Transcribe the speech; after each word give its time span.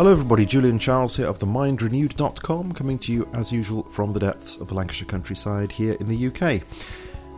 Hello, 0.00 0.12
everybody. 0.12 0.46
Julian 0.46 0.78
Charles 0.78 1.14
here 1.14 1.26
of 1.26 1.40
themindrenewed.com, 1.40 2.72
coming 2.72 2.98
to 3.00 3.12
you 3.12 3.28
as 3.34 3.52
usual 3.52 3.82
from 3.90 4.14
the 4.14 4.20
depths 4.20 4.56
of 4.56 4.68
the 4.68 4.74
Lancashire 4.74 5.06
countryside 5.06 5.70
here 5.70 5.92
in 6.00 6.08
the 6.08 6.28
UK. 6.28 6.62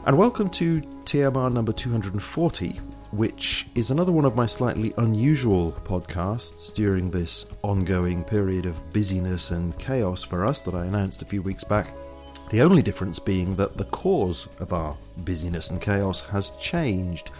And 0.07 0.17
welcome 0.17 0.49
to 0.51 0.81
TMR 0.81 1.53
number 1.53 1.73
240, 1.73 2.69
which 3.11 3.67
is 3.75 3.91
another 3.91 4.13
one 4.13 4.25
of 4.25 4.37
my 4.37 4.47
slightly 4.47 4.95
unusual 4.99 5.73
podcasts 5.73 6.73
during 6.73 7.11
this 7.11 7.47
ongoing 7.63 8.23
period 8.23 8.67
of 8.67 8.93
busyness 8.93 9.51
and 9.51 9.77
chaos 9.81 10.23
for 10.23 10.47
us 10.47 10.65
that 10.65 10.77
I 10.77 10.87
announced 10.87 11.21
a 11.21 11.27
few 11.27 11.43
weeks 11.43 11.65
back. 11.65 11.93
The 12.51 12.63
only 12.63 12.83
difference 12.83 13.19
being 13.19 13.57
that 13.57 13.77
the 13.77 13.87
cause 13.87 14.49
of 14.61 14.73
our 14.73 14.97
busyness 15.25 15.71
and 15.71 15.81
chaos 15.81 16.21
has 16.21 16.51
changed. 16.61 17.33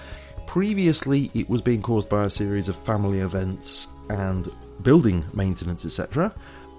Previously, 0.49 1.31
it 1.33 1.49
was 1.49 1.61
being 1.61 1.81
caused 1.81 2.09
by 2.09 2.25
a 2.25 2.31
series 2.31 2.69
of 2.69 2.75
family 2.75 3.21
events 3.21 3.87
and 4.11 4.49
building 4.83 5.25
maintenance, 5.33 5.85
etc. 5.85 6.35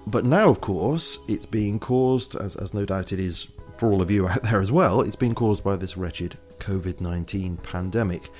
But 0.06 0.24
now, 0.24 0.48
of 0.48 0.60
course, 0.60 1.18
it's 1.28 1.46
being 1.46 1.78
caused, 1.78 2.36
as, 2.36 2.56
as 2.56 2.74
no 2.74 2.84
doubt 2.84 3.12
it 3.12 3.20
is 3.20 3.48
for 3.76 3.90
all 3.90 4.02
of 4.02 4.10
you 4.10 4.28
out 4.28 4.42
there 4.42 4.60
as 4.60 4.72
well, 4.72 5.00
it's 5.00 5.16
being 5.16 5.34
caused 5.34 5.64
by 5.64 5.76
this 5.76 5.96
wretched 5.96 6.36
COVID 6.58 7.00
19 7.00 7.56
pandemic. 7.58 8.30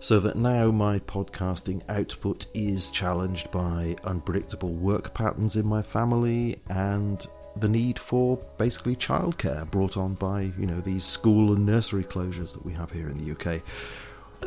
So 0.00 0.18
that 0.18 0.34
now 0.34 0.72
my 0.72 0.98
podcasting 0.98 1.80
output 1.88 2.46
is 2.54 2.90
challenged 2.90 3.52
by 3.52 3.96
unpredictable 4.02 4.72
work 4.72 5.14
patterns 5.14 5.54
in 5.54 5.64
my 5.64 5.80
family 5.80 6.60
and 6.68 7.24
the 7.54 7.68
need 7.68 8.00
for 8.00 8.36
basically 8.58 8.96
childcare 8.96 9.70
brought 9.70 9.96
on 9.96 10.14
by 10.14 10.52
you 10.58 10.66
know 10.66 10.80
these 10.80 11.04
school 11.04 11.52
and 11.52 11.64
nursery 11.64 12.02
closures 12.02 12.52
that 12.52 12.64
we 12.64 12.72
have 12.72 12.90
here 12.90 13.08
in 13.08 13.18
the 13.18 13.30
UK. 13.30 13.62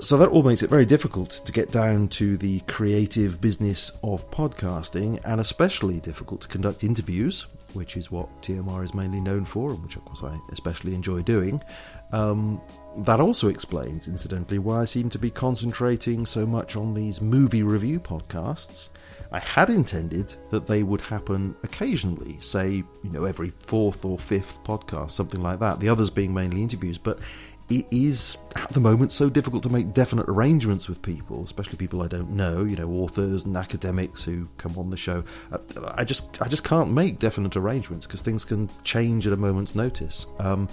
So 0.02 0.18
that 0.18 0.30
all 0.30 0.44
makes 0.44 0.62
it 0.62 0.70
very 0.70 0.86
difficult 0.86 1.30
to 1.46 1.52
get 1.52 1.72
down 1.72 2.10
to 2.10 2.38
the 2.38 2.60
creative 2.62 3.40
business 3.40 3.92
of 4.04 4.30
podcasting, 4.30 5.20
and 5.24 5.40
especially 5.40 6.00
difficult 6.00 6.42
to 6.42 6.48
conduct 6.48 6.84
interviews, 6.84 7.48
which 7.74 7.98
is 7.98 8.12
what 8.12 8.30
TMR 8.42 8.84
is 8.84 8.94
mainly 8.94 9.22
known 9.22 9.46
for, 9.46 9.72
and 9.72 9.82
which 9.82 9.96
of 9.96 10.06
course 10.06 10.22
I 10.24 10.38
especially 10.52 10.94
enjoy 10.94 11.22
doing. 11.22 11.62
Um, 12.12 12.62
that 12.98 13.20
also 13.20 13.48
explains, 13.48 14.08
incidentally, 14.08 14.60
why 14.60 14.82
I 14.82 14.86
seem 14.86 15.10
to 15.12 15.20
be 15.20 15.32
concentrating 15.32 16.26
so 16.26 16.46
much 16.46 16.76
on 16.76 16.94
these 16.94 17.22
movie 17.22 17.64
review 17.64 18.00
podcasts 18.00 18.90
I 19.32 19.40
had 19.40 19.70
intended 19.70 20.34
that 20.52 20.68
they 20.68 20.84
would 20.84 21.02
happen 21.02 21.56
occasionally, 21.64 22.38
say, 22.40 22.70
you 23.04 23.10
know, 23.10 23.26
every 23.26 23.52
fourth 23.64 24.06
or 24.06 24.18
fifth 24.18 24.64
podcast, 24.64 25.12
something 25.12 25.42
like 25.42 25.60
that. 25.60 25.80
The 25.80 25.90
others 25.90 26.10
being 26.10 26.34
mainly 26.34 26.62
interviews, 26.62 26.98
but 26.98 27.20
it 27.70 27.86
is 27.90 28.38
at 28.56 28.70
the 28.70 28.80
moment 28.80 29.12
so 29.12 29.30
difficult 29.30 29.64
to 29.64 29.70
make 29.70 29.94
definite 29.94 30.30
arrangements 30.30 30.88
with 30.88 31.02
people, 31.02 31.44
especially 31.44 31.78
people 31.78 32.04
I 32.04 32.08
don't 32.08 32.32
know, 32.32 32.64
you 32.64 32.76
know, 32.76 32.90
authors 32.90 33.46
and 33.46 33.58
academics 33.58 34.24
who 34.24 34.48
come 34.58 34.78
on 34.78 34.92
the 34.92 34.98
show. 34.98 35.24
Uh, 35.52 35.58
I 35.96 36.04
just 36.04 36.42
I 36.42 36.48
just 36.48 36.64
can't 36.64 36.92
make 36.92 37.20
definite 37.20 37.56
arrangements 37.58 38.06
because 38.06 38.22
things 38.22 38.46
can 38.46 38.70
change 38.84 39.26
at 39.26 39.34
a 39.34 39.38
moment's 39.38 39.76
notice. 39.76 40.28
Um, 40.40 40.70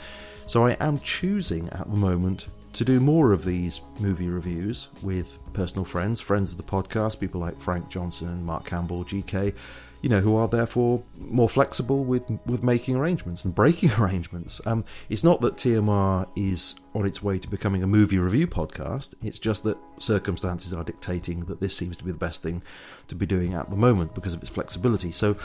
so 0.47 0.67
I 0.67 0.73
am 0.81 0.99
choosing 1.01 1.69
at 1.71 1.91
the 1.91 1.97
moment 1.97 2.49
to 2.75 2.85
do 2.85 3.01
more 3.01 3.33
of 3.33 3.45
these 3.45 3.81
movie 4.01 4.29
reviews 4.29 4.89
with 5.03 5.39
personal 5.53 5.85
friends, 5.85 6.21
friends 6.21 6.53
of 6.53 6.59
the 6.59 6.63
podcast, 6.63 7.21
people 7.21 7.41
like 7.41 7.59
Frank 7.59 7.89
Johnson, 7.89 8.45
Mark 8.45 8.65
Campbell, 8.65 9.05
GK, 9.05 9.55
you 10.03 10.09
know, 10.09 10.21
who 10.21 10.37
are 10.37 10.49
therefore 10.49 11.03
more 11.17 11.49
flexible 11.49 12.05
with 12.05 12.23
with 12.45 12.63
making 12.63 12.97
arrangements 12.97 13.45
and 13.45 13.55
breaking 13.55 13.93
arrangements. 13.99 14.61
Um, 14.67 14.85
it's 15.09 15.25
not 15.25 15.41
that 15.41 15.57
TMR 15.57 16.29
is 16.37 16.75
on 16.95 17.07
its 17.07 17.23
way 17.23 17.39
to 17.39 17.49
becoming 17.49 17.83
a 17.83 17.87
movie 17.87 18.19
review 18.19 18.47
podcast. 18.47 19.15
It's 19.23 19.39
just 19.39 19.65
that 19.65 19.79
circumstances 19.99 20.73
are 20.73 20.85
dictating 20.85 21.45
that 21.47 21.61
this 21.61 21.77
seems 21.77 21.97
to 21.99 22.05
be 22.05 22.13
the 22.13 22.19
best 22.19 22.43
thing 22.43 22.63
to 23.09 23.15
be 23.15 23.27
doing 23.27 23.55
at 23.55 23.71
the 23.71 23.77
moment 23.77 24.15
because 24.15 24.35
of 24.35 24.41
its 24.41 24.51
flexibility. 24.51 25.13
So, 25.13 25.37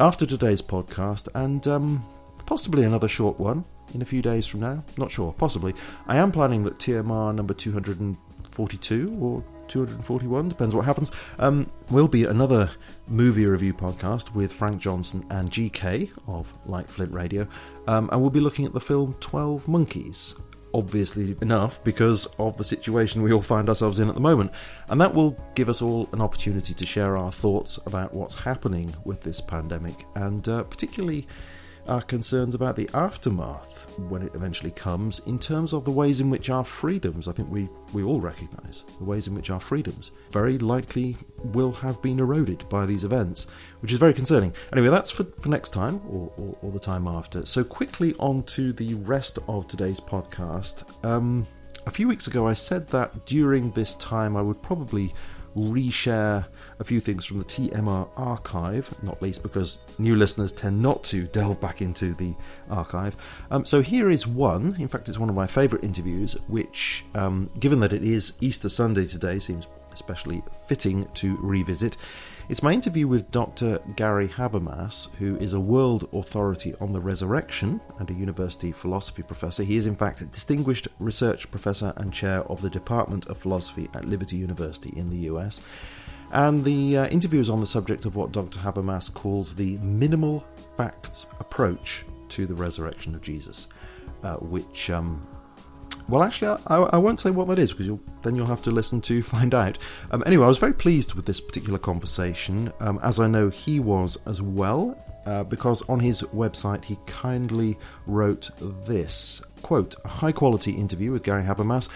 after 0.00 0.26
today's 0.26 0.60
podcast 0.60 1.28
and 1.34 1.66
um, 1.68 2.04
possibly 2.46 2.84
another 2.84 3.08
short 3.08 3.38
one, 3.38 3.64
in 3.92 4.02
a 4.02 4.04
few 4.04 4.22
days 4.22 4.46
from 4.46 4.60
now. 4.60 4.82
Not 4.96 5.10
sure, 5.10 5.32
possibly. 5.32 5.74
I 6.06 6.16
am 6.16 6.32
planning 6.32 6.64
that 6.64 6.78
TMR 6.78 7.34
number 7.34 7.54
242 7.54 9.18
or 9.20 9.44
241, 9.74 10.48
depends 10.48 10.72
what 10.72 10.84
happens, 10.84 11.10
um, 11.40 11.68
will 11.90 12.06
be 12.06 12.26
another 12.26 12.70
movie 13.08 13.44
review 13.44 13.74
podcast 13.74 14.32
with 14.32 14.52
Frank 14.52 14.80
Johnson 14.80 15.26
and 15.30 15.50
GK 15.50 16.12
of 16.28 16.54
Light 16.64 16.88
Flint 16.88 17.12
Radio. 17.12 17.48
Um, 17.88 18.08
and 18.12 18.20
we'll 18.20 18.30
be 18.30 18.38
looking 18.38 18.66
at 18.66 18.72
the 18.72 18.80
film 18.80 19.16
12 19.18 19.66
Monkeys. 19.66 20.36
Obviously 20.74 21.34
enough 21.42 21.82
because 21.82 22.26
of 22.38 22.56
the 22.56 22.62
situation 22.62 23.20
we 23.20 23.32
all 23.32 23.42
find 23.42 23.68
ourselves 23.68 23.98
in 23.98 24.08
at 24.08 24.14
the 24.14 24.20
moment. 24.20 24.52
And 24.90 25.00
that 25.00 25.12
will 25.12 25.36
give 25.56 25.68
us 25.68 25.82
all 25.82 26.08
an 26.12 26.20
opportunity 26.20 26.72
to 26.72 26.86
share 26.86 27.16
our 27.16 27.32
thoughts 27.32 27.80
about 27.84 28.14
what's 28.14 28.38
happening 28.38 28.94
with 29.04 29.22
this 29.22 29.40
pandemic 29.40 30.06
and 30.14 30.48
uh, 30.48 30.62
particularly 30.62 31.26
our 31.88 32.02
concerns 32.02 32.54
about 32.54 32.76
the 32.76 32.88
aftermath 32.94 33.98
when 33.98 34.22
it 34.22 34.34
eventually 34.34 34.70
comes 34.70 35.20
in 35.20 35.38
terms 35.38 35.72
of 35.72 35.84
the 35.84 35.90
ways 35.90 36.20
in 36.20 36.30
which 36.30 36.50
our 36.50 36.64
freedoms, 36.64 37.28
I 37.28 37.32
think 37.32 37.50
we, 37.50 37.68
we 37.92 38.02
all 38.02 38.20
recognise, 38.20 38.84
the 38.98 39.04
ways 39.04 39.26
in 39.26 39.34
which 39.34 39.50
our 39.50 39.60
freedoms 39.60 40.10
very 40.30 40.58
likely 40.58 41.16
will 41.42 41.72
have 41.72 42.00
been 42.02 42.20
eroded 42.20 42.68
by 42.68 42.86
these 42.86 43.04
events, 43.04 43.46
which 43.80 43.92
is 43.92 43.98
very 43.98 44.14
concerning. 44.14 44.54
Anyway, 44.72 44.88
that's 44.88 45.10
for, 45.10 45.24
for 45.40 45.48
next 45.48 45.70
time 45.70 46.00
or, 46.08 46.32
or, 46.36 46.56
or 46.62 46.72
the 46.72 46.78
time 46.78 47.06
after. 47.06 47.44
So, 47.46 47.62
quickly 47.62 48.14
on 48.18 48.42
to 48.44 48.72
the 48.72 48.94
rest 48.94 49.38
of 49.48 49.66
today's 49.66 50.00
podcast. 50.00 50.84
Um, 51.04 51.46
a 51.86 51.90
few 51.90 52.08
weeks 52.08 52.26
ago, 52.26 52.46
I 52.46 52.54
said 52.54 52.88
that 52.88 53.26
during 53.26 53.70
this 53.72 53.94
time 53.96 54.36
I 54.36 54.42
would 54.42 54.62
probably 54.62 55.14
reshare 55.54 56.46
a 56.78 56.84
few 56.84 57.00
things 57.00 57.24
from 57.24 57.38
the 57.38 57.44
TMR 57.44 58.08
archive, 58.16 58.94
not 59.02 59.20
least 59.22 59.42
because 59.42 59.78
new 59.98 60.16
listeners 60.16 60.52
tend 60.52 60.80
not 60.80 61.02
to 61.04 61.24
delve 61.24 61.60
back 61.60 61.82
into 61.82 62.14
the 62.14 62.34
archive. 62.70 63.16
Um, 63.50 63.64
so 63.64 63.82
here 63.82 64.10
is 64.10 64.26
one, 64.26 64.76
in 64.78 64.88
fact, 64.88 65.08
it's 65.08 65.18
one 65.18 65.28
of 65.28 65.34
my 65.34 65.46
favourite 65.46 65.84
interviews, 65.84 66.34
which, 66.48 67.04
um, 67.14 67.50
given 67.58 67.80
that 67.80 67.92
it 67.92 68.04
is 68.04 68.32
Easter 68.40 68.68
Sunday 68.68 69.06
today, 69.06 69.38
seems 69.38 69.66
especially 69.92 70.42
fitting 70.66 71.06
to 71.14 71.38
revisit. 71.40 71.96
It's 72.50 72.62
my 72.62 72.72
interview 72.72 73.08
with 73.08 73.30
Dr. 73.30 73.78
Gary 73.96 74.28
Habermas, 74.28 75.14
who 75.14 75.36
is 75.38 75.54
a 75.54 75.60
world 75.60 76.10
authority 76.12 76.74
on 76.78 76.92
the 76.92 77.00
resurrection 77.00 77.80
and 77.98 78.10
a 78.10 78.12
university 78.12 78.70
philosophy 78.70 79.22
professor. 79.22 79.62
He 79.62 79.78
is, 79.78 79.86
in 79.86 79.96
fact, 79.96 80.20
a 80.20 80.26
distinguished 80.26 80.88
research 80.98 81.50
professor 81.50 81.94
and 81.96 82.12
chair 82.12 82.40
of 82.42 82.60
the 82.60 82.68
Department 82.68 83.28
of 83.28 83.38
Philosophy 83.38 83.88
at 83.94 84.04
Liberty 84.04 84.36
University 84.36 84.92
in 84.94 85.08
the 85.08 85.32
US. 85.32 85.62
And 86.34 86.64
the 86.64 86.98
uh, 86.98 87.06
interview 87.06 87.40
is 87.40 87.48
on 87.48 87.60
the 87.60 87.66
subject 87.66 88.04
of 88.04 88.16
what 88.16 88.32
Dr. 88.32 88.58
Habermas 88.58 89.12
calls 89.14 89.54
the 89.54 89.78
minimal 89.78 90.44
facts 90.76 91.28
approach 91.38 92.04
to 92.30 92.44
the 92.44 92.54
resurrection 92.54 93.14
of 93.14 93.22
Jesus, 93.22 93.68
uh, 94.24 94.34
which 94.38 94.90
um, 94.90 95.24
well, 96.08 96.22
actually, 96.22 96.58
I, 96.66 96.76
I, 96.76 96.96
won't 96.98 97.20
say 97.20 97.30
what 97.30 97.48
that 97.48 97.58
is 97.58 97.70
because 97.70 97.86
you'll, 97.86 98.00
then 98.22 98.34
you'll 98.34 98.46
have 98.46 98.62
to 98.64 98.70
listen 98.70 99.00
to 99.02 99.22
find 99.22 99.54
out. 99.54 99.78
Um, 100.10 100.22
anyway, 100.26 100.44
I 100.44 100.48
was 100.48 100.58
very 100.58 100.74
pleased 100.74 101.14
with 101.14 101.24
this 101.24 101.40
particular 101.40 101.78
conversation, 101.78 102.72
um, 102.80 102.98
as 103.02 103.20
I 103.20 103.28
know 103.28 103.48
he 103.48 103.78
was 103.80 104.18
as 104.26 104.42
well, 104.42 104.98
uh, 105.26 105.44
because 105.44 105.88
on 105.88 106.00
his 106.00 106.22
website 106.22 106.84
he 106.84 106.98
kindly 107.06 107.78
wrote 108.06 108.50
this 108.86 109.40
quote: 109.62 109.94
"A 110.04 110.08
high-quality 110.08 110.72
interview 110.72 111.12
with 111.12 111.22
Gary 111.22 111.44
Habermas." 111.44 111.88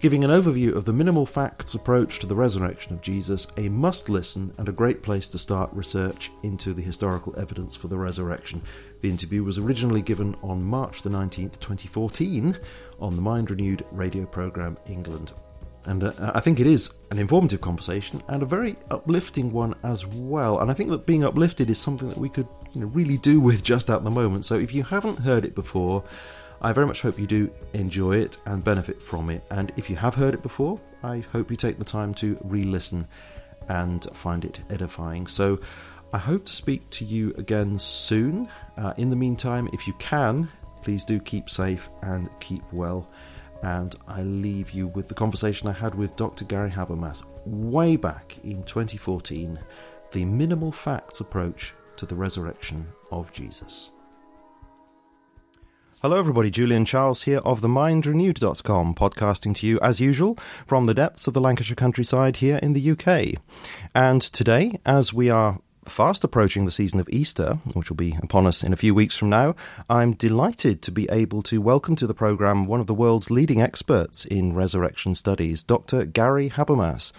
Giving 0.00 0.22
an 0.22 0.30
overview 0.30 0.76
of 0.76 0.84
the 0.84 0.92
minimal 0.92 1.26
facts 1.26 1.74
approach 1.74 2.20
to 2.20 2.26
the 2.28 2.36
resurrection 2.36 2.92
of 2.92 3.02
Jesus, 3.02 3.48
a 3.56 3.68
must 3.68 4.08
listen 4.08 4.54
and 4.56 4.68
a 4.68 4.72
great 4.72 5.02
place 5.02 5.28
to 5.30 5.38
start 5.38 5.70
research 5.72 6.30
into 6.44 6.72
the 6.72 6.80
historical 6.80 7.36
evidence 7.36 7.74
for 7.74 7.88
the 7.88 7.98
resurrection. 7.98 8.62
The 9.00 9.10
interview 9.10 9.42
was 9.42 9.58
originally 9.58 10.00
given 10.00 10.36
on 10.40 10.64
March 10.64 11.02
the 11.02 11.10
19th, 11.10 11.58
2014, 11.58 12.56
on 13.00 13.16
the 13.16 13.22
Mind 13.22 13.50
Renewed 13.50 13.84
radio 13.90 14.24
programme 14.24 14.78
England. 14.86 15.32
And 15.86 16.04
uh, 16.04 16.12
I 16.32 16.38
think 16.38 16.60
it 16.60 16.68
is 16.68 16.92
an 17.10 17.18
informative 17.18 17.60
conversation 17.60 18.22
and 18.28 18.44
a 18.44 18.46
very 18.46 18.76
uplifting 18.92 19.50
one 19.50 19.74
as 19.82 20.06
well. 20.06 20.60
And 20.60 20.70
I 20.70 20.74
think 20.74 20.90
that 20.90 21.06
being 21.06 21.24
uplifted 21.24 21.70
is 21.70 21.78
something 21.78 22.08
that 22.08 22.18
we 22.18 22.28
could 22.28 22.46
you 22.72 22.82
know, 22.82 22.86
really 22.88 23.16
do 23.18 23.40
with 23.40 23.64
just 23.64 23.90
at 23.90 24.04
the 24.04 24.10
moment. 24.12 24.44
So 24.44 24.54
if 24.54 24.72
you 24.72 24.84
haven't 24.84 25.18
heard 25.18 25.44
it 25.44 25.56
before, 25.56 26.04
I 26.60 26.72
very 26.72 26.86
much 26.86 27.02
hope 27.02 27.18
you 27.18 27.26
do 27.26 27.52
enjoy 27.72 28.16
it 28.16 28.38
and 28.46 28.64
benefit 28.64 29.00
from 29.02 29.30
it. 29.30 29.44
And 29.50 29.72
if 29.76 29.88
you 29.88 29.96
have 29.96 30.14
heard 30.14 30.34
it 30.34 30.42
before, 30.42 30.80
I 31.02 31.18
hope 31.32 31.50
you 31.50 31.56
take 31.56 31.78
the 31.78 31.84
time 31.84 32.14
to 32.14 32.38
re 32.42 32.64
listen 32.64 33.06
and 33.68 34.04
find 34.12 34.44
it 34.44 34.60
edifying. 34.70 35.26
So 35.26 35.60
I 36.12 36.18
hope 36.18 36.46
to 36.46 36.52
speak 36.52 36.88
to 36.90 37.04
you 37.04 37.32
again 37.38 37.78
soon. 37.78 38.48
Uh, 38.76 38.94
in 38.96 39.10
the 39.10 39.16
meantime, 39.16 39.68
if 39.72 39.86
you 39.86 39.92
can, 39.94 40.48
please 40.82 41.04
do 41.04 41.20
keep 41.20 41.48
safe 41.48 41.90
and 42.02 42.28
keep 42.40 42.62
well. 42.72 43.08
And 43.62 43.94
I 44.06 44.22
leave 44.22 44.70
you 44.70 44.88
with 44.88 45.08
the 45.08 45.14
conversation 45.14 45.68
I 45.68 45.72
had 45.72 45.94
with 45.94 46.16
Dr. 46.16 46.44
Gary 46.44 46.70
Habermas 46.70 47.22
way 47.44 47.96
back 47.96 48.36
in 48.44 48.62
2014 48.64 49.58
the 50.12 50.24
minimal 50.24 50.72
facts 50.72 51.20
approach 51.20 51.74
to 51.96 52.06
the 52.06 52.14
resurrection 52.14 52.86
of 53.10 53.32
Jesus. 53.32 53.90
Hello, 56.00 56.16
everybody. 56.16 56.48
Julian 56.48 56.84
Charles 56.84 57.22
here 57.22 57.38
of 57.38 57.60
themindrenewed.com, 57.60 58.94
podcasting 58.94 59.52
to 59.56 59.66
you 59.66 59.80
as 59.80 59.98
usual 59.98 60.36
from 60.64 60.84
the 60.84 60.94
depths 60.94 61.26
of 61.26 61.34
the 61.34 61.40
Lancashire 61.40 61.74
countryside 61.74 62.36
here 62.36 62.60
in 62.62 62.72
the 62.72 62.90
UK. 62.92 63.42
And 63.96 64.22
today, 64.22 64.78
as 64.86 65.12
we 65.12 65.28
are 65.28 65.58
fast 65.88 66.24
approaching 66.24 66.64
the 66.64 66.70
season 66.70 67.00
of 67.00 67.08
Easter, 67.08 67.58
which 67.74 67.90
will 67.90 67.96
be 67.96 68.16
upon 68.22 68.46
us 68.46 68.62
in 68.62 68.72
a 68.72 68.76
few 68.76 68.94
weeks 68.94 69.16
from 69.16 69.30
now, 69.30 69.54
I'm 69.88 70.12
delighted 70.12 70.82
to 70.82 70.92
be 70.92 71.08
able 71.10 71.42
to 71.42 71.60
welcome 71.60 71.96
to 71.96 72.06
the 72.06 72.14
program 72.14 72.66
one 72.66 72.80
of 72.80 72.86
the 72.86 72.94
world's 72.94 73.30
leading 73.30 73.60
experts 73.60 74.24
in 74.24 74.54
resurrection 74.54 75.14
studies, 75.14 75.64
Dr. 75.64 76.04
Gary 76.04 76.50
Habermas. 76.50 77.12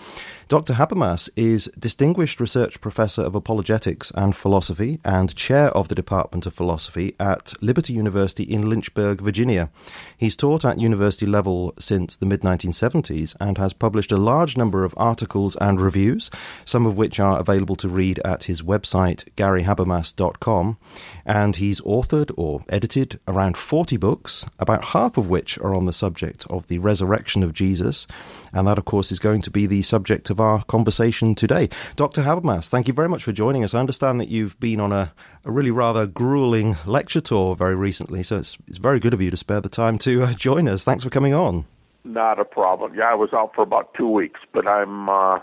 Dr. 0.48 0.74
Habermas 0.74 1.30
is 1.36 1.72
Distinguished 1.78 2.40
Research 2.40 2.82
Professor 2.82 3.22
of 3.22 3.36
Apologetics 3.36 4.12
and 4.16 4.36
Philosophy 4.36 5.00
and 5.06 5.36
Chair 5.36 5.68
of 5.78 5.90
the 5.90 5.96
Department 5.96 6.46
of 6.48 6.56
Philosophy 6.56 7.16
at 7.20 7.54
Liberty 7.62 7.94
University 7.94 8.44
in 8.44 8.68
Lynchburg, 8.68 9.22
Virginia. 9.22 9.70
He's 10.18 10.36
taught 10.36 10.66
at 10.66 10.80
university 10.80 11.28
level 11.28 11.74
since 11.78 12.18
the 12.18 12.26
mid 12.26 12.42
1970s 12.42 13.36
and 13.40 13.58
has 13.60 13.74
published 13.74 14.12
a 14.12 14.18
large 14.18 14.58
number 14.58 14.84
of 14.84 14.96
articles 14.98 15.56
and 15.58 15.80
reviews, 15.80 16.32
some 16.66 16.86
of 16.86 16.98
which 16.98 17.20
are 17.20 17.40
available 17.40 17.76
to 17.76 17.88
read 17.88 18.20
at 18.26 18.46
his 18.46 18.59
website, 18.62 19.24
garyhabermas.com. 19.36 20.78
And 21.26 21.56
he's 21.56 21.82
authored 21.82 22.32
or 22.38 22.64
edited 22.70 23.20
around 23.28 23.58
40 23.58 23.98
books, 23.98 24.46
about 24.58 24.86
half 24.86 25.18
of 25.18 25.30
which 25.30 25.58
are 25.60 25.76
on 25.76 25.86
the 25.86 25.94
subject 25.94 26.46
of 26.50 26.68
the 26.68 26.80
resurrection 26.80 27.44
of 27.44 27.54
Jesus. 27.54 28.08
And 28.54 28.68
that, 28.68 28.78
of 28.78 28.86
course, 28.86 29.12
is 29.12 29.20
going 29.20 29.42
to 29.44 29.52
be 29.52 29.66
the 29.66 29.84
subject 29.84 30.30
of 30.30 30.40
our 30.40 30.64
conversation 30.64 31.36
today. 31.36 31.70
Dr. 31.96 32.24
Habermas, 32.24 32.70
thank 32.70 32.88
you 32.88 32.94
very 32.94 33.10
much 33.10 33.24
for 33.24 33.32
joining 33.32 33.64
us. 33.64 33.74
I 33.74 33.80
understand 33.80 34.20
that 34.22 34.30
you've 34.30 34.60
been 34.60 34.80
on 34.80 34.92
a, 34.92 35.14
a 35.46 35.52
really 35.52 35.72
rather 35.72 36.08
grueling 36.08 36.78
lecture 36.86 37.22
tour 37.22 37.56
very 37.56 37.76
recently, 37.76 38.24
so 38.24 38.38
it's, 38.38 38.58
it's 38.68 38.78
very 38.78 39.00
good 39.00 39.14
of 39.14 39.22
you 39.22 39.32
to 39.32 39.38
spare 39.38 39.62
the 39.62 39.70
time 39.70 39.98
to 40.00 40.24
uh, 40.24 40.34
join 40.38 40.68
us. 40.68 40.84
Thanks 40.84 41.04
for 41.04 41.10
coming 41.10 41.34
on. 41.34 41.66
Not 42.04 42.40
a 42.40 42.46
problem. 42.46 42.96
Yeah, 42.96 43.10
I 43.12 43.16
was 43.16 43.30
out 43.34 43.54
for 43.54 43.62
about 43.62 43.94
two 43.94 44.08
weeks, 44.08 44.40
but 44.54 44.68
I'm 44.68 45.10
uh, 45.10 45.40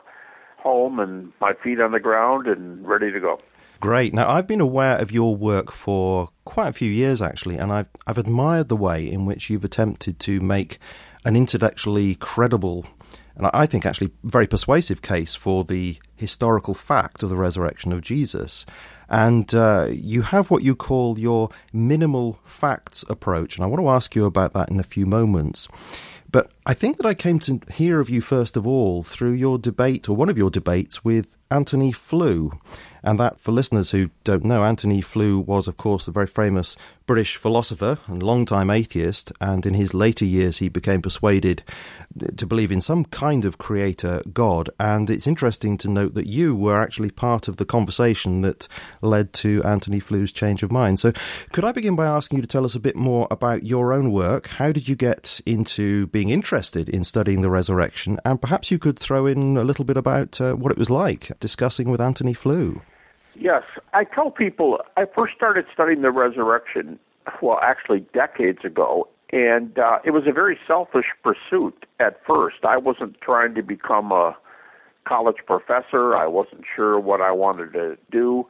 home 0.66 0.98
and 0.98 1.32
my 1.40 1.52
feet 1.62 1.80
on 1.80 1.92
the 1.92 2.00
ground 2.00 2.48
and 2.48 2.86
ready 2.86 3.12
to 3.12 3.20
go. 3.20 3.38
Great. 3.78 4.12
Now, 4.12 4.28
I've 4.28 4.48
been 4.48 4.60
aware 4.60 4.96
of 5.00 5.12
your 5.12 5.36
work 5.36 5.70
for 5.70 6.30
quite 6.44 6.68
a 6.68 6.72
few 6.72 6.90
years, 6.90 7.22
actually, 7.22 7.56
and 7.56 7.72
I've, 7.72 7.88
I've 8.06 8.18
admired 8.18 8.68
the 8.68 8.76
way 8.76 9.08
in 9.08 9.26
which 9.26 9.48
you've 9.48 9.64
attempted 9.64 10.18
to 10.20 10.40
make 10.40 10.78
an 11.24 11.36
intellectually 11.36 12.16
credible 12.16 12.86
and 13.36 13.48
I 13.52 13.66
think 13.66 13.84
actually 13.84 14.12
very 14.24 14.46
persuasive 14.46 15.02
case 15.02 15.34
for 15.34 15.62
the 15.62 15.98
historical 16.16 16.72
fact 16.72 17.22
of 17.22 17.28
the 17.28 17.36
resurrection 17.36 17.92
of 17.92 18.00
Jesus. 18.00 18.64
And 19.08 19.54
uh, 19.54 19.88
you 19.90 20.22
have 20.22 20.50
what 20.50 20.62
you 20.62 20.74
call 20.74 21.18
your 21.18 21.50
minimal 21.72 22.40
facts 22.44 23.04
approach, 23.08 23.56
and 23.56 23.64
I 23.64 23.66
want 23.66 23.82
to 23.82 23.88
ask 23.90 24.16
you 24.16 24.24
about 24.24 24.54
that 24.54 24.70
in 24.70 24.80
a 24.80 24.82
few 24.82 25.06
moments. 25.06 25.68
But 26.31 26.50
I 26.67 26.75
think 26.75 26.96
that 26.96 27.06
I 27.06 27.14
came 27.14 27.38
to 27.40 27.61
hear 27.73 28.00
of 28.00 28.11
you 28.11 28.20
first 28.20 28.56
of 28.56 28.67
all 28.67 29.02
through 29.02 29.32
your 29.32 29.58
debate, 29.58 30.08
or 30.08 30.17
one 30.17 30.28
of 30.28 30.38
your 30.38 30.50
debates, 30.50 31.05
with 31.05 31.37
Antony 31.50 31.93
Flew. 31.93 32.52
And 33.02 33.20
that, 33.20 33.40
for 33.40 33.52
listeners 33.52 33.93
who 33.93 34.11
don't 34.25 34.44
know, 34.44 34.64
Antony 34.64 35.00
Flew 35.00 35.38
was, 35.38 35.69
of 35.69 35.76
course, 35.76 36.06
the 36.06 36.12
very 36.12 36.26
famous 36.26 36.76
British 37.06 37.37
philosopher 37.37 37.99
and 38.06 38.23
long-time 38.23 38.70
atheist. 38.70 39.32
And 39.41 39.64
in 39.64 39.75
his 39.75 39.94
later 39.94 40.25
years, 40.25 40.58
he 40.58 40.69
became 40.69 41.03
persuaded 41.03 41.62
to 42.37 42.47
believe 42.47 42.73
in 42.73 42.81
some 42.81 43.05
kind 43.05 43.44
of 43.44 43.58
creator 43.58 44.20
God. 44.32 44.70
And 44.81 45.08
it's 45.08 45.26
interesting 45.26 45.76
to 45.79 45.91
note 45.91 46.14
that 46.14 46.26
you 46.26 46.55
were 46.55 46.81
actually 46.81 47.11
part 47.11 47.49
of 47.49 47.56
the 47.56 47.64
conversation 47.64 48.41
that 48.43 48.69
led 49.03 49.32
to 49.35 49.62
Antony 49.64 50.00
Flew's 50.00 50.32
change 50.32 50.62
of 50.62 50.73
mind. 50.73 50.99
So, 50.99 51.12
could 51.53 51.64
I 51.64 51.73
begin 51.73 51.97
by 51.97 52.06
asking 52.06 52.37
you 52.37 52.43
to 52.43 52.49
tell 52.49 52.64
us 52.64 52.75
a 52.75 52.81
bit 52.81 52.97
more 52.97 53.29
about 53.31 53.64
your 53.64 53.93
own 53.93 54.11
work? 54.12 54.49
How 54.49 54.73
did 54.73 54.88
you 54.88 54.97
get 54.97 55.41
into 55.47 56.09
being 56.09 56.31
interested 56.31 56.88
in 56.88 57.05
studying 57.05 57.41
the 57.41 57.50
resurrection? 57.50 58.19
And 58.25 58.41
perhaps 58.41 58.70
you 58.70 58.79
could 58.79 58.99
throw 58.99 59.26
in 59.26 59.56
a 59.56 59.64
little 59.64 59.85
bit 59.85 59.97
about 59.97 60.41
uh, 60.41 60.55
what 60.55 60.73
it 60.73 60.79
was 60.79 60.91
like 60.91 61.31
discussing 61.41 61.88
with 61.88 62.00
Antony 62.00 62.35
Flew. 62.35 62.81
Yes, 63.38 63.62
I 63.93 64.05
tell 64.05 64.31
people 64.31 64.79
I 64.97 65.05
first 65.15 65.35
started 65.35 65.67
studying 65.73 66.03
the 66.03 66.11
resurrection, 66.11 66.99
well, 67.43 67.59
actually 67.62 68.00
decades 68.15 68.65
ago, 68.65 69.09
and 69.33 69.79
uh, 69.79 69.99
it 70.05 70.12
was 70.12 70.25
a 70.27 70.33
very 70.33 70.59
selfish 70.67 71.06
pursuit 71.23 71.87
at 72.00 72.21
first. 72.27 72.65
I 72.67 72.77
wasn't 72.79 73.21
trying 73.21 73.55
to 73.55 73.62
become 73.62 74.11
a 74.12 74.37
college 75.06 75.37
professor. 75.47 76.17
I 76.17 76.27
wasn't 76.27 76.65
sure 76.75 76.99
what 76.99 77.21
I 77.21 77.31
wanted 77.33 77.73
to 77.75 77.97
do. 78.11 78.47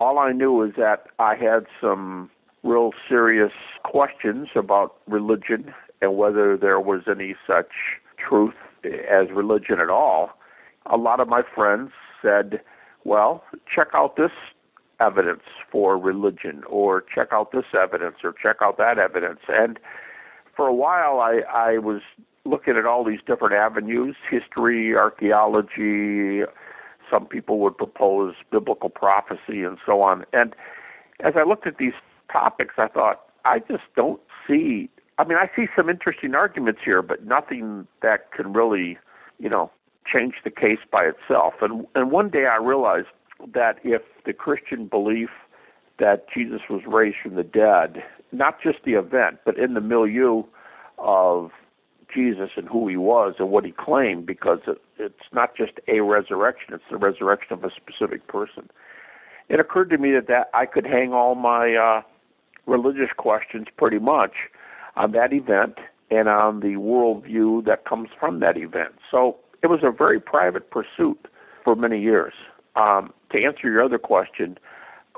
All 0.00 0.18
I 0.18 0.32
knew 0.32 0.62
is 0.62 0.72
that 0.76 1.06
I 1.18 1.34
had 1.34 1.66
some 1.80 2.30
real 2.62 2.92
serious 3.08 3.52
questions 3.84 4.48
about 4.54 4.96
religion 5.06 5.74
and 6.00 6.16
whether 6.16 6.56
there 6.56 6.80
was 6.80 7.02
any 7.10 7.34
such 7.46 7.72
truth 8.16 8.54
as 8.84 9.30
religion 9.34 9.80
at 9.80 9.90
all. 9.90 10.30
A 10.86 10.96
lot 10.96 11.20
of 11.20 11.28
my 11.28 11.42
friends 11.42 11.90
said, 12.22 12.60
well, 13.08 13.42
check 13.74 13.88
out 13.94 14.16
this 14.16 14.30
evidence 15.00 15.42
for 15.70 15.96
religion, 15.96 16.62
or 16.68 17.04
check 17.14 17.28
out 17.32 17.52
this 17.52 17.64
evidence, 17.80 18.16
or 18.22 18.34
check 18.40 18.56
out 18.62 18.78
that 18.78 18.98
evidence. 18.98 19.40
And 19.48 19.78
for 20.56 20.66
a 20.66 20.74
while, 20.74 21.20
I, 21.20 21.40
I 21.52 21.78
was 21.78 22.02
looking 22.44 22.76
at 22.76 22.84
all 22.84 23.04
these 23.04 23.20
different 23.26 23.54
avenues 23.54 24.16
history, 24.30 24.94
archaeology. 24.96 26.42
Some 27.10 27.26
people 27.26 27.58
would 27.60 27.76
propose 27.76 28.34
biblical 28.50 28.90
prophecy 28.90 29.62
and 29.62 29.78
so 29.86 30.02
on. 30.02 30.24
And 30.32 30.54
as 31.20 31.34
I 31.36 31.44
looked 31.44 31.66
at 31.66 31.78
these 31.78 31.92
topics, 32.30 32.74
I 32.76 32.88
thought, 32.88 33.24
I 33.44 33.60
just 33.60 33.84
don't 33.96 34.20
see. 34.46 34.90
I 35.18 35.24
mean, 35.24 35.38
I 35.38 35.48
see 35.54 35.66
some 35.76 35.88
interesting 35.88 36.34
arguments 36.34 36.80
here, 36.84 37.02
but 37.02 37.24
nothing 37.24 37.86
that 38.02 38.32
can 38.32 38.52
really, 38.52 38.98
you 39.38 39.48
know, 39.48 39.70
change 40.10 40.34
the 40.44 40.50
case 40.50 40.78
by 40.90 41.04
itself. 41.04 41.54
And 41.60 41.86
and 41.94 42.10
one 42.10 42.30
day 42.30 42.46
I 42.46 42.56
realized 42.56 43.08
that 43.54 43.78
if 43.84 44.02
the 44.26 44.32
Christian 44.32 44.86
belief 44.86 45.30
that 45.98 46.26
Jesus 46.32 46.60
was 46.70 46.82
raised 46.86 47.16
from 47.22 47.34
the 47.34 47.42
dead, 47.42 48.02
not 48.32 48.60
just 48.62 48.78
the 48.84 48.92
event, 48.92 49.38
but 49.44 49.58
in 49.58 49.74
the 49.74 49.80
milieu 49.80 50.44
of 50.98 51.50
Jesus 52.12 52.50
and 52.56 52.68
who 52.68 52.88
he 52.88 52.96
was 52.96 53.34
and 53.38 53.50
what 53.50 53.64
he 53.64 53.72
claimed, 53.72 54.26
because 54.26 54.60
it, 54.66 54.80
it's 54.98 55.32
not 55.32 55.56
just 55.56 55.72
a 55.88 56.00
resurrection, 56.00 56.74
it's 56.74 56.84
the 56.90 56.96
resurrection 56.96 57.52
of 57.52 57.64
a 57.64 57.70
specific 57.70 58.26
person. 58.26 58.68
It 59.48 59.60
occurred 59.60 59.90
to 59.90 59.98
me 59.98 60.12
that, 60.12 60.28
that 60.28 60.50
I 60.54 60.66
could 60.66 60.86
hang 60.86 61.12
all 61.12 61.34
my 61.34 61.74
uh, 61.74 62.02
religious 62.66 63.10
questions 63.16 63.66
pretty 63.76 63.98
much 63.98 64.32
on 64.96 65.12
that 65.12 65.32
event 65.32 65.78
and 66.10 66.28
on 66.28 66.60
the 66.60 66.74
worldview 66.76 67.64
that 67.66 67.84
comes 67.84 68.08
from 68.18 68.40
that 68.40 68.56
event. 68.56 68.94
So 69.10 69.36
it 69.62 69.68
was 69.68 69.80
a 69.82 69.90
very 69.90 70.20
private 70.20 70.70
pursuit 70.70 71.18
for 71.64 71.74
many 71.74 72.00
years. 72.00 72.32
Um, 72.76 73.12
to 73.32 73.42
answer 73.42 73.70
your 73.70 73.82
other 73.82 73.98
question, 73.98 74.58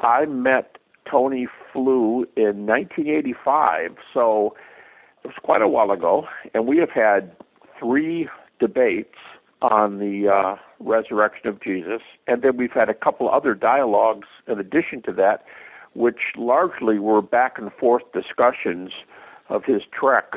I 0.02 0.24
met 0.24 0.78
Tony 1.10 1.46
Flew 1.72 2.26
in 2.36 2.66
1985, 2.66 3.96
so 4.14 4.54
it 5.22 5.28
was 5.28 5.36
quite 5.42 5.62
a 5.62 5.68
while 5.68 5.90
ago, 5.90 6.26
and 6.54 6.66
we 6.66 6.78
have 6.78 6.90
had 6.90 7.32
three 7.78 8.28
debates 8.58 9.16
on 9.62 9.98
the 9.98 10.28
uh, 10.28 10.56
resurrection 10.78 11.48
of 11.48 11.62
Jesus, 11.62 12.00
and 12.26 12.42
then 12.42 12.56
we've 12.56 12.72
had 12.72 12.88
a 12.88 12.94
couple 12.94 13.28
other 13.28 13.54
dialogues 13.54 14.28
in 14.46 14.58
addition 14.58 15.02
to 15.02 15.12
that, 15.12 15.44
which 15.94 16.20
largely 16.36 16.98
were 16.98 17.20
back 17.20 17.58
and 17.58 17.70
forth 17.78 18.02
discussions 18.12 18.90
of 19.48 19.64
his 19.64 19.82
trek 19.92 20.36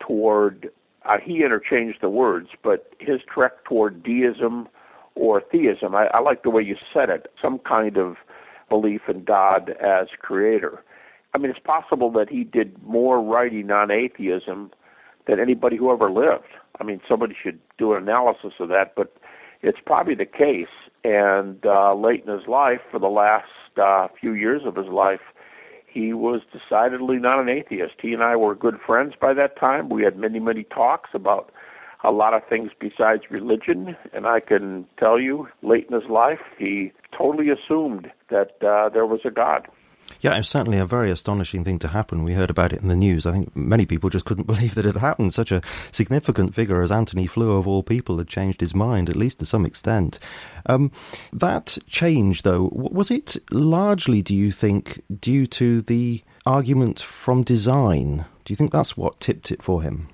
toward 0.00 0.70
uh, 1.08 1.18
he 1.22 1.42
interchanged 1.42 1.98
the 2.00 2.10
words, 2.10 2.48
but 2.62 2.92
his 2.98 3.20
trek 3.32 3.64
toward 3.64 4.02
deism 4.02 4.68
or 5.14 5.40
theism, 5.40 5.94
I, 5.94 6.06
I 6.12 6.20
like 6.20 6.42
the 6.42 6.50
way 6.50 6.62
you 6.62 6.76
said 6.92 7.08
it, 7.08 7.28
some 7.40 7.58
kind 7.58 7.96
of 7.96 8.16
belief 8.68 9.02
in 9.08 9.24
God 9.24 9.70
as 9.80 10.08
creator. 10.20 10.82
I 11.34 11.38
mean, 11.38 11.50
it's 11.50 11.60
possible 11.60 12.10
that 12.12 12.28
he 12.30 12.44
did 12.44 12.82
more 12.82 13.22
writing 13.22 13.70
on 13.70 13.90
atheism 13.90 14.70
than 15.26 15.40
anybody 15.40 15.76
who 15.76 15.92
ever 15.92 16.10
lived. 16.10 16.48
I 16.80 16.84
mean, 16.84 17.00
somebody 17.08 17.34
should 17.40 17.58
do 17.78 17.94
an 17.94 18.02
analysis 18.02 18.54
of 18.60 18.68
that, 18.68 18.94
but 18.96 19.16
it's 19.62 19.78
probably 19.84 20.14
the 20.14 20.26
case. 20.26 20.66
And 21.04 21.64
uh, 21.64 21.94
late 21.94 22.24
in 22.26 22.32
his 22.32 22.48
life, 22.48 22.80
for 22.90 22.98
the 22.98 23.06
last 23.08 23.46
uh, 23.80 24.08
few 24.18 24.32
years 24.32 24.62
of 24.64 24.76
his 24.76 24.86
life, 24.86 25.20
he 25.96 26.12
was 26.12 26.42
decidedly 26.52 27.16
not 27.16 27.40
an 27.40 27.48
atheist. 27.48 27.94
He 28.02 28.12
and 28.12 28.22
I 28.22 28.36
were 28.36 28.54
good 28.54 28.78
friends 28.86 29.14
by 29.18 29.32
that 29.32 29.58
time. 29.58 29.88
We 29.88 30.02
had 30.04 30.18
many, 30.18 30.38
many 30.38 30.64
talks 30.64 31.10
about 31.14 31.50
a 32.04 32.10
lot 32.10 32.34
of 32.34 32.42
things 32.46 32.70
besides 32.78 33.22
religion, 33.30 33.96
and 34.12 34.26
I 34.26 34.40
can 34.40 34.86
tell 34.98 35.18
you, 35.18 35.48
late 35.62 35.86
in 35.90 35.98
his 35.98 36.10
life, 36.10 36.40
he 36.58 36.92
totally 37.16 37.48
assumed 37.48 38.12
that 38.28 38.62
uh, 38.62 38.90
there 38.90 39.06
was 39.06 39.20
a 39.24 39.30
God. 39.30 39.68
Yeah, 40.20 40.34
it 40.34 40.38
was 40.38 40.48
certainly 40.48 40.78
a 40.78 40.86
very 40.86 41.10
astonishing 41.10 41.64
thing 41.64 41.78
to 41.80 41.88
happen. 41.88 42.24
We 42.24 42.32
heard 42.32 42.50
about 42.50 42.72
it 42.72 42.80
in 42.80 42.88
the 42.88 42.96
news. 42.96 43.26
I 43.26 43.32
think 43.32 43.54
many 43.54 43.86
people 43.86 44.10
just 44.10 44.24
couldn't 44.24 44.46
believe 44.46 44.74
that 44.74 44.86
it 44.86 44.96
happened. 44.96 45.32
Such 45.34 45.52
a 45.52 45.62
significant 45.92 46.54
figure 46.54 46.82
as 46.82 46.92
Antony 46.92 47.26
Flew, 47.26 47.56
of 47.56 47.66
all 47.66 47.82
people, 47.82 48.18
had 48.18 48.28
changed 48.28 48.60
his 48.60 48.74
mind, 48.74 49.08
at 49.10 49.16
least 49.16 49.38
to 49.40 49.46
some 49.46 49.66
extent. 49.66 50.18
Um, 50.66 50.90
that 51.32 51.78
change, 51.86 52.42
though, 52.42 52.70
was 52.72 53.10
it 53.10 53.36
largely, 53.50 54.22
do 54.22 54.34
you 54.34 54.52
think, 54.52 55.02
due 55.20 55.46
to 55.48 55.82
the 55.82 56.22
argument 56.44 57.00
from 57.00 57.42
design? 57.42 58.24
Do 58.44 58.52
you 58.52 58.56
think 58.56 58.72
that's 58.72 58.96
what 58.96 59.20
tipped 59.20 59.50
it 59.50 59.62
for 59.62 59.82
him? 59.82 60.08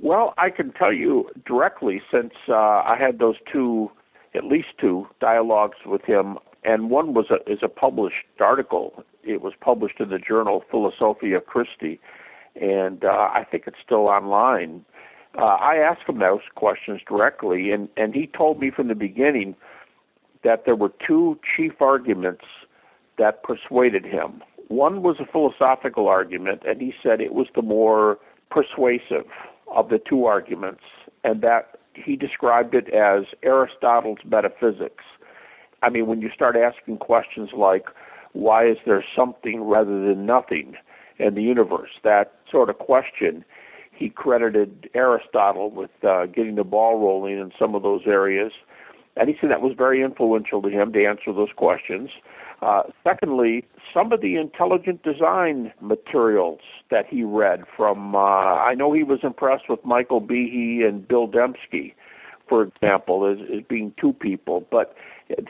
Well, 0.00 0.34
I 0.38 0.50
can 0.50 0.72
tell 0.72 0.92
you 0.92 1.28
directly 1.44 2.00
since 2.12 2.32
uh, 2.48 2.54
I 2.54 2.96
had 2.98 3.18
those 3.18 3.36
two, 3.52 3.90
at 4.34 4.44
least 4.44 4.68
two, 4.80 5.08
dialogues 5.20 5.78
with 5.84 6.04
him 6.04 6.38
and 6.68 6.90
one 6.90 7.14
was 7.14 7.26
a 7.30 7.50
is 7.50 7.60
a 7.62 7.68
published 7.68 8.26
article. 8.38 9.02
It 9.22 9.40
was 9.40 9.54
published 9.58 10.00
in 10.00 10.10
the 10.10 10.18
journal 10.18 10.62
Philosophia 10.70 11.40
Christi, 11.40 11.98
and 12.60 13.04
uh, 13.04 13.08
I 13.08 13.46
think 13.50 13.64
it's 13.66 13.78
still 13.84 14.06
online. 14.08 14.84
Uh, 15.38 15.44
I 15.44 15.76
asked 15.76 16.08
him 16.08 16.18
those 16.18 16.40
questions 16.54 17.00
directly, 17.08 17.70
and 17.70 17.88
and 17.96 18.14
he 18.14 18.26
told 18.26 18.60
me 18.60 18.70
from 18.70 18.88
the 18.88 18.94
beginning 18.94 19.56
that 20.44 20.66
there 20.66 20.76
were 20.76 20.92
two 21.04 21.38
chief 21.56 21.80
arguments 21.80 22.44
that 23.16 23.42
persuaded 23.42 24.04
him. 24.04 24.42
One 24.68 25.02
was 25.02 25.16
a 25.20 25.26
philosophical 25.26 26.06
argument, 26.06 26.62
and 26.68 26.82
he 26.82 26.92
said 27.02 27.22
it 27.22 27.32
was 27.32 27.46
the 27.54 27.62
more 27.62 28.18
persuasive 28.50 29.24
of 29.74 29.88
the 29.88 29.98
two 29.98 30.26
arguments, 30.26 30.82
and 31.24 31.40
that 31.40 31.78
he 31.94 32.14
described 32.14 32.74
it 32.74 32.92
as 32.92 33.24
Aristotle's 33.42 34.18
metaphysics. 34.24 35.04
I 35.82 35.90
mean, 35.90 36.06
when 36.06 36.20
you 36.20 36.30
start 36.34 36.56
asking 36.56 36.98
questions 36.98 37.50
like, 37.56 37.86
why 38.32 38.66
is 38.68 38.76
there 38.86 39.04
something 39.16 39.62
rather 39.62 40.06
than 40.06 40.26
nothing 40.26 40.74
in 41.18 41.34
the 41.34 41.42
universe? 41.42 41.90
That 42.04 42.32
sort 42.50 42.70
of 42.70 42.78
question, 42.78 43.44
he 43.92 44.08
credited 44.08 44.88
Aristotle 44.94 45.70
with 45.70 45.90
uh, 46.06 46.26
getting 46.26 46.56
the 46.56 46.64
ball 46.64 46.98
rolling 47.00 47.38
in 47.38 47.52
some 47.58 47.74
of 47.74 47.82
those 47.82 48.02
areas. 48.06 48.52
And 49.16 49.28
he 49.28 49.36
said 49.40 49.50
that 49.50 49.60
was 49.60 49.74
very 49.76 50.02
influential 50.02 50.62
to 50.62 50.68
him 50.68 50.92
to 50.92 51.04
answer 51.04 51.32
those 51.32 51.48
questions. 51.56 52.10
Uh, 52.62 52.82
secondly, 53.04 53.64
some 53.94 54.12
of 54.12 54.20
the 54.20 54.36
intelligent 54.36 55.02
design 55.02 55.72
materials 55.80 56.60
that 56.90 57.06
he 57.08 57.22
read 57.22 57.64
from, 57.76 58.14
uh, 58.14 58.18
I 58.18 58.74
know 58.74 58.92
he 58.92 59.02
was 59.04 59.20
impressed 59.22 59.68
with 59.68 59.84
Michael 59.84 60.20
Behe 60.20 60.86
and 60.86 61.06
Bill 61.06 61.28
Dembski, 61.28 61.94
for 62.48 62.62
example, 62.62 63.26
as, 63.26 63.38
as 63.52 63.62
being 63.68 63.92
two 64.00 64.12
people, 64.12 64.66
but 64.70 64.94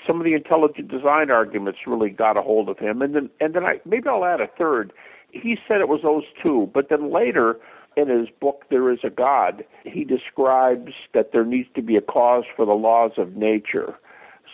some 0.06 0.18
of 0.18 0.25
the 0.25 0.35
intelligent 0.35 0.88
design 0.88 1.30
arguments 1.30 1.80
really 1.87 2.11
got 2.11 2.37
a 2.37 2.42
hold 2.42 2.68
of 2.68 2.78
him. 2.78 3.02
And 3.02 3.14
then, 3.14 3.30
and 3.40 3.54
then 3.54 3.64
I 3.64 3.80
maybe 3.85 4.08
I'll 4.08 4.25
add 4.25 4.40
a 4.40 4.49
third. 4.58 4.92
He 5.30 5.56
said 5.66 5.80
it 5.80 5.88
was 5.88 6.00
those 6.02 6.25
two, 6.42 6.70
but 6.73 6.88
then 6.88 7.12
later 7.12 7.58
in 7.97 8.08
his 8.08 8.28
book 8.40 8.64
There 8.70 8.90
Is 8.92 9.00
a 9.04 9.11
God, 9.11 9.64
he 9.85 10.04
describes 10.04 10.92
that 11.14 11.32
there 11.32 11.44
needs 11.44 11.68
to 11.75 11.82
be 11.82 11.97
a 11.97 12.00
cause 12.00 12.44
for 12.56 12.64
the 12.64 12.73
laws 12.73 13.12
of 13.18 13.37
nature 13.37 13.99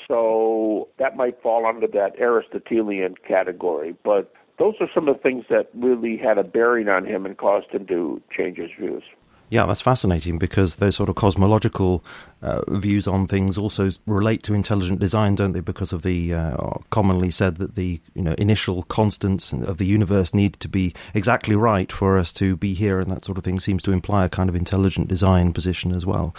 so 0.09 0.89
that 0.99 1.17
might 1.17 1.41
fall 1.43 1.67
under 1.67 1.87
that 1.87 2.19
Aristotelian 2.19 3.15
category. 3.27 3.95
But 4.05 4.33
those 4.59 4.75
are 4.81 4.89
some 4.95 5.09
of 5.09 5.17
the 5.17 5.23
things 5.23 5.45
that 5.51 5.69
really 5.75 6.17
had 6.17 6.39
a 6.39 6.45
bearing 6.45 6.89
on 6.89 7.07
him 7.07 7.27
and 7.27 7.37
caused 7.37 7.71
him 7.71 7.87
to 7.87 8.21
change 8.37 8.59
his 8.59 8.71
views. 8.79 9.03
Yeah, 9.51 9.67
that's 9.67 9.83
fascinating 9.83 10.39
because 10.39 10.77
those 10.77 10.97
sort 10.97 11.09
of 11.09 11.17
cosmological 11.17 12.03
uh, 12.43 12.63
views 12.69 13.07
on 13.07 13.27
things 13.27 13.59
also 13.59 13.91
relate 14.07 14.43
to 14.45 14.55
intelligent 14.55 15.01
design, 15.01 15.35
don't 15.35 15.53
they? 15.53 15.61
Because 15.61 15.93
of 15.93 16.03
the 16.03 16.33
uh, 16.35 16.57
commonly 16.91 17.31
said 17.31 17.57
that 17.57 17.75
the 17.75 18.01
you 18.15 18.23
know 18.23 18.35
initial 18.39 18.85
constants 18.85 19.53
of 19.53 19.79
the 19.79 19.85
universe 19.85 20.33
need 20.35 20.55
to 20.55 20.69
be 20.69 20.95
exactly 21.13 21.55
right 21.55 21.93
for 21.93 22.17
us 22.17 22.33
to 22.35 22.57
be 22.57 22.73
here, 22.75 23.01
and 23.01 23.11
that 23.11 23.25
sort 23.25 23.37
of 23.37 23.45
thing 23.45 23.61
seems 23.61 23.83
to 23.83 23.93
imply 23.93 24.25
a 24.25 24.31
kind 24.31 24.49
of 24.49 24.57
intelligent 24.57 25.09
design 25.09 25.53
position 25.53 25.93
as 25.93 26.07
well. 26.07 26.35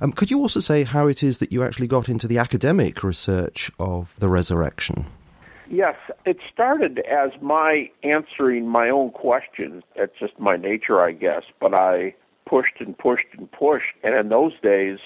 Um, 0.00 0.12
could 0.12 0.30
you 0.30 0.40
also 0.40 0.60
say 0.60 0.82
how 0.82 1.06
it 1.06 1.22
is 1.22 1.38
that 1.38 1.52
you 1.52 1.62
actually 1.62 1.86
got 1.86 2.08
into 2.08 2.26
the 2.26 2.38
academic 2.38 3.04
research 3.04 3.70
of 3.78 4.14
the 4.18 4.28
resurrection? 4.28 5.06
Yes, 5.70 5.94
it 6.26 6.38
started 6.52 6.98
as 7.08 7.30
my 7.40 7.88
answering 8.02 8.66
my 8.66 8.90
own 8.90 9.12
questions. 9.12 9.84
It's 9.94 10.18
just 10.18 10.36
my 10.38 10.56
nature, 10.56 11.00
I 11.00 11.12
guess. 11.12 11.44
But 11.60 11.74
I 11.74 12.16
pushed 12.50 12.80
and 12.80 12.98
pushed 12.98 13.26
and 13.38 13.50
pushed. 13.52 13.94
And 14.02 14.14
in 14.16 14.28
those 14.28 14.52
days, 14.60 14.98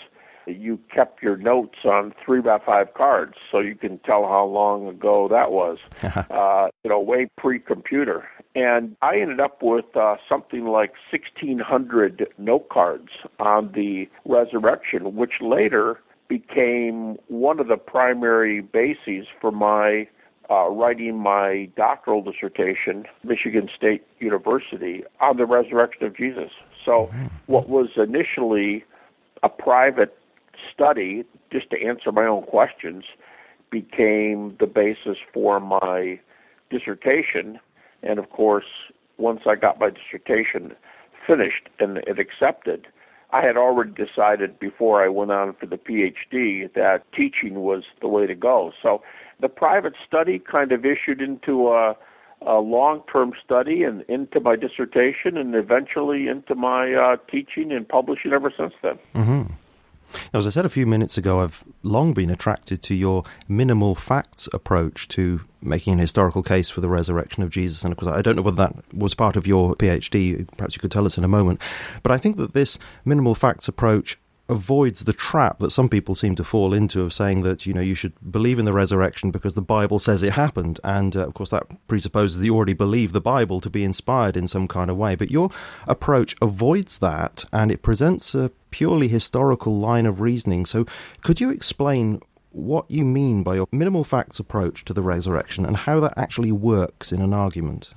you 0.46 0.78
kept 0.94 1.22
your 1.22 1.36
notes 1.36 1.78
on 1.84 2.14
three 2.24 2.40
by 2.40 2.58
five 2.58 2.94
cards, 2.94 3.34
so 3.50 3.60
you 3.60 3.74
can 3.74 3.98
tell 3.98 4.24
how 4.24 4.44
long 4.46 4.88
ago 4.88 5.28
that 5.28 5.52
was. 5.52 5.78
uh, 6.02 6.68
you 6.82 6.90
know, 6.90 7.00
way 7.00 7.28
pre-computer. 7.36 8.26
And 8.54 8.96
I 9.02 9.18
ended 9.18 9.40
up 9.40 9.62
with 9.62 9.96
uh, 9.96 10.16
something 10.28 10.66
like 10.66 10.92
1,600 11.10 12.28
note 12.38 12.68
cards 12.70 13.08
on 13.38 13.72
the 13.72 14.08
resurrection, 14.24 15.16
which 15.16 15.34
later 15.40 16.00
became 16.28 17.16
one 17.28 17.60
of 17.60 17.68
the 17.68 17.76
primary 17.76 18.60
bases 18.60 19.26
for 19.40 19.50
my 19.50 20.08
uh, 20.50 20.68
writing 20.68 21.18
my 21.18 21.68
doctoral 21.76 22.22
dissertation, 22.22 23.04
Michigan 23.22 23.68
State 23.74 24.06
University, 24.18 25.02
on 25.20 25.38
the 25.38 25.46
resurrection 25.46 26.04
of 26.04 26.16
Jesus. 26.16 26.50
So, 26.84 27.10
mm-hmm. 27.12 27.26
what 27.46 27.68
was 27.68 27.88
initially 27.96 28.84
a 29.42 29.48
private 29.48 30.16
study, 30.72 31.24
just 31.52 31.70
to 31.70 31.82
answer 31.82 32.12
my 32.12 32.24
own 32.24 32.44
questions, 32.44 33.04
became 33.70 34.56
the 34.60 34.66
basis 34.66 35.18
for 35.32 35.60
my 35.60 36.18
dissertation. 36.70 37.58
And 38.02 38.18
of 38.18 38.30
course, 38.30 38.64
once 39.18 39.40
I 39.46 39.54
got 39.54 39.78
my 39.78 39.90
dissertation 39.90 40.74
finished 41.26 41.68
and 41.78 41.98
it 41.98 42.18
accepted, 42.18 42.86
I 43.32 43.42
had 43.42 43.56
already 43.56 43.92
decided 43.92 44.60
before 44.60 45.02
I 45.04 45.08
went 45.08 45.32
on 45.32 45.54
for 45.58 45.66
the 45.66 45.76
PhD 45.76 46.72
that 46.74 47.02
teaching 47.12 47.62
was 47.62 47.82
the 48.00 48.08
way 48.08 48.26
to 48.26 48.34
go. 48.34 48.72
So 48.80 49.02
the 49.40 49.48
private 49.48 49.94
study 50.06 50.38
kind 50.38 50.70
of 50.70 50.84
issued 50.84 51.20
into 51.20 51.68
a 51.72 51.96
a 52.46 52.58
long-term 52.60 53.32
study 53.44 53.82
and 53.82 54.02
into 54.02 54.40
my 54.40 54.56
dissertation 54.56 55.36
and 55.36 55.54
eventually 55.54 56.28
into 56.28 56.54
my 56.54 56.92
uh, 56.94 57.16
teaching 57.30 57.72
and 57.72 57.88
publishing 57.88 58.32
ever 58.32 58.52
since 58.56 58.74
then. 58.82 58.98
Mm-hmm. 59.14 59.52
Now, 60.32 60.38
as 60.38 60.46
I 60.46 60.50
said 60.50 60.64
a 60.64 60.70
few 60.70 60.86
minutes 60.86 61.18
ago, 61.18 61.40
I've 61.40 61.64
long 61.82 62.12
been 62.12 62.30
attracted 62.30 62.82
to 62.82 62.94
your 62.94 63.24
minimal 63.48 63.94
facts 63.94 64.48
approach 64.52 65.08
to 65.08 65.40
making 65.60 65.94
an 65.94 65.98
historical 65.98 66.42
case 66.42 66.70
for 66.70 66.80
the 66.80 66.88
resurrection 66.88 67.42
of 67.42 67.50
Jesus. 67.50 67.84
And 67.84 67.92
of 67.92 67.98
course, 67.98 68.12
I 68.12 68.22
don't 68.22 68.36
know 68.36 68.42
whether 68.42 68.56
that 68.56 68.94
was 68.94 69.14
part 69.14 69.36
of 69.36 69.46
your 69.46 69.74
PhD. 69.74 70.46
Perhaps 70.56 70.76
you 70.76 70.80
could 70.80 70.90
tell 70.90 71.06
us 71.06 71.18
in 71.18 71.24
a 71.24 71.28
moment. 71.28 71.60
But 72.02 72.12
I 72.12 72.18
think 72.18 72.36
that 72.36 72.54
this 72.54 72.78
minimal 73.04 73.34
facts 73.34 73.66
approach 73.66 74.20
avoids 74.48 75.04
the 75.04 75.12
trap 75.12 75.58
that 75.58 75.70
some 75.70 75.88
people 75.88 76.14
seem 76.14 76.34
to 76.36 76.44
fall 76.44 76.74
into 76.74 77.02
of 77.02 77.12
saying 77.12 77.42
that 77.42 77.64
you 77.64 77.72
know 77.72 77.80
you 77.80 77.94
should 77.94 78.12
believe 78.30 78.58
in 78.58 78.64
the 78.64 78.72
resurrection 78.72 79.30
because 79.30 79.54
the 79.54 79.62
Bible 79.62 79.98
says 79.98 80.22
it 80.22 80.32
happened, 80.32 80.80
and 80.84 81.16
uh, 81.16 81.26
of 81.26 81.34
course 81.34 81.50
that 81.50 81.66
presupposes 81.88 82.44
you 82.44 82.54
already 82.54 82.74
believe 82.74 83.12
the 83.12 83.20
Bible 83.20 83.60
to 83.60 83.70
be 83.70 83.84
inspired 83.84 84.36
in 84.36 84.46
some 84.46 84.68
kind 84.68 84.90
of 84.90 84.96
way. 84.96 85.14
But 85.14 85.30
your 85.30 85.50
approach 85.86 86.36
avoids 86.42 86.98
that, 86.98 87.44
and 87.52 87.70
it 87.70 87.82
presents 87.82 88.34
a 88.34 88.50
purely 88.70 89.08
historical 89.08 89.78
line 89.78 90.06
of 90.06 90.20
reasoning. 90.20 90.66
So, 90.66 90.86
could 91.22 91.40
you 91.40 91.50
explain? 91.50 92.20
What 92.56 92.88
you 92.88 93.04
mean 93.04 93.42
by 93.42 93.56
your 93.56 93.66
minimal 93.72 94.04
facts 94.04 94.38
approach 94.38 94.84
to 94.84 94.92
the 94.92 95.02
resurrection 95.02 95.66
and 95.66 95.76
how 95.76 95.98
that 95.98 96.14
actually 96.16 96.52
works 96.52 97.10
in 97.10 97.20
an 97.20 97.34
argument? 97.34 97.90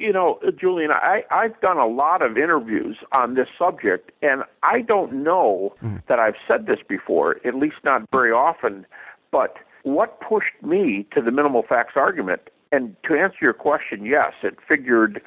You 0.00 0.12
know, 0.12 0.40
Julian, 0.58 0.90
I, 0.90 1.22
I've 1.30 1.60
done 1.60 1.76
a 1.76 1.86
lot 1.86 2.22
of 2.22 2.38
interviews 2.38 2.96
on 3.12 3.34
this 3.34 3.48
subject, 3.58 4.10
and 4.22 4.42
I 4.62 4.80
don't 4.80 5.22
know 5.22 5.74
mm. 5.82 6.02
that 6.08 6.18
I've 6.18 6.34
said 6.48 6.66
this 6.66 6.78
before, 6.88 7.36
at 7.46 7.54
least 7.54 7.76
not 7.84 8.02
very 8.10 8.32
often, 8.32 8.86
but 9.30 9.56
what 9.82 10.20
pushed 10.20 10.62
me 10.62 11.06
to 11.14 11.20
the 11.20 11.30
minimal 11.30 11.62
facts 11.68 11.92
argument, 11.96 12.40
and 12.72 12.96
to 13.06 13.14
answer 13.14 13.38
your 13.42 13.52
question, 13.52 14.04
yes, 14.04 14.32
it 14.42 14.56
figured 14.66 15.20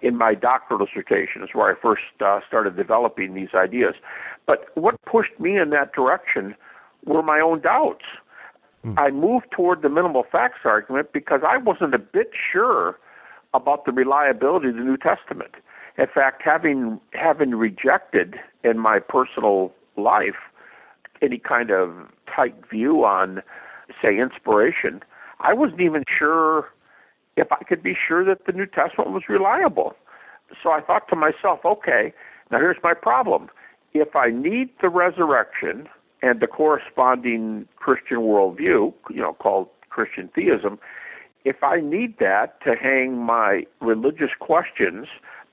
in 0.00 0.16
my 0.16 0.34
doctoral 0.34 0.84
dissertation 0.84 1.42
is 1.42 1.48
where 1.54 1.74
I 1.74 1.80
first 1.80 2.02
uh, 2.20 2.40
started 2.46 2.76
developing 2.76 3.34
these 3.34 3.54
ideas. 3.54 3.94
But 4.46 4.66
what 4.74 5.00
pushed 5.04 5.38
me 5.40 5.58
in 5.58 5.70
that 5.70 5.92
direction 5.92 6.54
were 7.04 7.22
my 7.22 7.40
own 7.40 7.60
doubts. 7.60 8.04
Mm. 8.84 8.98
I 8.98 9.10
moved 9.10 9.46
toward 9.50 9.82
the 9.82 9.88
minimal 9.88 10.24
facts 10.30 10.60
argument 10.64 11.12
because 11.12 11.40
I 11.46 11.56
wasn't 11.56 11.94
a 11.94 11.98
bit 11.98 12.30
sure 12.52 12.98
about 13.54 13.84
the 13.86 13.92
reliability 13.92 14.68
of 14.68 14.76
the 14.76 14.82
New 14.82 14.96
Testament. 14.96 15.54
In 15.96 16.06
fact, 16.12 16.42
having 16.44 17.00
having 17.12 17.50
rejected 17.52 18.36
in 18.62 18.78
my 18.78 18.98
personal 19.00 19.72
life 19.96 20.36
any 21.20 21.38
kind 21.38 21.70
of 21.70 21.90
tight 22.32 22.54
view 22.70 23.04
on, 23.04 23.42
say, 24.00 24.18
inspiration, 24.18 25.02
I 25.40 25.52
wasn't 25.52 25.80
even 25.80 26.04
sure 26.06 26.68
if 27.36 27.50
I 27.50 27.64
could 27.64 27.82
be 27.82 27.96
sure 27.96 28.24
that 28.24 28.46
the 28.46 28.52
New 28.52 28.66
Testament 28.66 29.10
was 29.10 29.24
reliable. 29.28 29.94
So 30.62 30.70
I 30.70 30.80
thought 30.80 31.08
to 31.08 31.16
myself, 31.16 31.60
okay, 31.64 32.12
now 32.50 32.58
here's 32.58 32.76
my 32.82 32.94
problem. 32.94 33.48
If 33.92 34.14
I 34.14 34.30
need 34.30 34.70
the 34.80 34.88
resurrection 34.88 35.88
and 36.22 36.40
the 36.40 36.46
corresponding 36.46 37.66
Christian 37.76 38.18
worldview, 38.18 38.92
you 39.10 39.20
know, 39.20 39.34
called 39.34 39.68
Christian 39.90 40.28
theism, 40.34 40.78
if 41.44 41.62
I 41.62 41.80
need 41.80 42.18
that 42.18 42.60
to 42.64 42.74
hang 42.74 43.16
my 43.18 43.64
religious 43.80 44.30
questions, 44.38 45.06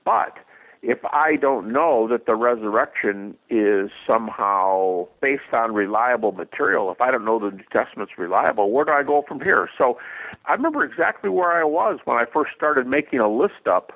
but 0.04 0.38
if 0.82 0.98
I 1.06 1.36
don't 1.36 1.72
know 1.72 2.06
that 2.08 2.26
the 2.26 2.34
resurrection 2.34 3.34
is 3.50 3.90
somehow 4.06 5.08
based 5.20 5.52
on 5.52 5.74
reliable 5.74 6.32
material, 6.32 6.92
if 6.92 7.00
I 7.00 7.10
don't 7.10 7.24
know 7.24 7.38
the 7.38 7.56
New 7.56 7.64
Testament's 7.72 8.12
reliable, 8.18 8.70
where 8.70 8.84
do 8.84 8.92
I 8.92 9.02
go 9.02 9.24
from 9.26 9.40
here? 9.40 9.68
So 9.76 9.98
I 10.44 10.52
remember 10.52 10.84
exactly 10.84 11.30
where 11.30 11.52
I 11.52 11.64
was 11.64 11.98
when 12.04 12.16
I 12.16 12.24
first 12.32 12.52
started 12.54 12.86
making 12.86 13.18
a 13.18 13.28
list 13.28 13.66
up 13.66 13.92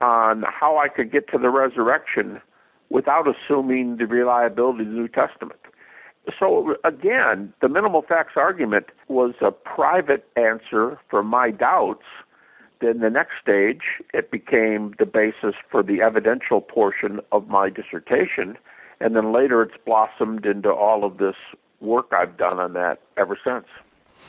on 0.00 0.44
how 0.48 0.78
I 0.78 0.88
could 0.88 1.12
get 1.12 1.28
to 1.32 1.38
the 1.38 1.50
resurrection 1.50 2.40
without 2.90 3.26
assuming 3.28 3.96
the 3.96 4.06
reliability 4.06 4.84
of 4.84 4.88
the 4.88 4.94
New 4.94 5.08
Testament. 5.08 5.60
So 6.38 6.76
again, 6.84 7.52
the 7.60 7.68
minimal 7.68 8.02
facts 8.02 8.32
argument 8.36 8.86
was 9.08 9.34
a 9.40 9.50
private 9.50 10.26
answer 10.36 10.98
for 11.10 11.22
my 11.22 11.50
doubts. 11.50 12.04
Then 12.80 13.00
the 13.00 13.10
next 13.10 13.34
stage, 13.40 13.82
it 14.12 14.30
became 14.30 14.94
the 14.98 15.06
basis 15.06 15.54
for 15.70 15.82
the 15.82 16.00
evidential 16.00 16.60
portion 16.60 17.20
of 17.30 17.48
my 17.48 17.70
dissertation. 17.70 18.56
And 19.00 19.14
then 19.14 19.32
later 19.32 19.62
it's 19.62 19.76
blossomed 19.84 20.46
into 20.46 20.70
all 20.70 21.04
of 21.04 21.18
this 21.18 21.36
work 21.80 22.06
I've 22.12 22.36
done 22.36 22.58
on 22.58 22.72
that 22.72 23.00
ever 23.16 23.38
since. 23.42 23.66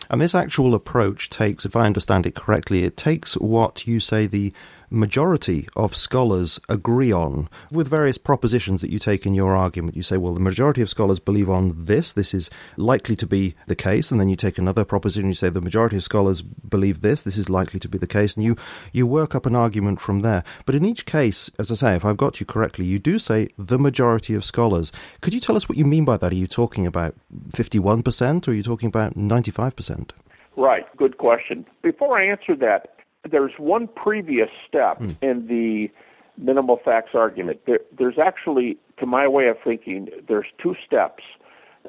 And 0.09 0.21
this 0.21 0.35
actual 0.35 0.73
approach 0.75 1.29
takes, 1.29 1.65
if 1.65 1.75
I 1.75 1.85
understand 1.85 2.25
it 2.25 2.35
correctly, 2.35 2.83
it 2.83 2.97
takes 2.97 3.35
what 3.37 3.87
you 3.87 3.99
say 3.99 4.27
the 4.27 4.53
majority 4.89 5.67
of 5.75 5.95
scholars 5.95 6.59
agree 6.69 7.11
on 7.11 7.49
with 7.71 7.87
various 7.87 8.17
propositions 8.17 8.81
that 8.81 8.89
you 8.89 8.99
take 8.99 9.25
in 9.25 9.33
your 9.33 9.55
argument. 9.55 9.95
You 9.95 10.03
say, 10.03 10.17
well, 10.17 10.33
the 10.33 10.39
majority 10.39 10.81
of 10.81 10.89
scholars 10.89 11.19
believe 11.19 11.49
on 11.49 11.85
this, 11.85 12.13
this 12.13 12.33
is 12.33 12.49
likely 12.77 13.15
to 13.17 13.27
be 13.27 13.55
the 13.67 13.75
case, 13.75 14.11
and 14.11 14.19
then 14.19 14.29
you 14.29 14.35
take 14.35 14.57
another 14.57 14.85
proposition, 14.85 15.29
you 15.29 15.35
say 15.35 15.49
the 15.49 15.61
majority 15.61 15.97
of 15.97 16.03
scholars 16.03 16.41
believe 16.41 17.01
this, 17.01 17.23
this 17.23 17.37
is 17.37 17.49
likely 17.49 17.79
to 17.79 17.89
be 17.89 17.97
the 17.97 18.07
case, 18.07 18.35
and 18.35 18.43
you, 18.43 18.55
you 18.91 19.05
work 19.07 19.35
up 19.35 19.45
an 19.45 19.55
argument 19.55 19.99
from 19.99 20.19
there. 20.19 20.43
But 20.65 20.75
in 20.75 20.85
each 20.85 21.05
case, 21.05 21.49
as 21.59 21.71
I 21.71 21.75
say, 21.75 21.95
if 21.95 22.05
I've 22.05 22.17
got 22.17 22.39
you 22.39 22.45
correctly, 22.45 22.85
you 22.85 22.99
do 22.99 23.19
say 23.19 23.49
the 23.57 23.79
majority 23.79 24.35
of 24.35 24.45
scholars. 24.45 24.91
Could 25.21 25.33
you 25.33 25.39
tell 25.39 25.55
us 25.55 25.67
what 25.67 25.77
you 25.77 25.85
mean 25.85 26.05
by 26.05 26.17
that? 26.17 26.31
Are 26.31 26.35
you 26.35 26.47
talking 26.47 26.87
about 26.87 27.15
51% 27.49 28.47
or 28.47 28.51
are 28.51 28.53
you 28.53 28.63
talking 28.63 28.87
about 28.87 29.15
95%? 29.15 30.11
Right, 30.57 30.85
good 30.97 31.17
question. 31.17 31.65
Before 31.81 32.17
I 32.17 32.25
answer 32.25 32.55
that, 32.55 32.94
there's 33.29 33.53
one 33.57 33.87
previous 33.87 34.49
step 34.67 34.99
mm. 34.99 35.15
in 35.21 35.47
the 35.47 35.89
minimal 36.37 36.79
facts 36.83 37.11
argument. 37.13 37.61
There, 37.65 37.79
there's 37.97 38.19
actually, 38.23 38.77
to 38.99 39.05
my 39.05 39.27
way 39.27 39.47
of 39.47 39.57
thinking, 39.63 40.09
there's 40.27 40.47
two 40.61 40.75
steps 40.85 41.23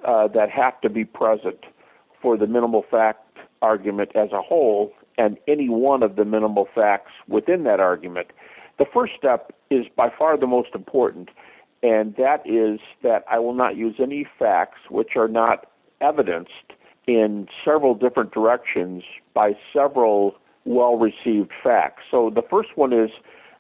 uh, 0.06 0.28
that 0.28 0.50
have 0.50 0.80
to 0.82 0.90
be 0.90 1.04
present 1.04 1.64
for 2.20 2.36
the 2.36 2.46
minimal 2.46 2.84
fact 2.90 3.38
argument 3.62 4.10
as 4.14 4.30
a 4.32 4.42
whole 4.42 4.92
and 5.18 5.38
any 5.48 5.68
one 5.68 6.02
of 6.02 6.16
the 6.16 6.24
minimal 6.24 6.68
facts 6.74 7.12
within 7.28 7.64
that 7.64 7.80
argument. 7.80 8.28
The 8.78 8.84
first 8.92 9.12
step 9.18 9.52
is 9.70 9.86
by 9.96 10.10
far 10.16 10.36
the 10.36 10.46
most 10.46 10.70
important, 10.74 11.30
and 11.82 12.14
that 12.16 12.42
is 12.44 12.80
that 13.02 13.24
I 13.30 13.38
will 13.38 13.54
not 13.54 13.76
use 13.76 13.96
any 13.98 14.26
facts 14.38 14.80
which 14.90 15.16
are 15.16 15.28
not 15.28 15.70
evidenced 16.00 16.74
in 17.06 17.48
several 17.64 17.94
different 17.94 18.32
directions 18.32 19.02
by 19.32 19.52
several 19.72 20.36
well 20.66 20.96
received 20.96 21.52
facts. 21.62 22.02
So 22.10 22.30
the 22.34 22.42
first 22.42 22.70
one 22.74 22.92
is 22.92 23.10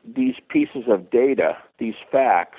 these 0.04 0.34
pieces 0.48 0.84
of 0.88 1.10
data, 1.10 1.56
these 1.78 1.94
facts, 2.10 2.58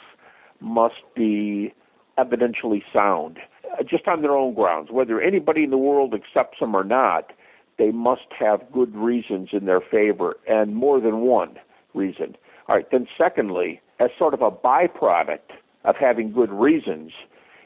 must 0.60 1.01
be 1.16 1.74
evidentially 2.18 2.82
sound, 2.92 3.38
uh, 3.74 3.84
just 3.84 4.08
on 4.08 4.22
their 4.22 4.36
own 4.36 4.56
grounds. 4.56 4.89
Whether 4.92 5.22
anybody 5.22 5.63
in 5.63 5.70
the 5.70 5.77
world 5.77 6.13
accepts 6.16 6.60
them 6.60 6.75
or 6.75 6.84
not, 6.84 7.32
they 7.77 7.92
must 7.92 8.27
have 8.39 8.72
good 8.72 8.96
reasons 8.96 9.50
in 9.51 9.66
their 9.66 9.82
favor, 9.82 10.38
and 10.48 10.75
more 10.75 11.00
than 11.00 11.20
one 11.20 11.60
reason. 11.94 12.36
All 12.68 12.75
right, 12.75 12.89
then, 12.92 13.08
secondly, 13.18 13.82
as 14.00 14.10
sort 14.18 14.34
of 14.34 14.42
a 14.42 14.50
byproduct 14.50 15.51
of 15.86 15.96
having 15.96 16.32
good 16.32 16.51
reasons, 16.51 17.12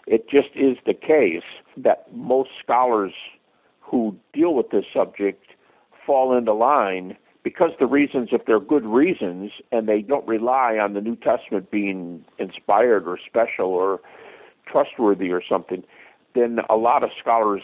it 0.06 0.30
just 0.30 0.50
is 0.56 0.78
the 0.86 0.94
case 0.94 1.44
that 1.78 2.14
most 2.14 2.50
scholars 2.62 3.14
who 3.80 4.16
deal 4.34 4.54
with 4.54 4.70
this 4.72 4.86
subject 4.94 5.46
fall 6.12 6.38
into 6.38 6.52
line 6.52 7.16
because 7.42 7.70
the 7.80 7.86
reasons, 7.86 8.30
if 8.34 8.46
they're 8.46 8.60
good 8.60 8.86
reasons 8.86 9.50
and 9.72 9.88
they 9.88 10.02
don't 10.02 10.28
rely 10.28 10.78
on 10.78 10.94
the 10.94 11.00
New 11.00 11.16
Testament 11.16 11.72
being 11.72 12.26
inspired 12.38 13.08
or 13.08 13.18
special 13.26 13.68
or 13.68 14.02
trustworthy 14.70 15.32
or 15.32 15.42
something, 15.48 15.86
then 16.36 16.60
a 16.70 16.76
lot 16.76 17.02
of 17.02 17.12
scholars 17.18 17.62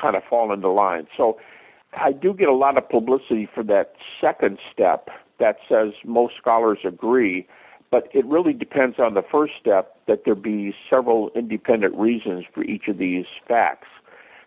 kind 0.00 0.14
of 0.14 0.22
fall 0.30 0.52
into 0.52 0.68
line. 0.68 1.08
So 1.16 1.40
I 1.92 2.12
do 2.12 2.34
get 2.34 2.46
a 2.46 2.54
lot 2.54 2.78
of 2.78 2.88
publicity 2.88 3.48
for 3.52 3.64
that 3.64 3.94
second 4.20 4.58
step 4.72 5.08
that 5.40 5.56
says 5.68 5.92
most 6.04 6.34
scholars 6.40 6.78
agree, 6.84 7.48
but 7.90 8.06
it 8.14 8.24
really 8.26 8.52
depends 8.52 9.00
on 9.00 9.14
the 9.14 9.22
first 9.28 9.54
step 9.60 9.96
that 10.06 10.20
there 10.24 10.36
be 10.36 10.72
several 10.88 11.32
independent 11.34 11.96
reasons 11.96 12.44
for 12.54 12.62
each 12.62 12.86
of 12.86 12.98
these 12.98 13.26
facts. 13.48 13.88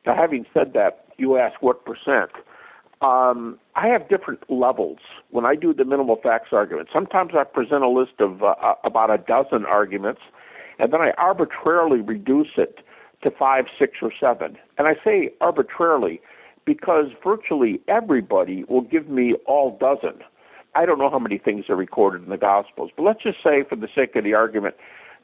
Now, 0.06 0.16
having 0.16 0.46
said 0.54 0.72
that, 0.74 1.06
you 1.18 1.38
ask 1.38 1.62
what 1.62 1.84
percent. 1.84 2.32
Um, 3.02 3.58
I 3.76 3.88
have 3.88 4.08
different 4.10 4.50
levels 4.50 5.00
when 5.32 5.46
I 5.46 5.56
do 5.56 5.74
the 5.74 5.86
minimal 5.86 6.18
facts 6.22 6.50
argument. 6.52 6.90
Sometimes 6.94 7.32
I 7.34 7.44
present 7.44 7.84
a 7.84 7.90
list 7.90 8.20
of 8.20 8.44
uh, 8.44 8.54
uh, 8.62 8.76
about 8.84 9.10
a 9.10 9.18
dozen 9.18 9.66
arguments, 9.66 10.22
and 10.78 10.94
then 10.94 11.02
I 11.02 11.12
arbitrarily 11.18 12.02
reduce 12.02 12.58
it 12.58 12.80
to 13.24 13.32
five, 13.32 13.66
six, 13.78 13.98
or 14.02 14.12
seven. 14.20 14.58
And 14.78 14.88
I 14.88 14.94
say 15.04 15.32
arbitrarily 15.42 16.22
because 16.66 17.06
virtually 17.24 17.82
everybody 17.88 18.64
will 18.66 18.82
give 18.82 19.10
me 19.10 19.36
all 19.48 19.78
dozen. 19.80 20.22
I 20.76 20.86
don't 20.86 21.00
know 21.00 21.10
how 21.10 21.20
many 21.20 21.38
things 21.38 21.66
are 21.70 21.76
recorded 21.76 22.24
in 22.24 22.30
the 22.30 22.38
Gospels, 22.38 22.92
but 22.96 23.04
let's 23.04 23.24
just 23.24 23.40
say, 23.44 23.64
for 23.68 23.76
the 23.76 23.90
sake 23.94 24.16
of 24.16 24.24
the 24.24 24.34
argument, 24.34 24.76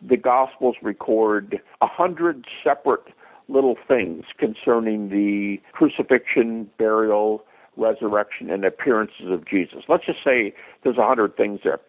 the 0.01 0.17
Gospels 0.17 0.75
record 0.81 1.61
a 1.81 1.87
hundred 1.87 2.45
separate 2.63 3.05
little 3.47 3.75
things 3.87 4.25
concerning 4.37 5.09
the 5.09 5.61
crucifixion, 5.71 6.69
burial, 6.77 7.43
resurrection, 7.77 8.49
and 8.49 8.65
appearances 8.65 9.29
of 9.29 9.47
Jesus. 9.47 9.83
Let's 9.87 10.05
just 10.05 10.23
say 10.23 10.53
there's 10.83 10.97
a 10.97 11.05
hundred 11.05 11.35
things 11.37 11.61
there. 11.63 11.79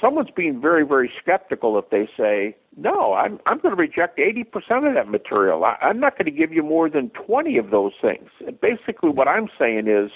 Someone's 0.00 0.30
being 0.34 0.60
very, 0.62 0.86
very 0.86 1.10
skeptical 1.20 1.78
if 1.78 1.90
they 1.90 2.08
say, 2.16 2.56
"No, 2.76 3.12
I'm 3.14 3.38
I'm 3.46 3.58
going 3.58 3.74
to 3.74 3.80
reject 3.80 4.18
80% 4.18 4.88
of 4.88 4.94
that 4.94 5.08
material. 5.08 5.64
I, 5.64 5.76
I'm 5.82 6.00
not 6.00 6.16
going 6.16 6.24
to 6.24 6.30
give 6.30 6.52
you 6.52 6.62
more 6.62 6.88
than 6.88 7.10
20 7.10 7.58
of 7.58 7.70
those 7.70 7.92
things." 8.00 8.30
And 8.46 8.58
basically, 8.60 9.10
what 9.10 9.28
I'm 9.28 9.48
saying 9.58 9.88
is, 9.88 10.10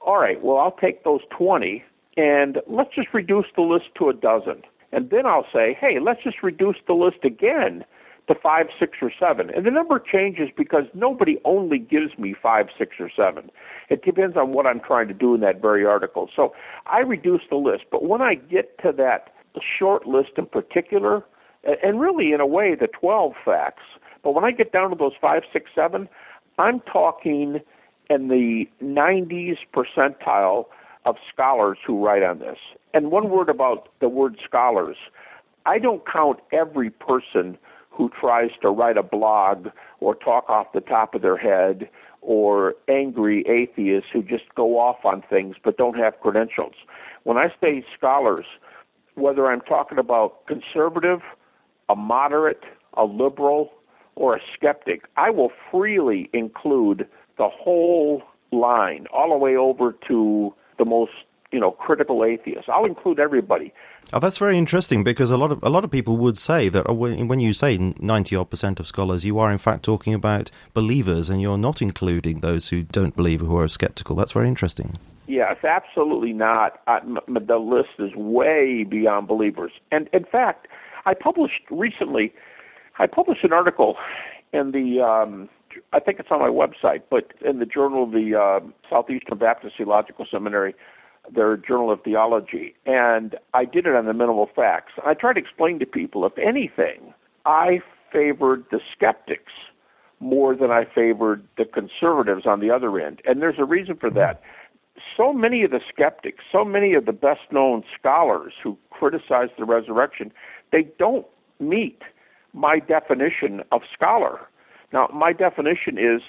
"All 0.00 0.20
right, 0.20 0.42
well, 0.42 0.58
I'll 0.58 0.76
take 0.76 1.04
those 1.04 1.22
20, 1.30 1.82
and 2.16 2.58
let's 2.66 2.94
just 2.94 3.08
reduce 3.14 3.46
the 3.56 3.62
list 3.62 3.86
to 3.98 4.10
a 4.10 4.14
dozen." 4.14 4.62
And 4.92 5.08
then 5.10 5.24
I'll 5.24 5.46
say, 5.52 5.76
"Hey, 5.80 5.98
let's 6.00 6.22
just 6.22 6.42
reduce 6.42 6.76
the 6.86 6.94
list 6.94 7.24
again." 7.24 7.84
To 8.28 8.34
five, 8.34 8.66
six, 8.78 8.98
or 9.02 9.10
seven. 9.18 9.50
And 9.50 9.66
the 9.66 9.70
number 9.70 9.98
changes 9.98 10.48
because 10.56 10.84
nobody 10.94 11.38
only 11.44 11.78
gives 11.78 12.16
me 12.18 12.34
five, 12.40 12.66
six, 12.78 12.96
or 13.00 13.10
seven. 13.14 13.50
It 13.88 14.04
depends 14.04 14.36
on 14.36 14.52
what 14.52 14.66
I'm 14.66 14.80
trying 14.80 15.08
to 15.08 15.14
do 15.14 15.34
in 15.34 15.40
that 15.40 15.60
very 15.60 15.84
article. 15.84 16.28
So 16.34 16.54
I 16.86 17.00
reduce 17.00 17.42
the 17.50 17.56
list. 17.56 17.84
But 17.90 18.04
when 18.04 18.22
I 18.22 18.34
get 18.34 18.78
to 18.82 18.92
that 18.92 19.32
short 19.78 20.06
list 20.06 20.30
in 20.36 20.46
particular, 20.46 21.24
and 21.64 22.00
really 22.00 22.32
in 22.32 22.40
a 22.40 22.46
way 22.46 22.74
the 22.74 22.86
12 22.86 23.32
facts, 23.44 23.82
but 24.22 24.32
when 24.32 24.44
I 24.44 24.50
get 24.50 24.72
down 24.72 24.90
to 24.90 24.96
those 24.96 25.12
five, 25.20 25.42
six, 25.52 25.70
seven, 25.74 26.08
I'm 26.58 26.80
talking 26.80 27.60
in 28.08 28.28
the 28.28 28.66
90s 28.82 29.58
percentile 29.74 30.66
of 31.06 31.16
scholars 31.32 31.78
who 31.86 32.04
write 32.04 32.22
on 32.22 32.38
this. 32.38 32.58
And 32.92 33.10
one 33.10 33.30
word 33.30 33.48
about 33.48 33.88
the 34.00 34.08
word 34.08 34.36
scholars. 34.44 34.96
I 35.64 35.78
don't 35.78 36.02
count 36.06 36.40
every 36.52 36.90
person 36.90 37.56
who 37.90 38.10
tries 38.20 38.50
to 38.62 38.70
write 38.70 38.96
a 38.96 39.02
blog 39.02 39.68
or 40.00 40.14
talk 40.14 40.48
off 40.48 40.68
the 40.72 40.80
top 40.80 41.14
of 41.14 41.22
their 41.22 41.36
head 41.36 41.88
or 42.22 42.74
angry 42.88 43.44
atheists 43.48 44.08
who 44.12 44.22
just 44.22 44.44
go 44.54 44.78
off 44.78 45.04
on 45.04 45.22
things 45.28 45.56
but 45.62 45.76
don't 45.76 45.96
have 45.96 46.18
credentials. 46.20 46.74
When 47.24 47.36
I 47.36 47.48
say 47.60 47.84
scholars, 47.96 48.46
whether 49.14 49.46
I'm 49.46 49.60
talking 49.62 49.98
about 49.98 50.46
conservative, 50.46 51.20
a 51.88 51.96
moderate, 51.96 52.62
a 52.94 53.04
liberal, 53.04 53.70
or 54.16 54.36
a 54.36 54.40
skeptic, 54.54 55.02
I 55.16 55.30
will 55.30 55.50
freely 55.70 56.28
include 56.32 57.06
the 57.38 57.48
whole 57.48 58.22
line, 58.52 59.06
all 59.12 59.30
the 59.30 59.36
way 59.36 59.56
over 59.56 59.94
to 60.08 60.54
the 60.78 60.84
most 60.84 61.12
you 61.52 61.58
know 61.58 61.72
critical 61.72 62.24
atheists. 62.24 62.68
I'll 62.68 62.84
include 62.84 63.18
everybody. 63.18 63.72
Oh, 64.12 64.18
that's 64.18 64.38
very 64.38 64.56
interesting 64.56 65.04
because 65.04 65.30
a 65.30 65.36
lot 65.36 65.50
of 65.50 65.62
a 65.62 65.68
lot 65.68 65.84
of 65.84 65.90
people 65.90 66.16
would 66.16 66.38
say 66.38 66.68
that 66.68 66.88
uh, 66.88 66.94
when 66.94 67.40
you 67.40 67.52
say 67.52 67.76
ninety 67.98 68.36
odd 68.36 68.50
percent 68.50 68.80
of 68.80 68.86
scholars, 68.86 69.24
you 69.24 69.38
are 69.38 69.50
in 69.50 69.58
fact 69.58 69.84
talking 69.84 70.14
about 70.14 70.50
believers, 70.74 71.28
and 71.28 71.40
you're 71.40 71.58
not 71.58 71.82
including 71.82 72.40
those 72.40 72.68
who 72.68 72.82
don't 72.82 73.16
believe 73.16 73.40
who 73.40 73.56
are 73.56 73.68
skeptical. 73.68 74.16
That's 74.16 74.32
very 74.32 74.48
interesting. 74.48 74.96
Yes, 75.26 75.58
absolutely 75.62 76.32
not. 76.32 76.80
I, 76.88 76.98
m- 76.98 77.18
the 77.28 77.58
list 77.58 77.90
is 78.00 78.14
way 78.16 78.84
beyond 78.84 79.28
believers, 79.28 79.72
and 79.92 80.08
in 80.12 80.24
fact, 80.24 80.66
I 81.06 81.14
published 81.14 81.62
recently. 81.70 82.32
I 82.98 83.06
published 83.06 83.44
an 83.44 83.52
article 83.52 83.96
in 84.52 84.72
the. 84.72 85.00
Um, 85.00 85.48
I 85.92 86.00
think 86.00 86.18
it's 86.18 86.30
on 86.32 86.40
my 86.40 86.48
website, 86.48 87.02
but 87.10 87.32
in 87.44 87.60
the 87.60 87.64
Journal 87.66 88.02
of 88.02 88.10
the 88.10 88.34
uh, 88.34 88.58
Southeastern 88.90 89.38
Baptist 89.38 89.76
Theological 89.76 90.26
Seminary 90.28 90.74
their 91.34 91.56
Journal 91.56 91.90
of 91.90 92.02
Theology, 92.02 92.74
and 92.86 93.36
I 93.54 93.64
did 93.64 93.86
it 93.86 93.94
on 93.94 94.06
the 94.06 94.12
minimal 94.12 94.48
facts. 94.54 94.92
I 95.04 95.14
tried 95.14 95.34
to 95.34 95.40
explain 95.40 95.78
to 95.78 95.86
people, 95.86 96.26
if 96.26 96.36
anything, 96.38 97.14
I 97.46 97.80
favored 98.12 98.64
the 98.70 98.80
skeptics 98.94 99.52
more 100.18 100.54
than 100.54 100.70
I 100.70 100.84
favored 100.84 101.42
the 101.56 101.64
conservatives 101.64 102.46
on 102.46 102.60
the 102.60 102.70
other 102.70 103.00
end. 103.00 103.22
And 103.24 103.40
there's 103.40 103.58
a 103.58 103.64
reason 103.64 103.96
for 103.96 104.10
that. 104.10 104.42
So 105.16 105.32
many 105.32 105.62
of 105.62 105.70
the 105.70 105.80
skeptics, 105.92 106.44
so 106.52 106.64
many 106.64 106.94
of 106.94 107.06
the 107.06 107.12
best 107.12 107.40
known 107.50 107.82
scholars 107.98 108.52
who 108.62 108.76
criticize 108.90 109.48
the 109.58 109.64
resurrection, 109.64 110.30
they 110.72 110.86
don't 110.98 111.26
meet 111.58 112.02
my 112.52 112.78
definition 112.80 113.62
of 113.72 113.82
scholar. 113.94 114.40
Now, 114.92 115.08
my 115.14 115.32
definition 115.32 115.96
is 115.96 116.20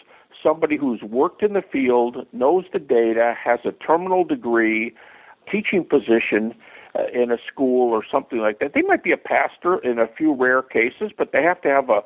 somebody 0.43 0.77
who's 0.77 1.01
worked 1.01 1.43
in 1.43 1.53
the 1.53 1.61
field, 1.61 2.25
knows 2.33 2.65
the 2.73 2.79
data, 2.79 3.33
has 3.43 3.59
a 3.65 3.71
terminal 3.71 4.23
degree, 4.23 4.93
teaching 5.51 5.83
position 5.83 6.53
uh, 6.95 7.03
in 7.13 7.31
a 7.31 7.37
school 7.51 7.91
or 7.91 8.03
something 8.09 8.39
like 8.39 8.59
that. 8.59 8.73
They 8.73 8.81
might 8.81 9.03
be 9.03 9.11
a 9.11 9.17
pastor 9.17 9.77
in 9.79 9.99
a 9.99 10.07
few 10.07 10.33
rare 10.33 10.61
cases, 10.61 11.11
but 11.17 11.31
they 11.31 11.43
have 11.43 11.61
to 11.61 11.69
have 11.69 11.89
a 11.89 12.01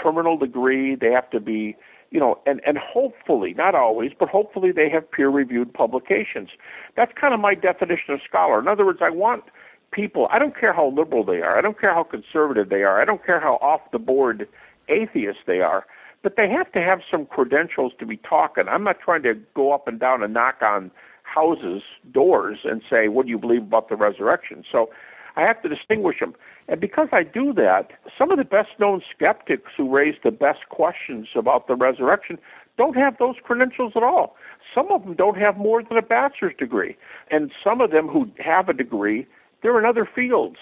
terminal 0.00 0.36
degree. 0.36 0.94
They 0.94 1.10
have 1.10 1.28
to 1.30 1.40
be, 1.40 1.76
you 2.10 2.20
know, 2.20 2.38
and, 2.46 2.60
and 2.66 2.78
hopefully, 2.78 3.54
not 3.54 3.74
always, 3.74 4.12
but 4.18 4.28
hopefully 4.28 4.72
they 4.72 4.88
have 4.90 5.10
peer 5.10 5.28
reviewed 5.28 5.72
publications. 5.72 6.50
That's 6.96 7.12
kind 7.20 7.34
of 7.34 7.40
my 7.40 7.54
definition 7.54 8.14
of 8.14 8.20
scholar. 8.26 8.58
In 8.58 8.68
other 8.68 8.86
words, 8.86 9.00
I 9.02 9.10
want 9.10 9.44
people, 9.92 10.28
I 10.30 10.38
don't 10.38 10.58
care 10.58 10.72
how 10.72 10.88
liberal 10.90 11.24
they 11.24 11.40
are, 11.40 11.58
I 11.58 11.60
don't 11.60 11.78
care 11.78 11.92
how 11.92 12.04
conservative 12.04 12.68
they 12.68 12.82
are, 12.82 13.00
I 13.00 13.04
don't 13.04 13.24
care 13.24 13.40
how 13.40 13.54
off 13.60 13.80
the 13.92 13.98
board 13.98 14.48
atheist 14.88 15.40
they 15.46 15.60
are, 15.60 15.84
but 16.22 16.34
they 16.36 16.48
have 16.48 16.70
to 16.72 16.80
have 16.80 17.00
some 17.10 17.26
credentials 17.26 17.92
to 17.98 18.06
be 18.06 18.16
talking. 18.16 18.64
I'm 18.68 18.84
not 18.84 19.00
trying 19.00 19.22
to 19.22 19.34
go 19.54 19.72
up 19.72 19.88
and 19.88 19.98
down 19.98 20.22
and 20.22 20.34
knock 20.34 20.56
on 20.62 20.90
houses' 21.22 21.82
doors 22.12 22.58
and 22.64 22.82
say, 22.90 23.08
What 23.08 23.26
do 23.26 23.30
you 23.30 23.38
believe 23.38 23.62
about 23.62 23.88
the 23.88 23.96
resurrection? 23.96 24.64
So 24.70 24.90
I 25.36 25.42
have 25.42 25.62
to 25.62 25.68
distinguish 25.68 26.20
them. 26.20 26.34
And 26.68 26.80
because 26.80 27.08
I 27.12 27.22
do 27.22 27.52
that, 27.54 27.92
some 28.18 28.30
of 28.30 28.38
the 28.38 28.44
best 28.44 28.70
known 28.78 29.00
skeptics 29.14 29.72
who 29.76 29.88
raise 29.94 30.16
the 30.22 30.30
best 30.30 30.68
questions 30.68 31.28
about 31.34 31.66
the 31.66 31.74
resurrection 31.74 32.38
don't 32.76 32.96
have 32.96 33.16
those 33.18 33.36
credentials 33.42 33.92
at 33.96 34.02
all. 34.02 34.36
Some 34.74 34.90
of 34.90 35.02
them 35.02 35.14
don't 35.14 35.36
have 35.36 35.56
more 35.56 35.82
than 35.82 35.98
a 35.98 36.02
bachelor's 36.02 36.54
degree. 36.58 36.96
And 37.30 37.50
some 37.62 37.80
of 37.80 37.90
them 37.90 38.08
who 38.08 38.30
have 38.38 38.68
a 38.68 38.72
degree, 38.72 39.26
they're 39.62 39.78
in 39.78 39.84
other 39.84 40.08
fields. 40.12 40.56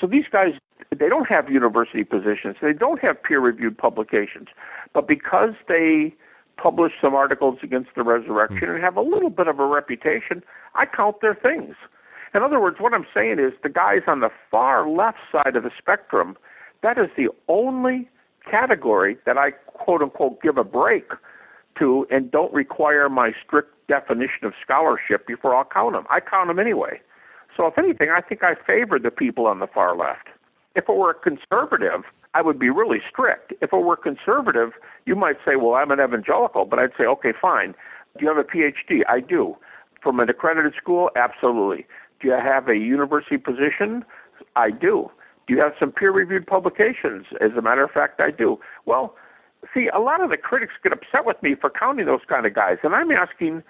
So 0.00 0.06
these 0.06 0.24
guys, 0.30 0.54
they 0.90 1.08
don't 1.08 1.28
have 1.28 1.50
university 1.50 2.04
positions, 2.04 2.56
they 2.60 2.72
don't 2.72 3.00
have 3.00 3.22
peer 3.22 3.40
reviewed 3.40 3.76
publications. 3.76 4.48
But 4.92 5.06
because 5.06 5.54
they 5.68 6.14
publish 6.56 6.92
some 7.00 7.14
articles 7.14 7.58
against 7.62 7.90
the 7.96 8.02
resurrection 8.02 8.68
hmm. 8.68 8.74
and 8.74 8.82
have 8.84 8.96
a 8.96 9.02
little 9.02 9.30
bit 9.30 9.48
of 9.48 9.58
a 9.58 9.66
reputation, 9.66 10.42
I 10.74 10.84
count 10.86 11.20
their 11.20 11.34
things. 11.34 11.74
In 12.34 12.42
other 12.42 12.60
words, 12.60 12.76
what 12.78 12.94
I'm 12.94 13.06
saying 13.12 13.38
is 13.38 13.52
the 13.62 13.68
guys 13.68 14.02
on 14.06 14.20
the 14.20 14.30
far 14.50 14.88
left 14.88 15.18
side 15.32 15.56
of 15.56 15.64
the 15.64 15.70
spectrum, 15.76 16.36
that 16.82 16.96
is 16.98 17.08
the 17.16 17.28
only 17.48 18.08
category 18.48 19.16
that 19.26 19.36
I 19.36 19.50
quote 19.50 20.02
unquote 20.02 20.40
give 20.42 20.56
a 20.56 20.64
break 20.64 21.10
to 21.78 22.06
and 22.10 22.30
don't 22.30 22.52
require 22.52 23.08
my 23.08 23.32
strict 23.44 23.74
definition 23.88 24.44
of 24.44 24.52
scholarship 24.62 25.26
before 25.26 25.54
I'll 25.54 25.64
count 25.64 25.94
them. 25.94 26.04
I 26.10 26.20
count 26.20 26.48
them 26.48 26.58
anyway. 26.58 27.00
So 27.56 27.66
if 27.66 27.76
anything, 27.76 28.10
I 28.10 28.20
think 28.20 28.42
I 28.44 28.54
favor 28.54 28.98
the 28.98 29.10
people 29.10 29.46
on 29.46 29.58
the 29.58 29.66
far 29.66 29.96
left. 29.96 30.28
If 30.74 30.88
it 30.88 30.96
were 30.96 31.10
a 31.10 31.14
conservative, 31.14 32.04
I 32.34 32.42
would 32.42 32.58
be 32.58 32.70
really 32.70 32.98
strict. 33.10 33.52
If 33.60 33.72
it 33.72 33.76
were 33.76 33.96
conservative, 33.96 34.70
you 35.04 35.16
might 35.16 35.36
say, 35.44 35.56
well, 35.56 35.74
I'm 35.74 35.90
an 35.90 36.00
evangelical, 36.00 36.64
but 36.64 36.78
I'd 36.78 36.92
say, 36.96 37.04
okay, 37.04 37.32
fine. 37.40 37.74
Do 38.16 38.24
you 38.24 38.28
have 38.28 38.38
a 38.38 38.44
PhD? 38.44 39.00
I 39.08 39.20
do. 39.20 39.56
From 40.02 40.20
an 40.20 40.28
accredited 40.28 40.74
school? 40.80 41.10
Absolutely. 41.16 41.86
Do 42.20 42.28
you 42.28 42.34
have 42.34 42.68
a 42.68 42.76
university 42.76 43.36
position? 43.36 44.04
I 44.56 44.70
do. 44.70 45.10
Do 45.46 45.54
you 45.54 45.60
have 45.60 45.72
some 45.80 45.90
peer 45.90 46.12
reviewed 46.12 46.46
publications? 46.46 47.26
As 47.40 47.50
a 47.58 47.62
matter 47.62 47.82
of 47.82 47.90
fact, 47.90 48.20
I 48.20 48.30
do. 48.30 48.58
Well, 48.86 49.16
see, 49.74 49.88
a 49.92 49.98
lot 49.98 50.22
of 50.22 50.30
the 50.30 50.36
critics 50.36 50.74
get 50.82 50.92
upset 50.92 51.24
with 51.24 51.42
me 51.42 51.56
for 51.60 51.70
counting 51.70 52.06
those 52.06 52.20
kind 52.28 52.46
of 52.46 52.54
guys, 52.54 52.78
and 52.82 52.94
I'm 52.94 53.10
asking, 53.10 53.62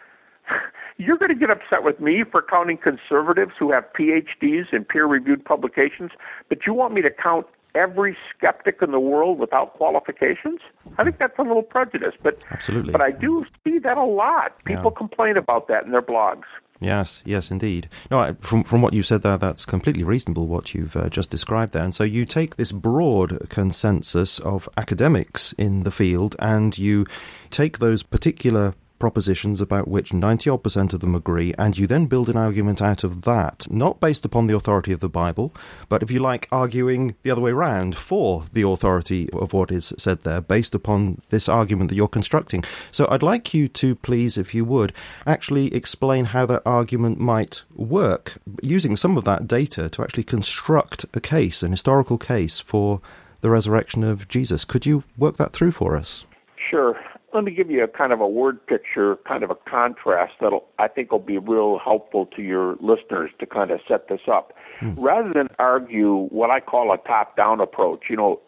you're 0.98 1.16
going 1.18 1.30
to 1.30 1.34
get 1.34 1.50
upset 1.50 1.82
with 1.82 2.00
me 2.00 2.24
for 2.30 2.42
counting 2.42 2.76
conservatives 2.78 3.52
who 3.58 3.72
have 3.72 3.84
PhDs 3.98 4.72
in 4.72 4.84
peer 4.84 5.06
reviewed 5.06 5.44
publications, 5.44 6.10
but 6.48 6.66
you 6.66 6.74
want 6.74 6.94
me 6.94 7.02
to 7.02 7.10
count 7.10 7.46
every 7.74 8.16
skeptic 8.36 8.78
in 8.82 8.90
the 8.90 8.98
world 9.00 9.38
without 9.38 9.74
qualifications? 9.74 10.60
I 10.98 11.04
think 11.04 11.18
that's 11.18 11.38
a 11.38 11.42
little 11.42 11.62
prejudice, 11.62 12.14
but 12.22 12.42
Absolutely. 12.50 12.92
but 12.92 13.00
I 13.00 13.12
do 13.12 13.44
see 13.64 13.78
that 13.78 13.96
a 13.96 14.04
lot. 14.04 14.62
People 14.64 14.90
Yeah. 14.92 14.98
complain 14.98 15.36
about 15.36 15.68
that 15.68 15.84
in 15.84 15.92
their 15.92 16.02
blogs. 16.02 16.44
Yes, 16.82 17.22
yes, 17.26 17.50
indeed. 17.50 17.88
No, 18.10 18.18
I, 18.20 18.32
from 18.40 18.64
from 18.64 18.80
what 18.80 18.94
you 18.94 19.02
said 19.02 19.20
there, 19.22 19.36
that's 19.36 19.66
completely 19.66 20.02
reasonable. 20.02 20.46
What 20.48 20.74
you've 20.74 20.96
uh, 20.96 21.10
just 21.10 21.30
described 21.30 21.74
there, 21.74 21.84
and 21.84 21.94
so 21.94 22.04
you 22.04 22.24
take 22.24 22.56
this 22.56 22.72
broad 22.72 23.48
consensus 23.50 24.38
of 24.40 24.66
academics 24.78 25.52
in 25.58 25.82
the 25.82 25.90
field, 25.90 26.36
and 26.38 26.76
you 26.78 27.04
take 27.50 27.78
those 27.78 28.02
particular 28.02 28.74
propositions 29.00 29.60
about 29.60 29.88
which 29.88 30.12
90 30.12 30.48
odd 30.50 30.62
percent 30.62 30.94
of 30.94 31.00
them 31.00 31.16
agree, 31.16 31.52
and 31.58 31.76
you 31.76 31.88
then 31.88 32.06
build 32.06 32.28
an 32.28 32.36
argument 32.36 32.80
out 32.80 33.02
of 33.02 33.22
that, 33.22 33.66
not 33.68 33.98
based 33.98 34.24
upon 34.24 34.46
the 34.46 34.54
authority 34.54 34.92
of 34.92 35.00
the 35.00 35.08
Bible, 35.08 35.52
but 35.88 36.04
if 36.04 36.10
you 36.12 36.20
like, 36.20 36.46
arguing 36.52 37.16
the 37.22 37.32
other 37.32 37.40
way 37.40 37.50
round 37.50 37.96
for 37.96 38.44
the 38.52 38.62
authority 38.62 39.28
of 39.32 39.52
what 39.52 39.72
is 39.72 39.92
said 39.98 40.22
there, 40.22 40.40
based 40.40 40.74
upon 40.74 41.20
this 41.30 41.48
argument 41.48 41.88
that 41.88 41.96
you're 41.96 42.06
constructing. 42.06 42.62
So 42.92 43.08
I'd 43.10 43.22
like 43.22 43.52
you 43.52 43.66
to 43.66 43.96
please, 43.96 44.38
if 44.38 44.54
you 44.54 44.64
would, 44.64 44.92
actually 45.26 45.74
explain 45.74 46.26
how 46.26 46.46
that 46.46 46.62
argument 46.64 47.18
might 47.18 47.62
work, 47.74 48.38
using 48.62 48.96
some 48.96 49.16
of 49.16 49.24
that 49.24 49.48
data 49.48 49.88
to 49.88 50.02
actually 50.02 50.24
construct 50.24 51.06
a 51.14 51.20
case, 51.20 51.62
an 51.62 51.72
historical 51.72 52.18
case 52.18 52.60
for 52.60 53.00
the 53.40 53.50
resurrection 53.50 54.04
of 54.04 54.28
Jesus. 54.28 54.64
Could 54.64 54.84
you 54.84 55.02
work 55.16 55.38
that 55.38 55.52
through 55.52 55.72
for 55.72 55.96
us? 55.96 56.26
Sure. 56.70 56.98
Let 57.32 57.44
me 57.44 57.52
give 57.52 57.70
you 57.70 57.84
a 57.84 57.88
kind 57.88 58.12
of 58.12 58.20
a 58.20 58.26
word 58.26 58.66
picture, 58.66 59.16
kind 59.26 59.44
of 59.44 59.50
a 59.50 59.54
contrast 59.54 60.34
that 60.40 60.58
I 60.78 60.88
think 60.88 61.12
will 61.12 61.20
be 61.20 61.38
real 61.38 61.78
helpful 61.78 62.26
to 62.36 62.42
your 62.42 62.76
listeners 62.80 63.30
to 63.38 63.46
kind 63.46 63.70
of 63.70 63.80
set 63.86 64.08
this 64.08 64.22
up. 64.30 64.52
Hmm. 64.80 64.94
Rather 64.98 65.32
than 65.32 65.48
argue 65.58 66.26
what 66.30 66.50
I 66.50 66.60
call 66.60 66.92
a 66.92 66.98
top 66.98 67.36
down 67.36 67.60
approach, 67.60 68.04
you 68.10 68.16
know, 68.16 68.40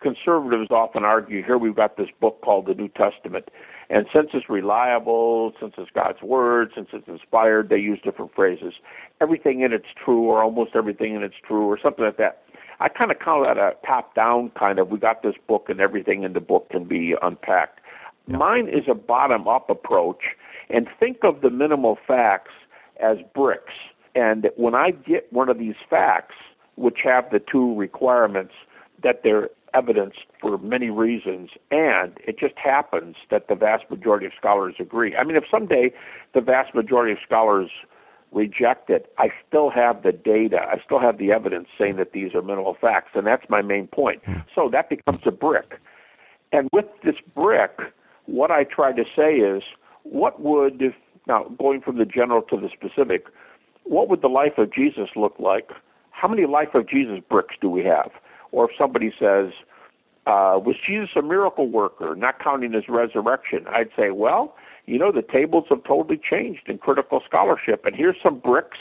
conservatives 0.00 0.70
often 0.70 1.04
argue 1.04 1.42
here 1.44 1.58
we've 1.58 1.74
got 1.74 1.96
this 1.96 2.08
book 2.20 2.40
called 2.42 2.66
the 2.66 2.74
New 2.74 2.88
Testament, 2.88 3.48
and 3.90 4.06
since 4.14 4.28
it's 4.32 4.48
reliable, 4.48 5.52
since 5.60 5.74
it's 5.76 5.90
God's 5.92 6.22
Word, 6.22 6.70
since 6.74 6.88
it's 6.92 7.08
inspired, 7.08 7.68
they 7.68 7.78
use 7.78 7.98
different 8.02 8.32
phrases. 8.34 8.74
Everything 9.20 9.62
in 9.62 9.72
it's 9.72 9.92
true, 10.02 10.22
or 10.22 10.42
almost 10.42 10.76
everything 10.76 11.16
in 11.16 11.22
it's 11.22 11.34
true, 11.46 11.66
or 11.66 11.78
something 11.82 12.04
like 12.04 12.16
that. 12.18 12.42
I 12.78 12.88
kind 12.88 13.10
of 13.10 13.18
call 13.18 13.44
that 13.44 13.58
a 13.58 13.74
top 13.86 14.14
down 14.14 14.52
kind 14.58 14.78
of, 14.78 14.88
we 14.88 14.98
got 14.98 15.22
this 15.22 15.34
book 15.46 15.66
and 15.68 15.80
everything 15.80 16.22
in 16.22 16.32
the 16.32 16.40
book 16.40 16.70
can 16.70 16.84
be 16.84 17.14
unpacked. 17.20 17.79
Mine 18.26 18.68
is 18.68 18.84
a 18.88 18.94
bottom 18.94 19.48
up 19.48 19.68
approach, 19.70 20.22
and 20.68 20.88
think 20.98 21.18
of 21.24 21.40
the 21.40 21.50
minimal 21.50 21.98
facts 22.06 22.52
as 23.02 23.18
bricks. 23.34 23.72
And 24.14 24.50
when 24.56 24.74
I 24.74 24.90
get 24.90 25.32
one 25.32 25.48
of 25.48 25.58
these 25.58 25.74
facts, 25.88 26.34
which 26.76 26.98
have 27.04 27.30
the 27.30 27.40
two 27.40 27.74
requirements 27.76 28.52
that 29.02 29.22
they're 29.22 29.48
evidenced 29.74 30.26
for 30.40 30.58
many 30.58 30.90
reasons, 30.90 31.50
and 31.70 32.18
it 32.26 32.38
just 32.38 32.54
happens 32.56 33.16
that 33.30 33.48
the 33.48 33.54
vast 33.54 33.84
majority 33.90 34.26
of 34.26 34.32
scholars 34.38 34.74
agree. 34.78 35.16
I 35.16 35.24
mean, 35.24 35.36
if 35.36 35.44
someday 35.50 35.92
the 36.34 36.40
vast 36.40 36.74
majority 36.74 37.12
of 37.12 37.18
scholars 37.24 37.70
reject 38.32 38.90
it, 38.90 39.12
I 39.18 39.28
still 39.46 39.70
have 39.70 40.02
the 40.02 40.12
data, 40.12 40.58
I 40.60 40.80
still 40.84 41.00
have 41.00 41.18
the 41.18 41.32
evidence 41.32 41.68
saying 41.78 41.96
that 41.96 42.12
these 42.12 42.34
are 42.34 42.42
minimal 42.42 42.76
facts, 42.80 43.10
and 43.14 43.26
that's 43.26 43.44
my 43.48 43.62
main 43.62 43.86
point. 43.86 44.22
Hmm. 44.24 44.40
So 44.54 44.68
that 44.72 44.88
becomes 44.88 45.20
a 45.26 45.30
brick. 45.30 45.78
And 46.52 46.68
with 46.72 46.86
this 47.04 47.16
brick, 47.34 47.78
what 48.30 48.50
I 48.50 48.64
try 48.64 48.92
to 48.92 49.04
say 49.16 49.34
is, 49.36 49.62
what 50.04 50.40
would, 50.40 50.80
if 50.80 50.94
now 51.26 51.44
going 51.58 51.80
from 51.80 51.98
the 51.98 52.04
general 52.04 52.42
to 52.42 52.56
the 52.56 52.68
specific, 52.72 53.26
what 53.84 54.08
would 54.08 54.22
the 54.22 54.28
life 54.28 54.58
of 54.58 54.72
Jesus 54.72 55.08
look 55.16 55.34
like? 55.38 55.70
How 56.10 56.28
many 56.28 56.46
life 56.46 56.74
of 56.74 56.88
Jesus 56.88 57.20
bricks 57.28 57.54
do 57.60 57.68
we 57.68 57.84
have? 57.84 58.10
Or 58.52 58.70
if 58.70 58.76
somebody 58.78 59.12
says, 59.18 59.52
uh, 60.26 60.58
was 60.58 60.76
Jesus 60.86 61.10
a 61.16 61.22
miracle 61.22 61.68
worker, 61.68 62.14
not 62.16 62.42
counting 62.42 62.72
his 62.72 62.84
resurrection? 62.88 63.66
I'd 63.68 63.90
say, 63.96 64.10
well, 64.10 64.54
you 64.86 64.98
know, 64.98 65.12
the 65.12 65.22
tables 65.22 65.64
have 65.70 65.84
totally 65.84 66.18
changed 66.18 66.62
in 66.68 66.78
critical 66.78 67.22
scholarship, 67.26 67.84
and 67.84 67.94
here's 67.96 68.16
some 68.22 68.38
bricks 68.38 68.78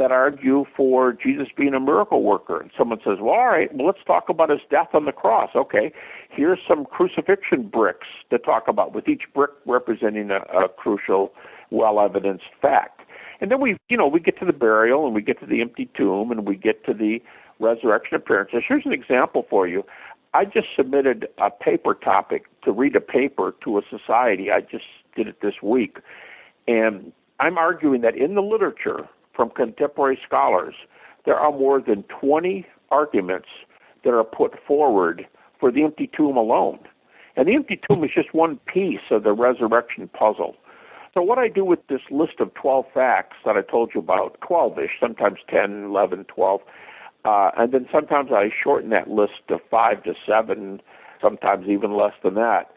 that 0.00 0.10
argue 0.10 0.64
for 0.74 1.12
Jesus 1.12 1.48
being 1.54 1.74
a 1.74 1.80
miracle 1.80 2.22
worker. 2.22 2.58
And 2.58 2.70
someone 2.76 3.00
says, 3.04 3.18
well, 3.20 3.34
all 3.34 3.48
right, 3.48 3.72
well, 3.74 3.86
let's 3.86 4.02
talk 4.06 4.30
about 4.30 4.48
his 4.48 4.60
death 4.70 4.88
on 4.94 5.04
the 5.04 5.12
cross. 5.12 5.50
Okay, 5.54 5.92
here's 6.30 6.58
some 6.66 6.86
crucifixion 6.86 7.68
bricks 7.68 8.06
to 8.30 8.38
talk 8.38 8.66
about, 8.66 8.94
with 8.94 9.08
each 9.08 9.24
brick 9.34 9.50
representing 9.66 10.30
a, 10.30 10.38
a 10.56 10.68
crucial, 10.68 11.32
well 11.70 12.00
evidenced 12.00 12.46
fact. 12.62 13.02
And 13.42 13.50
then 13.50 13.60
we, 13.60 13.76
you 13.90 13.96
know, 13.96 14.06
we 14.06 14.20
get 14.20 14.38
to 14.40 14.46
the 14.46 14.54
burial 14.54 15.04
and 15.04 15.14
we 15.14 15.20
get 15.20 15.38
to 15.40 15.46
the 15.46 15.60
empty 15.60 15.90
tomb 15.94 16.30
and 16.30 16.48
we 16.48 16.56
get 16.56 16.84
to 16.86 16.94
the 16.94 17.22
resurrection 17.58 18.16
appearances. 18.16 18.62
Here's 18.66 18.86
an 18.86 18.92
example 18.92 19.46
for 19.50 19.68
you. 19.68 19.84
I 20.32 20.46
just 20.46 20.68
submitted 20.74 21.28
a 21.38 21.50
paper 21.50 21.94
topic 21.94 22.46
to 22.64 22.72
read 22.72 22.96
a 22.96 23.00
paper 23.00 23.54
to 23.64 23.78
a 23.78 23.82
society. 23.90 24.50
I 24.50 24.60
just 24.60 24.84
did 25.14 25.26
it 25.26 25.42
this 25.42 25.54
week. 25.62 25.98
And 26.66 27.12
I'm 27.38 27.58
arguing 27.58 28.00
that 28.02 28.16
in 28.16 28.34
the 28.34 28.42
literature 28.42 29.08
from 29.40 29.48
contemporary 29.48 30.18
scholars, 30.26 30.74
there 31.24 31.36
are 31.36 31.50
more 31.50 31.80
than 31.80 32.02
20 32.20 32.66
arguments 32.90 33.48
that 34.04 34.10
are 34.10 34.22
put 34.22 34.52
forward 34.66 35.26
for 35.58 35.72
the 35.72 35.82
empty 35.82 36.10
tomb 36.14 36.36
alone. 36.36 36.78
And 37.36 37.48
the 37.48 37.54
empty 37.54 37.80
tomb 37.88 38.04
is 38.04 38.10
just 38.14 38.34
one 38.34 38.60
piece 38.70 39.00
of 39.10 39.22
the 39.22 39.32
resurrection 39.32 40.08
puzzle. 40.08 40.56
So, 41.14 41.22
what 41.22 41.38
I 41.38 41.48
do 41.48 41.64
with 41.64 41.78
this 41.86 42.02
list 42.10 42.34
of 42.38 42.52
12 42.52 42.84
facts 42.92 43.38
that 43.46 43.56
I 43.56 43.62
told 43.62 43.92
you 43.94 44.00
about, 44.00 44.38
12 44.46 44.78
ish, 44.78 44.90
sometimes 45.00 45.38
10, 45.48 45.84
11, 45.84 46.24
12, 46.24 46.60
uh, 47.24 47.50
and 47.56 47.72
then 47.72 47.86
sometimes 47.90 48.32
I 48.32 48.50
shorten 48.62 48.90
that 48.90 49.08
list 49.08 49.40
to 49.48 49.56
5 49.70 50.04
to 50.04 50.12
7, 50.28 50.82
sometimes 51.18 51.66
even 51.66 51.96
less 51.96 52.12
than 52.22 52.34
that. 52.34 52.72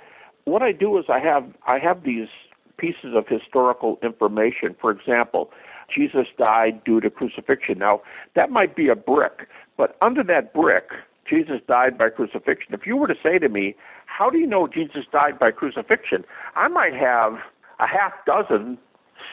what 0.45 0.61
I 0.61 0.71
do 0.71 0.97
is 0.97 1.05
I 1.09 1.19
have 1.19 1.43
I 1.67 1.79
have 1.79 2.03
these 2.03 2.29
pieces 2.77 3.15
of 3.15 3.27
historical 3.27 3.99
information. 4.01 4.77
For 4.79 4.91
example, 4.91 5.51
Jesus 5.93 6.27
died 6.37 6.83
due 6.83 7.01
to 7.01 7.09
crucifixion. 7.09 7.79
Now, 7.79 8.01
that 8.35 8.51
might 8.51 8.75
be 8.75 8.89
a 8.89 8.95
brick, 8.95 9.47
but 9.77 9.97
under 10.01 10.23
that 10.23 10.53
brick, 10.53 10.89
Jesus 11.29 11.61
died 11.67 11.97
by 11.97 12.09
crucifixion. 12.09 12.73
If 12.73 12.85
you 12.85 12.97
were 12.97 13.07
to 13.07 13.15
say 13.21 13.39
to 13.39 13.49
me, 13.49 13.75
How 14.05 14.29
do 14.29 14.37
you 14.37 14.47
know 14.47 14.67
Jesus 14.67 15.05
died 15.11 15.39
by 15.39 15.51
crucifixion? 15.51 16.25
I 16.55 16.67
might 16.67 16.93
have 16.93 17.33
a 17.79 17.87
half 17.87 18.13
dozen 18.25 18.77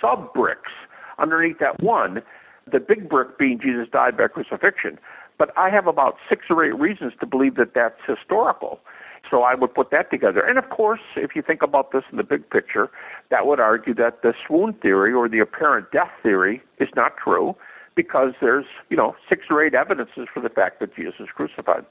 sub 0.00 0.32
bricks 0.32 0.72
underneath 1.18 1.58
that 1.58 1.82
one, 1.82 2.22
the 2.70 2.80
big 2.80 3.08
brick 3.08 3.38
being 3.38 3.60
Jesus 3.60 3.86
died 3.92 4.16
by 4.16 4.28
crucifixion. 4.28 4.98
But 5.38 5.56
I 5.56 5.70
have 5.70 5.86
about 5.86 6.16
six 6.28 6.46
or 6.50 6.64
eight 6.64 6.78
reasons 6.78 7.12
to 7.20 7.26
believe 7.26 7.56
that 7.56 7.74
that's 7.74 8.00
historical. 8.06 8.80
So 9.28 9.42
I 9.42 9.54
would 9.54 9.74
put 9.74 9.90
that 9.90 10.10
together. 10.10 10.40
And 10.40 10.58
of 10.58 10.70
course, 10.70 11.00
if 11.16 11.36
you 11.36 11.42
think 11.42 11.62
about 11.62 11.92
this 11.92 12.02
in 12.10 12.16
the 12.16 12.24
big 12.24 12.48
picture, 12.50 12.90
that 13.30 13.46
would 13.46 13.60
argue 13.60 13.94
that 13.94 14.22
the 14.22 14.34
swoon 14.46 14.72
theory 14.74 15.12
or 15.12 15.28
the 15.28 15.38
apparent 15.38 15.90
death 15.92 16.10
theory 16.22 16.62
is 16.78 16.88
not 16.96 17.16
true 17.16 17.54
because 17.94 18.32
there's, 18.40 18.66
you 18.88 18.96
know, 18.96 19.14
six 19.28 19.42
or 19.50 19.64
eight 19.64 19.74
evidences 19.74 20.26
for 20.32 20.40
the 20.40 20.48
fact 20.48 20.80
that 20.80 20.94
Jesus 20.94 21.14
is 21.20 21.28
crucified. 21.34 21.84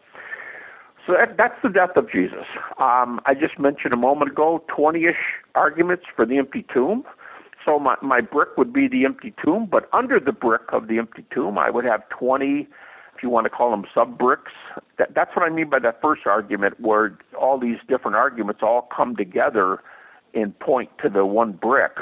So 1.06 1.14
that, 1.14 1.38
that's 1.38 1.56
the 1.64 1.70
death 1.70 1.96
of 1.96 2.12
Jesus. 2.12 2.46
Um, 2.80 3.20
I 3.26 3.34
just 3.34 3.60
mentioned 3.60 3.94
a 3.94 3.98
moment 3.98 4.32
ago 4.32 4.64
20 4.68 5.06
ish 5.06 5.16
arguments 5.56 6.04
for 6.16 6.26
the 6.26 6.38
empty 6.38 6.66
tomb. 6.74 7.04
So 7.66 7.80
my, 7.80 7.96
my 8.02 8.22
brick 8.22 8.58
would 8.58 8.74
be 8.74 8.88
the 8.88 9.06
empty 9.06 9.34
tomb, 9.44 9.68
but 9.70 9.90
under 9.94 10.20
the 10.20 10.32
brick 10.32 10.62
of 10.72 10.88
the 10.88 10.98
empty 10.98 11.26
tomb, 11.34 11.58
I 11.58 11.70
would 11.70 11.86
have 11.86 12.08
20 12.10 12.62
if 12.62 12.68
you 13.22 13.30
want 13.30 13.46
to 13.46 13.50
call 13.50 13.72
them 13.72 13.86
sub 13.94 14.18
bricks. 14.18 14.52
That, 14.98 15.14
that's 15.16 15.36
what 15.36 15.44
I 15.44 15.50
mean 15.50 15.70
by 15.70 15.80
that 15.80 16.02
first 16.02 16.22
argument, 16.26 16.80
where 16.80 17.18
all 17.40 17.60
these 17.60 17.78
different 17.88 18.16
arguments 18.16 18.62
all 18.64 18.88
come 18.96 19.16
together 19.16 19.80
and 20.34 20.58
point 20.60 20.90
to 21.04 21.10
the 21.10 21.26
one 21.26 21.54
brick. 21.54 21.98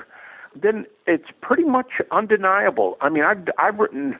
Then 0.59 0.85
it's 1.05 1.29
pretty 1.41 1.63
much 1.63 2.01
undeniable. 2.11 2.97
I 3.01 3.09
mean, 3.09 3.23
I've 3.23 3.47
I've 3.57 3.77
written 3.77 4.17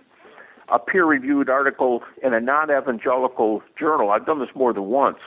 a 0.69 0.79
peer-reviewed 0.79 1.49
article 1.49 2.03
in 2.21 2.33
a 2.33 2.41
non-evangelical 2.41 3.63
journal. 3.79 4.11
I've 4.11 4.25
done 4.25 4.39
this 4.39 4.49
more 4.53 4.73
than 4.73 4.85
once, 4.85 5.19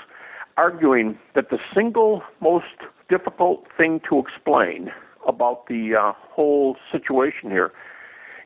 arguing 0.57 1.19
that 1.35 1.49
the 1.51 1.59
single 1.75 2.23
most 2.41 2.67
difficult 3.09 3.65
thing 3.77 4.01
to 4.09 4.19
explain 4.19 4.91
about 5.27 5.67
the 5.67 5.95
uh, 5.99 6.13
whole 6.31 6.77
situation 6.93 7.51
here 7.51 7.73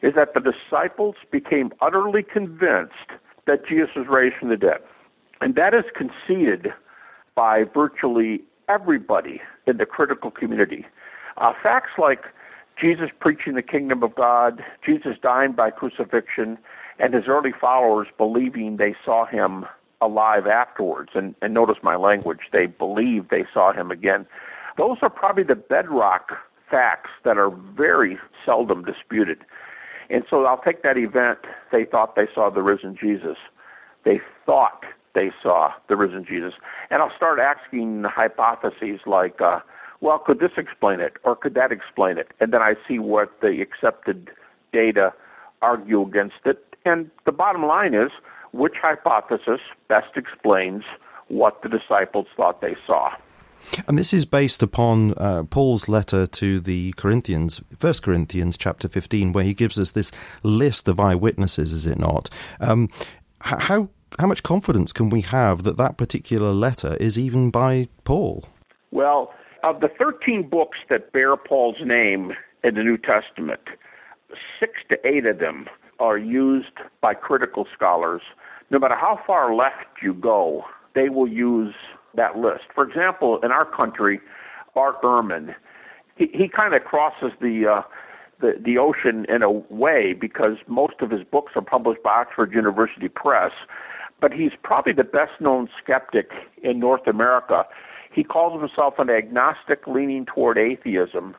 is 0.04 0.14
that 0.14 0.34
the 0.34 0.40
disciples 0.40 1.14
became 1.32 1.72
utterly 1.80 2.22
convinced 2.22 3.16
that 3.46 3.66
Jesus 3.66 3.88
was 3.96 4.06
raised 4.06 4.36
from 4.36 4.50
the 4.50 4.56
dead. 4.56 4.80
And 5.40 5.54
that 5.54 5.72
is 5.72 5.84
conceded 5.96 6.68
by 7.34 7.64
virtually 7.64 8.42
everybody 8.68 9.40
in 9.66 9.78
the 9.78 9.86
critical 9.86 10.30
community. 10.30 10.84
Uh, 11.38 11.54
facts 11.62 11.92
like 11.98 12.24
Jesus 12.78 13.08
preaching 13.18 13.54
the 13.54 13.62
kingdom 13.62 14.02
of 14.02 14.14
God, 14.14 14.62
Jesus 14.84 15.12
dying 15.22 15.52
by 15.52 15.70
crucifixion, 15.70 16.58
and 16.98 17.14
his 17.14 17.24
early 17.26 17.52
followers 17.58 18.08
believing 18.18 18.76
they 18.76 18.94
saw 19.04 19.24
him 19.24 19.64
alive 20.02 20.46
afterwards. 20.46 21.10
And, 21.14 21.34
and 21.40 21.54
notice 21.54 21.78
my 21.82 21.96
language, 21.96 22.40
they 22.52 22.66
believe 22.66 23.30
they 23.30 23.44
saw 23.54 23.72
him 23.72 23.90
again. 23.90 24.26
Those 24.76 24.98
are 25.00 25.10
probably 25.10 25.44
the 25.44 25.54
bedrock 25.54 26.32
facts 26.70 27.10
that 27.24 27.38
are 27.38 27.50
very 27.50 28.18
seldom 28.44 28.84
disputed. 28.84 29.38
And 30.10 30.24
so 30.28 30.44
I'll 30.44 30.60
take 30.60 30.82
that 30.82 30.96
event. 30.96 31.38
They 31.72 31.84
thought 31.84 32.16
they 32.16 32.28
saw 32.34 32.50
the 32.50 32.62
risen 32.62 32.96
Jesus. 33.00 33.36
They 34.04 34.20
thought 34.44 34.84
they 35.14 35.30
saw 35.42 35.72
the 35.88 35.96
risen 35.96 36.24
Jesus. 36.24 36.54
And 36.90 37.02
I'll 37.02 37.14
start 37.16 37.38
asking 37.38 38.04
hypotheses 38.04 39.00
like, 39.06 39.40
uh, 39.40 39.60
well, 40.00 40.18
could 40.18 40.40
this 40.40 40.52
explain 40.56 41.00
it? 41.00 41.14
Or 41.24 41.36
could 41.36 41.54
that 41.54 41.72
explain 41.72 42.18
it? 42.18 42.28
And 42.40 42.52
then 42.52 42.60
I 42.60 42.74
see 42.86 42.98
what 42.98 43.40
the 43.40 43.62
accepted 43.62 44.30
data 44.72 45.12
argue 45.62 46.02
against 46.02 46.44
it. 46.44 46.76
And 46.84 47.10
the 47.24 47.32
bottom 47.32 47.64
line 47.64 47.94
is, 47.94 48.10
which 48.52 48.74
hypothesis 48.80 49.60
best 49.88 50.16
explains 50.16 50.84
what 51.28 51.62
the 51.62 51.68
disciples 51.68 52.26
thought 52.36 52.60
they 52.60 52.76
saw? 52.86 53.10
And 53.88 53.98
this 53.98 54.12
is 54.12 54.24
based 54.24 54.62
upon 54.62 55.14
uh, 55.14 55.44
Paul's 55.44 55.88
letter 55.88 56.26
to 56.26 56.60
the 56.60 56.92
Corinthians, 56.96 57.60
First 57.78 58.02
Corinthians 58.02 58.56
chapter 58.56 58.88
15, 58.88 59.32
where 59.32 59.44
he 59.44 59.54
gives 59.54 59.78
us 59.78 59.92
this 59.92 60.10
list 60.42 60.88
of 60.88 61.00
eyewitnesses, 61.00 61.72
is 61.72 61.86
it 61.86 61.98
not? 61.98 62.30
Um, 62.60 62.88
how, 63.40 63.88
how 64.18 64.26
much 64.26 64.42
confidence 64.42 64.92
can 64.92 65.10
we 65.10 65.22
have 65.22 65.64
that 65.64 65.76
that 65.76 65.96
particular 65.96 66.52
letter 66.52 66.96
is 66.96 67.18
even 67.18 67.50
by 67.50 67.88
Paul? 68.04 68.44
Well, 68.90 69.32
of 69.62 69.80
the 69.80 69.88
13 69.98 70.48
books 70.48 70.78
that 70.88 71.12
bear 71.12 71.36
Paul's 71.36 71.76
name 71.84 72.32
in 72.62 72.74
the 72.74 72.82
New 72.82 72.98
Testament, 72.98 73.60
six 74.60 74.72
to 74.90 74.96
eight 75.06 75.26
of 75.26 75.38
them 75.38 75.66
are 75.98 76.18
used 76.18 76.78
by 77.00 77.14
critical 77.14 77.66
scholars. 77.74 78.22
No 78.70 78.78
matter 78.78 78.96
how 78.96 79.20
far 79.26 79.54
left 79.54 80.02
you 80.02 80.14
go, 80.14 80.64
they 80.94 81.08
will 81.08 81.28
use 81.28 81.74
that 82.16 82.38
list. 82.38 82.64
For 82.74 82.84
example, 82.86 83.38
in 83.42 83.50
our 83.50 83.64
country, 83.64 84.20
Bart 84.74 85.00
Ehrman, 85.02 85.54
he, 86.16 86.26
he 86.32 86.48
kind 86.48 86.74
of 86.74 86.84
crosses 86.84 87.32
the, 87.40 87.66
uh, 87.68 87.82
the 88.40 88.54
the 88.62 88.78
ocean 88.78 89.26
in 89.28 89.42
a 89.42 89.50
way 89.50 90.14
because 90.18 90.56
most 90.66 90.94
of 91.00 91.10
his 91.10 91.22
books 91.24 91.52
are 91.56 91.62
published 91.62 92.02
by 92.02 92.10
Oxford 92.10 92.52
University 92.52 93.08
Press, 93.08 93.52
but 94.20 94.32
he's 94.32 94.52
probably 94.62 94.92
the 94.92 95.04
best 95.04 95.40
known 95.40 95.68
skeptic 95.82 96.30
in 96.62 96.78
North 96.78 97.06
America. 97.06 97.64
He 98.12 98.22
calls 98.22 98.60
himself 98.60 98.94
an 98.98 99.10
agnostic 99.10 99.86
leaning 99.86 100.24
toward 100.26 100.56
atheism, 100.56 101.36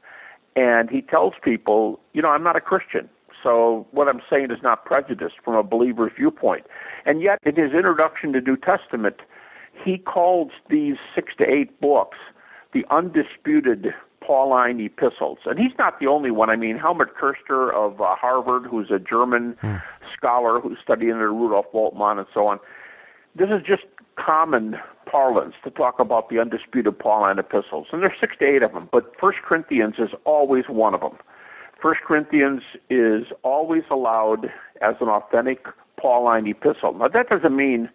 and 0.56 0.90
he 0.90 1.02
tells 1.02 1.34
people, 1.44 2.00
you 2.14 2.22
know, 2.22 2.30
I'm 2.30 2.44
not 2.44 2.56
a 2.56 2.62
Christian. 2.62 3.10
So 3.44 3.86
what 3.92 4.08
I'm 4.08 4.22
saying 4.30 4.50
is 4.52 4.58
not 4.64 4.86
prejudiced 4.86 5.36
from 5.44 5.56
a 5.56 5.64
believer's 5.64 6.12
viewpoint. 6.18 6.66
And 7.06 7.22
yet, 7.22 7.40
in 7.44 7.56
his 7.56 7.74
introduction 7.74 8.34
to 8.34 8.42
New 8.42 8.58
Testament, 8.58 9.18
he 9.84 9.98
calls 9.98 10.52
these 10.70 10.96
six 11.14 11.34
to 11.38 11.44
eight 11.44 11.80
books 11.80 12.18
the 12.74 12.84
undisputed 12.90 13.94
Pauline 14.26 14.80
epistles. 14.80 15.40
And 15.46 15.58
he's 15.60 15.78
not 15.78 16.00
the 16.00 16.08
only 16.08 16.32
one. 16.32 16.50
I 16.50 16.56
mean, 16.56 16.78
Helmut 16.78 17.10
Koester 17.16 17.74
of 17.74 18.02
uh, 18.02 18.16
Harvard, 18.16 18.66
who's 18.70 18.92
a 18.92 19.00
German 19.00 19.56
hmm. 19.62 19.76
scholar 20.16 20.60
who 20.60 20.76
studied 20.84 21.12
under 21.12 21.32
Rudolf 21.32 21.66
Bultmann 21.74 22.18
and 22.18 22.28
so 22.34 22.48
on. 22.48 22.60
This 23.36 23.50
is 23.50 23.62
just 23.66 23.84
common 24.18 24.76
parlance 25.06 25.56
to 25.64 25.70
talk 25.70 26.00
about 26.00 26.30
the 26.30 26.40
undisputed 26.40 26.98
Pauline 26.98 27.38
epistles. 27.38 27.88
And 27.92 28.02
there's 28.02 28.18
six 28.20 28.36
to 28.40 28.46
eight 28.46 28.64
of 28.64 28.74
them, 28.74 28.90
but 28.92 29.14
First 29.20 29.40
Corinthians 29.44 29.96
is 30.00 30.10
always 30.26 30.66
one 30.68 30.94
of 30.94 31.02
them. 31.02 31.18
First 31.82 32.02
Corinthians 32.02 32.62
is 32.90 33.26
always 33.44 33.84
allowed 33.92 34.46
as 34.82 34.96
an 35.02 35.10
authentic 35.10 35.66
Pauline 36.00 36.48
epistle. 36.48 36.94
Now 36.94 37.10
that 37.10 37.30
doesn't 37.30 37.56
mean 37.56 37.90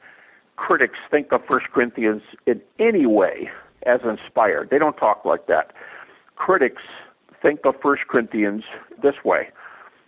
critics 0.61 0.99
think 1.11 1.33
of 1.33 1.40
First 1.49 1.66
Corinthians 1.73 2.23
in 2.46 2.61
any 2.79 3.07
way 3.07 3.49
as 3.87 4.01
inspired. 4.05 4.68
They 4.70 4.79
don't 4.79 4.96
talk 4.96 5.25
like 5.25 5.46
that. 5.46 5.73
Critics 6.37 6.83
think 7.40 7.61
of 7.64 7.75
First 7.83 8.03
Corinthians 8.09 8.64
this 9.03 9.14
way. 9.25 9.49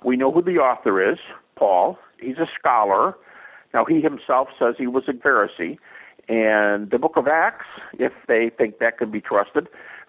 We 0.05 0.17
know 0.17 0.31
who 0.31 0.43
the 0.43 0.59
author 0.59 1.11
is, 1.11 1.19
Paul. 1.57 1.99
He's 2.21 2.37
a 2.37 2.47
scholar. 2.59 3.15
Now, 3.73 3.87
he 3.87 4.03
himself 4.03 4.49
says 4.59 4.75
he 4.77 4.87
was 4.87 5.05
a 5.09 5.13
Pharisee. 5.13 5.79
And 6.29 6.91
the 6.91 6.99
book 6.99 7.17
of 7.17 7.27
Acts, 7.27 7.67
if 7.95 8.13
they 8.29 8.51
think 8.57 8.79
that 8.79 8.99
can 8.99 9.11
be 9.11 9.23
trusted, 9.23 9.69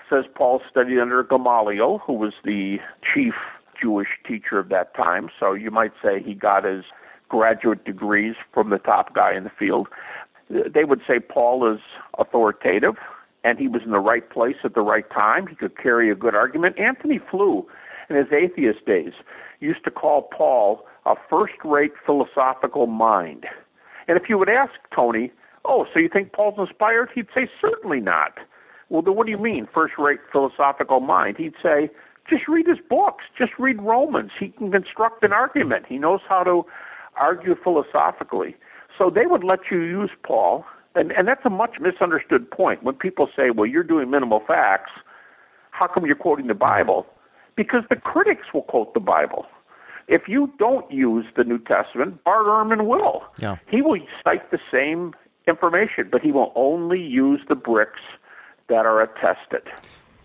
says 0.09 0.25
Paul 0.35 0.61
studied 0.69 0.99
under 0.99 1.23
Gamaliel, 1.23 2.01
who 2.05 2.13
was 2.13 2.33
the 2.43 2.77
chief 3.13 3.33
Jewish 3.81 4.09
teacher 4.27 4.59
of 4.59 4.67
that 4.69 4.93
time. 4.93 5.29
So 5.39 5.53
you 5.53 5.71
might 5.71 5.93
say 6.03 6.21
he 6.21 6.33
got 6.33 6.65
his 6.65 6.83
graduate 7.29 7.85
degrees 7.85 8.35
from 8.53 8.69
the 8.69 8.77
top 8.77 9.15
guy 9.15 9.35
in 9.35 9.45
the 9.45 9.51
field 9.57 9.87
they 10.49 10.83
would 10.83 11.01
say 11.07 11.19
Paul 11.19 11.71
is 11.73 11.79
authoritative 12.17 12.95
and 13.43 13.59
he 13.59 13.67
was 13.67 13.81
in 13.85 13.91
the 13.91 13.99
right 13.99 14.29
place 14.29 14.55
at 14.63 14.73
the 14.73 14.81
right 14.81 15.09
time. 15.09 15.47
He 15.47 15.55
could 15.55 15.77
carry 15.77 16.09
a 16.09 16.15
good 16.15 16.35
argument. 16.35 16.79
Antony 16.79 17.19
Flew, 17.29 17.65
in 18.09 18.15
his 18.15 18.27
atheist 18.31 18.85
days, 18.85 19.13
used 19.59 19.83
to 19.83 19.91
call 19.91 20.29
Paul 20.35 20.85
a 21.05 21.15
first 21.29 21.55
rate 21.63 21.93
philosophical 22.05 22.87
mind. 22.87 23.45
And 24.07 24.17
if 24.17 24.29
you 24.29 24.37
would 24.37 24.49
ask 24.49 24.73
Tony, 24.95 25.31
oh, 25.65 25.85
so 25.93 25.99
you 25.99 26.09
think 26.09 26.33
Paul's 26.33 26.55
inspired? 26.57 27.09
He'd 27.13 27.27
say, 27.33 27.49
certainly 27.59 27.99
not. 27.99 28.37
Well, 28.89 29.01
then 29.01 29.15
what 29.15 29.25
do 29.25 29.31
you 29.31 29.37
mean, 29.37 29.67
first 29.73 29.93
rate 29.97 30.19
philosophical 30.31 30.99
mind? 30.99 31.37
He'd 31.37 31.55
say, 31.61 31.89
just 32.29 32.47
read 32.47 32.67
his 32.67 32.77
books. 32.89 33.23
Just 33.37 33.51
read 33.59 33.81
Romans. 33.81 34.31
He 34.39 34.49
can 34.49 34.71
construct 34.71 35.23
an 35.23 35.33
argument. 35.33 35.85
He 35.87 35.97
knows 35.97 36.21
how 36.27 36.43
to 36.43 36.65
argue 37.15 37.55
philosophically. 37.61 38.55
So 38.97 39.09
they 39.09 39.25
would 39.25 39.43
let 39.43 39.59
you 39.71 39.81
use 39.81 40.11
Paul, 40.25 40.65
and, 40.95 41.11
and 41.11 41.27
that's 41.27 41.45
a 41.45 41.49
much 41.49 41.77
misunderstood 41.79 42.49
point. 42.49 42.83
When 42.83 42.95
people 42.95 43.27
say, 43.35 43.49
well, 43.49 43.65
you're 43.65 43.83
doing 43.83 44.09
minimal 44.09 44.41
facts, 44.45 44.91
how 45.71 45.87
come 45.87 46.05
you're 46.05 46.15
quoting 46.15 46.47
the 46.47 46.53
Bible? 46.53 47.05
Because 47.55 47.83
the 47.89 47.95
critics 47.95 48.47
will 48.53 48.63
quote 48.63 48.93
the 48.93 48.99
Bible. 48.99 49.45
If 50.07 50.23
you 50.27 50.51
don't 50.59 50.89
use 50.91 51.25
the 51.35 51.43
New 51.43 51.59
Testament, 51.59 52.23
Bart 52.23 52.45
Ehrman 52.45 52.85
will. 52.87 53.23
Yeah. 53.39 53.57
He 53.69 53.81
will 53.81 53.99
cite 54.23 54.51
the 54.51 54.59
same 54.71 55.13
information, 55.47 56.09
but 56.11 56.21
he 56.21 56.31
will 56.31 56.51
only 56.55 57.01
use 57.01 57.41
the 57.47 57.55
bricks 57.55 58.01
that 58.69 58.85
are 58.85 59.01
attested. 59.01 59.63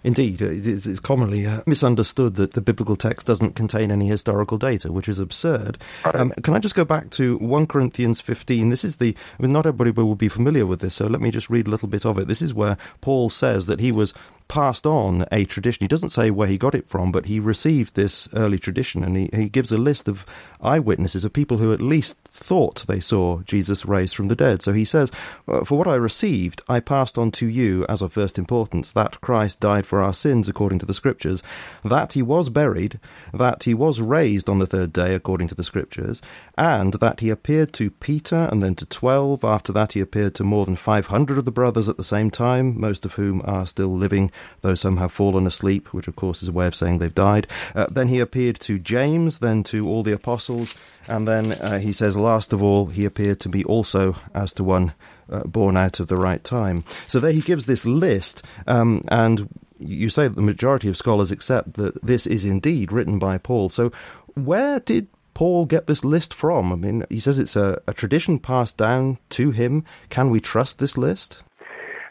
Indeed, 0.05 0.41
it 0.41 0.67
is 0.67 1.01
commonly 1.01 1.47
uh, 1.47 1.61
misunderstood 1.67 2.35
that 2.35 2.53
the 2.53 2.61
biblical 2.61 2.97
text 2.97 3.27
doesn't 3.27 3.55
contain 3.55 3.91
any 3.91 4.07
historical 4.07 4.57
data, 4.57 4.93
which 4.93 5.09
is 5.09 5.19
absurd. 5.19 5.79
Um, 6.05 6.33
can 6.43 6.55
I 6.55 6.59
just 6.59 6.75
go 6.75 6.85
back 6.85 7.11
to 7.11 7.37
1 7.39 7.67
Corinthians 7.67 8.21
15? 8.21 8.71
This 8.71 8.85
is 8.85 8.99
the, 8.99 9.17
I 9.39 9.43
mean, 9.43 9.51
not 9.51 9.67
everybody 9.67 9.91
will 9.91 10.15
be 10.15 10.29
familiar 10.29 10.67
with 10.67 10.81
this, 10.81 10.95
so 10.95 11.07
let 11.07 11.21
me 11.21 11.31
just 11.31 11.51
read 11.51 11.67
a 11.67 11.71
little 11.71 11.89
bit 11.89 12.07
of 12.07 12.19
it. 12.19 12.29
This 12.29 12.43
is 12.43 12.55
where 12.55 12.77
Paul 13.01 13.29
says 13.29 13.67
that 13.67 13.81
he 13.81 13.91
was 13.91 14.15
passed 14.49 14.87
on 14.87 15.25
a 15.31 15.45
tradition. 15.45 15.85
He 15.85 15.89
doesn't 15.89 16.11
say 16.11 16.31
where 16.31 16.49
he 16.49 16.59
got 16.59 16.75
it 16.75 16.89
from, 16.89 17.13
but 17.13 17.27
he 17.27 17.39
received 17.39 17.95
this 17.95 18.29
early 18.35 18.59
tradition, 18.59 19.05
and 19.05 19.17
he, 19.17 19.31
he 19.33 19.49
gives 19.49 19.71
a 19.71 19.79
list 19.79 20.09
of 20.09 20.25
eyewitnesses 20.63 21.25
of 21.25 21.33
people 21.33 21.59
who 21.59 21.73
at 21.73 21.81
least 21.81 22.19
thought 22.25 22.87
they 22.89 23.01
saw 23.01 23.41
Jesus 23.43 23.85
raised 23.87 24.17
from 24.17 24.29
the 24.29 24.35
dead. 24.35 24.63
So 24.63 24.73
he 24.73 24.85
says, 24.85 25.11
For 25.47 25.79
what 25.79 25.87
I 25.87 25.95
received, 25.95 26.63
I 26.69 26.81
passed 26.81 27.19
on 27.19 27.31
to 27.33 27.47
you 27.47 27.85
as 27.89 28.03
of 28.03 28.13
first 28.13 28.39
importance 28.39 28.93
that 28.93 29.21
Christ 29.21 29.61
died 29.61 29.87
for 29.87 30.03
our 30.03 30.15
sins 30.15 30.49
according 30.49 30.79
to 30.81 30.87
the 30.87 30.95
Scriptures, 30.95 31.43
that 31.85 32.15
he 32.15 32.23
was 32.23 32.49
buried, 32.49 32.99
that 33.33 33.65
he 33.65 33.75
was 33.75 34.01
raised 34.01 34.49
on 34.49 34.59
the 34.59 34.67
third 34.67 34.93
day 34.93 35.15
according 35.15 35.49
to 35.49 35.55
the 35.55 35.65
Scriptures, 35.65 36.23
and 36.57 36.95
that 36.95 37.21
he 37.21 37.31
appeared 37.31 37.73
to 37.75 37.91
Peter 37.91 38.49
and 38.51 38.63
then 38.63 38.75
to 38.77 38.87
twelve. 38.87 39.45
After 39.45 39.73
that, 39.73 39.93
he 39.93 40.01
appeared 40.01 40.35
to 40.37 40.45
more 40.45 40.65
than 40.65 40.77
five 40.77 41.07
hundred 41.09 41.39
of 41.39 41.45
the 41.45 41.53
brothers 41.53 41.89
at 41.89 41.97
the 41.97 42.05
same 42.05 42.31
time, 42.31 42.79
most 42.81 43.05
of 43.05 43.15
whom 43.15 43.43
are 43.45 43.67
still 43.67 43.95
living 43.95 44.31
though 44.61 44.75
some 44.75 44.97
have 44.97 45.13
fallen 45.13 45.47
asleep, 45.47 45.93
which 45.93 46.09
of 46.09 46.17
course 46.17 46.43
is 46.43 46.49
a 46.49 46.53
way 46.53 46.67
of 46.67 46.75
saying 46.75 46.99
they've 46.99 47.15
died. 47.15 47.47
Uh, 47.75 47.87
then 47.91 48.09
he 48.09 48.21
appeared 48.21 48.59
to 48.61 48.79
James, 48.79 49.39
then 49.39 49.63
to 49.65 49.89
all 49.89 50.03
the 50.03 50.13
apostles, 50.13 50.77
and 51.07 51.27
then 51.27 51.53
uh, 51.53 51.79
he 51.79 51.93
says, 51.93 52.17
last 52.17 52.53
of 52.53 52.63
all, 52.63 52.87
he 52.87 53.05
appeared 53.05 53.41
to 53.41 53.49
me 53.49 53.65
also 53.65 54.15
as 54.35 54.53
to 54.55 54.65
one 54.65 54.93
uh, 55.31 55.45
born 55.45 55.77
out 55.77 56.01
of 56.01 56.09
the 56.09 56.17
right 56.17 56.43
time. 56.45 56.85
So 57.07 57.21
there 57.21 57.33
he 57.33 57.41
gives 57.41 57.67
this 57.67 57.87
list, 57.87 58.43
um, 58.67 59.05
and 59.09 59.49
you 59.79 60.11
say 60.11 60.29
that 60.29 60.35
the 60.35 60.43
majority 60.43 60.89
of 60.89 60.97
scholars 60.97 61.31
accept 61.31 61.75
that 61.75 62.03
this 62.03 62.27
is 62.27 62.45
indeed 62.45 62.93
written 62.93 63.19
by 63.19 63.39
Paul. 63.39 63.69
So 63.69 63.93
where 64.35 64.81
did 64.81 65.09
Paul 65.35 65.67
get 65.67 65.87
this 65.87 66.05
list 66.05 66.35
from? 66.35 66.73
I 66.73 66.77
mean, 66.77 67.05
he 67.11 67.21
says 67.21 67.39
it's 67.39 67.55
a, 67.55 67.81
a 67.87 67.95
tradition 67.95 68.41
passed 68.41 68.77
down 68.77 69.19
to 69.31 69.53
him. 69.53 69.85
Can 70.09 70.31
we 70.31 70.41
trust 70.41 70.79
this 70.79 70.99
list? 70.99 71.45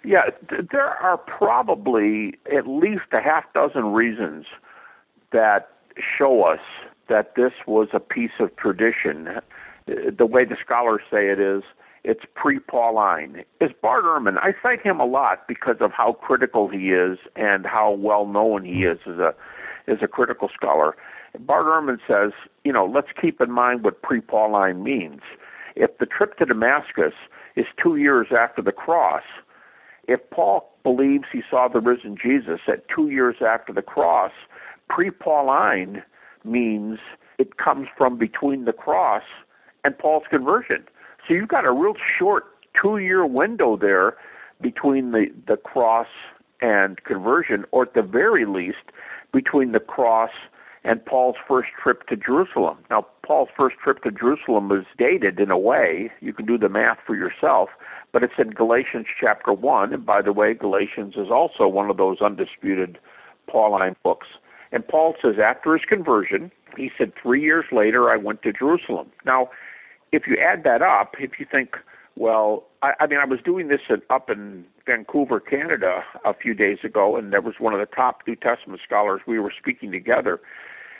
Yeah, 0.07 0.29
th- 0.49 0.69
there 0.71 0.87
are 0.87 1.17
probably 1.17 2.35
at 2.55 2.65
least 2.65 3.11
a 3.11 3.19
half 3.19 3.43
dozen 3.53 3.87
reasons 3.91 4.45
that 5.33 5.67
show 6.17 6.43
us 6.43 6.61
that 7.09 7.35
this 7.35 7.51
was 7.65 7.89
a 7.91 7.99
piece 7.99 8.39
of 8.39 8.55
tradition. 8.55 9.27
Uh, 9.27 9.41
the 10.17 10.25
way 10.25 10.45
the 10.45 10.55
scholars 10.63 11.01
say 11.11 11.27
it 11.27 11.41
is, 11.41 11.63
it's 12.05 12.21
pre-Pauline. 12.35 13.43
Is 13.59 13.71
Bart 13.81 14.05
Ehrman? 14.05 14.37
I 14.37 14.53
cite 14.63 14.81
him 14.81 15.01
a 15.01 15.05
lot 15.05 15.45
because 15.45 15.75
of 15.81 15.91
how 15.91 16.13
critical 16.13 16.69
he 16.69 16.91
is 16.91 17.17
and 17.35 17.65
how 17.65 17.91
well 17.91 18.25
known 18.25 18.63
he 18.63 18.83
is 18.83 18.99
as 19.05 19.19
a 19.19 19.35
as 19.89 19.97
a 20.01 20.07
critical 20.07 20.49
scholar. 20.55 20.95
Bart 21.37 21.65
Ehrman 21.65 21.97
says, 22.07 22.31
you 22.63 22.71
know, 22.71 22.85
let's 22.85 23.09
keep 23.21 23.41
in 23.41 23.51
mind 23.51 23.83
what 23.83 24.01
pre-Pauline 24.01 24.83
means. 24.83 25.19
If 25.75 25.97
the 25.97 26.05
trip 26.05 26.37
to 26.37 26.45
Damascus 26.45 27.13
is 27.57 27.65
two 27.81 27.97
years 27.97 28.27
after 28.31 28.61
the 28.61 28.71
cross, 28.71 29.23
if 30.07 30.19
Paul 30.31 30.69
believes 30.83 31.25
he 31.31 31.41
saw 31.49 31.67
the 31.67 31.79
risen 31.79 32.17
Jesus 32.21 32.61
at 32.67 32.87
two 32.93 33.09
years 33.09 33.37
after 33.45 33.73
the 33.73 33.81
cross, 33.81 34.31
pre 34.89 35.11
Pauline 35.11 36.03
means 36.43 36.99
it 37.37 37.57
comes 37.57 37.87
from 37.97 38.17
between 38.17 38.65
the 38.65 38.73
cross 38.73 39.23
and 39.83 39.97
Paul's 39.97 40.23
conversion. 40.29 40.85
So 41.27 41.33
you've 41.33 41.49
got 41.49 41.65
a 41.65 41.71
real 41.71 41.95
short 42.17 42.45
two 42.81 42.97
year 42.97 43.25
window 43.25 43.77
there 43.77 44.15
between 44.61 45.11
the, 45.11 45.27
the 45.47 45.57
cross 45.57 46.07
and 46.61 47.03
conversion, 47.03 47.65
or 47.71 47.83
at 47.83 47.93
the 47.93 48.01
very 48.01 48.45
least, 48.45 48.91
between 49.33 49.71
the 49.73 49.79
cross 49.79 50.31
and 50.87 51.05
Paul's 51.05 51.35
first 51.45 51.67
trip 51.83 52.07
to 52.07 52.15
Jerusalem. 52.15 52.77
Now, 52.89 53.05
Paul's 53.21 53.49
first 53.55 53.75
trip 53.83 54.01
to 54.03 54.11
Jerusalem 54.11 54.69
was 54.69 54.85
dated 54.97 55.37
in 55.37 55.51
a 55.51 55.57
way, 55.57 56.09
you 56.21 56.33
can 56.33 56.45
do 56.45 56.57
the 56.57 56.69
math 56.69 56.99
for 57.05 57.13
yourself, 57.13 57.69
but 58.13 58.23
it's 58.23 58.39
in 58.39 58.51
Galatians 58.51 59.05
chapter 59.19 59.51
1. 59.51 59.93
And 59.93 60.05
by 60.05 60.21
the 60.21 60.31
way, 60.31 60.53
Galatians 60.53 61.15
is 61.17 61.27
also 61.29 61.67
one 61.67 61.89
of 61.89 61.97
those 61.97 62.21
undisputed 62.21 62.97
Pauline 63.51 63.97
books. 64.01 64.27
And 64.71 64.87
Paul 64.87 65.15
says 65.21 65.35
after 65.43 65.73
his 65.73 65.83
conversion, 65.85 66.51
he 66.77 66.89
said, 66.97 67.11
Three 67.21 67.41
years 67.41 67.65
later, 67.73 68.09
I 68.09 68.15
went 68.15 68.41
to 68.43 68.53
Jerusalem. 68.53 69.11
Now, 69.25 69.49
if 70.13 70.23
you 70.25 70.37
add 70.37 70.63
that 70.63 70.81
up, 70.81 71.15
if 71.19 71.31
you 71.37 71.45
think, 71.49 71.75
well, 72.15 72.63
I, 72.81 72.93
I 73.01 73.07
mean, 73.07 73.19
I 73.19 73.25
was 73.25 73.39
doing 73.43 73.67
this 73.67 73.81
at, 73.89 73.99
up 74.09 74.29
in 74.29 74.63
Vancouver, 74.85 75.41
Canada, 75.41 76.03
a 76.23 76.33
few 76.33 76.53
days 76.53 76.77
ago, 76.85 77.17
and 77.17 77.33
there 77.33 77.41
was 77.41 77.55
one 77.59 77.73
of 77.73 77.79
the 77.81 77.93
top 77.93 78.21
New 78.25 78.37
Testament 78.37 78.79
scholars. 78.85 79.21
We 79.27 79.37
were 79.37 79.53
speaking 79.57 79.91
together, 79.91 80.39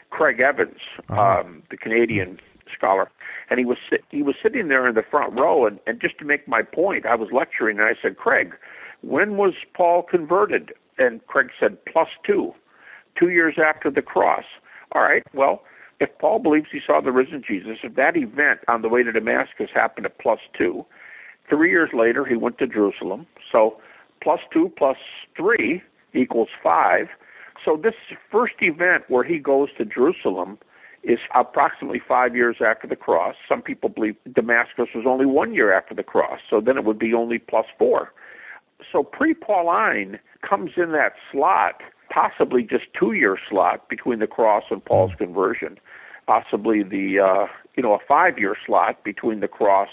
Craig 0.10 0.40
Evans, 0.40 0.80
uh-huh. 1.10 1.42
um, 1.42 1.64
the 1.70 1.78
Canadian 1.78 2.40
scholar, 2.76 3.10
and 3.50 3.60
he 3.60 3.66
was 3.66 3.78
he 4.10 4.22
was 4.22 4.36
sitting 4.42 4.68
there 4.68 4.88
in 4.88 4.96
the 4.96 5.04
front 5.04 5.34
row, 5.34 5.66
and, 5.66 5.80
and 5.88 6.02
just 6.02 6.18
to 6.20 6.26
make 6.26 6.48
my 6.48 6.62
point, 6.62 7.06
I 7.06 7.16
was 7.16 7.30
lecturing, 7.32 7.80
and 7.80 7.88
I 7.88 7.94
said, 8.02 8.18
Craig, 8.18 8.56
when 9.02 9.38
was 9.38 9.54
Paul 9.74 10.04
converted? 10.04 10.74
And 10.98 11.26
Craig 11.28 11.50
said, 11.60 11.78
plus 11.86 12.10
two, 12.26 12.54
two 13.20 13.30
years 13.30 13.56
after 13.64 13.92
the 13.92 14.02
cross. 14.02 14.46
All 14.94 15.04
right, 15.04 15.24
well, 15.34 15.64
if 16.00 16.10
Paul 16.20 16.40
believes 16.40 16.68
he 16.72 16.80
saw 16.86 17.02
the 17.02 17.12
risen 17.12 17.44
Jesus, 17.48 17.78
if 17.84 17.96
that 17.96 18.16
event 18.18 18.62
on 18.68 18.82
the 18.82 18.90
way 18.90 19.04
to 19.04 19.12
Damascus 19.12 19.70
happened 19.74 20.06
at 20.06 20.18
plus 20.20 20.40
two, 20.58 20.86
three 21.50 21.70
years 21.70 21.90
later 21.94 22.26
he 22.26 22.36
went 22.36 22.58
to 22.60 22.68
Jerusalem. 22.68 23.28
So 23.52 23.80
plus 24.22 24.40
two 24.52 24.72
plus 24.78 24.98
three 25.36 25.82
equals 26.14 26.50
five. 26.64 27.08
So 27.64 27.80
this 27.82 27.96
first 28.32 28.56
event 28.62 29.04
where 29.08 29.24
he 29.24 29.40
goes 29.40 29.70
to 29.78 29.86
Jerusalem 29.86 30.58
is 31.04 31.20
approximately 31.34 32.02
five 32.06 32.36
years 32.36 32.58
after 32.66 32.88
the 32.88 32.96
cross. 32.96 33.36
Some 33.48 33.62
people 33.62 33.90
believe 33.90 34.16
Damascus 34.34 34.90
was 34.94 35.06
only 35.08 35.26
one 35.26 35.54
year 35.54 35.72
after 35.72 35.96
the 35.96 36.04
cross, 36.04 36.40
so 36.50 36.60
then 36.60 36.78
it 36.78 36.84
would 36.84 37.00
be 37.00 37.14
only 37.14 37.40
plus 37.40 37.66
four. 37.78 38.12
So 38.92 39.04
pre 39.04 39.34
Pauline 39.34 40.20
comes 40.48 40.72
in 40.78 40.92
that 40.92 41.14
slot, 41.32 41.82
possibly 42.10 42.64
just 42.64 42.86
two 42.98 43.14
year 43.14 43.38
slot 43.50 43.90
between 43.90 44.20
the 44.20 44.28
cross 44.28 44.66
and 44.70 44.84
Paul's 44.84 45.12
hmm. 45.12 45.26
conversion, 45.26 45.80
possibly 46.26 46.84
the 46.84 47.20
uh, 47.20 47.48
you 47.76 47.84
know 47.84 47.94
a 47.94 48.00
five 48.08 48.38
year 48.38 48.56
slot 48.66 49.04
between 49.04 49.40
the 49.40 49.48
cross 49.48 49.90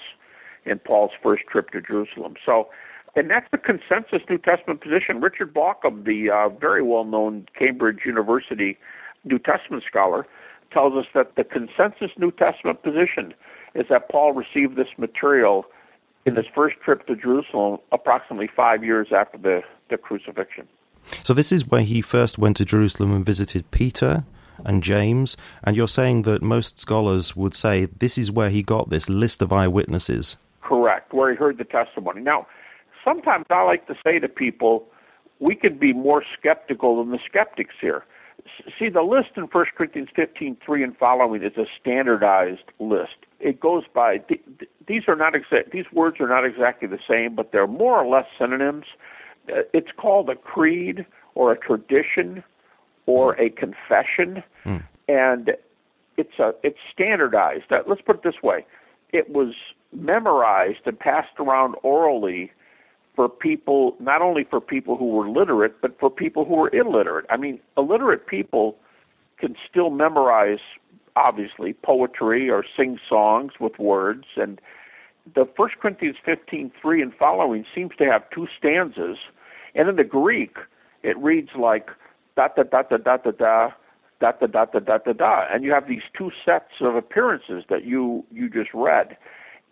and 0.67 0.83
Paul's 0.83 1.13
first 1.23 1.45
trip 1.51 1.71
to 1.71 1.81
Jerusalem. 1.81 2.35
So 2.45 2.69
and 3.17 3.31
that's 3.31 3.47
the 3.51 3.59
consensus 3.59 4.23
New 4.29 4.39
Testament 4.39 4.81
position. 4.81 5.21
Richard 5.21 5.55
Bauckham, 5.55 6.05
the 6.05 6.31
uh, 6.31 6.49
very 6.49 6.83
well 6.83 7.05
known 7.05 7.47
Cambridge 7.59 8.01
University 8.05 8.77
New 9.25 9.39
Testament 9.39 9.85
scholar, 9.89 10.27
tells 10.73 10.95
us 10.95 11.07
that 11.15 11.37
the 11.37 11.45
consensus 11.45 12.11
New 12.19 12.33
Testament 12.33 12.83
position 12.83 13.35
is 13.75 13.87
that 13.89 14.09
Paul 14.09 14.33
received 14.33 14.77
this 14.77 14.89
material 14.99 15.65
in 16.27 16.37
his 16.37 16.47
first 16.55 16.77
trip 16.85 17.07
to 17.07 17.17
Jerusalem 17.17 17.79
approximately 17.93 18.49
five 18.55 18.83
years 18.83 19.09
after 19.15 19.39
the, 19.39 19.63
the 19.91 19.97
crucifixion. 19.97 20.67
So, 21.23 21.35
this 21.35 21.53
is 21.53 21.67
where 21.67 21.83
he 21.83 22.01
first 22.01 22.39
went 22.39 22.57
to 22.57 22.65
Jerusalem 22.65 23.13
and 23.13 23.25
visited 23.25 23.71
Peter 23.71 24.25
and 24.65 24.83
James, 24.83 25.37
and 25.63 25.77
you're 25.77 25.89
saying 25.89 26.23
that 26.23 26.43
most 26.43 26.79
scholars 26.79 27.37
would 27.37 27.53
say 27.53 27.87
this 27.87 28.17
is 28.17 28.31
where 28.31 28.49
he 28.49 28.63
got 28.63 28.89
this 28.89 29.09
list 29.09 29.43
of 29.43 29.53
eyewitnesses. 29.53 30.39
Correct, 30.63 31.13
where 31.13 31.31
he 31.31 31.37
heard 31.37 31.59
the 31.59 31.65
testimony. 31.65 32.23
Now, 32.23 32.47
sometimes 33.05 33.47
I 33.51 33.63
like 33.63 33.87
to 33.87 33.95
say 34.05 34.19
to 34.19 34.29
people, 34.29 34.87
we 35.41 35.55
could 35.55 35.79
be 35.79 35.93
more 35.93 36.23
skeptical 36.39 36.99
than 36.99 37.13
the 37.13 37.19
skeptics 37.29 37.75
here 37.81 38.05
see 38.79 38.89
the 38.89 39.03
list 39.03 39.31
in 39.37 39.45
1 39.45 39.67
Corinthians 39.77 40.09
15:3 40.17 40.83
and 40.83 40.97
following 40.97 41.43
is 41.43 41.57
a 41.57 41.67
standardized 41.81 42.71
list. 42.79 43.17
It 43.41 43.61
goes 43.61 43.85
by 43.93 44.23
these 44.87 45.03
are 45.09 45.17
not 45.17 45.35
exact 45.35 45.71
these 45.71 45.91
words 45.93 46.21
are 46.21 46.29
not 46.29 46.45
exactly 46.45 46.89
the 46.89 46.99
same, 47.09 47.35
but 47.35 47.53
they're 47.53 47.67
more 47.67 47.99
or 47.99 48.07
less 48.07 48.27
synonyms. 48.39 48.87
Uh, 49.49 49.63
it's 49.73 49.93
called 49.97 50.29
a 50.31 50.37
creed 50.37 51.07
or 51.35 51.53
a 51.53 51.59
tradition 51.59 52.43
or 53.07 53.39
a 53.41 53.51
confession, 53.51 54.43
hmm. 54.63 54.79
and 55.09 55.57
it's 56.17 56.39
a 56.39 56.55
it's 56.63 56.79
standardized. 56.93 57.65
Let's 57.87 58.03
put 58.03 58.17
it 58.17 58.23
this 58.23 58.43
way: 58.43 58.67
it 59.13 59.31
was 59.31 59.55
memorized 59.93 60.87
and 60.87 60.99
passed 60.99 61.39
around 61.39 61.77
orally 61.83 62.51
for 63.15 63.29
people, 63.29 63.97
not 64.01 64.23
only 64.23 64.45
for 64.45 64.61
people 64.61 64.97
who 64.97 65.07
were 65.07 65.29
literate, 65.29 65.81
but 65.81 65.99
for 65.99 66.11
people 66.11 66.45
who 66.45 66.55
were 66.55 66.75
illiterate. 66.75 67.27
I 67.31 67.37
mean, 67.37 67.61
illiterate 67.77 68.27
people 68.27 68.77
can 69.39 69.57
still 69.69 69.91
memorize, 69.91 70.59
obviously, 71.17 71.73
poetry 71.73 72.51
or 72.51 72.65
sing 72.77 72.99
songs 73.09 73.53
with 73.61 73.79
words. 73.79 74.25
And 74.37 74.61
the 75.35 75.49
First 75.57 75.77
Corinthians 75.81 76.17
15 76.25 76.73
3 76.81 77.03
and 77.03 77.15
following 77.15 77.65
seems 77.75 77.93
to 77.99 78.05
have 78.05 78.29
two 78.31 78.49
stanzas. 78.59 79.19
And 79.75 79.89
in 79.89 79.97
the 79.97 80.05
Greek, 80.05 80.57
it 81.03 81.17
reads 81.19 81.51
like 81.59 81.89
da 82.37 82.49
da 82.49 82.65
da 82.65 82.83
da 82.83 82.97
da 82.97 83.17
da 83.17 83.31
da. 83.31 83.71
Da, 84.21 84.31
da 84.31 84.47
da 84.47 84.65
da 84.65 84.79
da 84.79 84.99
da 84.99 85.13
da 85.13 85.45
and 85.53 85.65
you 85.65 85.73
have 85.73 85.89
these 85.89 86.05
two 86.17 86.31
sets 86.47 86.81
of 86.81 86.95
appearances 86.95 87.65
that 87.69 87.85
you 87.85 88.25
you 88.31 88.49
just 88.49 88.71
read 88.73 89.17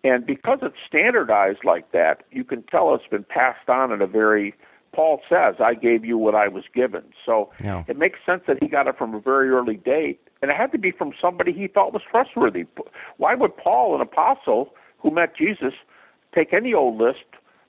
and 0.03 0.25
because 0.25 0.59
it's 0.61 0.75
standardized 0.87 1.63
like 1.63 1.91
that, 1.93 2.23
you 2.31 2.43
can 2.43 2.63
tell 2.63 2.93
it's 2.93 3.07
been 3.07 3.23
passed 3.23 3.69
on 3.69 3.91
in 3.91 4.01
a 4.01 4.07
very 4.07 4.53
Paul 4.93 5.21
says, 5.27 5.55
I 5.59 5.73
gave 5.73 6.05
you 6.05 6.17
what 6.17 6.35
I 6.35 6.47
was 6.47 6.65
given. 6.73 7.03
So 7.25 7.49
yeah. 7.63 7.83
it 7.87 7.97
makes 7.97 8.19
sense 8.25 8.43
that 8.47 8.57
he 8.61 8.67
got 8.67 8.87
it 8.87 8.97
from 8.97 9.15
a 9.15 9.19
very 9.19 9.49
early 9.49 9.75
date. 9.75 10.19
And 10.41 10.51
it 10.51 10.57
had 10.57 10.71
to 10.71 10.77
be 10.77 10.91
from 10.91 11.13
somebody 11.19 11.51
he 11.51 11.67
thought 11.67 11.93
was 11.93 12.03
trustworthy. 12.09 12.65
Why 13.17 13.33
would 13.33 13.57
Paul, 13.57 13.95
an 13.95 14.01
apostle 14.01 14.73
who 14.99 15.09
met 15.09 15.35
Jesus, 15.35 15.73
take 16.33 16.53
any 16.53 16.73
old 16.73 17.01
list 17.01 17.25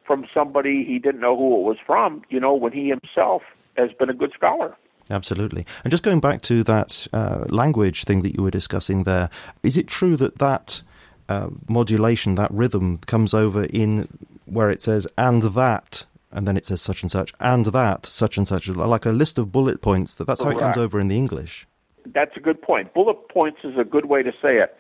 from 0.07 0.27
somebody 0.35 0.85
he 0.85 0.99
didn't 0.99 1.21
know 1.21 1.37
who 1.37 1.57
it 1.57 1.63
was 1.63 1.79
from, 1.85 2.23
you 2.29 2.39
know, 2.39 2.55
when 2.55 2.73
he 2.73 2.89
himself 2.89 3.43
has 3.77 3.91
been 3.99 4.11
a 4.11 4.15
good 4.15 4.33
scholar? 4.35 4.77
Absolutely. 5.11 5.67
And 5.83 5.91
just 5.91 6.03
going 6.03 6.21
back 6.21 6.43
to 6.43 6.63
that 6.65 7.07
uh, 7.13 7.45
language 7.49 8.05
thing 8.05 8.23
that 8.23 8.37
you 8.37 8.43
were 8.43 8.51
discussing 8.51 9.05
there, 9.05 9.31
is 9.63 9.77
it 9.77 9.87
true 9.87 10.17
that 10.17 10.39
that 10.39 10.83
uh, 11.29 11.49
modulation, 11.69 12.35
that 12.37 12.51
rhythm, 12.53 12.99
comes 13.07 13.35
over 13.35 13.65
in 13.65 14.09
where 14.45 14.71
it 14.71 14.81
says, 14.81 15.07
and 15.17 15.43
that, 15.43 16.07
and 16.31 16.47
then 16.47 16.57
it 16.57 16.65
says 16.65 16.83
such 16.83 17.03
and 17.03 17.11
such, 17.11 17.33
and 17.41 17.67
that, 17.67 18.07
such 18.07 18.37
and 18.37 18.47
such, 18.47 18.69
like 18.69 19.07
a 19.07 19.11
list 19.11 19.39
of 19.39 19.53
bullet 19.53 19.81
points, 19.81 20.17
that 20.17 20.27
that's 20.27 20.43
how 20.43 20.51
it 20.51 20.59
comes 20.59 20.77
over 20.77 21.01
in 21.01 21.09
the 21.09 21.17
English? 21.17 21.67
That's 22.07 22.37
a 22.37 22.41
good 22.41 22.61
point. 22.61 22.93
Bullet 22.93 23.29
points 23.29 23.61
is 23.65 23.79
a 23.79 23.85
good 23.85 24.07
way 24.07 24.23
to 24.23 24.33
say 24.43 24.59
it. 24.59 24.77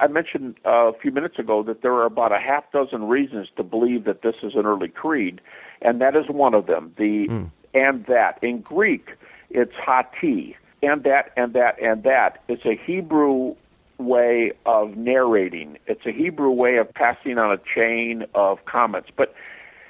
I 0.00 0.06
mentioned 0.08 0.56
uh, 0.66 0.88
a 0.88 0.92
few 0.92 1.10
minutes 1.10 1.38
ago 1.38 1.62
that 1.62 1.82
there 1.82 1.92
are 1.94 2.04
about 2.04 2.32
a 2.32 2.38
half 2.38 2.70
dozen 2.72 3.04
reasons 3.04 3.48
to 3.56 3.62
believe 3.62 4.04
that 4.04 4.22
this 4.22 4.36
is 4.42 4.54
an 4.54 4.66
early 4.66 4.88
creed, 4.88 5.40
and 5.82 6.00
that 6.00 6.16
is 6.16 6.28
one 6.28 6.54
of 6.54 6.66
them. 6.66 6.92
The 6.96 7.28
mm. 7.28 7.50
and 7.74 8.04
that 8.06 8.38
in 8.42 8.60
Greek, 8.60 9.10
it's 9.50 9.74
hoti, 9.74 10.56
and 10.82 11.04
that 11.04 11.32
and 11.36 11.54
that 11.54 11.80
and 11.80 12.02
that. 12.02 12.42
It's 12.48 12.64
a 12.64 12.76
Hebrew 12.76 13.54
way 13.98 14.52
of 14.64 14.96
narrating. 14.96 15.78
It's 15.86 16.06
a 16.06 16.12
Hebrew 16.12 16.50
way 16.50 16.76
of 16.76 16.92
passing 16.94 17.38
on 17.38 17.52
a 17.52 17.58
chain 17.74 18.24
of 18.34 18.64
comments. 18.64 19.10
But 19.14 19.34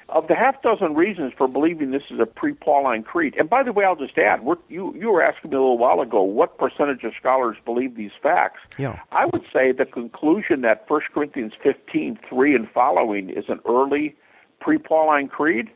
of 0.09 0.27
the 0.27 0.35
half 0.35 0.61
dozen 0.63 0.95
reasons 0.95 1.33
for 1.37 1.47
believing 1.47 1.91
this 1.91 2.01
is 2.09 2.19
a 2.19 2.25
pre-Pauline 2.25 3.03
creed, 3.03 3.35
and 3.37 3.49
by 3.49 3.61
the 3.61 3.71
way, 3.71 3.85
I'll 3.85 3.95
just 3.95 4.17
add, 4.17 4.41
you 4.67 4.95
you 4.97 5.11
were 5.11 5.21
asking 5.21 5.51
me 5.51 5.57
a 5.57 5.59
little 5.59 5.77
while 5.77 6.01
ago 6.01 6.23
what 6.23 6.57
percentage 6.57 7.03
of 7.03 7.13
scholars 7.19 7.57
believe 7.63 7.95
these 7.95 8.11
facts. 8.21 8.59
Yeah. 8.77 8.99
I 9.11 9.27
would 9.27 9.43
say 9.53 9.71
the 9.71 9.85
conclusion 9.85 10.61
that 10.61 10.89
1 10.89 11.01
Corinthians 11.13 11.53
15, 11.61 12.19
3 12.27 12.55
and 12.55 12.69
following 12.71 13.29
is 13.29 13.45
an 13.49 13.59
early 13.67 14.15
pre-Pauline 14.59 15.27
creed, 15.27 15.69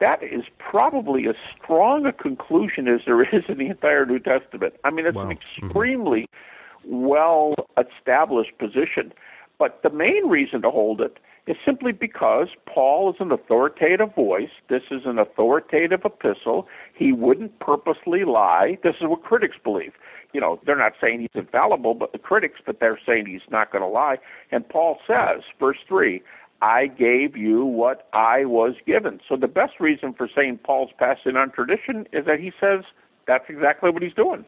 that 0.00 0.22
is 0.22 0.44
probably 0.58 1.26
as 1.26 1.36
strong 1.56 2.04
a 2.04 2.12
conclusion 2.12 2.88
as 2.88 3.00
there 3.06 3.22
is 3.22 3.44
in 3.48 3.58
the 3.58 3.66
entire 3.66 4.04
New 4.04 4.18
Testament. 4.18 4.74
I 4.84 4.90
mean, 4.90 5.06
it's 5.06 5.16
wow. 5.16 5.24
an 5.24 5.32
extremely 5.32 6.20
mm-hmm 6.22 6.57
well 6.88 7.54
established 7.76 8.58
position. 8.58 9.12
But 9.58 9.80
the 9.82 9.90
main 9.90 10.28
reason 10.28 10.62
to 10.62 10.70
hold 10.70 11.00
it 11.00 11.18
is 11.46 11.56
simply 11.64 11.92
because 11.92 12.48
Paul 12.72 13.10
is 13.10 13.16
an 13.20 13.32
authoritative 13.32 14.14
voice. 14.14 14.50
This 14.68 14.82
is 14.90 15.02
an 15.06 15.18
authoritative 15.18 16.02
epistle. 16.04 16.68
He 16.94 17.12
wouldn't 17.12 17.58
purposely 17.58 18.24
lie. 18.24 18.78
This 18.82 18.96
is 19.00 19.08
what 19.08 19.22
critics 19.22 19.56
believe. 19.62 19.92
You 20.34 20.40
know, 20.42 20.60
they're 20.66 20.76
not 20.76 20.92
saying 21.00 21.20
he's 21.20 21.30
infallible, 21.34 21.94
but 21.94 22.12
the 22.12 22.18
critics, 22.18 22.60
but 22.64 22.80
they're 22.80 23.00
saying 23.04 23.26
he's 23.26 23.50
not 23.50 23.72
going 23.72 23.82
to 23.82 23.88
lie. 23.88 24.16
And 24.52 24.68
Paul 24.68 24.98
says, 25.06 25.42
verse 25.58 25.78
3, 25.88 26.20
I 26.60 26.86
gave 26.86 27.36
you 27.36 27.64
what 27.64 28.08
I 28.12 28.44
was 28.44 28.74
given. 28.86 29.20
So 29.26 29.36
the 29.36 29.48
best 29.48 29.80
reason 29.80 30.12
for 30.12 30.28
saying 30.34 30.60
Paul's 30.64 30.90
passing 30.98 31.36
on 31.36 31.50
tradition 31.50 32.06
is 32.12 32.26
that 32.26 32.40
he 32.40 32.52
says 32.60 32.84
that's 33.26 33.44
exactly 33.48 33.90
what 33.90 34.02
he's 34.02 34.14
doing. 34.14 34.44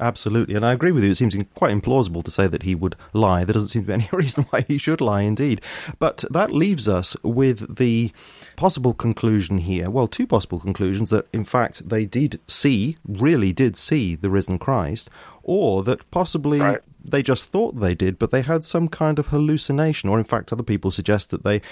Absolutely, 0.00 0.56
and 0.56 0.66
I 0.66 0.72
agree 0.72 0.90
with 0.90 1.04
you. 1.04 1.12
It 1.12 1.16
seems 1.16 1.36
quite 1.54 1.74
implausible 1.74 2.24
to 2.24 2.30
say 2.30 2.48
that 2.48 2.64
he 2.64 2.74
would 2.74 2.96
lie. 3.12 3.44
There 3.44 3.52
doesn't 3.52 3.68
seem 3.68 3.82
to 3.82 3.86
be 3.86 3.92
any 3.92 4.08
reason 4.12 4.44
why 4.50 4.62
he 4.62 4.76
should 4.76 5.00
lie, 5.00 5.22
indeed. 5.22 5.60
But 5.98 6.24
that 6.30 6.50
leaves 6.50 6.88
us 6.88 7.16
with 7.22 7.76
the 7.76 8.12
possible 8.56 8.92
conclusion 8.92 9.58
here. 9.58 9.90
Well, 9.90 10.08
two 10.08 10.26
possible 10.26 10.58
conclusions 10.58 11.10
that, 11.10 11.28
in 11.32 11.44
fact, 11.44 11.88
they 11.88 12.06
did 12.06 12.40
see, 12.48 12.96
really 13.06 13.52
did 13.52 13.76
see 13.76 14.16
the 14.16 14.30
risen 14.30 14.58
Christ, 14.58 15.10
or 15.44 15.84
that 15.84 16.10
possibly 16.10 16.60
right. 16.60 16.80
they 17.04 17.22
just 17.22 17.50
thought 17.50 17.78
they 17.78 17.94
did, 17.94 18.18
but 18.18 18.32
they 18.32 18.42
had 18.42 18.64
some 18.64 18.88
kind 18.88 19.20
of 19.20 19.28
hallucination. 19.28 20.08
Or, 20.08 20.18
in 20.18 20.24
fact, 20.24 20.52
other 20.52 20.64
people 20.64 20.90
suggest 20.90 21.30
that 21.30 21.44
they 21.44 21.62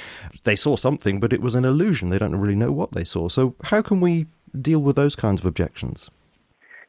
they 0.44 0.56
saw 0.56 0.76
something, 0.76 1.18
but 1.18 1.32
it 1.32 1.42
was 1.42 1.56
an 1.56 1.64
illusion. 1.64 2.10
They 2.10 2.18
don't 2.18 2.36
really 2.36 2.54
know 2.54 2.72
what 2.72 2.92
they 2.92 3.04
saw. 3.04 3.28
So, 3.28 3.56
how 3.64 3.82
can 3.82 4.00
we 4.00 4.26
deal 4.60 4.80
with 4.80 4.94
those 4.94 5.16
kinds 5.16 5.40
of 5.40 5.46
objections? 5.46 6.08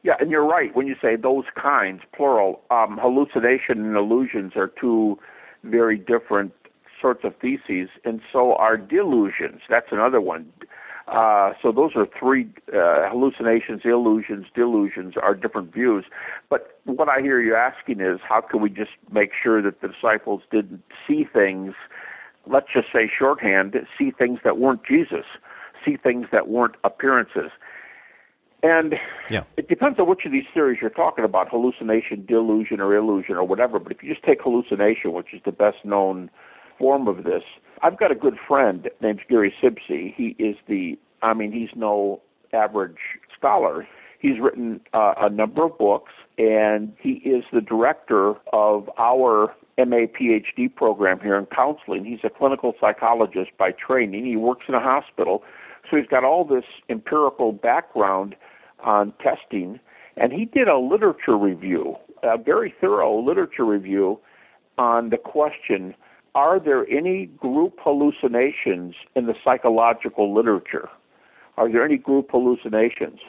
Yeah, 0.04 0.12
and 0.20 0.30
you're 0.30 0.46
right 0.46 0.76
when 0.76 0.86
you 0.86 0.96
say 1.00 1.16
those 1.16 1.44
kinds, 1.60 2.02
plural. 2.14 2.60
Um, 2.70 2.98
hallucination 3.00 3.84
and 3.84 3.96
illusions 3.96 4.52
are 4.54 4.70
two 4.80 5.18
very 5.64 5.96
different 5.96 6.52
sorts 7.00 7.24
of 7.24 7.34
theses, 7.40 7.88
and 8.04 8.20
so 8.30 8.54
are 8.54 8.76
delusions. 8.76 9.62
That's 9.68 9.88
another 9.90 10.20
one. 10.20 10.52
Uh, 11.08 11.52
so 11.62 11.72
those 11.72 11.92
are 11.96 12.06
three 12.18 12.48
uh, 12.68 13.08
hallucinations, 13.10 13.82
illusions, 13.84 14.46
delusions 14.54 15.14
are 15.22 15.34
different 15.34 15.72
views. 15.72 16.04
But 16.50 16.78
what 16.84 17.08
I 17.08 17.20
hear 17.20 17.40
you 17.40 17.54
asking 17.54 18.00
is, 18.00 18.20
how 18.26 18.42
can 18.42 18.60
we 18.60 18.68
just 18.70 18.92
make 19.10 19.30
sure 19.42 19.62
that 19.62 19.80
the 19.80 19.88
disciples 19.88 20.42
didn't 20.50 20.82
see 21.08 21.26
things? 21.30 21.74
Let's 22.46 22.68
just 22.72 22.88
say 22.92 23.10
shorthand, 23.18 23.74
see 23.98 24.10
things 24.10 24.40
that 24.44 24.58
weren't 24.58 24.84
Jesus, 24.86 25.24
see 25.84 25.96
things 25.96 26.26
that 26.30 26.48
weren't 26.48 26.74
appearances. 26.84 27.50
And 28.64 28.94
yeah. 29.28 29.44
it 29.58 29.68
depends 29.68 30.00
on 30.00 30.08
which 30.08 30.24
of 30.24 30.32
these 30.32 30.46
theories 30.54 30.78
you're 30.80 30.88
talking 30.88 31.22
about 31.22 31.50
hallucination, 31.50 32.24
delusion, 32.24 32.80
or 32.80 32.96
illusion, 32.96 33.34
or 33.34 33.44
whatever. 33.44 33.78
But 33.78 33.92
if 33.92 34.02
you 34.02 34.08
just 34.08 34.24
take 34.24 34.40
hallucination, 34.40 35.12
which 35.12 35.34
is 35.34 35.42
the 35.44 35.52
best 35.52 35.84
known 35.84 36.30
form 36.78 37.06
of 37.06 37.24
this, 37.24 37.42
I've 37.82 37.98
got 37.98 38.10
a 38.10 38.14
good 38.14 38.38
friend 38.48 38.88
named 39.02 39.20
Gary 39.28 39.54
Sibcy. 39.62 40.14
He 40.14 40.34
is 40.38 40.56
the, 40.66 40.98
I 41.20 41.34
mean, 41.34 41.52
he's 41.52 41.68
no 41.76 42.22
average 42.54 42.96
scholar. 43.36 43.86
He's 44.18 44.40
written 44.40 44.80
uh, 44.94 45.12
a 45.18 45.28
number 45.28 45.66
of 45.66 45.76
books, 45.76 46.12
and 46.38 46.94
he 46.98 47.16
is 47.16 47.44
the 47.52 47.60
director 47.60 48.32
of 48.54 48.88
our 48.98 49.54
MA 49.76 50.06
PhD 50.18 50.74
program 50.74 51.20
here 51.20 51.36
in 51.36 51.44
counseling. 51.54 52.06
He's 52.06 52.20
a 52.24 52.30
clinical 52.30 52.72
psychologist 52.80 53.50
by 53.58 53.72
training. 53.72 54.24
He 54.24 54.36
works 54.36 54.64
in 54.68 54.74
a 54.74 54.80
hospital, 54.80 55.42
so 55.90 55.98
he's 55.98 56.06
got 56.06 56.24
all 56.24 56.46
this 56.46 56.64
empirical 56.88 57.52
background 57.52 58.36
on 58.82 59.12
testing, 59.22 59.80
and 60.16 60.32
he 60.32 60.44
did 60.44 60.68
a 60.68 60.78
literature 60.78 61.36
review, 61.36 61.96
a 62.22 62.38
very 62.38 62.74
thorough 62.80 63.20
literature 63.20 63.64
review 63.64 64.18
on 64.78 65.10
the 65.10 65.18
question 65.18 65.94
are 66.34 66.58
there 66.58 66.84
any 66.90 67.26
group 67.26 67.78
hallucinations 67.80 68.96
in 69.14 69.26
the 69.26 69.34
psychological 69.44 70.34
literature? 70.34 70.88
Are 71.56 71.70
there 71.70 71.84
any 71.84 71.96
group 71.96 72.30
hallucinations? 72.32 73.20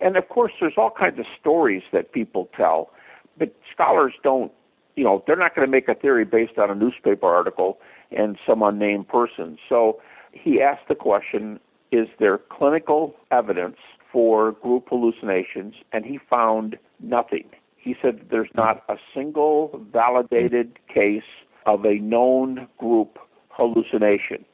And 0.00 0.16
of 0.16 0.28
course, 0.30 0.52
there's 0.60 0.74
all 0.78 0.90
kinds 0.90 1.18
of 1.18 1.26
stories 1.38 1.82
that 1.92 2.12
people 2.12 2.48
tell, 2.56 2.90
but 3.38 3.54
scholars 3.72 4.14
don't, 4.22 4.50
you 4.96 5.04
know, 5.04 5.22
they're 5.26 5.36
not 5.36 5.54
going 5.54 5.66
to 5.66 5.70
make 5.70 5.88
a 5.88 5.94
theory 5.94 6.24
based 6.24 6.58
on 6.58 6.70
a 6.70 6.74
newspaper 6.74 7.26
article 7.26 7.78
and 8.10 8.38
some 8.46 8.62
unnamed 8.62 9.08
person. 9.08 9.58
So 9.68 10.00
he 10.32 10.62
asked 10.62 10.88
the 10.88 10.94
question 10.94 11.60
is 11.92 12.08
there 12.18 12.38
clinical 12.38 13.14
evidence 13.30 13.76
for 14.14 14.52
group 14.52 14.86
hallucinations, 14.88 15.74
and 15.92 16.04
he 16.04 16.20
found 16.30 16.78
nothing. 17.00 17.44
He 17.76 17.96
said 18.00 18.20
there's 18.30 18.48
not 18.54 18.84
a 18.88 18.94
single 19.12 19.84
validated 19.92 20.78
case 20.88 21.24
of 21.66 21.84
a 21.84 21.96
known 21.96 22.68
group 22.78 23.18
hallucination. 23.48 24.44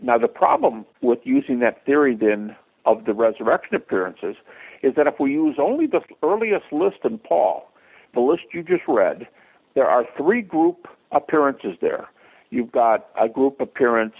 Now, 0.00 0.18
the 0.18 0.28
problem 0.28 0.86
with 1.02 1.18
using 1.24 1.58
that 1.58 1.84
theory 1.84 2.14
then 2.14 2.54
of 2.86 3.06
the 3.06 3.12
resurrection 3.12 3.74
appearances 3.74 4.36
is 4.84 4.94
that 4.94 5.08
if 5.08 5.14
we 5.18 5.32
use 5.32 5.56
only 5.58 5.88
the 5.88 6.00
earliest 6.22 6.66
list 6.70 6.98
in 7.02 7.18
Paul, 7.18 7.68
the 8.14 8.20
list 8.20 8.42
you 8.52 8.62
just 8.62 8.84
read, 8.86 9.26
there 9.74 9.86
are 9.86 10.04
three 10.16 10.42
group 10.42 10.86
appearances 11.10 11.76
there. 11.80 12.06
You've 12.50 12.70
got 12.70 13.08
a 13.20 13.28
group 13.28 13.60
appearance 13.60 14.14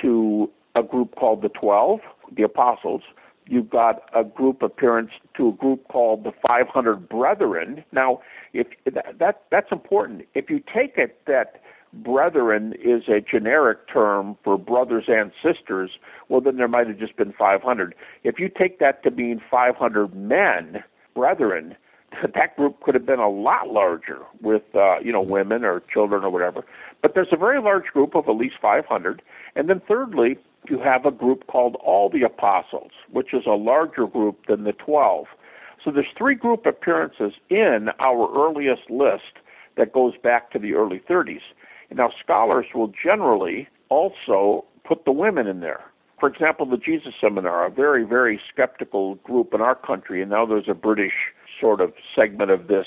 to 0.00 0.50
a 0.74 0.82
group 0.82 1.14
called 1.14 1.42
the 1.42 1.50
Twelve, 1.50 2.00
the 2.34 2.42
Apostles. 2.42 3.02
You've 3.46 3.68
got 3.68 4.08
a 4.14 4.24
group 4.24 4.62
appearance 4.62 5.10
to 5.36 5.48
a 5.48 5.52
group 5.52 5.86
called 5.88 6.24
the 6.24 6.32
500 6.46 7.08
Brethren. 7.08 7.84
Now, 7.92 8.20
if 8.52 8.68
that, 8.86 9.18
that 9.18 9.42
that's 9.50 9.70
important. 9.70 10.22
If 10.34 10.48
you 10.48 10.60
take 10.60 10.94
it 10.96 11.20
that 11.26 11.60
brethren 11.92 12.74
is 12.82 13.02
a 13.08 13.20
generic 13.20 13.86
term 13.92 14.36
for 14.42 14.58
brothers 14.58 15.04
and 15.08 15.30
sisters, 15.42 15.90
well, 16.28 16.40
then 16.40 16.56
there 16.56 16.68
might 16.68 16.88
have 16.88 16.98
just 16.98 17.16
been 17.16 17.32
500. 17.38 17.94
If 18.24 18.38
you 18.38 18.48
take 18.48 18.78
that 18.80 19.02
to 19.04 19.10
mean 19.10 19.40
500 19.50 20.14
men, 20.14 20.82
brethren, 21.14 21.76
that 22.34 22.56
group 22.56 22.80
could 22.80 22.94
have 22.94 23.06
been 23.06 23.20
a 23.20 23.28
lot 23.28 23.68
larger 23.68 24.18
with, 24.40 24.62
uh, 24.74 24.98
you 25.00 25.12
know, 25.12 25.22
women 25.22 25.64
or 25.64 25.82
children 25.92 26.24
or 26.24 26.30
whatever. 26.30 26.64
But 27.02 27.14
there's 27.14 27.28
a 27.32 27.36
very 27.36 27.60
large 27.60 27.86
group 27.86 28.14
of 28.14 28.28
at 28.28 28.36
least 28.36 28.56
500. 28.60 29.22
And 29.54 29.68
then 29.68 29.80
thirdly, 29.86 30.38
you 30.68 30.78
have 30.78 31.04
a 31.04 31.10
group 31.10 31.46
called 31.46 31.76
all 31.84 32.08
the 32.08 32.22
apostles, 32.22 32.92
which 33.10 33.34
is 33.34 33.42
a 33.46 33.50
larger 33.50 34.06
group 34.06 34.46
than 34.46 34.64
the 34.64 34.72
12. 34.72 35.26
So 35.84 35.90
there's 35.90 36.06
three 36.16 36.34
group 36.34 36.64
appearances 36.66 37.32
in 37.50 37.88
our 37.98 38.28
earliest 38.34 38.88
list 38.88 39.38
that 39.76 39.92
goes 39.92 40.14
back 40.22 40.50
to 40.52 40.58
the 40.58 40.74
early 40.74 41.00
30s. 41.08 41.42
Now 41.90 42.10
scholars 42.22 42.66
will 42.74 42.92
generally 43.02 43.68
also 43.88 44.64
put 44.84 45.04
the 45.04 45.12
women 45.12 45.46
in 45.46 45.60
there. 45.60 45.84
For 46.18 46.28
example, 46.28 46.66
the 46.66 46.76
Jesus 46.76 47.12
Seminar, 47.20 47.66
a 47.66 47.70
very, 47.70 48.04
very 48.04 48.40
skeptical 48.52 49.16
group 49.16 49.52
in 49.52 49.60
our 49.60 49.74
country, 49.74 50.22
and 50.22 50.30
now 50.30 50.46
there's 50.46 50.68
a 50.68 50.74
British 50.74 51.12
sort 51.60 51.80
of 51.80 51.92
segment 52.16 52.50
of 52.50 52.66
this 52.66 52.86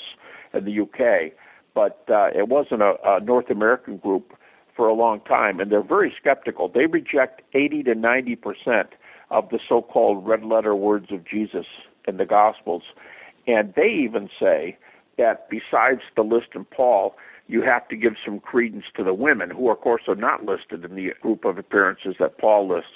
in 0.52 0.64
the 0.64 0.80
UK, 0.80 1.32
but 1.74 2.04
uh, 2.10 2.28
it 2.34 2.48
wasn't 2.48 2.82
a, 2.82 2.94
a 3.04 3.20
North 3.20 3.50
American 3.50 3.98
group 3.98 4.34
for 4.78 4.86
a 4.86 4.94
long 4.94 5.20
time, 5.22 5.58
and 5.58 5.72
they're 5.72 5.82
very 5.82 6.14
skeptical. 6.18 6.68
They 6.68 6.86
reject 6.86 7.42
80 7.52 7.82
to 7.82 7.94
90 7.96 8.36
percent 8.36 8.90
of 9.30 9.50
the 9.50 9.58
so-called 9.68 10.26
red 10.26 10.44
letter 10.44 10.74
words 10.74 11.08
of 11.10 11.26
Jesus 11.26 11.66
in 12.06 12.16
the 12.16 12.24
Gospels, 12.24 12.84
and 13.46 13.74
they 13.74 13.90
even 13.90 14.30
say 14.40 14.78
that 15.18 15.50
besides 15.50 16.00
the 16.16 16.22
list 16.22 16.50
in 16.54 16.64
Paul, 16.64 17.16
you 17.48 17.60
have 17.62 17.88
to 17.88 17.96
give 17.96 18.14
some 18.24 18.38
credence 18.38 18.84
to 18.96 19.02
the 19.02 19.12
women, 19.12 19.50
who 19.50 19.68
of 19.70 19.80
course 19.80 20.02
are 20.06 20.14
not 20.14 20.44
listed 20.44 20.84
in 20.84 20.94
the 20.94 21.12
group 21.20 21.44
of 21.44 21.58
appearances 21.58 22.14
that 22.20 22.38
Paul 22.38 22.68
lists. 22.68 22.90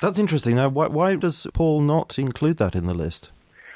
That's 0.00 0.18
interesting. 0.18 0.56
Now, 0.56 0.70
why, 0.70 0.86
why 0.88 1.16
does 1.16 1.46
Paul 1.52 1.82
not 1.82 2.18
include 2.18 2.56
that 2.56 2.74
in 2.74 2.86
the 2.86 2.94
list? 2.94 3.30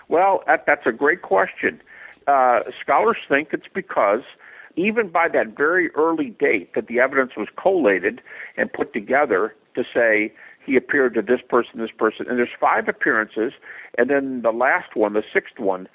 Well, 0.08 0.42
that, 0.46 0.64
that's 0.66 0.86
a 0.86 0.92
great 0.92 1.22
question. 1.22 1.80
Uh, 2.26 2.60
scholars 2.80 3.18
think 3.28 3.48
it's 3.52 3.68
because 3.72 4.22
even 4.76 5.08
by 5.08 5.28
that 5.28 5.56
very 5.56 5.90
early 5.92 6.30
date 6.30 6.74
that 6.74 6.86
the 6.86 7.00
evidence 7.00 7.32
was 7.36 7.48
collated 7.60 8.20
and 8.56 8.72
put 8.72 8.92
together 8.92 9.54
to 9.74 9.84
say 9.94 10.32
he 10.64 10.76
appeared 10.76 11.14
to 11.14 11.22
this 11.22 11.40
person, 11.48 11.80
this 11.80 11.90
person, 11.96 12.26
and 12.28 12.38
there's 12.38 12.48
five 12.60 12.88
appearances, 12.88 13.52
and 13.98 14.10
then 14.10 14.42
the 14.42 14.50
last 14.50 14.94
one, 14.94 15.14
the 15.14 15.22
sixth 15.32 15.58
one, 15.58 15.88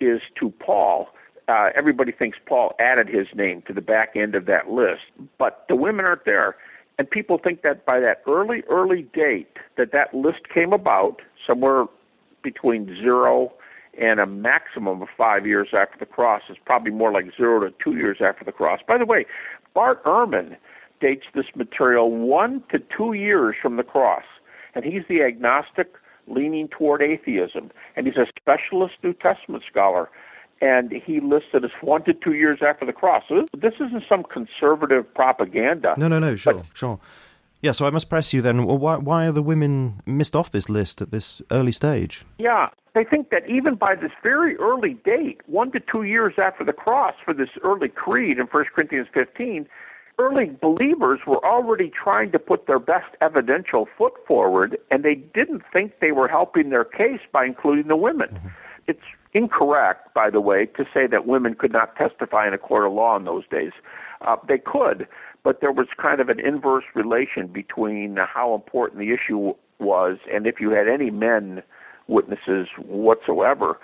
is 0.00 0.20
to 0.38 0.50
Paul. 0.50 1.08
Uh, 1.48 1.70
everybody 1.76 2.12
thinks 2.12 2.38
Paul 2.46 2.74
added 2.78 3.08
his 3.08 3.26
name 3.34 3.62
to 3.66 3.72
the 3.72 3.80
back 3.80 4.12
end 4.14 4.34
of 4.34 4.46
that 4.46 4.70
list, 4.70 5.02
but 5.38 5.64
the 5.68 5.76
women 5.76 6.04
aren't 6.04 6.24
there. 6.24 6.56
And 6.98 7.10
people 7.10 7.38
think 7.42 7.62
that 7.62 7.84
by 7.84 8.00
that 8.00 8.22
early, 8.28 8.62
early 8.68 9.02
date 9.14 9.56
that 9.76 9.92
that 9.92 10.14
list 10.14 10.48
came 10.52 10.72
about, 10.72 11.20
somewhere 11.46 11.86
between 12.42 12.86
zero 12.86 13.52
and 14.00 14.20
a 14.20 14.26
maximum 14.26 15.02
of 15.02 15.08
five 15.16 15.46
years 15.46 15.68
after 15.72 15.98
the 15.98 16.06
cross 16.06 16.42
is 16.48 16.56
probably 16.64 16.92
more 16.92 17.12
like 17.12 17.26
zero 17.36 17.60
to 17.60 17.74
two 17.82 17.96
years 17.96 18.18
after 18.20 18.44
the 18.44 18.52
cross. 18.52 18.80
By 18.86 18.98
the 18.98 19.04
way, 19.04 19.26
Bart 19.74 20.02
Ehrman 20.04 20.56
dates 21.00 21.26
this 21.34 21.46
material 21.54 22.10
one 22.10 22.62
to 22.70 22.78
two 22.96 23.12
years 23.12 23.56
from 23.60 23.76
the 23.76 23.82
cross, 23.82 24.24
and 24.74 24.84
he's 24.84 25.02
the 25.08 25.22
agnostic 25.22 25.94
leaning 26.26 26.68
toward 26.68 27.02
atheism, 27.02 27.70
and 27.96 28.06
he's 28.06 28.16
a 28.16 28.26
specialist 28.38 28.94
New 29.02 29.12
Testament 29.12 29.64
scholar. 29.68 30.08
And 30.60 30.92
he 30.92 31.18
listed 31.18 31.64
as 31.64 31.72
one 31.80 32.04
to 32.04 32.14
two 32.14 32.34
years 32.34 32.60
after 32.64 32.86
the 32.86 32.92
cross. 32.92 33.24
So 33.28 33.46
this 33.52 33.74
isn't 33.80 34.04
some 34.08 34.22
conservative 34.22 35.12
propaganda. 35.12 35.94
No, 35.96 36.06
no, 36.06 36.20
no, 36.20 36.36
sure, 36.36 36.62
sure. 36.72 37.00
Yeah, 37.62 37.70
so 37.72 37.86
I 37.86 37.90
must 37.90 38.10
press 38.10 38.34
you 38.34 38.42
then. 38.42 38.64
Why, 38.66 38.96
why 38.96 39.26
are 39.26 39.32
the 39.32 39.42
women 39.42 40.02
missed 40.04 40.34
off 40.34 40.50
this 40.50 40.68
list 40.68 41.00
at 41.00 41.12
this 41.12 41.40
early 41.52 41.70
stage? 41.70 42.24
Yeah, 42.38 42.70
they 42.94 43.04
think 43.04 43.30
that 43.30 43.48
even 43.48 43.76
by 43.76 43.94
this 43.94 44.10
very 44.20 44.56
early 44.56 44.94
date, 45.04 45.40
one 45.46 45.70
to 45.70 45.80
two 45.80 46.02
years 46.02 46.34
after 46.38 46.64
the 46.64 46.72
cross 46.72 47.14
for 47.24 47.32
this 47.32 47.50
early 47.62 47.88
creed 47.88 48.38
in 48.38 48.46
1 48.46 48.64
Corinthians 48.74 49.06
15, 49.14 49.68
early 50.18 50.50
believers 50.60 51.20
were 51.24 51.44
already 51.44 51.90
trying 51.90 52.32
to 52.32 52.38
put 52.38 52.66
their 52.66 52.80
best 52.80 53.14
evidential 53.20 53.86
foot 53.96 54.14
forward, 54.26 54.76
and 54.90 55.04
they 55.04 55.14
didn't 55.14 55.62
think 55.72 55.92
they 56.00 56.12
were 56.12 56.28
helping 56.28 56.70
their 56.70 56.84
case 56.84 57.20
by 57.32 57.44
including 57.44 57.86
the 57.86 57.96
women. 57.96 58.28
Mm-hmm. 58.28 58.48
It's 58.88 59.00
incorrect, 59.34 60.12
by 60.14 60.30
the 60.30 60.40
way, 60.40 60.66
to 60.76 60.84
say 60.92 61.06
that 61.06 61.26
women 61.26 61.54
could 61.54 61.72
not 61.72 61.94
testify 61.96 62.48
in 62.48 62.54
a 62.54 62.58
court 62.58 62.86
of 62.86 62.92
law 62.92 63.16
in 63.16 63.24
those 63.24 63.46
days. 63.48 63.72
Uh, 64.20 64.36
they 64.48 64.58
could, 64.58 65.06
but 65.44 65.60
there 65.60 65.72
was 65.72 65.88
kind 66.00 66.20
of 66.20 66.28
an 66.28 66.40
inverse 66.40 66.84
relation 66.94 67.46
between 67.46 68.16
how 68.16 68.54
important 68.54 69.00
the 69.00 69.12
issue 69.12 69.54
was 69.78 70.18
and 70.32 70.46
if 70.46 70.60
you 70.60 70.70
had 70.70 70.88
any 70.88 71.10
men 71.10 71.62
witnesses 72.08 72.68
whatsoever. 72.78 73.78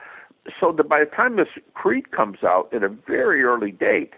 So 0.61 0.73
that 0.73 0.89
by 0.89 1.01
the 1.01 1.11
time 1.11 1.37
this 1.37 1.49
creed 1.75 2.11
comes 2.11 2.39
out 2.43 2.73
at 2.73 2.83
a 2.83 2.89
very 2.89 3.43
early 3.43 3.73
date, 3.73 4.15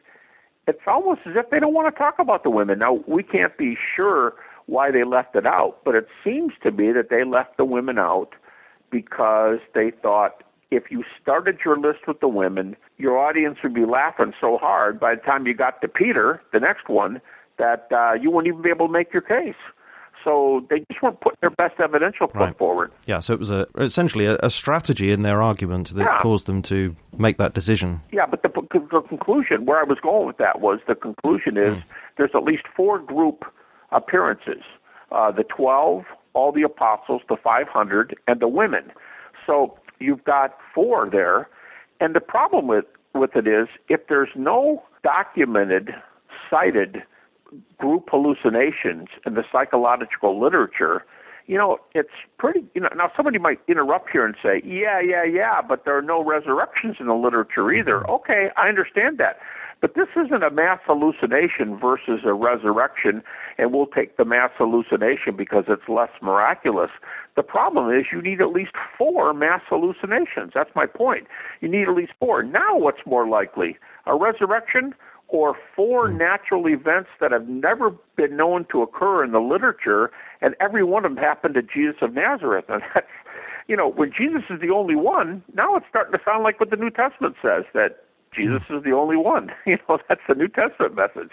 it's 0.68 0.80
almost 0.86 1.22
as 1.26 1.32
if 1.36 1.50
they 1.50 1.58
don't 1.58 1.74
want 1.74 1.92
to 1.92 1.98
talk 1.98 2.16
about 2.18 2.44
the 2.44 2.50
women. 2.50 2.78
Now, 2.78 3.00
we 3.06 3.22
can't 3.22 3.56
be 3.56 3.76
sure 3.96 4.34
why 4.66 4.92
they 4.92 5.02
left 5.02 5.34
it 5.34 5.46
out, 5.46 5.78
but 5.84 5.96
it 5.96 6.06
seems 6.22 6.52
to 6.62 6.70
be 6.70 6.92
that 6.92 7.08
they 7.10 7.24
left 7.24 7.56
the 7.56 7.64
women 7.64 7.98
out 7.98 8.34
because 8.90 9.58
they 9.74 9.90
thought 10.02 10.44
if 10.70 10.90
you 10.90 11.04
started 11.20 11.58
your 11.64 11.78
list 11.78 12.00
with 12.06 12.20
the 12.20 12.28
women, 12.28 12.76
your 12.98 13.18
audience 13.18 13.58
would 13.62 13.74
be 13.74 13.84
laughing 13.84 14.32
so 14.40 14.58
hard 14.58 15.00
by 15.00 15.14
the 15.14 15.20
time 15.20 15.46
you 15.46 15.54
got 15.54 15.80
to 15.82 15.88
Peter, 15.88 16.42
the 16.52 16.60
next 16.60 16.88
one, 16.88 17.20
that 17.58 17.88
uh, 17.92 18.12
you 18.14 18.30
wouldn't 18.30 18.52
even 18.52 18.62
be 18.62 18.70
able 18.70 18.86
to 18.86 18.92
make 18.92 19.12
your 19.12 19.22
case. 19.22 19.54
So 20.22 20.66
they 20.68 20.80
just 20.90 21.02
weren't 21.02 21.20
putting 21.20 21.38
their 21.40 21.50
best 21.50 21.80
evidential 21.80 22.26
foot 22.28 22.36
right. 22.36 22.58
forward. 22.58 22.92
Yeah, 23.06 23.20
so 23.20 23.32
it 23.32 23.38
was 23.38 23.50
a, 23.50 23.66
essentially 23.76 24.26
a, 24.26 24.36
a 24.42 24.50
strategy 24.50 25.12
in 25.12 25.20
their 25.20 25.40
argument 25.40 25.94
that 25.94 26.04
yeah. 26.04 26.18
caused 26.18 26.46
them 26.46 26.60
to 26.62 26.94
make 27.16 27.38
that 27.38 27.54
decision. 27.54 28.02
Yeah, 28.12 28.26
but 28.26 28.42
the, 28.42 28.50
the 28.70 29.00
conclusion, 29.08 29.64
where 29.64 29.78
I 29.78 29.84
was 29.84 29.98
going 30.02 30.26
with 30.26 30.36
that 30.36 30.60
was 30.60 30.80
the 30.86 30.94
conclusion 30.94 31.56
is 31.56 31.76
mm. 31.76 31.82
there's 32.18 32.32
at 32.34 32.44
least 32.44 32.64
four 32.76 32.98
group 32.98 33.44
appearances 33.92 34.62
uh, 35.12 35.32
the 35.32 35.44
12, 35.44 36.04
all 36.34 36.52
the 36.52 36.62
apostles, 36.62 37.22
the 37.28 37.36
500, 37.42 38.16
and 38.28 38.40
the 38.40 38.48
women. 38.48 38.92
So 39.46 39.76
you've 40.00 40.24
got 40.24 40.56
four 40.74 41.08
there. 41.10 41.48
And 42.00 42.14
the 42.14 42.20
problem 42.20 42.66
with, 42.66 42.86
with 43.14 43.36
it 43.36 43.46
is 43.46 43.68
if 43.88 44.08
there's 44.08 44.30
no 44.34 44.82
documented, 45.02 45.90
cited 46.48 47.02
group 47.78 48.08
hallucinations 48.10 49.08
in 49.26 49.34
the 49.34 49.44
psychological 49.50 50.40
literature, 50.40 51.04
you 51.46 51.58
know, 51.58 51.78
it's 51.94 52.10
pretty, 52.38 52.64
you 52.74 52.80
know, 52.80 52.88
now 52.96 53.10
somebody 53.16 53.38
might 53.38 53.58
interrupt 53.66 54.10
here 54.10 54.24
and 54.24 54.36
say, 54.40 54.62
yeah, 54.64 55.00
yeah, 55.00 55.24
yeah, 55.24 55.60
but 55.60 55.84
there 55.84 55.96
are 55.96 56.02
no 56.02 56.22
resurrections 56.22 56.96
in 57.00 57.06
the 57.06 57.14
literature 57.14 57.72
either. 57.72 58.00
Mm-hmm. 58.00 58.12
Okay, 58.12 58.48
I 58.56 58.68
understand 58.68 59.18
that. 59.18 59.38
But 59.80 59.94
this 59.94 60.08
isn't 60.14 60.42
a 60.42 60.50
mass 60.50 60.78
hallucination 60.84 61.78
versus 61.78 62.20
a 62.24 62.34
resurrection, 62.34 63.22
and 63.56 63.72
we'll 63.72 63.86
take 63.86 64.18
the 64.18 64.26
mass 64.26 64.50
hallucination 64.58 65.36
because 65.36 65.64
it's 65.68 65.88
less 65.88 66.10
miraculous. 66.20 66.90
The 67.36 67.42
problem 67.42 67.90
is 67.98 68.06
you 68.12 68.20
need 68.20 68.42
at 68.42 68.50
least 68.50 68.72
four 68.98 69.32
mass 69.32 69.62
hallucinations. 69.68 70.52
That's 70.54 70.70
my 70.74 70.86
point. 70.86 71.26
You 71.62 71.68
need 71.68 71.88
at 71.88 71.94
least 71.94 72.12
four. 72.18 72.42
Now, 72.42 72.76
what's 72.76 73.00
more 73.06 73.26
likely? 73.26 73.78
A 74.06 74.14
resurrection 74.14 74.94
or 75.28 75.56
four 75.74 76.10
hmm. 76.10 76.18
natural 76.18 76.66
events 76.68 77.08
that 77.20 77.32
have 77.32 77.48
never 77.48 77.90
been 78.16 78.36
known 78.36 78.66
to 78.72 78.82
occur 78.82 79.24
in 79.24 79.32
the 79.32 79.40
literature, 79.40 80.10
and 80.42 80.54
every 80.60 80.84
one 80.84 81.04
of 81.04 81.14
them 81.14 81.22
happened 81.22 81.54
to 81.54 81.62
Jesus 81.62 81.96
of 82.02 82.12
Nazareth. 82.12 82.66
And 82.68 82.82
that's, 82.94 83.06
you 83.66 83.76
know, 83.76 83.88
when 83.88 84.12
Jesus 84.12 84.42
is 84.50 84.60
the 84.60 84.70
only 84.70 84.96
one, 84.96 85.42
now 85.54 85.76
it's 85.76 85.86
starting 85.88 86.12
to 86.12 86.20
sound 86.24 86.42
like 86.42 86.60
what 86.60 86.70
the 86.70 86.76
New 86.76 86.90
Testament 86.90 87.36
says 87.40 87.64
that 87.72 88.04
Jesus 88.34 88.62
is 88.70 88.82
the 88.84 88.92
only 88.92 89.16
one. 89.16 89.50
You 89.66 89.78
know, 89.88 89.98
that's 90.08 90.20
the 90.28 90.34
New 90.34 90.48
Testament 90.48 90.94
message. 90.96 91.30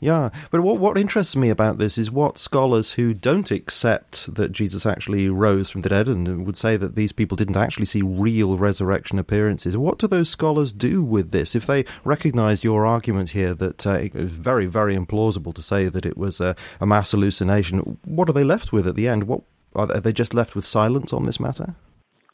Yeah, 0.00 0.30
but 0.50 0.60
what 0.60 0.78
what 0.78 0.98
interests 0.98 1.34
me 1.34 1.48
about 1.48 1.78
this 1.78 1.96
is 1.96 2.10
what 2.10 2.36
scholars 2.36 2.92
who 2.92 3.14
don't 3.14 3.50
accept 3.50 4.34
that 4.34 4.52
Jesus 4.52 4.84
actually 4.84 5.30
rose 5.30 5.70
from 5.70 5.80
the 5.80 5.88
dead 5.88 6.08
and 6.08 6.44
would 6.44 6.58
say 6.58 6.76
that 6.76 6.94
these 6.94 7.12
people 7.12 7.36
didn't 7.36 7.56
actually 7.56 7.86
see 7.86 8.02
real 8.02 8.58
resurrection 8.58 9.18
appearances. 9.18 9.78
What 9.78 9.98
do 9.98 10.06
those 10.06 10.28
scholars 10.28 10.74
do 10.74 11.02
with 11.02 11.30
this? 11.30 11.54
If 11.54 11.66
they 11.66 11.86
recognise 12.04 12.64
your 12.64 12.84
argument 12.84 13.30
here 13.30 13.54
that 13.54 13.86
uh, 13.86 13.92
it 13.92 14.14
was 14.14 14.32
very 14.32 14.66
very 14.66 14.94
implausible 14.94 15.54
to 15.54 15.62
say 15.62 15.88
that 15.88 16.04
it 16.04 16.18
was 16.18 16.38
a, 16.38 16.54
a 16.80 16.86
mass 16.86 17.12
hallucination, 17.12 17.98
what 18.04 18.28
are 18.28 18.34
they 18.34 18.44
left 18.44 18.72
with 18.72 18.86
at 18.86 18.96
the 18.96 19.08
end? 19.08 19.24
What 19.24 19.42
are 19.74 19.86
they 19.86 20.12
just 20.12 20.34
left 20.34 20.54
with 20.54 20.66
silence 20.66 21.14
on 21.14 21.22
this 21.22 21.40
matter? 21.40 21.76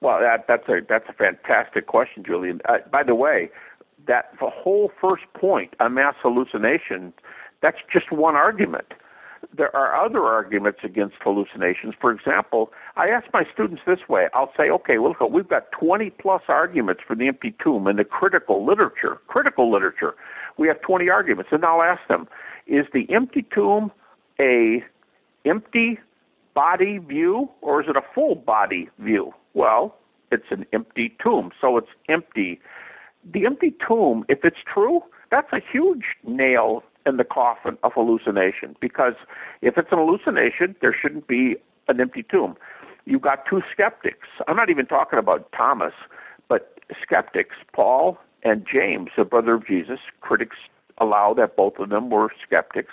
Well, 0.01 0.19
that, 0.21 0.47
that's 0.49 0.67
a 0.69 0.81
that's 0.89 1.09
a 1.09 1.13
fantastic 1.13 1.87
question, 1.87 2.25
Julian. 2.25 2.61
Uh, 2.69 2.79
by 2.91 3.03
the 3.03 3.15
way, 3.15 3.51
that 4.11 4.33
the 4.41 4.51
whole 4.51 4.91
first 5.01 5.23
point 5.35 5.73
on 5.79 5.95
mass 5.95 6.17
hallucination 6.21 7.13
that's 7.63 7.79
just 7.93 8.11
one 8.11 8.35
argument. 8.35 8.93
There 9.57 9.75
are 9.75 9.95
other 10.05 10.25
arguments 10.25 10.81
against 10.83 11.15
hallucinations. 11.23 11.95
For 12.01 12.11
example, 12.11 12.73
I 12.97 13.09
ask 13.09 13.27
my 13.33 13.45
students 13.53 13.83
this 13.87 14.01
way 14.09 14.29
I'll 14.35 14.53
say, 14.57 14.69
okay, 14.71 14.99
well, 14.99 15.15
look, 15.21 15.31
we've 15.31 15.49
got 15.49 15.71
20 15.73 16.11
plus 16.11 16.43
arguments 16.49 17.03
for 17.07 17.15
the 17.15 17.29
empty 17.29 17.55
tomb 17.63 17.87
in 17.87 17.97
the 17.97 18.05
critical 18.05 18.67
literature. 18.67 19.19
Critical 19.29 19.71
literature. 19.71 20.15
We 20.59 20.67
have 20.69 20.81
20 20.81 21.09
arguments. 21.09 21.51
And 21.53 21.65
I'll 21.65 21.83
ask 21.83 22.01
them, 22.09 22.27
is 22.67 22.87
the 22.93 23.07
empty 23.13 23.47
tomb 23.55 23.93
a 24.41 24.83
empty 25.45 25.99
body 26.55 26.99
view 26.99 27.49
or 27.61 27.83
is 27.83 27.89
it 27.89 27.97
a 27.97 28.03
full 28.15 28.35
body 28.35 28.89
view? 28.99 29.33
Well, 29.55 29.95
it's 30.33 30.51
an 30.51 30.65
empty 30.73 31.17
tomb, 31.23 31.51
so 31.61 31.77
it's 31.77 31.91
empty. 32.09 32.61
The 33.25 33.47
empty 33.47 33.75
tomb, 33.87 34.25
if 34.29 34.45
it's 34.45 34.59
true, 34.73 35.03
that's 35.31 35.53
a 35.53 35.61
huge 35.61 36.05
nail 36.27 36.83
in 37.07 37.17
the 37.17 37.25
coffin 37.25 37.79
of 37.83 37.93
hallucination 37.95 38.77
because 38.81 39.15
if 39.63 39.79
it's 39.79 39.89
an 39.91 39.99
hallucination, 39.99 40.75
there 40.81 40.95
shouldn't 40.99 41.27
be 41.27 41.57
an 41.89 42.01
empty 42.01 42.25
tomb. 42.29 42.57
You've 43.05 43.23
got 43.23 43.45
two 43.49 43.63
skeptics. 43.73 44.29
I'm 44.47 44.57
not 44.57 44.71
even 44.71 44.87
talking 44.87 45.19
about 45.19 45.51
Thomas, 45.53 45.93
but 46.49 46.79
skeptics, 47.03 47.57
Paul 47.75 48.19
and 48.43 48.67
James, 48.71 49.11
the 49.17 49.25
brother 49.25 49.55
of 49.55 49.67
Jesus. 49.67 49.99
Critics 50.21 50.57
allow 50.99 51.35
that 51.35 51.57
both 51.57 51.79
of 51.79 51.89
them 51.89 52.11
were 52.11 52.29
skeptics, 52.47 52.93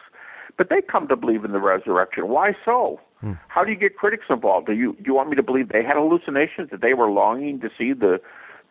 but 0.57 0.69
they 0.69 0.81
come 0.81 1.07
to 1.09 1.15
believe 1.15 1.43
in 1.43 1.51
the 1.51 1.59
resurrection. 1.59 2.29
Why 2.29 2.53
so? 2.63 2.99
Hmm. 3.19 3.33
How 3.47 3.63
do 3.63 3.71
you 3.71 3.77
get 3.77 3.97
critics 3.97 4.25
involved? 4.29 4.67
Do 4.67 4.73
you 4.73 4.93
do 4.93 5.03
you 5.05 5.13
want 5.13 5.29
me 5.29 5.35
to 5.35 5.43
believe 5.43 5.69
they 5.69 5.83
had 5.83 5.95
hallucinations 5.95 6.69
that 6.71 6.81
they 6.81 6.93
were 6.93 7.09
longing 7.09 7.59
to 7.61 7.69
see 7.77 7.93
the 7.93 8.19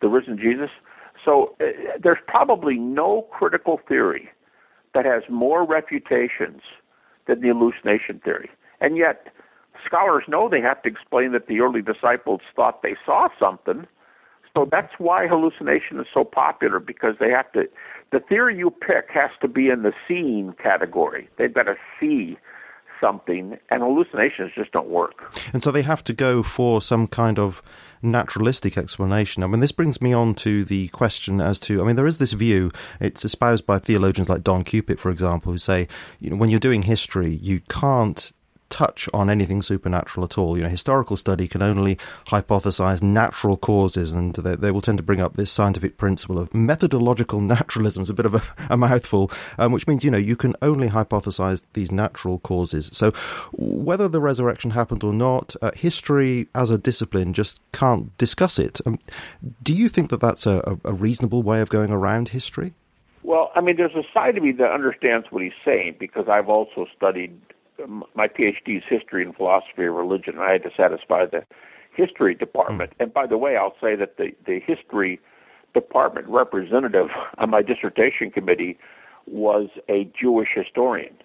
the 0.01 0.07
risen 0.07 0.37
Jesus? 0.37 0.69
So 1.23 1.55
uh, 1.59 1.65
there's 2.01 2.19
probably 2.27 2.75
no 2.75 3.27
critical 3.31 3.79
theory 3.87 4.29
that 4.93 5.05
has 5.05 5.23
more 5.29 5.65
refutations 5.65 6.61
than 7.27 7.41
the 7.41 7.49
hallucination 7.49 8.19
theory. 8.23 8.49
And 8.79 8.97
yet 8.97 9.27
scholars 9.85 10.23
know 10.27 10.49
they 10.49 10.61
have 10.61 10.81
to 10.83 10.89
explain 10.89 11.31
that 11.33 11.47
the 11.47 11.59
early 11.59 11.81
disciples 11.81 12.41
thought 12.55 12.81
they 12.81 12.95
saw 13.05 13.27
something. 13.39 13.85
So 14.55 14.67
that's 14.69 14.93
why 14.97 15.27
hallucination 15.27 15.99
is 15.99 16.07
so 16.11 16.23
popular 16.23 16.79
because 16.79 17.15
they 17.19 17.29
have 17.29 17.51
to 17.51 17.65
the 18.11 18.19
theory 18.19 18.57
you 18.57 18.71
pick 18.71 19.09
has 19.13 19.29
to 19.41 19.47
be 19.47 19.69
in 19.69 19.83
the 19.83 19.91
seeing 20.07 20.53
category. 20.61 21.29
They've 21.37 21.53
got 21.53 21.63
to 21.63 21.75
see 21.99 22.37
something, 22.99 23.57
and 23.69 23.81
hallucinations 23.81 24.51
just 24.55 24.71
don't 24.71 24.89
work. 24.89 25.33
And 25.53 25.61
so 25.63 25.71
they 25.71 25.81
have 25.81 26.03
to 26.05 26.13
go 26.13 26.43
for 26.43 26.81
some 26.81 27.07
kind 27.07 27.39
of 27.39 27.61
naturalistic 28.01 28.77
explanation. 28.77 29.43
I 29.43 29.47
mean, 29.47 29.59
this 29.59 29.71
brings 29.71 30.01
me 30.01 30.13
on 30.13 30.35
to 30.35 30.63
the 30.63 30.87
question 30.89 31.41
as 31.41 31.59
to, 31.61 31.81
I 31.81 31.85
mean, 31.85 31.95
there 31.95 32.05
is 32.05 32.19
this 32.19 32.33
view, 32.33 32.71
it's 32.99 33.25
espoused 33.25 33.65
by 33.65 33.79
theologians 33.79 34.29
like 34.29 34.43
Don 34.43 34.63
Cupitt, 34.63 34.99
for 34.99 35.09
example, 35.09 35.51
who 35.51 35.57
say, 35.57 35.87
you 36.19 36.29
know, 36.29 36.35
when 36.35 36.49
you're 36.49 36.59
doing 36.59 36.83
history, 36.83 37.31
you 37.41 37.61
can't 37.69 38.31
touch 38.69 39.07
on 39.13 39.29
anything 39.29 39.61
supernatural 39.61 40.23
at 40.25 40.37
all. 40.37 40.57
You 40.57 40.63
know, 40.63 40.69
historical 40.69 41.17
study 41.17 41.47
can 41.47 41.61
only 41.61 41.95
hypothesize 42.27 43.01
natural 43.01 43.57
causes, 43.57 44.13
and 44.13 44.33
they, 44.35 44.55
they 44.55 44.71
will 44.71 44.81
tend 44.81 44.97
to 44.97 45.03
bring 45.03 45.21
up 45.21 45.35
this 45.35 45.51
scientific 45.51 45.97
principle 45.97 46.39
of 46.39 46.53
methodological 46.53 47.41
naturalism. 47.55 48.01
It's 48.01 48.09
a 48.09 48.13
bit 48.13 48.25
of 48.25 48.35
a, 48.35 48.41
a 48.69 48.77
mouthful, 48.77 49.31
um, 49.57 49.71
which 49.71 49.87
means, 49.87 50.03
you 50.03 50.11
know, 50.11 50.17
you 50.17 50.35
can 50.35 50.55
only 50.61 50.89
hypothesize 50.89 51.63
these 51.73 51.91
natural 51.91 52.39
causes. 52.39 52.89
So 52.93 53.11
whether 53.53 54.07
the 54.07 54.21
resurrection 54.21 54.71
happened 54.71 55.03
or 55.03 55.13
not, 55.13 55.55
uh, 55.61 55.71
history 55.75 56.47
as 56.55 56.69
a 56.69 56.77
discipline 56.77 57.33
just 57.33 57.59
can't 57.71 58.15
discuss 58.17 58.59
it. 58.59 58.81
Um, 58.85 58.99
do 59.63 59.73
you 59.73 59.89
think 59.89 60.09
that 60.09 60.21
that's 60.21 60.45
a, 60.45 60.77
a 60.83 60.93
reasonable 60.93 61.43
way 61.43 61.61
of 61.61 61.69
going 61.69 61.91
around 61.91 62.29
history? 62.29 62.73
Well, 63.23 63.51
I 63.55 63.61
mean, 63.61 63.75
there's 63.75 63.95
a 63.95 64.03
side 64.13 64.37
of 64.37 64.43
me 64.43 64.53
that 64.53 64.71
understands 64.71 65.27
what 65.31 65.43
he's 65.43 65.51
saying 65.65 65.97
because 65.99 66.29
I've 66.29 66.47
also 66.47 66.85
studied 66.95 67.37
my 68.15 68.27
PhD 68.27 68.77
is 68.77 68.83
history 68.87 69.23
and 69.23 69.35
philosophy 69.35 69.85
of 69.85 69.93
religion. 69.93 70.39
I 70.39 70.53
had 70.53 70.63
to 70.63 70.69
satisfy 70.75 71.25
the 71.25 71.43
history 71.95 72.35
department. 72.35 72.91
Mm. 72.91 73.05
And 73.05 73.13
by 73.13 73.27
the 73.27 73.37
way, 73.37 73.57
I'll 73.57 73.75
say 73.81 73.95
that 73.95 74.17
the 74.17 74.31
the 74.45 74.59
history 74.59 75.19
department 75.73 76.27
representative 76.27 77.07
on 77.37 77.49
my 77.49 77.61
dissertation 77.61 78.31
committee 78.31 78.77
was 79.25 79.69
a 79.89 80.09
Jewish 80.19 80.49
historian. 80.55 81.15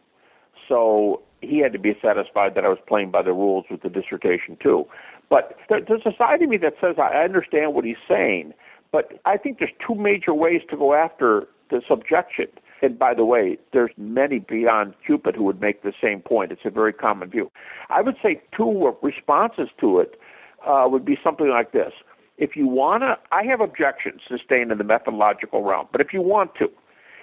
So 0.69 1.23
he 1.41 1.59
had 1.59 1.73
to 1.73 1.79
be 1.79 1.93
satisfied 2.01 2.55
that 2.55 2.65
I 2.65 2.69
was 2.69 2.79
playing 2.87 3.11
by 3.11 3.23
the 3.23 3.33
rules 3.33 3.67
with 3.71 3.83
the 3.83 3.89
dissertation 3.89 4.57
too. 4.63 4.87
But 5.29 5.57
there's 5.69 6.07
a 6.07 6.17
side 6.17 6.43
of 6.43 6.49
me 6.49 6.57
that 6.59 6.75
says 6.81 6.97
I 6.99 7.25
understand 7.25 7.75
what 7.75 7.85
he's 7.85 7.97
saying, 8.09 8.55
but 8.91 9.21
I 9.25 9.37
think 9.37 9.59
there's 9.59 9.73
two 9.87 9.95
major 9.95 10.35
ways 10.35 10.63
to 10.71 10.77
go 10.77 10.95
after 10.95 11.49
this 11.71 11.85
objection. 11.91 12.47
And 12.83 12.99
by 12.99 13.15
the 13.15 13.25
way, 13.25 13.59
there's 13.73 13.93
many 13.97 14.41
beyond 14.41 14.95
Cupitt 15.07 15.37
who 15.37 15.45
would 15.45 15.61
make 15.61 15.83
the 15.83 15.93
same 16.03 16.21
point. 16.21 16.51
It's 16.51 16.63
a 16.65 16.71
very 16.71 16.93
common 16.93 17.31
view. 17.31 17.51
I 17.89 18.03
would 18.03 18.17
say 18.21 18.43
two 18.57 18.93
responses 19.01 19.69
to 19.81 20.01
it 20.01 20.19
uh, 20.67 20.87
would 20.91 21.05
be 21.05 21.17
something 21.23 21.49
like 21.49 21.73
this. 21.73 21.93
If 22.39 22.57
you 22.57 22.67
want 22.67 23.03
to, 23.03 23.17
I 23.31 23.45
have 23.45 23.61
objections 23.61 24.23
to 24.29 24.39
staying 24.45 24.71
in 24.73 24.79
the 24.79 24.85
methodological 24.85 25.63
realm, 25.63 25.87
but 25.93 26.01
if 26.01 26.09
you 26.13 26.21
want 26.21 26.57
to, 26.57 26.69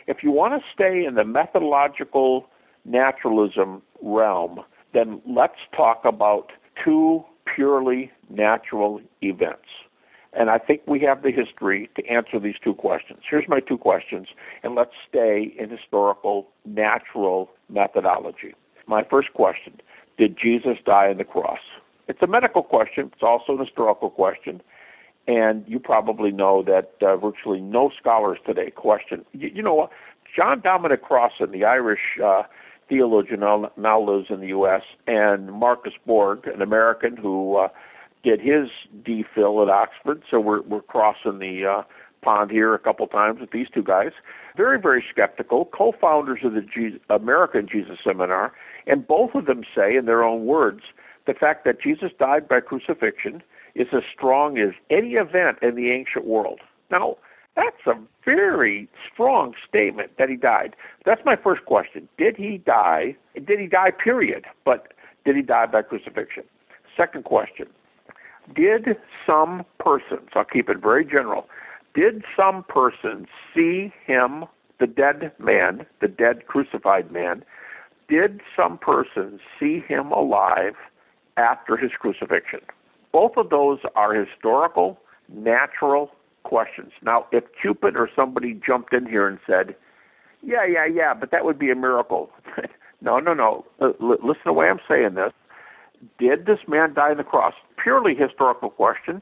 if 0.07 0.24
you 0.24 0.32
want 0.32 0.60
to 0.60 0.66
stay 0.74 1.03
in 1.05 1.16
the 1.16 1.26
methodological 1.26 2.47
naturalism 2.86 3.82
realm, 4.01 4.62
then 4.93 5.22
let's 5.28 5.60
talk 5.76 6.01
about 6.05 6.51
two 6.84 7.24
purely 7.53 8.12
natural 8.30 9.01
events. 9.22 9.68
And 10.34 10.50
I 10.50 10.60
think 10.60 10.82
we 10.86 11.00
have 11.02 11.24
the 11.24 11.32
history 11.32 11.90
to 11.96 12.06
answer 12.08 12.40
these 12.40 12.56
two 12.64 12.74
questions. 12.74 13.20
Here's 13.28 13.48
my 13.48 13.60
two 13.60 13.78
questions, 13.78 14.28
and 14.64 14.76
let's 14.76 14.94
stay 15.08 15.54
in 15.58 15.70
historical, 15.70 16.48
natural 16.66 17.50
methodology. 17.68 18.54
My 18.88 19.04
first 19.04 19.34
question 19.34 19.82
Did 20.18 20.38
Jesus 20.38 20.78
die 20.86 21.10
on 21.10 21.18
the 21.18 21.24
cross? 21.24 21.60
It's 22.08 22.22
a 22.22 22.28
medical 22.28 22.64
question, 22.64 23.12
it's 23.14 23.24
also 23.24 23.54
an 23.54 23.66
historical 23.66 24.10
question. 24.10 24.62
And 25.28 25.64
you 25.68 25.80
probably 25.80 26.32
know 26.32 26.64
that 26.64 26.94
uh, 27.06 27.16
virtually 27.18 27.62
no 27.62 27.92
scholars 28.00 28.40
today 28.48 28.72
question. 28.72 29.24
You, 29.32 29.52
you 29.54 29.62
know, 29.62 29.90
John 30.36 30.62
Dominic 30.62 31.04
Crossan, 31.04 31.52
the 31.52 31.66
Irish 31.66 32.18
uh, 32.24 32.44
theologian, 32.88 33.42
now, 33.42 34.02
lives 34.02 34.28
in 34.30 34.40
the 34.40 34.48
U.S., 34.48 34.82
and 35.06 35.52
Marcus 35.52 35.94
Borg, 36.06 36.48
an 36.48 36.64
American 36.64 37.16
who 37.16 37.58
uh, 37.58 37.68
did 38.24 38.40
his 38.42 38.70
DPhil 39.04 39.64
at 39.64 39.70
Oxford, 39.70 40.24
so 40.30 40.40
we're 40.40 40.62
we're 40.62 40.82
crossing 40.82 41.40
the 41.40 41.66
uh, 41.66 41.84
pond 42.22 42.52
here 42.52 42.74
a 42.74 42.80
couple 42.80 43.08
times 43.08 43.40
with 43.40 43.52
these 43.52 43.68
two 43.74 43.84
guys. 43.84 44.12
Very 44.58 44.80
very 44.80 45.04
skeptical, 45.10 45.66
co-founders 45.66 46.40
of 46.44 46.54
the 46.54 46.62
Je- 46.62 47.00
American 47.10 47.68
Jesus 47.72 47.98
Seminar, 48.04 48.54
and 48.88 49.08
both 49.08 49.36
of 49.36 49.46
them 49.46 49.64
say 49.76 49.96
in 49.96 50.06
their 50.06 50.24
own 50.24 50.46
words 50.46 50.82
the 51.28 51.34
fact 51.34 51.64
that 51.66 51.82
Jesus 51.82 52.12
died 52.18 52.48
by 52.48 52.60
crucifixion 52.60 53.42
is 53.76 53.88
as 53.94 54.04
strong 54.14 54.58
as 54.58 54.72
any 54.90 55.14
event 55.14 55.58
in 55.62 55.76
the 55.76 55.92
ancient 55.92 56.26
world. 56.26 56.60
Now, 56.90 57.18
that's 57.56 57.86
a 57.86 57.94
very 58.26 58.90
strong 59.12 59.54
statement 59.68 60.12
that 60.18 60.30
he 60.30 60.36
died. 60.36 60.76
That's 61.06 61.22
my 61.26 61.36
first 61.36 61.66
question. 61.66 62.08
Did 62.18 62.36
he 62.36 62.58
die? 62.58 63.16
Did 63.36 63.60
he 63.60 63.68
die, 63.68 63.92
period? 63.92 64.46
But 64.66 64.94
did 65.26 65.36
he 65.36 65.42
die 65.42 65.66
by 65.66 65.82
crucifixion? 65.84 66.44
Second 66.98 67.26
question 67.26 67.68
did 68.56 68.97
some 69.26 69.66
persons, 69.80 70.30
I'll 70.36 70.45
keep 70.45 70.70
it 70.70 70.78
very 70.82 71.06
general, 71.06 71.47
did 71.93 72.24
some 72.36 72.64
persons 72.68 73.28
see 73.54 73.91
him, 74.06 74.45
the 74.80 74.88
dead 74.88 75.32
man, 75.39 75.86
the 76.02 76.08
dead 76.08 76.47
crucified 76.47 77.12
man, 77.12 77.43
did 78.08 78.41
some 78.56 78.78
persons 78.78 79.39
see 79.60 79.84
him 79.88 80.12
alive 80.12 80.76
after 81.38 81.78
his 81.78 81.91
crucifixion? 82.00 82.62
Both 83.12 83.34
of 83.38 83.50
those 83.50 83.80
are 83.95 84.14
historical, 84.14 85.00
natural 85.28 86.12
questions. 86.43 86.91
Now, 87.04 87.26
if 87.32 87.43
Cupitt 87.62 87.95
or 87.95 88.10
somebody 88.16 88.60
jumped 88.66 88.93
in 88.93 89.06
here 89.06 89.28
and 89.28 89.39
said, 89.45 89.76
yeah, 90.41 90.66
yeah, 90.66 90.86
yeah, 90.86 91.14
but 91.14 91.32
that 91.32 91.45
would 91.45 91.60
be 91.60 91.70
a 91.70 91.76
miracle. 91.76 92.30
no, 93.02 93.20
no, 93.20 93.34
no. 93.34 93.66
Uh, 93.82 93.91
listen 94.00 94.24
to 94.24 94.39
the 94.45 94.54
way 94.54 94.68
I'm 94.68 94.80
saying 94.88 95.16
this. 95.16 95.34
Did 96.18 96.45
this 96.45 96.60
man 96.68 96.93
die 96.93 97.12
on 97.12 97.18
the 97.18 97.24
cross? 97.24 97.54
Purely 97.82 98.16
historical 98.16 98.70
question, 98.70 99.22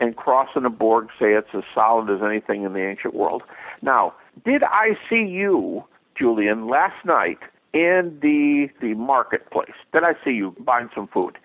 and 0.00 0.16
Crossan 0.16 0.58
and 0.58 0.66
a 0.66 0.70
Borg 0.70 1.08
say 1.18 1.32
it's 1.32 1.48
as 1.54 1.62
solid 1.74 2.10
as 2.10 2.22
anything 2.22 2.64
in 2.64 2.72
the 2.72 2.80
ancient 2.80 3.14
world. 3.14 3.42
Now, 3.82 4.14
did 4.44 4.62
I 4.62 4.96
see 5.08 5.24
you, 5.28 5.84
Julian, 6.18 6.68
last 6.68 7.04
night 7.04 7.38
in 7.72 8.18
the 8.20 8.68
the 8.80 8.94
marketplace? 8.94 9.76
Did 9.92 10.04
I 10.04 10.14
see 10.24 10.32
you 10.32 10.54
buying 10.60 10.88
some 10.94 11.08
food? 11.08 11.38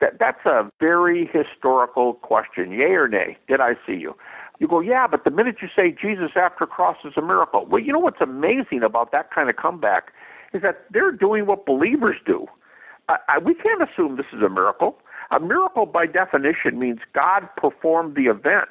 That 0.00 0.18
that's 0.18 0.44
a 0.46 0.70
very 0.78 1.28
historical 1.32 2.14
question. 2.14 2.72
Yay 2.72 2.92
or 2.92 3.08
nay? 3.08 3.36
Did 3.48 3.60
I 3.60 3.74
see 3.86 3.94
you? 3.94 4.14
You 4.60 4.66
go, 4.66 4.80
yeah, 4.80 5.06
but 5.06 5.24
the 5.24 5.30
minute 5.30 5.56
you 5.62 5.68
say 5.74 5.92
Jesus 5.92 6.32
after 6.34 6.66
cross 6.66 6.96
is 7.04 7.12
a 7.16 7.22
miracle, 7.22 7.64
well, 7.66 7.80
you 7.80 7.92
know 7.92 8.00
what's 8.00 8.20
amazing 8.20 8.82
about 8.82 9.12
that 9.12 9.32
kind 9.32 9.48
of 9.48 9.56
comeback 9.56 10.12
is 10.52 10.62
that 10.62 10.84
they're 10.90 11.12
doing 11.12 11.46
what 11.46 11.64
believers 11.64 12.16
do. 12.26 12.46
I, 13.08 13.16
I, 13.28 13.38
we 13.38 13.54
can't 13.54 13.82
assume 13.82 14.16
this 14.16 14.26
is 14.32 14.42
a 14.42 14.48
miracle. 14.48 14.98
A 15.30 15.40
miracle, 15.40 15.86
by 15.86 16.06
definition, 16.06 16.78
means 16.78 17.00
God 17.14 17.48
performed 17.56 18.14
the 18.16 18.24
event. 18.24 18.70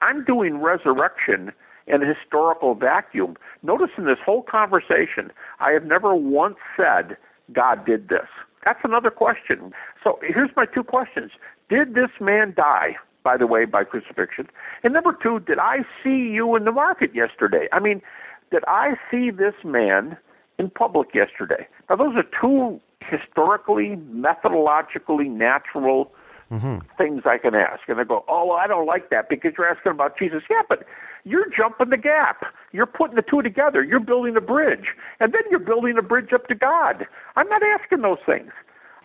I'm 0.00 0.24
doing 0.24 0.60
resurrection 0.60 1.52
in 1.86 2.02
a 2.02 2.06
historical 2.06 2.74
vacuum. 2.74 3.36
Notice 3.62 3.90
in 3.96 4.04
this 4.04 4.18
whole 4.24 4.42
conversation, 4.42 5.32
I 5.60 5.72
have 5.72 5.84
never 5.84 6.14
once 6.14 6.56
said 6.76 7.16
God 7.52 7.84
did 7.84 8.08
this. 8.08 8.28
That's 8.64 8.80
another 8.84 9.10
question. 9.10 9.72
So 10.02 10.18
here's 10.22 10.50
my 10.56 10.66
two 10.66 10.82
questions. 10.82 11.32
Did 11.68 11.94
this 11.94 12.10
man 12.20 12.54
die, 12.56 12.96
by 13.22 13.36
the 13.36 13.46
way, 13.46 13.64
by 13.64 13.84
crucifixion? 13.84 14.48
And 14.82 14.92
number 14.92 15.16
two, 15.22 15.40
did 15.40 15.58
I 15.58 15.78
see 16.02 16.30
you 16.30 16.56
in 16.56 16.64
the 16.64 16.72
market 16.72 17.14
yesterday? 17.14 17.68
I 17.72 17.80
mean, 17.80 18.02
did 18.50 18.64
I 18.66 18.94
see 19.10 19.30
this 19.30 19.54
man 19.64 20.16
in 20.58 20.70
public 20.70 21.14
yesterday? 21.14 21.66
Now, 21.88 21.96
those 21.96 22.16
are 22.16 22.24
two 22.40 22.80
historically, 23.08 23.96
methodologically 24.12 25.30
natural 25.30 26.12
mm-hmm. 26.50 26.78
things 26.96 27.22
I 27.24 27.38
can 27.38 27.54
ask. 27.54 27.80
And 27.88 27.98
they 27.98 28.04
go, 28.04 28.24
oh, 28.28 28.46
well, 28.46 28.58
I 28.58 28.66
don't 28.66 28.86
like 28.86 29.10
that 29.10 29.28
because 29.28 29.52
you're 29.56 29.68
asking 29.68 29.92
about 29.92 30.18
Jesus. 30.18 30.42
Yeah, 30.50 30.62
but 30.68 30.84
you're 31.24 31.48
jumping 31.56 31.90
the 31.90 31.96
gap. 31.96 32.44
You're 32.72 32.86
putting 32.86 33.16
the 33.16 33.22
two 33.22 33.42
together. 33.42 33.82
You're 33.82 34.00
building 34.00 34.36
a 34.36 34.40
bridge. 34.40 34.86
And 35.20 35.32
then 35.32 35.42
you're 35.50 35.60
building 35.60 35.96
a 35.98 36.02
bridge 36.02 36.32
up 36.32 36.46
to 36.48 36.54
God. 36.54 37.06
I'm 37.36 37.48
not 37.48 37.62
asking 37.62 38.02
those 38.02 38.18
things. 38.24 38.50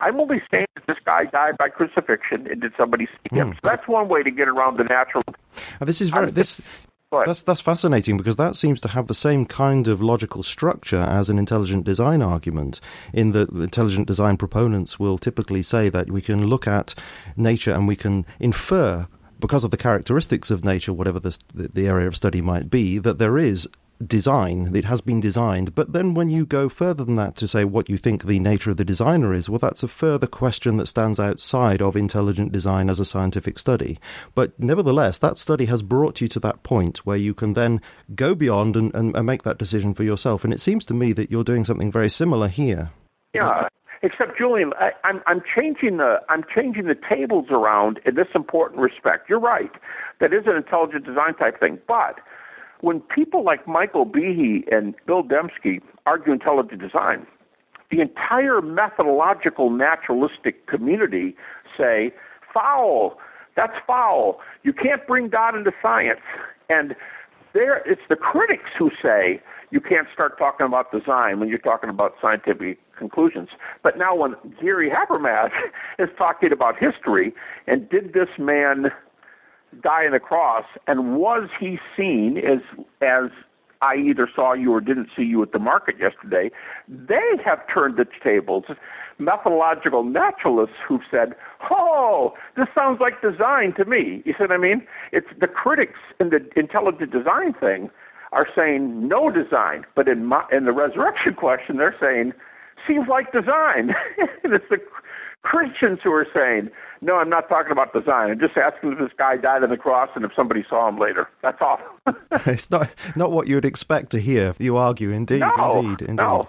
I'm 0.01 0.20
only 0.20 0.41
saying 0.51 0.68
that 0.76 0.86
this 0.88 0.97
guy 1.06 1.26
died 1.26 1.58
by 1.58 1.70
crucifixion 1.70 2.47
and 2.47 2.62
did 2.62 2.74
somebody 2.78 3.06
see 3.06 3.36
him. 3.36 3.51
Mm. 3.51 3.56
So 3.56 3.60
that's 3.64 3.88
one 3.88 4.10
way 4.10 4.24
to 4.24 4.32
get 4.32 4.47
around 4.47 4.78
the 4.78 4.84
natural. 4.84 5.24
Now, 5.80 5.86
this 5.86 6.01
is 6.01 6.10
very, 6.10 6.32
this 6.32 6.62
That's 7.26 7.43
that's 7.43 7.61
fascinating 7.61 8.18
because 8.18 8.36
that 8.38 8.55
seems 8.55 8.82
to 8.82 8.88
have 8.89 9.07
the 9.07 9.14
same 9.14 9.45
kind 9.45 9.88
of 9.88 10.01
logical 10.01 10.43
structure 10.43 11.01
as 11.01 11.30
an 11.30 11.38
intelligent 11.38 11.86
design 11.86 12.22
argument. 12.22 12.80
In 13.14 13.32
that 13.32 13.49
intelligent 13.49 14.07
design 14.07 14.38
proponents 14.38 14.99
will 14.99 15.18
typically 15.18 15.64
say 15.64 15.89
that 15.89 16.11
we 16.11 16.22
can 16.22 16.47
look 16.47 16.68
at 16.68 16.95
nature 17.38 17.74
and 17.74 17.88
we 17.88 17.95
can 17.95 18.26
infer 18.39 19.07
because 19.39 19.66
of 19.66 19.72
the 19.72 19.78
characteristics 19.78 20.49
of 20.51 20.64
nature, 20.64 20.93
whatever 20.93 21.20
the, 21.20 21.38
the 21.53 21.86
area 21.86 22.07
of 22.07 22.16
study 22.16 22.41
might 22.41 22.70
be, 22.70 22.97
that 22.97 23.18
there 23.18 23.38
is 23.38 23.68
design. 24.08 24.72
It 24.76 24.86
has 24.86 25.01
been 25.01 25.20
designed. 25.20 25.76
But 25.76 25.93
then 25.93 26.14
when 26.14 26.30
you 26.30 26.45
go 26.45 26.70
further 26.70 27.04
than 27.04 27.16
that 27.16 27.36
to 27.38 27.47
say 27.47 27.66
what 27.66 27.89
you 27.89 27.97
think 27.97 28.24
the 28.24 28.39
nature 28.39 28.72
of 28.72 28.78
the 28.78 28.86
designer 28.86 29.34
is, 29.34 29.49
well, 29.49 29.60
that's 29.60 29.84
a 29.84 29.88
further 29.88 30.28
question 30.28 30.78
that 30.78 30.88
stands 30.88 31.20
outside 31.20 31.82
of 31.82 31.95
intelligent 31.95 32.51
design 32.51 32.89
as 32.89 32.99
a 32.99 33.06
scientific 33.06 33.60
study. 33.60 33.99
But 34.36 34.60
nevertheless, 34.60 35.20
that 35.20 35.38
study 35.38 35.66
has 35.66 35.84
brought 35.84 36.22
you 36.22 36.28
to 36.30 36.39
that 36.41 36.64
point 36.64 37.06
where 37.06 37.18
you 37.18 37.34
can 37.34 37.54
then 37.54 37.82
go 38.16 38.36
beyond 38.36 38.76
and, 38.76 38.93
and, 38.95 39.16
and 39.16 39.26
make 39.26 39.43
that 39.43 39.58
decision 39.58 39.93
for 39.93 40.04
yourself. 40.04 40.43
And 40.43 40.54
it 40.54 40.62
seems 40.62 40.86
to 40.88 40.93
me 40.93 41.14
that 41.14 41.32
you're 41.32 41.43
doing 41.43 41.66
something 41.66 41.91
very 41.91 42.10
similar 42.10 42.47
here. 42.47 42.91
Yeah. 43.34 43.68
Except 44.04 44.38
Julian, 44.38 44.74
I, 44.78 44.91
I'm 45.06 45.22
I'm 45.28 45.41
changing 45.56 45.95
the 45.95 46.18
I'm 46.28 46.43
changing 46.54 46.88
the 46.88 46.95
tables 47.10 47.45
around 47.49 48.01
in 48.06 48.16
this 48.16 48.28
important 48.36 48.82
respect. 48.82 49.30
You're 49.30 49.39
right. 49.39 49.72
That 50.20 50.34
is 50.34 50.43
an 50.45 50.58
intelligent 50.58 51.06
design 51.06 51.36
type 51.36 51.58
thing. 51.58 51.80
But 51.88 52.20
when 52.84 53.00
people 53.00 53.46
like 53.46 53.66
Michael 53.66 54.06
Behe 54.06 54.62
and 54.70 54.94
Bill 55.08 55.24
Dembski 55.24 55.80
argue 56.06 56.34
intelligent 56.34 56.82
design, 56.82 57.26
the 57.90 58.02
entire 58.02 58.62
methodological 58.62 59.70
naturalistic 59.70 60.68
community 60.68 61.34
say, 61.78 62.12
foul, 62.54 63.18
that's 63.56 63.72
foul. 63.88 64.42
You 64.64 64.74
can't 64.74 65.08
bring 65.08 65.30
God 65.30 65.56
into 65.56 65.72
science. 65.82 66.20
And 66.70 66.94
there, 67.54 67.82
it's 67.90 68.02
the 68.10 68.18
critics 68.18 68.70
who 68.78 68.92
say 69.02 69.42
you 69.72 69.80
can't 69.80 70.08
start 70.14 70.38
talking 70.38 70.66
about 70.66 70.92
design 70.92 71.40
when 71.40 71.48
you're 71.48 71.60
talking 71.60 71.90
about 71.90 72.16
scientific 72.22 72.80
conclusions. 73.00 73.48
But 73.82 73.98
now 73.98 74.14
when 74.14 74.36
Gary 74.62 74.92
Habermas 74.92 75.52
is 76.00 76.10
talking 76.18 76.52
about 76.52 76.76
history 76.78 77.34
and 77.66 77.88
did 77.88 78.12
this 78.12 78.28
man 78.38 78.92
die 79.82 80.05
on 80.05 80.11
the 80.11 80.19
cross, 80.19 80.65
and 80.88 81.15
was 81.17 81.49
he 81.59 81.80
seen 81.95 82.38
as 82.38 82.59
as 83.01 83.32
I 83.82 83.95
either 83.95 84.30
saw 84.34 84.53
you 84.53 84.71
or 84.71 84.80
didn't 84.80 85.09
see 85.15 85.24
you 85.24 85.41
at 85.43 85.51
the 85.51 85.59
market 85.59 85.95
yesterday? 85.99 86.51
They 86.88 87.38
have 87.43 87.59
turned 87.74 87.97
the 87.97 88.05
tables. 88.24 88.63
Methodological 89.19 90.03
naturalists 90.03 90.78
who've 90.88 91.01
said, 91.09 91.36
"Oh, 91.69 92.34
this 92.55 92.67
sounds 92.74 92.99
like 92.99 93.21
design 93.21 93.74
to 93.74 93.86
me." 93.86 94.21
You 94.26 94.34
see 94.34 94.43
what 94.43 94.51
I 94.51 94.57
mean? 94.57 94.86
It's 95.11 95.28
the 95.39 95.47
critics 95.47 95.99
in 96.19 96.30
the 96.30 96.47
intelligent 96.55 97.11
design 97.11 97.53
thing 97.53 97.89
are 98.32 98.47
saying 98.55 99.07
no 99.07 99.30
design, 99.30 99.86
but 99.95 100.07
in 100.07 100.26
my, 100.26 100.43
in 100.51 100.65
the 100.65 100.71
resurrection 100.71 101.36
question, 101.36 101.78
they're 101.78 101.95
saying 102.01 102.34
seems 102.88 103.07
like 103.07 103.32
design. 103.32 103.93
it's 104.43 104.65
the 104.69 104.80
Christians 105.44 106.00
who 106.04 106.12
are 106.12 106.28
saying, 106.34 106.70
no, 107.02 107.18
I'm 107.18 107.30
not 107.30 107.50
talking 107.50 107.72
about 107.72 107.94
design. 107.94 108.32
I'm 108.32 108.39
just 108.39 108.58
asking 108.58 108.94
if 108.94 109.00
this 109.00 109.12
guy 109.18 109.38
died 109.38 109.64
on 109.64 109.70
the 109.70 109.78
cross 109.78 110.10
and 110.16 110.24
if 110.24 110.32
somebody 110.36 110.66
saw 110.70 110.88
him 110.88 110.98
later. 110.98 111.30
That's 111.41 111.58
all. 111.62 111.80
it's 112.46 112.72
not 112.72 112.94
not 113.16 113.32
what 113.32 113.48
you'd 113.48 113.66
expect 113.66 114.10
to 114.12 114.20
hear. 114.20 114.54
You 114.58 114.78
argue, 114.78 115.12
indeed, 115.12 115.41
no, 115.41 115.72
indeed, 115.74 116.02
indeed. 116.02 116.16
No. 116.16 116.48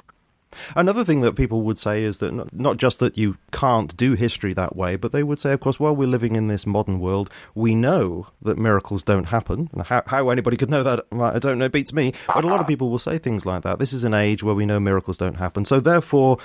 Another 0.76 1.05
thing 1.05 1.20
that 1.22 1.34
people 1.34 1.62
would 1.62 1.78
say 1.78 2.02
is 2.02 2.18
that 2.18 2.52
not 2.52 2.76
just 2.76 2.98
that 3.00 3.16
you 3.16 3.36
can't 3.52 3.96
do 3.96 4.14
history 4.14 4.52
that 4.55 4.76
way, 4.76 4.96
but 4.96 5.12
they 5.12 5.22
would 5.22 5.38
say, 5.38 5.52
of 5.52 5.61
course, 5.61 5.78
while 5.80 5.94
we're 5.94 6.09
living 6.09 6.36
in 6.36 6.48
this 6.48 6.66
modern 6.66 7.00
world, 7.00 7.30
we 7.55 7.74
know 7.74 8.28
that 8.42 8.59
miracles 8.59 9.05
don't 9.05 9.28
happen. 9.28 9.68
How, 9.86 10.02
how 10.07 10.28
anybody 10.30 10.57
could 10.57 10.70
know 10.70 10.82
that, 10.82 11.07
I 11.12 11.38
don't 11.38 11.59
know, 11.59 11.68
beats 11.68 11.92
me. 11.92 12.12
But 12.26 12.44
a 12.44 12.48
lot 12.48 12.61
of 12.61 12.66
people 12.66 12.90
will 12.90 12.98
say 12.98 13.18
things 13.18 13.46
like 13.46 13.62
that. 13.62 13.78
This 13.78 13.92
is 13.92 14.05
an 14.05 14.14
age 14.14 14.42
where 14.42 14.55
we 14.55 14.66
know 14.66 14.80
miracles 14.80 15.18
don't 15.18 15.36
happen. 15.36 15.64
So 15.64 15.80
therefore, 15.80 16.38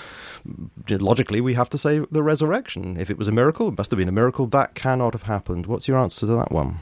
logically, 0.89 1.41
we 1.41 1.53
have 1.53 1.69
to 1.69 1.77
say 1.77 1.99
the 2.11 2.23
resurrection. 2.23 2.97
If 2.97 3.09
it 3.09 3.17
was 3.17 3.27
a 3.27 3.31
miracle, 3.31 3.69
it 3.69 3.77
must 3.77 3.91
have 3.91 3.97
been 3.97 4.09
a 4.09 4.13
miracle. 4.13 4.45
That 4.47 4.75
cannot 4.75 5.13
have 5.13 5.23
happened. 5.23 5.65
What's 5.65 5.87
your 5.87 5.97
answer 5.97 6.21
to 6.21 6.25
that 6.27 6.51
one? 6.51 6.79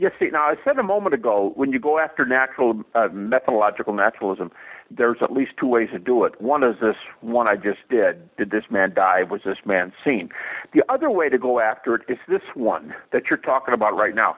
Yes, 0.00 0.12
see, 0.20 0.28
now 0.30 0.42
I 0.42 0.54
said 0.64 0.78
a 0.78 0.84
moment 0.84 1.12
ago, 1.14 1.52
when 1.56 1.72
you 1.72 1.80
go 1.80 1.98
after 1.98 2.24
natural, 2.24 2.84
uh, 2.94 3.08
methodological 3.12 3.92
naturalism, 3.92 4.52
there's 4.90 5.18
at 5.20 5.32
least 5.32 5.52
two 5.58 5.66
ways 5.66 5.88
to 5.92 5.98
do 5.98 6.24
it. 6.24 6.40
One 6.40 6.64
is 6.64 6.76
this 6.80 6.96
one 7.20 7.46
I 7.46 7.56
just 7.56 7.80
did. 7.90 8.34
Did 8.36 8.50
this 8.50 8.64
man 8.70 8.94
die? 8.94 9.22
Was 9.22 9.42
this 9.44 9.58
man 9.66 9.92
seen? 10.04 10.30
The 10.72 10.82
other 10.88 11.10
way 11.10 11.28
to 11.28 11.38
go 11.38 11.60
after 11.60 11.94
it 11.94 12.02
is 12.08 12.18
this 12.28 12.42
one 12.54 12.94
that 13.12 13.24
you're 13.28 13.38
talking 13.38 13.74
about 13.74 13.96
right 13.96 14.14
now. 14.14 14.36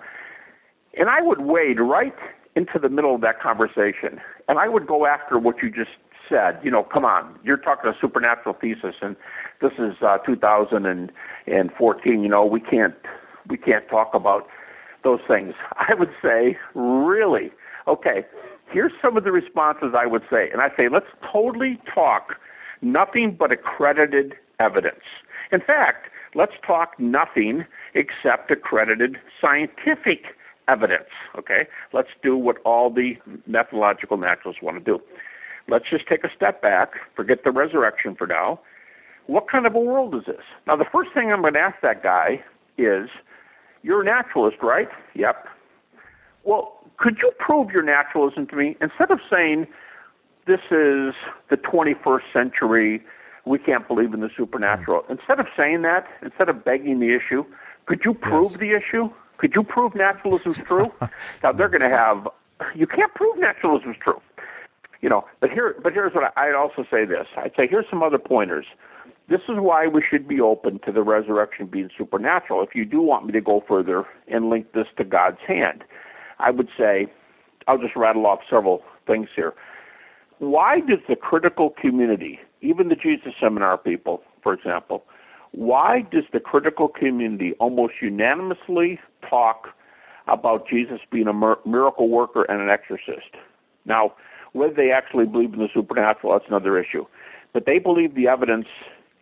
And 0.99 1.09
I 1.09 1.23
would 1.23 1.43
wade 1.43 1.79
right 1.79 2.17
into 2.57 2.81
the 2.81 2.89
middle 2.89 3.15
of 3.15 3.21
that 3.21 3.41
conversation 3.41 4.21
and 4.49 4.59
I 4.59 4.69
would 4.69 4.89
go 4.89 5.07
after 5.07 5.39
what 5.39 5.63
you 5.63 5.71
just 5.71 5.91
said. 6.29 6.59
You 6.65 6.71
know, 6.71 6.83
come 6.83 7.05
on, 7.05 7.39
you're 7.45 7.57
talking 7.57 7.91
a 7.91 7.95
supernatural 8.01 8.57
thesis 8.61 8.97
and 9.01 9.15
this 9.61 9.73
is 9.79 9.95
uh, 10.03 10.19
2014. 10.19 12.23
You 12.23 12.29
know, 12.29 12.45
we 12.45 12.61
can't 12.61 12.95
we 13.49 13.57
can't 13.57 13.89
talk 13.89 14.15
about 14.15 14.49
those 15.05 15.21
things. 15.29 15.55
I 15.77 15.95
would 15.95 16.13
say, 16.23 16.59
really, 16.75 17.53
okay, 17.87 18.27
here's 18.73 18.93
some 19.03 19.17
of 19.17 19.25
the 19.25 19.33
responses 19.33 19.95
I 19.97 20.07
would 20.07 20.23
say. 20.31 20.51
And 20.51 20.61
I 20.61 20.69
say, 20.77 20.89
let's 20.89 21.07
totally 21.33 21.79
talk 21.93 22.37
nothing 22.83 23.37
but 23.39 23.53
accredited 23.53 24.35
evidence. 24.59 25.03
In 25.53 25.61
fact, 25.61 26.09
let's 26.35 26.53
talk 26.67 26.99
nothing 26.99 27.65
except 27.95 28.51
accredited 28.51 29.17
scientific 29.41 30.27
evidence. 30.69 31.09
Okay? 31.37 31.67
Let's 31.93 32.11
do 32.23 32.37
what 32.37 32.59
all 32.65 32.91
the 32.91 33.15
methodological 33.47 34.17
naturalists 34.17 34.63
want 34.63 34.79
to 34.79 34.85
do. 34.85 35.01
Let's 35.69 35.85
just 35.91 36.07
take 36.09 36.25
a 36.25 36.29
step 36.35 36.63
back, 36.63 36.93
forget 37.15 37.45
the 37.45 37.51
resurrection 37.51 38.15
for 38.15 38.27
now. 38.27 38.61
What 39.27 39.49
kind 39.49 39.67
of 39.67 39.75
a 39.75 39.81
world 39.81 40.15
is 40.15 40.23
this? 40.27 40.45
Now, 40.67 40.77
the 40.77 40.87
first 40.91 41.11
thing 41.15 41.31
I'm 41.33 41.43
going 41.43 41.55
to 41.55 41.61
ask 41.61 41.77
that 41.83 42.03
guy 42.03 42.43
is, 42.79 43.09
You're 43.83 44.03
a 44.03 44.05
naturalist, 44.05 44.59
right? 44.63 44.89
Yep. 45.15 45.47
Well, 46.45 46.80
could 47.01 47.17
you 47.23 47.33
prove 47.39 47.71
your 47.71 47.83
naturalism 47.83 48.47
to 48.49 48.57
me? 48.57 48.77
Instead 48.81 49.11
of 49.11 49.21
saying, 49.29 49.67
this 50.47 50.61
is 50.71 51.15
the 51.49 51.57
21st 51.57 52.21
century, 52.33 53.03
we 53.47 53.59
can't 53.59 53.89
believe 53.89 54.13
in 54.13 54.21
the 54.21 54.29
supernatural. 54.37 55.03
Mm. 55.03 55.19
Instead 55.19 55.41
of 55.41 55.47
saying 55.57 55.83
that, 55.83 56.07
instead 56.23 56.49
of 56.49 56.65
begging 56.65 57.01
the 57.01 57.15
issue, 57.15 57.45
could 57.87 58.03
you 58.05 58.15
prove 58.15 58.53
yes. 58.53 58.61
the 58.61 58.71
issue? 58.77 59.11
Could 59.39 59.55
you 59.55 59.63
prove 59.63 59.95
naturalism 59.95 60.53
is 60.53 60.59
true? 60.59 60.93
now 61.43 61.53
they're 61.53 61.71
going 61.71 61.81
to 61.81 61.89
have. 61.89 62.29
You 62.75 62.87
can't 62.87 63.13
prove 63.15 63.39
naturalism 63.39 63.93
is 63.93 63.97
true. 64.03 64.21
You 65.01 65.09
know, 65.09 65.25
but 65.41 65.51
here, 65.51 65.77
but 65.83 65.95
here's 65.95 66.15
what 66.15 66.33
I, 66.37 66.49
I'd 66.49 66.55
also 66.55 66.85
say. 66.91 67.07
This 67.07 67.27
I'd 67.39 67.53
say 67.57 67.67
here's 67.67 67.87
some 67.89 68.03
other 68.03 68.19
pointers. 68.19 68.67
This 69.31 69.41
is 69.49 69.57
why 69.57 69.87
we 69.87 70.03
should 70.09 70.29
be 70.29 70.41
open 70.41 70.79
to 70.81 70.93
the 70.93 71.03
resurrection 71.03 71.67
being 71.67 71.89
supernatural. 71.97 72.63
If 72.63 72.75
you 72.75 72.85
do 72.85 73.01
want 73.01 73.25
me 73.25 73.33
to 73.33 73.41
go 73.41 73.65
further 73.67 74.05
and 74.29 74.51
link 74.51 74.73
this 74.75 74.89
to 74.99 75.05
God's 75.05 75.39
hand, 75.47 75.85
I 76.41 76.51
would 76.51 76.69
say, 76.79 77.07
I'll 77.69 77.79
just 77.79 77.97
rattle 77.97 78.27
off 78.27 78.41
several 78.49 78.83
things 79.07 79.29
here. 79.35 79.55
Why 80.39 80.81
does 80.81 81.01
the 81.09 81.17
critical 81.17 81.71
community, 81.81 82.41
even 82.63 82.89
the 82.89 82.97
Jesus 82.97 83.33
Seminar 83.41 83.77
people, 83.77 84.23
for 84.43 84.55
example, 84.55 85.05
why 85.53 86.03
does 86.11 86.25
the 86.33 86.41
critical 86.41 86.89
community 86.89 87.55
almost 87.59 87.95
unanimously 88.01 88.99
talk 89.29 89.69
about 90.29 90.69
Jesus 90.69 91.01
being 91.11 91.27
a 91.27 91.33
miracle 91.69 92.09
worker 92.09 92.45
and 92.45 92.61
an 92.61 92.71
exorcist? 92.71 93.35
Now, 93.85 94.15
whether 94.53 94.75
they 94.75 94.91
actually 94.93 95.27
believe 95.27 95.53
in 95.55 95.59
the 95.59 95.69
supernatural, 95.73 96.33
that's 96.33 96.49
another 96.49 96.79
issue. 96.79 97.05
But 97.53 97.67
they 97.67 97.79
believe 97.79 98.15
the 98.15 98.29
evidence 98.29 98.67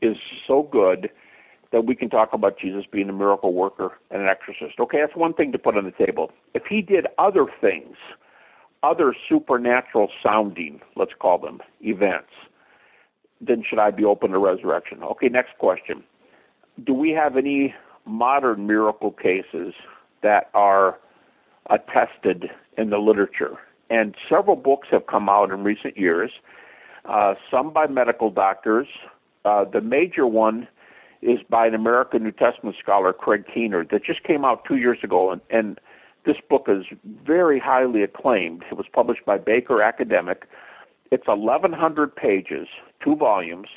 is 0.03 0.17
so 0.47 0.69
good 0.71 1.11
that 1.73 1.85
we 1.85 1.95
can 1.95 2.09
talk 2.09 2.31
about 2.33 2.59
Jesus 2.59 2.85
being 2.91 3.09
a 3.09 3.13
miracle 3.13 3.53
worker 3.53 3.99
and 4.11 4.23
an 4.23 4.29
exorcist. 4.29 4.81
Okay, 4.81 4.99
that's 5.01 5.17
one 5.17 5.35
thing 5.35 5.53
to 5.53 5.59
put 5.59 5.77
on 5.77 5.85
the 5.85 6.07
table. 6.07 6.31
If 6.55 6.65
he 6.69 6.81
did 6.81 7.07
other 7.19 7.47
things, 7.61 7.97
other 8.83 9.15
supernatural 9.29 10.09
sounding, 10.23 10.81
let's 10.97 11.13
call 11.19 11.39
them, 11.39 11.61
events, 11.81 12.33
then 13.41 13.63
should 13.69 13.79
I 13.79 13.91
be 13.91 14.05
open 14.05 14.31
to 14.31 14.39
resurrection? 14.39 15.03
Okay, 15.03 15.29
next 15.29 15.59
question. 15.59 16.03
Do 16.85 16.95
we 16.95 17.11
have 17.11 17.37
any 17.37 17.75
modern 18.07 18.67
miracle 18.67 19.13
cases 19.13 19.75
that 20.23 20.51
are 20.55 20.99
attested 21.71 22.47
in 22.77 22.91
the 22.91 22.99
literature? 22.99 23.59
And 23.91 24.15
several 24.29 24.57
books 24.57 24.89
have 24.91 25.07
come 25.07 25.29
out 25.29 25.51
in 25.51 25.65
recent 25.65 25.97
years, 25.97 26.31
uh, 27.05 27.35
some 27.51 27.73
by 27.73 27.87
medical 27.87 28.31
doctors. 28.31 28.87
Uh, 29.45 29.65
the 29.65 29.81
major 29.81 30.27
one 30.27 30.69
is 31.23 31.41
by 31.49 31.67
an 31.67 31.75
American 31.75 32.23
New 32.25 32.33
Testament 32.33 32.77
scholar, 32.81 33.13
Craig 33.13 33.45
Keener, 33.53 33.85
that 33.91 34.05
just 34.05 34.23
came 34.23 34.45
out 34.45 34.65
two 34.65 34.77
years 34.77 34.99
ago, 35.03 35.31
and, 35.31 35.41
and 35.51 35.81
this 36.25 36.37
book 36.49 36.67
is 36.69 36.85
very 37.25 37.59
highly 37.59 38.03
acclaimed. 38.03 38.65
It 38.71 38.77
was 38.77 38.87
published 38.93 39.25
by 39.25 39.39
Baker 39.39 39.83
Academic. 39.83 40.45
It's 41.11 41.27
1,100 41.27 42.15
pages, 42.15 42.69
two 43.03 43.17
volumes, 43.17 43.69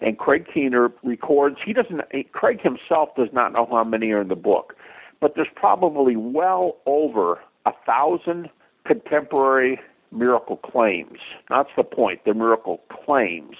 and 0.00 0.18
Craig 0.18 0.46
Keener 0.52 0.90
records. 1.02 1.56
He 1.64 1.72
doesn't. 1.72 2.00
Craig 2.32 2.60
himself 2.62 3.10
does 3.16 3.28
not 3.32 3.52
know 3.52 3.68
how 3.70 3.84
many 3.84 4.10
are 4.12 4.22
in 4.22 4.28
the 4.28 4.36
book, 4.36 4.74
but 5.20 5.34
there's 5.36 5.48
probably 5.54 6.16
well 6.16 6.78
over 6.86 7.40
a 7.66 7.72
thousand 7.86 8.48
contemporary 8.86 9.78
miracle 10.10 10.56
claims. 10.56 11.18
That's 11.48 11.68
the 11.76 11.84
point. 11.84 12.20
They're 12.24 12.34
miracle 12.34 12.80
claims. 13.04 13.56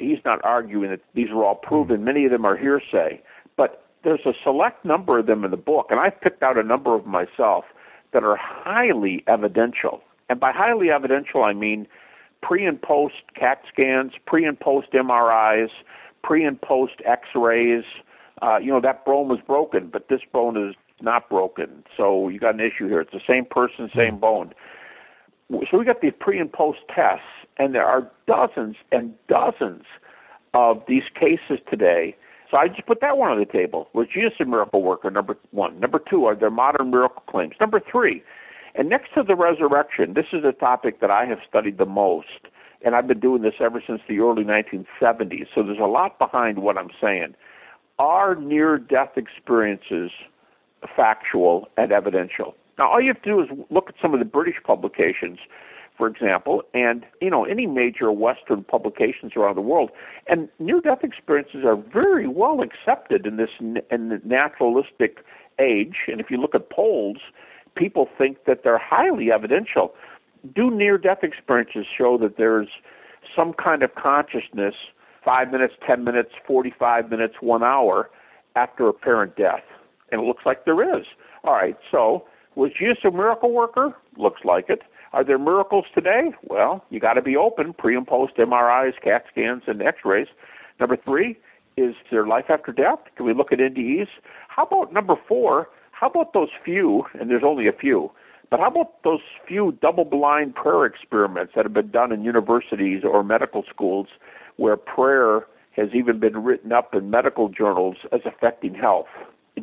He's 0.00 0.18
not 0.24 0.44
arguing 0.44 0.90
that 0.90 1.00
these 1.14 1.28
are 1.30 1.44
all 1.44 1.54
proven. 1.54 2.04
Many 2.04 2.24
of 2.24 2.32
them 2.32 2.44
are 2.44 2.56
hearsay. 2.56 3.20
But 3.56 3.84
there's 4.02 4.24
a 4.24 4.32
select 4.42 4.84
number 4.84 5.18
of 5.18 5.26
them 5.26 5.44
in 5.44 5.50
the 5.50 5.56
book, 5.56 5.88
and 5.90 6.00
I've 6.00 6.18
picked 6.20 6.42
out 6.42 6.56
a 6.58 6.62
number 6.62 6.94
of 6.94 7.06
myself 7.06 7.64
that 8.12 8.24
are 8.24 8.36
highly 8.36 9.22
evidential. 9.26 10.00
And 10.28 10.40
by 10.40 10.52
highly 10.52 10.90
evidential, 10.90 11.44
I 11.44 11.52
mean 11.52 11.86
pre 12.42 12.64
and 12.64 12.80
post 12.80 13.14
CAT 13.34 13.62
scans, 13.72 14.12
pre 14.26 14.44
and 14.44 14.58
post 14.58 14.92
MRIs, 14.92 15.68
pre 16.22 16.44
and 16.44 16.60
post 16.60 16.94
X 17.04 17.28
rays. 17.34 17.84
Uh, 18.42 18.58
you 18.58 18.68
know, 18.68 18.80
that 18.80 19.04
bone 19.04 19.28
was 19.28 19.38
broken, 19.46 19.90
but 19.92 20.08
this 20.08 20.20
bone 20.32 20.56
is 20.56 20.74
not 21.02 21.28
broken. 21.28 21.84
So 21.96 22.28
you 22.28 22.38
got 22.38 22.54
an 22.54 22.60
issue 22.60 22.88
here. 22.88 23.00
It's 23.00 23.12
the 23.12 23.20
same 23.28 23.44
person, 23.44 23.90
same 23.94 24.18
bone. 24.18 24.52
So 25.50 25.78
we 25.78 25.84
got 25.84 26.00
these 26.00 26.12
pre 26.18 26.38
and 26.38 26.52
post 26.52 26.78
tests, 26.94 27.24
and 27.58 27.74
there 27.74 27.84
are 27.84 28.10
dozens 28.26 28.76
and 28.92 29.14
dozens 29.28 29.84
of 30.54 30.82
these 30.86 31.02
cases 31.14 31.58
today. 31.68 32.16
So 32.50 32.56
I 32.56 32.68
just 32.68 32.86
put 32.86 33.00
that 33.00 33.16
one 33.16 33.30
on 33.30 33.38
the 33.38 33.46
table. 33.46 33.88
Was 33.92 34.08
Jesus 34.12 34.32
a 34.40 34.44
miracle 34.44 34.82
worker? 34.82 35.10
Number 35.10 35.36
one. 35.52 35.78
Number 35.78 36.00
two, 36.10 36.24
are 36.24 36.34
there 36.34 36.50
modern 36.50 36.90
miracle 36.90 37.22
claims? 37.28 37.54
Number 37.60 37.80
three, 37.80 38.22
and 38.74 38.88
next 38.88 39.14
to 39.14 39.22
the 39.22 39.34
resurrection, 39.34 40.14
this 40.14 40.26
is 40.32 40.44
a 40.44 40.52
topic 40.52 41.00
that 41.00 41.10
I 41.10 41.26
have 41.26 41.38
studied 41.48 41.78
the 41.78 41.86
most, 41.86 42.48
and 42.84 42.94
I've 42.94 43.06
been 43.06 43.20
doing 43.20 43.42
this 43.42 43.54
ever 43.60 43.82
since 43.84 44.00
the 44.08 44.18
early 44.20 44.44
1970s. 44.44 45.46
So 45.54 45.62
there's 45.62 45.78
a 45.78 45.86
lot 45.86 46.18
behind 46.18 46.58
what 46.58 46.78
I'm 46.78 46.90
saying. 47.00 47.34
Are 47.98 48.34
near 48.34 48.78
death 48.78 49.16
experiences 49.16 50.10
factual 50.96 51.68
and 51.76 51.92
evidential? 51.92 52.54
Now, 52.80 52.90
all 52.90 53.00
you 53.00 53.08
have 53.08 53.22
to 53.22 53.30
do 53.30 53.40
is 53.42 53.48
look 53.68 53.90
at 53.90 53.94
some 54.00 54.14
of 54.14 54.20
the 54.20 54.24
British 54.24 54.56
publications, 54.64 55.38
for 55.98 56.06
example, 56.06 56.62
and 56.72 57.04
you 57.20 57.28
know 57.28 57.44
any 57.44 57.66
major 57.66 58.10
Western 58.10 58.64
publications 58.64 59.32
around 59.36 59.56
the 59.56 59.60
world. 59.60 59.90
And 60.26 60.48
near-death 60.58 61.04
experiences 61.04 61.62
are 61.66 61.76
very 61.76 62.26
well 62.26 62.62
accepted 62.62 63.26
in 63.26 63.36
this 63.36 63.50
in 63.60 64.08
the 64.08 64.20
naturalistic 64.24 65.18
age. 65.58 65.96
And 66.08 66.22
if 66.22 66.30
you 66.30 66.38
look 66.38 66.54
at 66.54 66.70
polls, 66.70 67.18
people 67.74 68.08
think 68.16 68.46
that 68.46 68.60
they're 68.64 68.78
highly 68.78 69.30
evidential. 69.30 69.92
Do 70.56 70.70
near-death 70.70 71.22
experiences 71.22 71.84
show 71.98 72.16
that 72.16 72.38
there's 72.38 72.68
some 73.36 73.52
kind 73.52 73.82
of 73.82 73.94
consciousness, 73.94 74.74
five 75.22 75.52
minutes, 75.52 75.74
ten 75.86 76.02
minutes, 76.02 76.30
forty-five 76.46 77.10
minutes, 77.10 77.34
one 77.42 77.62
hour 77.62 78.08
after 78.56 78.88
apparent 78.88 79.36
death? 79.36 79.64
And 80.10 80.22
it 80.22 80.24
looks 80.24 80.46
like 80.46 80.64
there 80.64 80.98
is. 80.98 81.04
All 81.44 81.52
right, 81.52 81.76
so 81.90 82.24
was 82.54 82.70
Jesus 82.78 82.98
a 83.04 83.10
miracle 83.10 83.52
worker? 83.52 83.94
Looks 84.16 84.42
like 84.44 84.66
it. 84.68 84.82
Are 85.12 85.24
there 85.24 85.38
miracles 85.38 85.86
today? 85.94 86.30
Well, 86.44 86.84
you 86.90 87.00
got 87.00 87.14
to 87.14 87.22
be 87.22 87.36
open 87.36 87.72
pre 87.72 87.96
and 87.96 88.06
post 88.06 88.36
MRIs, 88.36 88.92
CAT 89.02 89.24
scans, 89.30 89.62
and 89.66 89.82
x 89.82 89.98
rays. 90.04 90.28
Number 90.78 90.96
three, 90.96 91.38
is 91.76 91.94
there 92.10 92.26
life 92.26 92.46
after 92.48 92.72
death? 92.72 92.98
Can 93.16 93.26
we 93.26 93.34
look 93.34 93.52
at 93.52 93.58
NDEs? 93.58 94.08
How 94.48 94.64
about 94.64 94.92
number 94.92 95.14
four? 95.28 95.68
How 95.92 96.08
about 96.08 96.32
those 96.32 96.48
few, 96.64 97.04
and 97.18 97.28
there's 97.28 97.42
only 97.44 97.66
a 97.66 97.72
few, 97.72 98.10
but 98.50 98.58
how 98.58 98.68
about 98.68 99.02
those 99.04 99.20
few 99.46 99.78
double 99.80 100.04
blind 100.04 100.54
prayer 100.54 100.84
experiments 100.84 101.52
that 101.54 101.64
have 101.64 101.74
been 101.74 101.90
done 101.90 102.10
in 102.10 102.24
universities 102.24 103.02
or 103.04 103.22
medical 103.22 103.62
schools 103.68 104.08
where 104.56 104.76
prayer 104.76 105.46
has 105.76 105.88
even 105.94 106.18
been 106.18 106.42
written 106.42 106.72
up 106.72 106.94
in 106.94 107.10
medical 107.10 107.48
journals 107.48 107.96
as 108.12 108.20
affecting 108.24 108.74
health? 108.74 109.06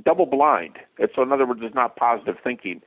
Double 0.04 0.26
blind. 0.26 0.78
It's 0.98 1.14
in 1.18 1.32
other 1.32 1.46
words, 1.46 1.62
it's 1.64 1.76
not 1.76 1.96
positive 1.96 2.36
thinking. 2.44 2.82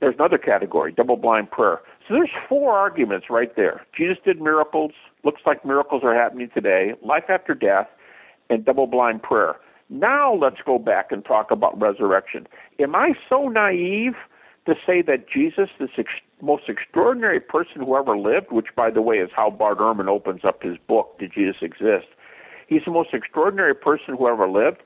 There's 0.00 0.14
another 0.14 0.38
category, 0.38 0.92
double 0.92 1.16
blind 1.16 1.50
prayer. 1.50 1.80
So 2.06 2.14
there's 2.14 2.30
four 2.48 2.72
arguments 2.76 3.26
right 3.28 3.54
there. 3.56 3.84
Jesus 3.96 4.16
did 4.24 4.40
miracles, 4.40 4.92
looks 5.24 5.42
like 5.44 5.64
miracles 5.64 6.02
are 6.04 6.14
happening 6.14 6.48
today, 6.54 6.92
life 7.02 7.24
after 7.28 7.54
death, 7.54 7.88
and 8.48 8.64
double 8.64 8.86
blind 8.86 9.22
prayer. 9.22 9.56
Now 9.90 10.34
let's 10.34 10.58
go 10.64 10.78
back 10.78 11.10
and 11.10 11.24
talk 11.24 11.50
about 11.50 11.80
resurrection. 11.80 12.46
Am 12.78 12.94
I 12.94 13.12
so 13.28 13.48
naive 13.48 14.14
to 14.66 14.74
say 14.86 15.02
that 15.02 15.28
Jesus, 15.28 15.70
this 15.80 15.90
ex- 15.96 16.10
most 16.42 16.64
extraordinary 16.68 17.40
person 17.40 17.82
who 17.82 17.96
ever 17.96 18.16
lived, 18.16 18.52
which 18.52 18.66
by 18.76 18.90
the 18.90 19.02
way 19.02 19.16
is 19.16 19.30
how 19.34 19.50
Bart 19.50 19.78
Ehrman 19.78 20.08
opens 20.08 20.42
up 20.44 20.62
his 20.62 20.76
book, 20.86 21.18
Did 21.18 21.32
Jesus 21.32 21.56
Exist? 21.62 22.06
He's 22.68 22.82
the 22.84 22.90
most 22.90 23.14
extraordinary 23.14 23.74
person 23.74 24.14
who 24.16 24.28
ever 24.28 24.46
lived. 24.46 24.82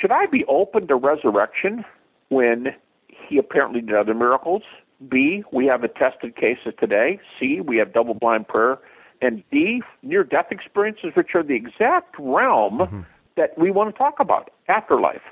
Should 0.00 0.10
I 0.10 0.26
be 0.26 0.44
open 0.46 0.86
to 0.88 0.96
resurrection 0.96 1.84
when 2.28 2.68
he 3.08 3.38
apparently 3.38 3.80
did 3.80 3.94
other 3.94 4.14
miracles? 4.14 4.62
B, 5.08 5.42
we 5.52 5.66
have 5.66 5.82
attested 5.84 6.36
cases 6.36 6.74
today. 6.78 7.20
C, 7.38 7.60
we 7.60 7.76
have 7.78 7.92
double 7.92 8.14
blind 8.14 8.48
prayer. 8.48 8.78
And 9.20 9.42
D, 9.50 9.82
near 10.02 10.24
death 10.24 10.46
experiences, 10.50 11.10
which 11.14 11.34
are 11.34 11.42
the 11.42 11.54
exact 11.54 12.16
realm 12.18 12.78
mm-hmm. 12.78 13.00
that 13.36 13.56
we 13.56 13.70
want 13.70 13.94
to 13.94 13.98
talk 13.98 14.18
about 14.18 14.50
afterlife. 14.68 15.22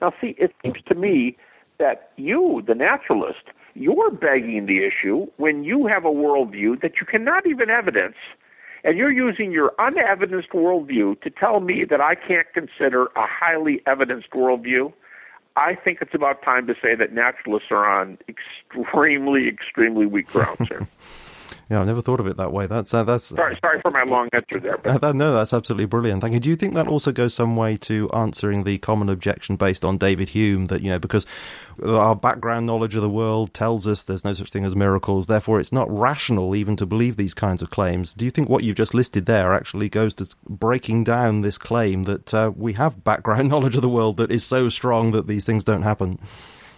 Now, 0.00 0.12
see, 0.20 0.34
it 0.38 0.52
seems 0.62 0.78
to 0.86 0.94
me 0.94 1.36
that 1.78 2.12
you, 2.16 2.62
the 2.66 2.74
naturalist, 2.74 3.44
you're 3.74 4.10
begging 4.10 4.66
the 4.66 4.84
issue 4.84 5.26
when 5.36 5.64
you 5.64 5.86
have 5.86 6.04
a 6.04 6.10
worldview 6.10 6.80
that 6.82 6.92
you 7.00 7.06
cannot 7.06 7.46
even 7.46 7.70
evidence 7.70 8.16
and 8.88 8.96
you're 8.96 9.12
using 9.12 9.52
your 9.52 9.74
unevidenced 9.78 10.48
worldview 10.52 11.20
to 11.20 11.28
tell 11.28 11.60
me 11.60 11.84
that 11.90 12.00
I 12.00 12.14
can't 12.14 12.46
consider 12.54 13.08
a 13.16 13.26
highly 13.26 13.82
evidenced 13.86 14.30
worldview, 14.30 14.94
I 15.56 15.74
think 15.74 15.98
it's 16.00 16.14
about 16.14 16.42
time 16.42 16.66
to 16.68 16.74
say 16.80 16.94
that 16.94 17.12
naturalists 17.12 17.68
are 17.70 17.84
on 17.84 18.16
extremely, 18.30 19.46
extremely 19.46 20.06
weak 20.06 20.28
ground, 20.28 20.66
sir. 20.66 20.88
Yeah, 21.70 21.82
I 21.82 21.84
never 21.84 22.00
thought 22.00 22.18
of 22.18 22.26
it 22.26 22.38
that 22.38 22.50
way. 22.50 22.66
That's 22.66 22.94
uh, 22.94 23.04
that's. 23.04 23.24
Sorry, 23.24 23.58
sorry 23.60 23.80
for 23.82 23.90
my 23.90 24.02
long 24.04 24.30
answer 24.32 24.58
there. 24.58 24.78
But... 24.78 25.04
Uh, 25.04 25.12
no, 25.12 25.34
that's 25.34 25.52
absolutely 25.52 25.84
brilliant. 25.84 26.22
Thank 26.22 26.32
you. 26.32 26.40
Do 26.40 26.48
you 26.48 26.56
think 26.56 26.74
that 26.74 26.88
also 26.88 27.12
goes 27.12 27.34
some 27.34 27.56
way 27.56 27.76
to 27.78 28.08
answering 28.12 28.64
the 28.64 28.78
common 28.78 29.10
objection 29.10 29.56
based 29.56 29.84
on 29.84 29.98
David 29.98 30.30
Hume 30.30 30.66
that 30.66 30.80
you 30.80 30.88
know 30.88 30.98
because 30.98 31.26
our 31.84 32.16
background 32.16 32.64
knowledge 32.64 32.94
of 32.94 33.02
the 33.02 33.10
world 33.10 33.52
tells 33.52 33.86
us 33.86 34.04
there's 34.04 34.24
no 34.24 34.32
such 34.32 34.50
thing 34.50 34.64
as 34.64 34.74
miracles, 34.74 35.26
therefore 35.26 35.60
it's 35.60 35.72
not 35.72 35.90
rational 35.90 36.56
even 36.56 36.74
to 36.76 36.86
believe 36.86 37.16
these 37.16 37.34
kinds 37.34 37.60
of 37.60 37.68
claims. 37.68 38.14
Do 38.14 38.24
you 38.24 38.30
think 38.30 38.48
what 38.48 38.64
you've 38.64 38.76
just 38.76 38.94
listed 38.94 39.26
there 39.26 39.52
actually 39.52 39.90
goes 39.90 40.14
to 40.16 40.28
breaking 40.48 41.04
down 41.04 41.40
this 41.40 41.58
claim 41.58 42.04
that 42.04 42.32
uh, 42.32 42.50
we 42.56 42.72
have 42.74 43.04
background 43.04 43.48
knowledge 43.50 43.76
of 43.76 43.82
the 43.82 43.90
world 43.90 44.16
that 44.16 44.32
is 44.32 44.42
so 44.42 44.70
strong 44.70 45.10
that 45.10 45.26
these 45.26 45.44
things 45.44 45.64
don't 45.64 45.82
happen? 45.82 46.18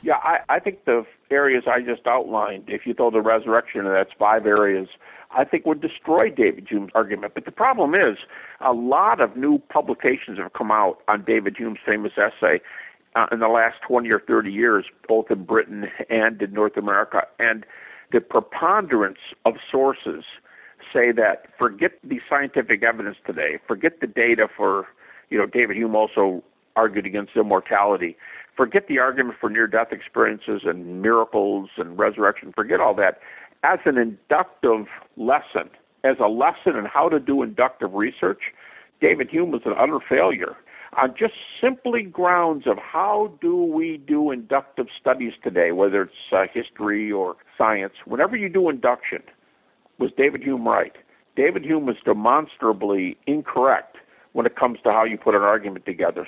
Yeah, 0.02 0.16
I, 0.22 0.38
I 0.48 0.58
think 0.60 0.84
the 0.86 1.04
areas 1.30 1.64
I 1.66 1.80
just 1.80 2.06
outlined, 2.06 2.64
if 2.68 2.86
you 2.86 2.94
throw 2.94 3.10
the 3.10 3.20
resurrection, 3.20 3.80
and 3.80 3.94
that's 3.94 4.12
five 4.18 4.46
areas, 4.46 4.88
I 5.30 5.44
think 5.44 5.66
would 5.66 5.80
destroy 5.80 6.30
David 6.30 6.66
Hume's 6.68 6.90
argument. 6.94 7.34
But 7.34 7.44
the 7.44 7.52
problem 7.52 7.94
is, 7.94 8.18
a 8.60 8.72
lot 8.72 9.20
of 9.20 9.36
new 9.36 9.58
publications 9.58 10.38
have 10.38 10.52
come 10.54 10.70
out 10.70 10.98
on 11.06 11.24
David 11.24 11.56
Hume's 11.56 11.78
famous 11.84 12.12
essay 12.16 12.60
uh, 13.14 13.26
in 13.30 13.40
the 13.40 13.48
last 13.48 13.76
20 13.86 14.10
or 14.10 14.20
30 14.20 14.50
years, 14.50 14.86
both 15.06 15.30
in 15.30 15.44
Britain 15.44 15.86
and 16.08 16.40
in 16.40 16.52
North 16.52 16.76
America. 16.76 17.22
And 17.38 17.66
the 18.10 18.20
preponderance 18.20 19.18
of 19.44 19.54
sources 19.70 20.24
say 20.92 21.12
that 21.12 21.46
forget 21.58 21.92
the 22.02 22.20
scientific 22.28 22.82
evidence 22.82 23.18
today, 23.26 23.58
forget 23.68 24.00
the 24.00 24.06
data 24.06 24.48
for, 24.56 24.86
you 25.28 25.38
know, 25.38 25.46
David 25.46 25.76
Hume 25.76 25.94
also 25.94 26.42
argued 26.74 27.06
against 27.06 27.36
immortality 27.36 28.16
forget 28.56 28.88
the 28.88 28.98
argument 28.98 29.36
for 29.40 29.50
near 29.50 29.66
death 29.66 29.88
experiences 29.92 30.62
and 30.64 31.02
miracles 31.02 31.70
and 31.76 31.98
resurrection, 31.98 32.52
forget 32.54 32.80
all 32.80 32.94
that. 32.94 33.20
As 33.62 33.78
an 33.84 33.98
inductive 33.98 34.86
lesson, 35.16 35.70
as 36.04 36.16
a 36.18 36.28
lesson 36.28 36.76
in 36.76 36.86
how 36.86 37.08
to 37.08 37.20
do 37.20 37.42
inductive 37.42 37.92
research, 37.92 38.40
David 39.00 39.28
Hume 39.30 39.50
was 39.50 39.62
an 39.64 39.74
utter 39.78 39.98
failure 40.06 40.56
on 40.96 41.14
just 41.16 41.34
simply 41.60 42.02
grounds 42.02 42.66
of 42.66 42.76
how 42.78 43.32
do 43.40 43.56
we 43.56 43.96
do 43.96 44.30
inductive 44.30 44.86
studies 45.00 45.32
today, 45.42 45.72
whether 45.72 46.02
it's 46.02 46.12
uh, 46.32 46.44
history 46.52 47.12
or 47.12 47.36
science. 47.56 47.94
Whenever 48.06 48.36
you 48.36 48.48
do 48.48 48.68
induction, 48.68 49.22
was 49.98 50.10
David 50.16 50.42
Hume 50.42 50.66
right? 50.66 50.92
David 51.36 51.64
Hume 51.64 51.86
was 51.86 51.96
demonstrably 52.04 53.16
incorrect 53.26 53.98
when 54.32 54.46
it 54.46 54.56
comes 54.56 54.78
to 54.82 54.90
how 54.90 55.04
you 55.04 55.16
put 55.16 55.34
an 55.34 55.42
argument 55.42 55.84
together 55.84 56.26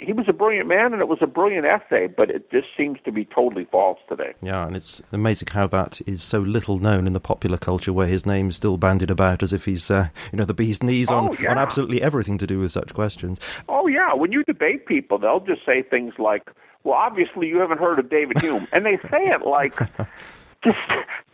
he 0.00 0.12
was 0.12 0.26
a 0.28 0.32
brilliant 0.32 0.66
man 0.66 0.92
and 0.92 1.00
it 1.00 1.08
was 1.08 1.18
a 1.20 1.26
brilliant 1.26 1.66
essay, 1.66 2.06
but 2.06 2.30
it 2.30 2.50
just 2.50 2.68
seems 2.76 2.98
to 3.04 3.12
be 3.12 3.24
totally 3.24 3.66
false 3.70 3.98
today. 4.08 4.32
Yeah, 4.42 4.66
and 4.66 4.76
it's 4.76 5.02
amazing 5.12 5.48
how 5.52 5.66
that 5.68 6.00
is 6.06 6.22
so 6.22 6.40
little 6.40 6.78
known 6.78 7.06
in 7.06 7.12
the 7.12 7.20
popular 7.20 7.58
culture 7.58 7.92
where 7.92 8.06
his 8.06 8.24
name 8.24 8.48
is 8.48 8.56
still 8.56 8.78
bandied 8.78 9.10
about 9.10 9.42
as 9.42 9.52
if 9.52 9.66
he's, 9.66 9.90
uh, 9.90 10.08
you 10.32 10.38
know, 10.38 10.44
the 10.44 10.54
bee's 10.54 10.82
knees 10.82 11.10
on, 11.10 11.28
oh, 11.28 11.36
yeah. 11.40 11.50
on 11.50 11.58
absolutely 11.58 12.02
everything 12.02 12.38
to 12.38 12.46
do 12.46 12.58
with 12.58 12.72
such 12.72 12.94
questions. 12.94 13.38
Oh, 13.68 13.86
yeah. 13.86 14.14
When 14.14 14.32
you 14.32 14.42
debate 14.44 14.86
people, 14.86 15.18
they'll 15.18 15.40
just 15.40 15.64
say 15.66 15.82
things 15.82 16.14
like, 16.18 16.50
well, 16.82 16.94
obviously 16.94 17.48
you 17.48 17.58
haven't 17.58 17.78
heard 17.78 17.98
of 17.98 18.08
David 18.08 18.40
Hume. 18.40 18.66
and 18.72 18.84
they 18.86 18.96
say 18.96 19.26
it 19.26 19.42
like, 19.46 19.76
just 20.64 20.78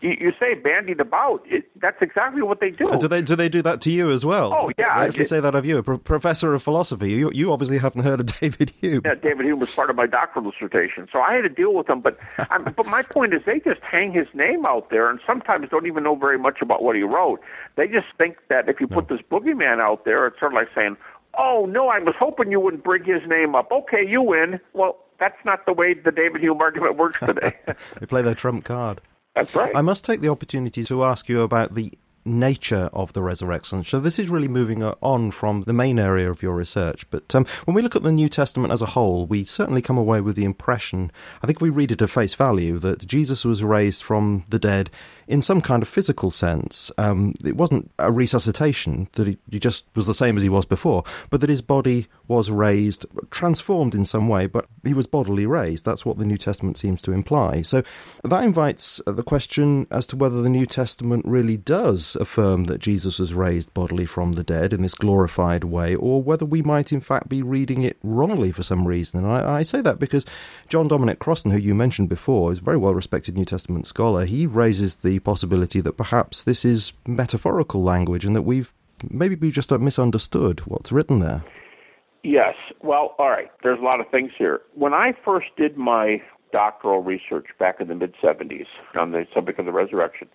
you, 0.01 0.11
you 0.21 0.33
say 0.39 0.55
bandied 0.55 1.01
about. 1.01 1.43
It, 1.47 1.65
that's 1.81 2.01
exactly 2.03 2.43
what 2.43 2.61
they 2.61 2.71
do. 2.71 2.91
do 2.99 3.09
they 3.09 3.23
do 3.23 3.35
they 3.35 3.49
do 3.49 3.63
that 3.63 3.81
to 3.83 3.91
you 3.91 4.11
as 4.11 4.25
well? 4.25 4.53
Oh 4.53 4.71
yeah, 4.79 4.99
they 4.99 5.07
actually 5.07 5.23
it, 5.23 5.29
say 5.29 5.41
that 5.41 5.55
of 5.55 5.65
you, 5.65 5.79
a 5.79 5.83
pro- 5.83 5.99
professor 5.99 6.53
of 6.53 6.63
philosophy. 6.63 7.11
You 7.13 7.31
you 7.33 7.53
obviously 7.53 7.79
haven't 7.79 8.03
heard 8.03 8.21
of 8.21 8.27
David 8.41 8.73
Hume. 8.81 9.03
Yeah, 9.05 9.15
David 9.15 9.47
Hume 9.47 9.59
was 9.59 9.75
part 9.75 9.89
of 9.89 9.97
my 9.97 10.07
doctoral 10.07 10.51
dissertation, 10.51 11.09
so 11.11 11.21
I 11.21 11.35
had 11.35 11.43
to 11.43 11.49
deal 11.49 11.73
with 11.73 11.87
them. 11.87 12.01
But 12.01 12.19
I'm, 12.51 12.65
but 12.77 12.87
my 12.87 13.03
point 13.03 13.33
is, 13.33 13.41
they 13.47 13.61
just 13.61 13.81
hang 13.81 14.13
his 14.13 14.27
name 14.35 14.67
out 14.67 14.91
there, 14.91 15.09
and 15.09 15.19
sometimes 15.27 15.69
don't 15.71 15.87
even 15.87 16.03
know 16.03 16.15
very 16.15 16.39
much 16.39 16.59
about 16.61 16.83
what 16.83 16.95
he 16.95 17.03
wrote. 17.03 17.41
They 17.77 17.89
just 17.89 18.09
think 18.19 18.37
that 18.49 18.69
if 18.69 18.81
you 18.81 18.87
put 18.87 19.09
this 19.09 19.21
boogeyman 19.31 19.81
out 19.81 20.05
there, 20.05 20.27
it's 20.27 20.39
sort 20.39 20.53
of 20.53 20.57
like 20.57 20.69
saying, 20.75 20.99
"Oh 21.39 21.67
no, 21.69 21.89
I 21.89 21.99
was 22.01 22.15
hoping 22.19 22.51
you 22.51 22.61
wouldn't 22.61 22.85
bring 22.85 23.05
his 23.05 23.23
name 23.27 23.55
up." 23.55 23.73
Okay, 23.73 24.07
you 24.07 24.21
win. 24.21 24.61
Well, 24.75 24.99
that's 25.19 25.43
not 25.47 25.65
the 25.65 25.73
way 25.73 25.95
the 25.95 26.13
David 26.13 26.43
Hume 26.43 26.61
argument 26.61 26.97
works 26.97 27.19
today. 27.21 27.57
they 28.01 28.07
play 28.07 28.21
their 28.21 28.35
trump 28.35 28.65
card. 28.65 29.01
That's 29.37 29.55
right. 29.55 29.71
I 29.77 29.83
must 29.83 30.05
take 30.05 30.23
the 30.23 30.31
opportunity 30.31 30.83
to 30.85 31.05
ask 31.05 31.29
you 31.29 31.43
about 31.43 31.75
the 31.75 31.93
nature 32.25 32.91
of 32.93 33.13
the 33.13 33.23
resurrection. 33.23 33.85
So 33.85 34.01
this 34.01 34.19
is 34.19 34.29
really 34.29 34.49
moving 34.49 34.83
on 34.83 35.31
from 35.31 35.63
the 35.63 35.73
main 35.73 35.99
area 35.99 36.29
of 36.29 36.43
your 36.43 36.57
research. 36.57 37.09
But 37.11 37.33
um, 37.35 37.47
when 37.67 37.75
we 37.75 37.83
look 37.83 37.95
at 37.95 38.03
the 38.03 38.11
New 38.11 38.29
Testament 38.29 38.73
as 38.73 38.83
a 38.83 38.87
whole, 38.87 39.27
we 39.27 39.45
certainly 39.45 39.83
come 39.83 39.97
away 39.97 40.21
with 40.21 40.35
the 40.37 40.45
impression, 40.45 41.13
I 41.43 41.47
think 41.47 41.61
we 41.61 41.71
read 41.71 41.93
it 41.93 42.03
at 42.03 42.11
face 42.11 42.35
value, 42.35 42.79
that 42.79 43.07
Jesus 43.07 43.45
was 43.45 43.63
raised 43.63 44.03
from 44.03 44.45
the 44.49 44.59
dead 44.59 44.91
in 45.29 45.43
some 45.43 45.61
kind 45.61 45.83
of 45.83 45.89
physical 45.89 46.31
sense. 46.31 46.91
Um, 46.99 47.35
it 47.45 47.57
wasn't 47.57 47.91
a 47.99 48.13
resuscitation, 48.13 49.09
that 49.15 49.27
he, 49.27 49.39
he, 49.51 49.59
just 49.59 49.85
was 49.95 50.07
the 50.07 50.15
same 50.15 50.37
as 50.37 50.43
he 50.43 50.49
was 50.49 50.65
before, 50.65 51.03
but 51.31 51.41
that 51.41 51.51
his 51.51 51.63
body 51.63 52.07
was 52.29 52.51
raised, 52.51 53.07
transformed 53.31 53.95
in 53.95 54.05
some 54.05 54.29
way, 54.29 54.47
but 54.47 54.67
he 54.85 54.95
was 54.95 55.07
bodily 55.07 55.47
raised. 55.47 55.85
That's 55.85 56.07
what 56.07 56.19
the 56.19 56.25
New 56.25 56.37
Testament 56.39 56.77
seems 56.77 57.03
to 57.03 57.13
imply. 57.13 57.63
So 57.63 57.83
that 58.23 58.45
invites 58.45 59.01
the 59.07 59.23
question 59.23 59.87
as 59.91 60.07
to 60.09 60.17
whether 60.17 60.43
the 60.43 60.51
New 60.51 60.67
Testament 60.67 61.25
really 61.27 61.57
does 61.57 62.17
affirm 62.17 62.65
that 62.65 62.79
Jesus 62.79 63.19
was 63.19 63.35
raised 63.35 63.75
bodily 63.75 64.07
from 64.07 64.33
the 64.33 64.45
dead 64.45 64.73
in 64.73 64.83
this 64.83 64.95
glorified 64.95 65.65
way, 65.65 65.95
or 65.95 66.23
whether 66.23 66.45
we 66.45 66.63
might 66.63 66.93
in 66.93 67.01
fact 67.01 67.29
be 67.29 67.43
reading 67.43 67.83
it 67.83 67.99
wrongly 68.03 68.53
for 68.53 68.63
some 68.63 68.87
reason. 68.87 69.25
And 69.25 69.33
I, 69.33 69.57
I 69.57 69.63
say 69.65 69.81
that 69.81 69.99
because 69.99 70.25
John 70.69 70.87
Dominic 70.89 71.19
Crossan, 71.19 71.51
who 71.51 71.59
you 71.59 71.75
mentioned 71.75 72.09
before, 72.09 72.53
is 72.53 72.59
a 72.59 72.63
very 72.63 72.77
well 72.77 72.95
respected 72.95 73.37
New 73.37 73.45
Testament 73.45 73.87
scholar. 73.87 74.25
He 74.25 74.47
raises 74.47 74.99
the 74.99 75.16
possibility 75.19 75.81
that 75.81 75.97
perhaps 75.97 76.45
this 76.45 76.65
is 76.65 76.93
metaphorical 77.07 77.83
language 77.83 78.25
and 78.25 78.35
that 78.37 78.43
we've 78.43 78.73
maybe 79.11 79.35
we've 79.35 79.53
just 79.53 79.71
misunderstood 79.71 80.61
what's 80.61 80.93
written 80.93 81.21
there. 81.21 81.45
Yes. 82.23 82.55
Well, 82.83 83.15
all 83.19 83.31
right. 83.31 83.51
There's 83.63 83.79
a 83.79 83.85
lot 83.85 84.01
of 84.01 84.09
things 84.11 84.33
here. 84.37 84.61
When 84.75 84.93
I 84.93 85.13
first 85.25 85.47
did 85.57 85.77
my 85.77 86.23
doctoral 86.53 87.03
research 87.03 87.47
back 87.59 87.81
in 87.81 87.89
the 87.89 87.95
mid 87.95 88.15
70s 88.23 88.67
on 88.99 89.13
the 89.13 89.27
subject 89.35 89.59
of 89.59 89.67
the 89.67 89.73
resurrection, 89.73 90.29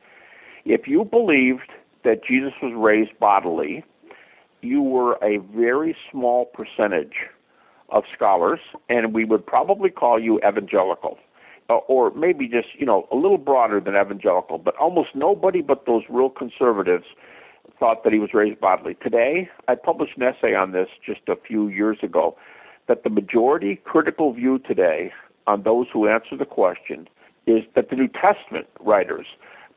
if 0.64 0.88
you 0.88 1.04
believed 1.04 1.72
that 2.04 2.24
Jesus 2.24 2.54
was 2.62 2.74
raised 2.76 3.18
bodily, 3.20 3.84
you 4.62 4.82
were 4.82 5.18
a 5.24 5.38
very 5.56 5.96
small 6.12 6.46
percentage 6.46 7.16
of 7.90 8.04
scholars, 8.16 8.60
and 8.90 9.14
we 9.14 9.26
would 9.26 9.46
probably 9.46 9.90
call 9.90 10.20
you 10.20 10.40
evangelical. 10.48 11.18
Uh, 11.72 11.78
or 11.88 12.11
maybe 12.11 12.49
just, 12.49 12.67
you 12.78 12.86
know, 12.86 13.07
a 13.11 13.15
little 13.15 13.38
broader 13.38 13.80
than 13.80 13.95
evangelical, 13.95 14.57
but 14.57 14.76
almost 14.76 15.09
nobody 15.15 15.61
but 15.61 15.86
those 15.86 16.03
real 16.09 16.30
conservatives 16.30 17.05
thought 17.80 18.03
that 18.03 18.11
he 18.11 18.19
was 18.19 18.34
raised 18.34 18.59
bodily. 18.59 18.95
Today, 19.01 19.49
I 19.69 19.76
published 19.76 20.17
an 20.17 20.24
essay 20.24 20.53
on 20.53 20.74
this 20.74 20.89
just 21.05 21.22
a 21.30 21.36
few 21.36 21.69
years 21.69 21.99
ago 22.03 22.36
that 22.89 23.05
the 23.05 23.09
majority 23.09 23.80
critical 23.86 24.34
view 24.34 24.59
today 24.59 25.13
on 25.47 25.63
those 25.63 25.88
who 25.93 26.09
answer 26.09 26.36
the 26.36 26.45
question 26.45 27.07
is 27.47 27.63
that 27.76 27.89
the 27.89 27.95
New 27.95 28.09
Testament 28.09 28.67
writers 28.82 29.28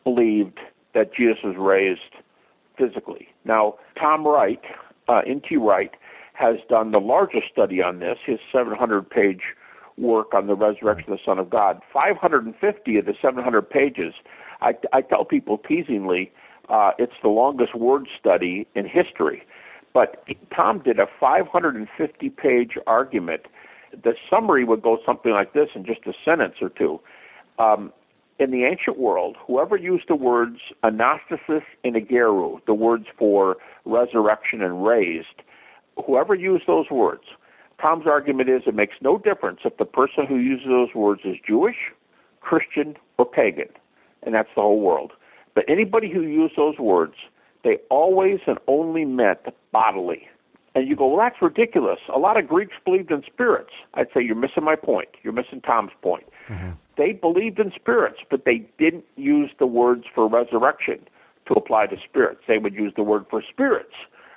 believed 0.03 0.59
that 0.95 1.15
Jesus 1.15 1.45
was 1.45 1.55
raised 1.57 2.25
physically. 2.77 3.29
Now, 3.45 3.77
Tom 3.97 4.27
Wright, 4.27 4.61
uh, 5.07 5.21
N.T. 5.27 5.59
Wright, 5.59 5.93
has 6.33 6.57
done 6.69 6.91
the 6.91 6.99
largest 6.99 7.47
study 7.53 7.81
on 7.81 8.01
this, 8.01 8.19
his 8.27 8.41
700 8.53 9.09
page 9.09 9.43
work 9.97 10.35
on 10.35 10.47
the 10.47 10.55
resurrection 10.55 11.13
of 11.13 11.19
the 11.19 11.25
Son 11.25 11.39
of 11.39 11.51
God. 11.51 11.81
550 11.93 12.97
of 12.97 13.07
the 13.07 13.15
700 13.21 13.69
pages, 13.69 14.15
I, 14.61 14.75
I 14.93 15.03
tell 15.03 15.25
people 15.25 15.59
teasingly, 15.59 16.33
uh, 16.69 16.93
it's 16.99 17.15
the 17.23 17.29
longest 17.29 17.75
word 17.75 18.09
study 18.19 18.67
in 18.75 18.89
history. 18.89 19.43
But 19.93 20.25
Tom 20.55 20.83
did 20.83 20.99
a 20.99 21.07
550 21.21 22.31
page 22.31 22.73
argument. 22.87 23.43
The 23.93 24.15
summary 24.29 24.65
would 24.65 24.83
go 24.83 24.99
something 25.07 25.33
like 25.33 25.53
this 25.53 25.69
in 25.75 25.85
just 25.85 26.01
a 26.07 26.13
sentence 26.25 26.55
or 26.61 26.69
two. 26.71 27.01
Um, 27.59 27.93
in 28.41 28.51
the 28.51 28.65
ancient 28.65 28.99
world, 28.99 29.37
whoever 29.47 29.77
used 29.77 30.07
the 30.09 30.17
words 30.17 30.59
anastasis 30.83 31.63
and 31.85 31.95
egeiro, 31.95 32.59
the 32.67 32.75
words 32.75 33.07
for 33.17 33.57
resurrection 33.85 34.61
and 34.61 34.85
raised, 34.85 35.43
whoever 36.05 36.35
used 36.35 36.65
those 36.67 36.91
words, 36.91 37.23
Tom's 37.81 38.07
argument 38.07 38.49
is 38.49 38.63
it 38.67 38.75
makes 38.75 38.95
no 39.01 39.19
difference 39.19 39.61
if 39.65 39.77
the 39.77 39.85
person 39.85 40.27
who 40.27 40.37
uses 40.37 40.67
those 40.69 40.95
words 40.95 41.23
is 41.25 41.37
Jewish, 41.47 41.77
Christian, 42.41 42.97
or 43.19 43.27
pagan, 43.27 43.69
and 44.23 44.35
that's 44.35 44.49
the 44.55 44.63
whole 44.63 44.81
world. 44.81 45.13
But 45.55 45.65
anybody 45.69 46.11
who 46.11 46.23
used 46.23 46.57
those 46.57 46.79
words, 46.79 47.15
they 47.63 47.79
always 47.91 48.41
and 48.47 48.59
only 48.67 49.05
meant 49.05 49.41
bodily. 49.73 50.29
And 50.75 50.89
you 50.89 50.97
go, 50.97 51.07
well, 51.07 51.19
that's 51.19 51.41
ridiculous. 51.41 52.01
A 52.13 52.19
lot 52.19 52.37
of 52.37 52.49
Greeks 52.49 52.75
believed 52.85 53.11
in 53.13 53.23
spirits. 53.23 53.71
I'd 53.95 54.09
say 54.13 54.23
you're 54.23 54.35
missing 54.35 54.65
my 54.65 54.75
point. 54.75 55.09
You're 55.23 55.33
missing 55.33 55.61
Tom's 55.61 55.93
point. 56.03 56.25
Mm-hmm. 56.49 56.71
They 56.97 57.13
believed 57.13 57.61
in 57.61 57.73
spirits, 57.75 58.19
but 58.29 58.45
they 58.45 58.67
didn't 58.79 59.05
use 59.17 59.51
the 59.59 59.67
words 59.67 60.05
for 60.13 60.29
resurrection 60.29 60.99
to 61.47 61.55
apply 61.55 61.87
to 61.87 61.97
spirits. 62.09 62.41
They 62.49 62.59
would 62.59 62.75
use 62.75 62.93
the 62.97 63.03
word 63.05 63.27
for 63.31 63.43
spirits 63.49 63.95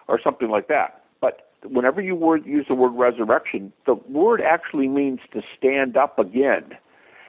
or 0.07 0.19
something 0.23 0.49
like 0.49 0.67
that. 0.67 0.96
Whenever 1.63 2.01
you 2.01 2.15
word, 2.15 2.45
use 2.45 2.65
the 2.67 2.75
word 2.75 2.93
resurrection, 2.93 3.73
the 3.85 3.95
word 4.09 4.41
actually 4.41 4.87
means 4.87 5.19
to 5.33 5.41
stand 5.57 5.97
up 5.97 6.19
again. 6.19 6.77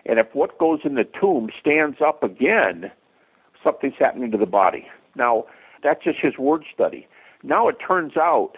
And 0.06 0.18
if 0.18 0.26
what 0.34 0.58
goes 0.58 0.80
in 0.84 0.94
the 0.94 1.06
tomb 1.18 1.50
stands 1.60 1.98
up 2.04 2.22
again, 2.22 2.90
something's 3.62 3.94
happening 3.98 4.30
to 4.30 4.38
the 4.38 4.46
body. 4.46 4.86
Now, 5.16 5.44
that's 5.82 6.04
just 6.04 6.18
his 6.20 6.38
word 6.38 6.64
study. 6.72 7.06
Now 7.42 7.68
it 7.68 7.76
turns 7.86 8.16
out 8.16 8.54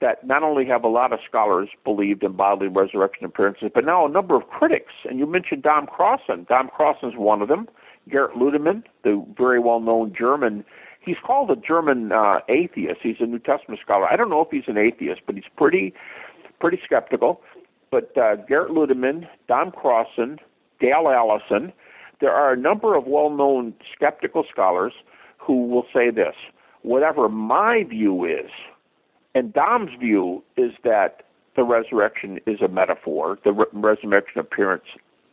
that 0.00 0.24
not 0.24 0.42
only 0.42 0.64
have 0.66 0.84
a 0.84 0.88
lot 0.88 1.12
of 1.12 1.18
scholars 1.28 1.68
believed 1.84 2.22
in 2.22 2.32
bodily 2.32 2.68
resurrection 2.68 3.24
appearances, 3.24 3.70
but 3.74 3.84
now 3.84 4.06
a 4.06 4.08
number 4.08 4.36
of 4.36 4.48
critics. 4.48 4.92
And 5.08 5.18
you 5.18 5.26
mentioned 5.26 5.62
Dom 5.62 5.86
Crossan. 5.86 6.46
Dom 6.48 6.68
Crossan's 6.68 7.16
one 7.16 7.42
of 7.42 7.48
them. 7.48 7.68
Gerrit 8.08 8.36
Ludemann, 8.36 8.84
the 9.04 9.24
very 9.36 9.58
well-known 9.58 10.14
German, 10.16 10.64
he's 11.08 11.16
called 11.24 11.50
a 11.50 11.56
German 11.56 12.12
uh, 12.12 12.38
atheist. 12.48 13.00
He's 13.02 13.16
a 13.20 13.26
New 13.26 13.38
Testament 13.38 13.80
scholar. 13.82 14.06
I 14.06 14.16
don't 14.16 14.30
know 14.30 14.40
if 14.40 14.48
he's 14.50 14.68
an 14.68 14.78
atheist, 14.78 15.22
but 15.26 15.34
he's 15.34 15.44
pretty, 15.56 15.94
pretty 16.60 16.78
skeptical. 16.84 17.40
But 17.90 18.12
uh, 18.16 18.36
Gerrit 18.48 18.70
Ludemann, 18.70 19.26
Dom 19.48 19.72
Crossan, 19.72 20.38
Dale 20.80 21.08
Allison, 21.08 21.72
there 22.20 22.32
are 22.32 22.52
a 22.52 22.56
number 22.56 22.96
of 22.96 23.06
well-known 23.06 23.74
skeptical 23.94 24.44
scholars 24.50 24.92
who 25.38 25.66
will 25.66 25.86
say 25.92 26.10
this: 26.10 26.34
whatever 26.82 27.28
my 27.28 27.84
view 27.88 28.24
is 28.24 28.50
and 29.34 29.52
Dom's 29.52 29.90
view 30.00 30.42
is 30.56 30.72
that 30.84 31.22
the 31.54 31.62
resurrection 31.62 32.40
is 32.46 32.60
a 32.60 32.68
metaphor, 32.68 33.38
the 33.44 33.52
re- 33.52 33.66
resurrection 33.72 34.40
appearance 34.40 34.84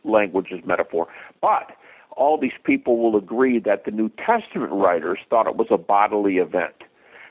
language 0.04 0.46
is 0.50 0.60
metaphor. 0.64 1.08
But 1.40 1.72
all 2.16 2.38
these 2.38 2.58
people 2.64 2.98
will 2.98 3.16
agree 3.16 3.58
that 3.60 3.84
the 3.84 3.90
New 3.90 4.10
Testament 4.10 4.72
writers 4.72 5.18
thought 5.28 5.46
it 5.46 5.56
was 5.56 5.68
a 5.70 5.78
bodily 5.78 6.36
event. 6.36 6.74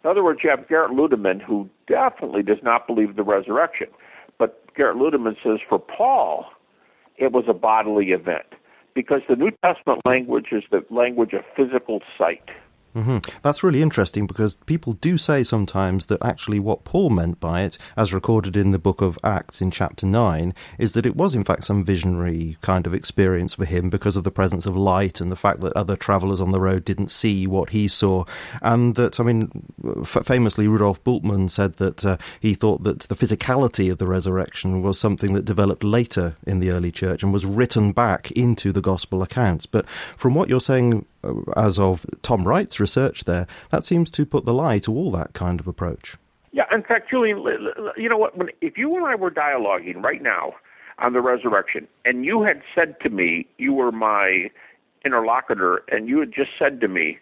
In 0.04 0.10
other 0.10 0.24
words, 0.24 0.42
you 0.44 0.50
have 0.52 0.68
Gerrit 0.68 0.92
Ludemann, 0.92 1.42
who 1.42 1.68
definitely 1.88 2.44
does 2.44 2.60
not 2.62 2.86
believe 2.86 3.16
the 3.16 3.24
resurrection. 3.24 3.88
But 4.38 4.74
Gerrit 4.76 4.96
Ludemann 4.98 5.36
says 5.44 5.60
for 5.68 5.80
Paul, 5.80 6.46
it 7.18 7.32
was 7.32 7.46
a 7.48 7.54
bodily 7.54 8.08
event 8.08 8.46
because 8.94 9.22
the 9.28 9.36
New 9.36 9.52
Testament 9.64 10.02
language 10.06 10.48
is 10.52 10.64
the 10.72 10.86
language 10.90 11.34
of 11.34 11.42
physical 11.56 12.02
sight. 12.18 12.50
Mm-hmm. 12.96 13.18
That's 13.42 13.62
really 13.62 13.82
interesting 13.82 14.26
because 14.26 14.56
people 14.56 14.94
do 14.94 15.18
say 15.18 15.44
sometimes 15.44 16.06
that 16.06 16.24
actually 16.24 16.60
what 16.60 16.86
Paul 16.86 17.10
meant 17.10 17.42
by 17.42 17.64
it, 17.64 17.78
as 17.98 18.14
recorded 18.14 18.56
in 18.56 18.72
the 18.72 18.80
book 18.80 19.02
of 19.02 19.20
Acts 19.22 19.62
in 19.62 19.70
chapter 19.70 20.06
9, 20.06 20.54
is 20.80 20.94
that 20.94 21.06
it 21.06 21.16
was 21.16 21.36
in 21.36 21.44
fact 21.44 21.66
some 21.66 21.84
visionary 21.84 22.58
kind 22.62 22.88
of 22.88 22.94
experience 22.94 23.54
for 23.54 23.66
him 23.66 23.90
because 23.90 24.16
of 24.16 24.24
the 24.24 24.32
presence 24.32 24.66
of 24.66 24.78
light 24.78 25.20
and 25.20 25.30
the 25.30 25.36
fact 25.36 25.60
that 25.60 25.74
other 25.74 25.98
travelers 25.98 26.40
on 26.40 26.52
the 26.52 26.60
road 26.62 26.86
didn't 26.86 27.12
see 27.12 27.46
what 27.46 27.72
he 27.72 27.88
saw. 27.90 28.24
And 28.62 28.96
that, 28.96 29.20
I 29.20 29.24
mean, 29.24 29.52
f- 30.02 30.26
famously, 30.26 30.68
Rudolf 30.68 31.04
Bultmann 31.04 31.50
said 31.50 31.74
that 31.76 32.06
uh, 32.06 32.18
he 32.40 32.54
thought 32.54 32.84
that 32.84 33.02
the 33.02 33.16
physicality 33.16 33.92
of 33.92 33.98
the 33.98 34.08
resurrection 34.08 34.82
was 34.82 34.98
something 34.98 35.34
that 35.34 35.44
developed 35.44 35.84
later 35.84 36.38
in 36.48 36.62
the 36.62 36.72
early 36.72 36.92
church 36.92 37.24
and 37.24 37.34
was 37.34 37.46
written 37.46 37.92
back 37.92 38.32
into 38.32 38.72
the 38.72 38.82
gospel 38.82 39.22
accounts. 39.22 39.66
But 39.66 39.90
from 39.90 40.34
what 40.34 40.48
you're 40.48 40.62
saying, 40.62 41.06
Uh, 41.26 41.52
as 41.56 41.80
of 41.80 42.06
Tom 42.22 42.48
Wright's 42.48 42.80
research 42.80 43.26
there, 43.26 43.48
that 43.70 43.84
seems 43.84 44.12
to 44.12 44.26
put 44.26 44.46
the 44.46 44.54
lie 44.54 44.80
to 44.80 44.94
all 44.94 45.12
that 45.12 45.34
kind 45.34 45.60
of 45.60 45.68
approach. 45.68 46.16
Yeah, 46.52 46.66
in 46.72 46.84
fact, 46.84 47.10
Julian, 47.10 47.44
you 47.98 48.08
know 48.08 48.18
what? 48.18 48.38
When, 48.38 48.50
if 48.62 48.78
you 48.78 48.96
and 48.96 49.06
I 49.06 49.16
were 49.16 49.32
dialoguing 49.32 50.02
right 50.02 50.22
now 50.22 50.54
on 51.00 51.14
the 51.14 51.22
resurrection, 51.22 51.88
and 52.06 52.24
you 52.24 52.44
had 52.44 52.62
said 52.74 53.00
to 53.02 53.10
me 53.10 53.48
you 53.58 53.74
were 53.74 53.92
my 53.92 54.50
interlocutor 55.04 55.84
and 55.90 56.08
you 56.08 56.20
had 56.20 56.34
just 56.34 56.52
said 56.58 56.82
to 56.82 56.88
me, 56.88 57.20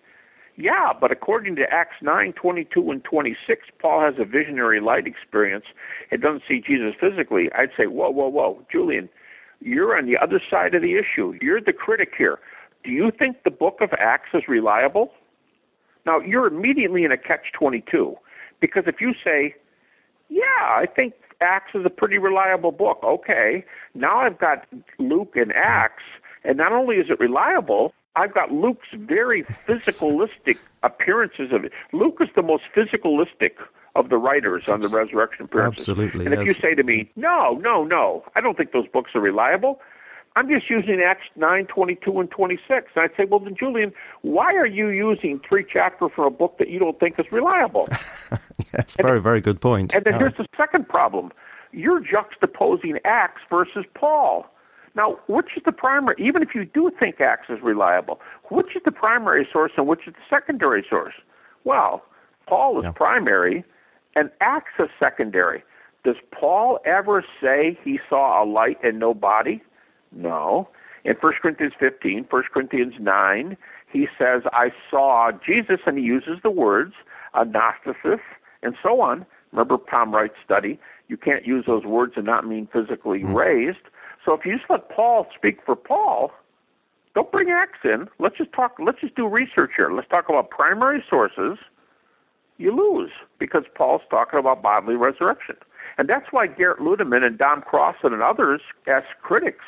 yeah, 0.55 0.93
but 0.99 1.11
according 1.11 1.55
to 1.55 1.63
Acts 1.71 1.95
9, 2.01 2.33
22 2.33 2.91
and 2.91 3.03
26, 3.03 3.67
Paul 3.79 4.01
has 4.01 4.15
a 4.19 4.25
visionary 4.25 4.79
light 4.79 5.07
experience 5.07 5.65
and 6.11 6.21
doesn't 6.21 6.43
see 6.47 6.61
Jesus 6.65 6.93
physically. 6.99 7.49
I'd 7.57 7.71
say, 7.75 7.87
whoa, 7.87 8.11
whoa, 8.11 8.27
whoa, 8.27 8.63
Julian, 8.71 9.09
you're 9.61 9.97
on 9.97 10.05
the 10.05 10.17
other 10.17 10.39
side 10.51 10.75
of 10.75 10.81
the 10.83 10.95
issue. 10.95 11.33
You're 11.41 11.61
the 11.61 11.73
critic 11.73 12.13
here. 12.17 12.39
Do 12.83 12.91
you 12.91 13.11
think 13.17 13.43
the 13.43 13.51
book 13.51 13.77
of 13.81 13.89
Acts 13.97 14.29
is 14.33 14.43
reliable? 14.47 15.11
Now, 16.05 16.19
you're 16.19 16.47
immediately 16.47 17.03
in 17.03 17.11
a 17.11 17.17
catch 17.17 17.51
22 17.53 18.15
because 18.59 18.83
if 18.87 18.99
you 18.99 19.13
say, 19.23 19.55
yeah, 20.29 20.41
I 20.61 20.85
think 20.93 21.13
Acts 21.41 21.71
is 21.75 21.85
a 21.85 21.89
pretty 21.89 22.17
reliable 22.17 22.71
book, 22.71 22.99
okay, 23.03 23.65
now 23.93 24.19
I've 24.19 24.39
got 24.39 24.65
Luke 24.99 25.33
and 25.35 25.53
Acts, 25.53 26.03
and 26.43 26.57
not 26.57 26.71
only 26.71 26.97
is 26.97 27.09
it 27.09 27.19
reliable, 27.19 27.93
I've 28.15 28.33
got 28.33 28.51
Luke's 28.51 28.87
very 28.93 29.43
physicalistic 29.43 30.59
appearances 30.83 31.51
of 31.51 31.65
it. 31.65 31.71
Luke 31.93 32.17
is 32.21 32.29
the 32.35 32.43
most 32.43 32.63
physicalistic 32.75 33.53
of 33.95 34.09
the 34.09 34.17
writers 34.17 34.67
on 34.67 34.81
the 34.81 34.87
resurrection 34.87 35.45
appearances. 35.45 35.87
Absolutely. 35.87 36.25
And 36.25 36.33
if 36.33 36.45
yes. 36.45 36.47
you 36.47 36.53
say 36.61 36.75
to 36.75 36.83
me, 36.83 37.11
no, 37.15 37.59
no, 37.61 37.83
no, 37.83 38.23
I 38.35 38.41
don't 38.41 38.57
think 38.57 38.71
those 38.71 38.87
books 38.87 39.11
are 39.13 39.21
reliable, 39.21 39.79
I'm 40.35 40.49
just 40.49 40.69
using 40.69 40.99
Acts 41.05 41.27
9, 41.35 41.67
22, 41.67 42.19
and 42.19 42.31
26. 42.31 42.91
And 42.95 43.03
I'd 43.03 43.15
say, 43.15 43.25
well, 43.25 43.39
then, 43.39 43.55
Julian, 43.57 43.93
why 44.21 44.53
are 44.55 44.65
you 44.65 44.89
using 44.89 45.39
three 45.47 45.63
chapters 45.63 46.11
from 46.15 46.25
a 46.25 46.31
book 46.31 46.57
that 46.57 46.69
you 46.69 46.79
don't 46.79 46.99
think 46.99 47.19
is 47.19 47.25
reliable? 47.31 47.87
yes, 48.73 48.95
very, 48.99 49.21
very 49.21 49.41
good 49.41 49.61
point. 49.61 49.93
And 49.93 50.03
then 50.05 50.19
here's 50.19 50.35
the 50.37 50.47
second 50.57 50.89
problem. 50.89 51.31
You're 51.71 52.01
juxtaposing 52.01 52.99
Acts 53.05 53.41
versus 53.49 53.85
Paul. 53.93 54.45
Now, 54.95 55.19
which 55.27 55.57
is 55.57 55.63
the 55.65 55.71
primary, 55.71 56.15
even 56.19 56.43
if 56.43 56.49
you 56.53 56.65
do 56.65 56.91
think 56.99 57.19
Acts 57.19 57.49
is 57.49 57.59
reliable, 57.63 58.19
which 58.49 58.75
is 58.75 58.81
the 58.85 58.91
primary 58.91 59.47
source 59.51 59.71
and 59.77 59.87
which 59.87 60.07
is 60.07 60.13
the 60.13 60.35
secondary 60.35 60.85
source? 60.87 61.15
Well, 61.63 62.03
Paul 62.47 62.79
is 62.79 62.83
Yeah. 62.85 62.91
primary 62.91 63.63
and 64.15 64.29
Acts 64.41 64.73
is 64.79 64.89
secondary. 64.99 65.63
Does 66.03 66.17
Paul 66.31 66.79
ever 66.85 67.23
say 67.41 67.77
he 67.83 67.99
saw 68.09 68.43
a 68.43 68.45
light 68.45 68.77
and 68.83 68.99
no 68.99 69.13
body? 69.13 69.63
No. 70.15 70.69
In 71.05 71.15
1 71.19 71.33
Corinthians 71.41 71.73
15, 71.79 72.27
1 72.29 72.43
Corinthians 72.53 72.93
9, 72.99 73.57
he 73.91 74.07
says, 74.17 74.43
I 74.53 74.69
saw 74.89 75.31
Jesus, 75.45 75.79
and 75.85 75.97
he 75.97 76.03
uses 76.03 76.39
the 76.41 76.49
words 76.49 76.93
anastasis 77.35 78.19
and 78.61 78.75
so 78.81 79.01
on. 79.01 79.25
Remember 79.51 79.77
Tom 79.89 80.13
Wright's 80.13 80.35
study? 80.43 80.79
You 81.07 81.17
can't 81.17 81.45
use 81.45 81.65
those 81.67 81.83
words 81.83 82.13
and 82.15 82.25
not 82.25 82.47
mean 82.47 82.67
physically 82.71 83.21
hmm. 83.21 83.33
raised. 83.33 83.85
So 84.25 84.33
if 84.33 84.45
you 84.45 84.57
just 84.57 84.69
let 84.69 84.89
Paul 84.89 85.27
speak 85.35 85.59
for 85.65 85.75
Paul, 85.75 86.31
don't 87.13 87.31
bring 87.31 87.49
Acts 87.49 87.79
in. 87.83 88.07
Let's 88.19 88.37
just 88.37 88.53
talk. 88.53 88.75
Let's 88.83 89.01
just 89.01 89.15
do 89.15 89.27
research 89.27 89.71
here. 89.75 89.91
Let's 89.91 90.07
talk 90.07 90.29
about 90.29 90.49
primary 90.49 91.03
sources. 91.07 91.59
You 92.57 92.75
lose 92.75 93.11
because 93.39 93.63
Paul's 93.75 94.01
talking 94.09 94.39
about 94.39 94.63
bodily 94.63 94.95
resurrection, 94.95 95.55
and 95.97 96.07
that's 96.07 96.27
why 96.31 96.47
Garrett 96.47 96.79
Ludemann 96.79 97.23
and 97.23 97.37
Dom 97.37 97.61
Crossan 97.61 98.13
and 98.13 98.23
others, 98.23 98.61
as 98.87 99.03
critics, 99.21 99.65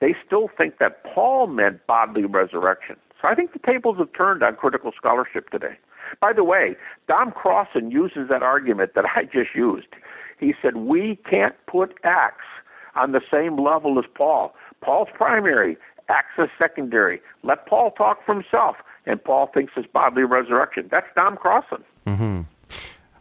they 0.00 0.14
still 0.24 0.48
think 0.56 0.78
that 0.78 1.02
Paul 1.04 1.46
meant 1.48 1.86
bodily 1.86 2.24
resurrection. 2.24 2.96
So 3.20 3.28
I 3.28 3.34
think 3.34 3.52
the 3.52 3.58
tables 3.58 3.98
have 3.98 4.12
turned 4.12 4.42
on 4.42 4.56
critical 4.56 4.92
scholarship 4.96 5.50
today. 5.50 5.76
By 6.20 6.32
the 6.32 6.44
way, 6.44 6.76
Dom 7.06 7.32
Crossan 7.32 7.90
uses 7.90 8.28
that 8.30 8.42
argument 8.42 8.92
that 8.94 9.04
I 9.16 9.24
just 9.24 9.54
used. 9.54 9.88
He 10.38 10.54
said 10.62 10.76
we 10.76 11.18
can't 11.28 11.54
put 11.66 11.94
Acts 12.04 12.44
on 12.94 13.12
the 13.12 13.20
same 13.30 13.58
level 13.62 13.98
as 13.98 14.04
Paul. 14.14 14.54
Paul's 14.80 15.08
primary, 15.14 15.76
Acts 16.08 16.38
is 16.38 16.48
secondary. 16.58 17.20
Let 17.42 17.66
Paul 17.66 17.90
talk 17.90 18.24
for 18.24 18.34
himself, 18.34 18.76
and 19.04 19.22
Paul 19.22 19.50
thinks 19.52 19.72
it's 19.76 19.88
bodily 19.92 20.22
resurrection. 20.22 20.88
That's 20.90 21.06
Dom 21.14 21.36
Crossan. 21.36 21.84
Mm-hmm. 22.06 22.42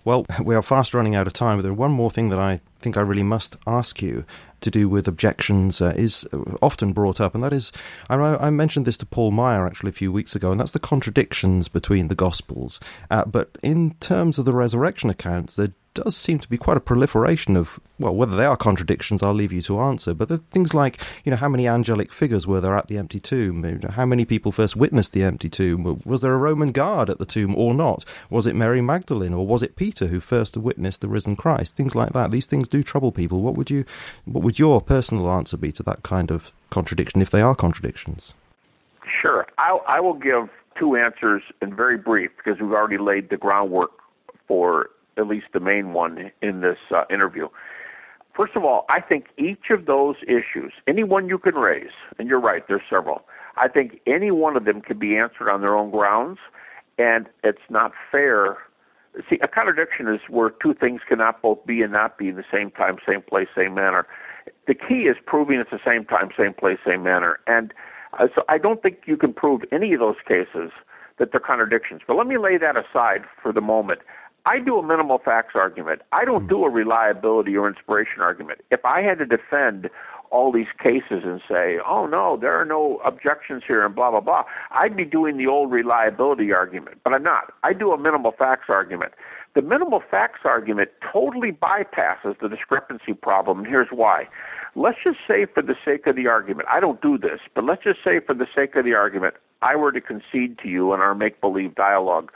Well, 0.08 0.26
we 0.42 0.56
are 0.56 0.62
fast 0.62 0.94
running 0.94 1.16
out 1.16 1.28
of 1.28 1.34
time, 1.34 1.60
there's 1.60 1.76
one 1.76 1.92
more 1.92 2.10
thing 2.10 2.30
that 2.30 2.40
I 2.40 2.62
think 2.80 2.96
I 2.96 3.02
really 3.02 3.24
must 3.24 3.58
ask 3.68 4.02
you 4.02 4.24
to 4.62 4.72
do 4.72 4.88
with 4.88 5.06
objections 5.06 5.82
uh, 5.82 5.94
is 5.98 6.26
often 6.62 6.94
brought 6.94 7.20
up, 7.20 7.36
and 7.36 7.44
that 7.44 7.52
is 7.52 7.74
I, 8.10 8.16
I 8.16 8.50
mentioned 8.50 8.86
this 8.86 8.98
to 9.00 9.06
Paul 9.06 9.34
Maier 9.34 9.68
actually 9.68 9.90
a 9.90 9.92
few 9.92 10.14
weeks 10.14 10.34
ago, 10.34 10.50
and 10.50 10.58
that's 10.58 10.72
the 10.72 10.80
contradictions 10.80 11.68
between 11.68 12.08
the 12.08 12.16
Gospels. 12.16 12.80
Uh, 13.12 13.26
but 13.26 13.58
in 13.62 13.96
terms 13.96 14.40
of 14.40 14.46
the 14.46 14.54
resurrection 14.54 15.10
accounts, 15.10 15.58
there 15.58 15.74
does 15.98 16.16
seem 16.16 16.40
to 16.40 16.48
be 16.48 16.58
quite 16.58 16.78
a 16.78 16.80
proliferation 16.80 17.58
of, 17.58 17.80
well, 18.00 18.16
whether 18.16 18.36
they 18.36 18.46
are 18.46 18.56
contradictions, 18.56 19.24
I'll 19.24 19.34
leave 19.34 19.52
you 19.52 19.62
to 19.64 19.80
answer, 19.80 20.14
but 20.14 20.30
things 20.46 20.74
like, 20.74 21.02
you 21.26 21.32
know, 21.32 21.38
how 21.38 21.50
many 21.50 21.68
angelic 21.68 22.14
figures 22.14 22.46
were 22.46 22.62
there 22.62 22.78
at 22.78 22.88
the 22.88 22.98
empty 22.98 23.20
tomb? 23.20 23.64
How 23.90 24.06
many 24.06 24.24
people 24.24 24.52
first 24.52 24.76
witnessed 24.76 25.14
the 25.14 25.24
empty 25.24 25.50
tomb? 25.50 26.02
Was 26.06 26.22
there 26.22 26.34
a 26.34 26.38
Roman 26.38 26.72
guard 26.72 27.10
at 27.10 27.18
the 27.18 27.26
tomb 27.26 27.56
or 27.56 27.74
not? 27.74 28.06
Was 28.30 28.46
it 28.46 28.56
Mary 28.56 28.82
Magdalene 28.82 29.34
or 29.34 29.46
was 29.46 29.64
it 29.64 29.76
Peter 29.76 30.08
who 30.08 30.20
first 30.20 30.56
witnessed 30.56 31.02
the 31.02 31.08
risen 31.08 31.36
Christ? 31.36 31.76
Things 31.76 31.96
like 31.96 32.14
that. 32.14 32.32
These 32.32 32.46
things 32.46 32.68
do 32.68 32.84
trouble 32.84 33.12
people. 33.12 33.42
What 33.42 33.56
would 33.56 33.72
you, 33.72 33.84
what 34.26 34.44
would 34.44 34.60
your 34.60 34.80
personal 34.82 35.30
answer 35.32 35.58
be 35.58 35.72
to 35.74 35.84
that 35.84 36.04
kind 36.04 36.32
of 36.32 36.52
contradiction, 36.70 37.22
if 37.22 37.32
they 37.32 37.42
are 37.42 37.56
contradictions? 37.56 38.34
Sure. 39.22 39.48
I, 39.58 39.80
I 39.88 40.00
will 40.00 40.14
give 40.14 40.50
two 40.78 40.96
answers 40.96 41.42
and 41.62 41.74
very 41.74 41.98
brief 41.98 42.30
because 42.38 42.62
we've 42.62 42.72
already 42.72 43.00
laid 43.00 43.30
the 43.30 43.38
groundwork 43.38 43.92
for 44.48 44.90
at 45.18 45.28
least 45.28 45.48
the 45.54 45.60
main 45.60 45.94
one 45.94 46.32
in 46.42 46.62
this 46.62 46.78
uh, 46.92 47.04
interview. 47.10 47.48
First 48.36 48.56
of 48.56 48.64
all, 48.64 48.86
I 48.88 49.02
think 49.02 49.28
each 49.38 49.72
of 49.72 49.88
those 49.88 50.16
issues, 50.28 50.72
any 50.88 51.04
one 51.04 51.28
you 51.28 51.40
can 51.40 51.56
raise, 51.56 51.96
and 52.20 52.28
you're 52.28 52.40
right, 52.40 52.64
there's 52.68 52.84
several. 52.88 53.24
I 53.58 53.68
think 53.68 54.00
any 54.06 54.30
one 54.30 54.56
of 54.56 54.66
them 54.66 54.82
can 54.82 55.00
be 55.00 55.18
answered 55.18 55.50
on 55.50 55.62
their 55.62 55.76
own 55.76 55.90
grounds, 55.90 56.38
and 57.00 57.28
it's 57.44 57.68
not 57.70 57.94
fair. 58.12 58.58
See, 59.28 59.40
a 59.42 59.48
contradiction 59.48 60.08
is 60.08 60.22
where 60.30 60.52
two 60.52 60.76
things 60.76 61.02
cannot 61.08 61.42
both 61.42 61.66
be 61.66 61.82
and 61.82 61.92
not 61.92 62.20
be 62.20 62.28
in 62.30 62.36
the 62.36 62.44
same 62.52 62.70
time, 62.70 62.98
same 63.08 63.24
place, 63.24 63.48
same 63.56 63.74
manner. 63.74 64.06
The 64.68 64.76
key 64.76 65.08
is 65.10 65.18
proving 65.26 65.60
it's 65.60 65.72
the 65.72 65.80
same 65.84 66.06
time, 66.06 66.30
same 66.38 66.54
place, 66.54 66.78
same 66.86 67.02
manner. 67.02 67.40
And 67.48 67.74
uh, 68.20 68.28
so 68.36 68.44
I 68.48 68.60
don't 68.60 68.84
think 68.84 69.00
you 69.08 69.18
can 69.18 69.34
prove 69.34 69.62
any 69.72 69.94
of 69.94 70.00
those 70.00 70.18
cases 70.28 70.72
that 71.18 71.32
they're 71.32 71.40
contradictions. 71.40 72.02
But 72.08 72.16
let 72.18 72.28
me 72.28 72.38
lay 72.38 72.58
that 72.58 72.76
aside 72.78 73.24
for 73.42 73.52
the 73.52 73.62
moment. 73.62 74.02
I 74.48 74.60
do 74.60 74.78
a 74.80 74.84
minimal 74.84 75.20
facts 75.24 75.56
argument. 75.56 76.04
I 76.14 76.24
don't 76.24 76.44
hmm. 76.44 76.48
do 76.48 76.64
a 76.64 76.70
reliability 76.70 77.56
or 77.58 77.68
inspiration 77.68 78.22
argument. 78.22 78.62
If 78.72 78.86
I 78.86 79.02
had 79.02 79.18
to 79.20 79.26
defend 79.26 79.90
all 80.32 80.52
these 80.52 80.68
cases 80.82 81.24
and 81.24 81.42
say, 81.50 81.78
oh 81.86 82.06
no, 82.06 82.38
there 82.40 82.60
are 82.60 82.66
no 82.66 83.00
objections 83.06 83.64
here 83.68 83.86
and 83.86 83.94
blah, 83.94 84.12
blah, 84.12 84.22
blah, 84.22 84.44
I'd 84.72 84.96
be 84.96 85.06
doing 85.06 85.38
the 85.38 85.48
old 85.48 85.72
reliability 85.72 86.52
argument. 86.52 87.00
But 87.04 87.14
I'm 87.14 87.24
not. 87.24 87.54
I 87.64 87.74
do 87.74 87.92
a 87.92 87.98
minimal 87.98 88.34
facts 88.38 88.66
argument. 88.70 89.14
The 89.56 89.62
minimal 89.62 90.02
facts 90.12 90.42
argument 90.46 90.92
totally 91.12 91.52
bypasses 91.52 92.40
the 92.42 92.48
discrepancy 92.48 93.14
problem, 93.14 93.60
and 93.60 93.68
here's 93.68 93.88
why. 93.92 94.28
Let's 94.76 94.98
just 95.04 95.18
say, 95.28 95.46
for 95.52 95.64
the 95.64 95.76
sake 95.84 96.08
of 96.08 96.16
the 96.16 96.28
argument, 96.28 96.68
I 96.72 96.80
don't 96.80 97.02
do 97.02 97.18
this, 97.18 97.40
but 97.56 97.64
let's 97.64 97.84
just 97.84 98.00
say, 98.04 98.20
for 98.26 98.36
the 98.36 98.48
sake 98.56 98.76
of 98.76 98.86
the 98.86 98.94
argument, 98.94 99.36
I 99.62 99.76
were 99.76 99.92
to 99.92 100.02
concede 100.02 100.60
to 100.60 100.68
you 100.68 100.94
in 100.94 101.00
our 101.00 101.16
make 101.16 101.42
believe 101.42 101.74
dialogue 101.74 102.32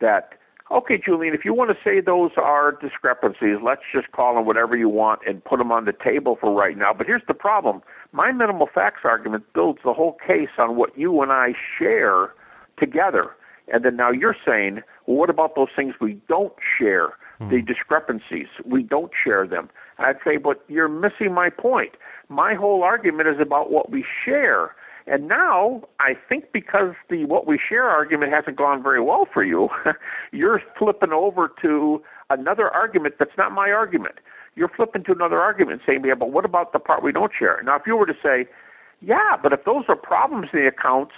that 0.00 0.34
Okay, 0.72 1.00
Julian, 1.04 1.34
if 1.34 1.44
you 1.44 1.52
want 1.52 1.70
to 1.70 1.76
say 1.82 2.00
those 2.00 2.30
are 2.36 2.72
discrepancies, 2.80 3.56
let's 3.62 3.82
just 3.92 4.12
call 4.12 4.36
them 4.36 4.46
whatever 4.46 4.76
you 4.76 4.88
want 4.88 5.20
and 5.26 5.44
put 5.44 5.58
them 5.58 5.72
on 5.72 5.84
the 5.84 5.92
table 5.92 6.38
for 6.40 6.52
right 6.54 6.78
now. 6.78 6.92
But 6.96 7.08
here's 7.08 7.22
the 7.26 7.34
problem 7.34 7.82
my 8.12 8.30
minimal 8.30 8.68
facts 8.72 9.00
argument 9.04 9.52
builds 9.52 9.80
the 9.84 9.92
whole 9.92 10.16
case 10.24 10.50
on 10.58 10.76
what 10.76 10.96
you 10.96 11.22
and 11.22 11.32
I 11.32 11.54
share 11.78 12.32
together. 12.78 13.32
And 13.72 13.84
then 13.84 13.96
now 13.96 14.10
you're 14.10 14.36
saying, 14.46 14.80
well, 15.06 15.16
what 15.16 15.30
about 15.30 15.54
those 15.56 15.68
things 15.74 15.94
we 16.00 16.20
don't 16.28 16.54
share? 16.78 17.14
Hmm. 17.38 17.50
The 17.50 17.62
discrepancies, 17.62 18.48
we 18.64 18.82
don't 18.82 19.12
share 19.24 19.46
them. 19.46 19.70
And 19.98 20.06
I'd 20.06 20.22
say, 20.24 20.36
but 20.36 20.64
you're 20.68 20.88
missing 20.88 21.34
my 21.34 21.50
point. 21.50 21.92
My 22.28 22.54
whole 22.54 22.82
argument 22.84 23.28
is 23.28 23.40
about 23.40 23.72
what 23.72 23.90
we 23.90 24.04
share. 24.24 24.74
And 25.06 25.28
now 25.28 25.82
I 25.98 26.14
think 26.28 26.52
because 26.52 26.94
the 27.08 27.24
what 27.24 27.46
we 27.46 27.58
share 27.58 27.84
argument 27.88 28.32
hasn't 28.32 28.56
gone 28.56 28.82
very 28.82 29.00
well 29.00 29.26
for 29.32 29.44
you, 29.44 29.68
you're 30.32 30.62
flipping 30.78 31.12
over 31.12 31.50
to 31.62 32.02
another 32.28 32.68
argument 32.70 33.14
that's 33.18 33.36
not 33.36 33.52
my 33.52 33.70
argument. 33.70 34.16
You're 34.56 34.68
flipping 34.68 35.04
to 35.04 35.12
another 35.12 35.40
argument 35.40 35.82
saying, 35.86 36.02
yeah, 36.04 36.14
but 36.14 36.32
what 36.32 36.44
about 36.44 36.72
the 36.72 36.78
part 36.78 37.02
we 37.02 37.12
don't 37.12 37.32
share? 37.36 37.62
Now, 37.64 37.76
if 37.76 37.82
you 37.86 37.96
were 37.96 38.06
to 38.06 38.16
say, 38.22 38.46
yeah, 39.00 39.36
but 39.42 39.52
if 39.52 39.64
those 39.64 39.84
are 39.88 39.96
problems 39.96 40.48
in 40.52 40.60
the 40.60 40.66
accounts, 40.66 41.14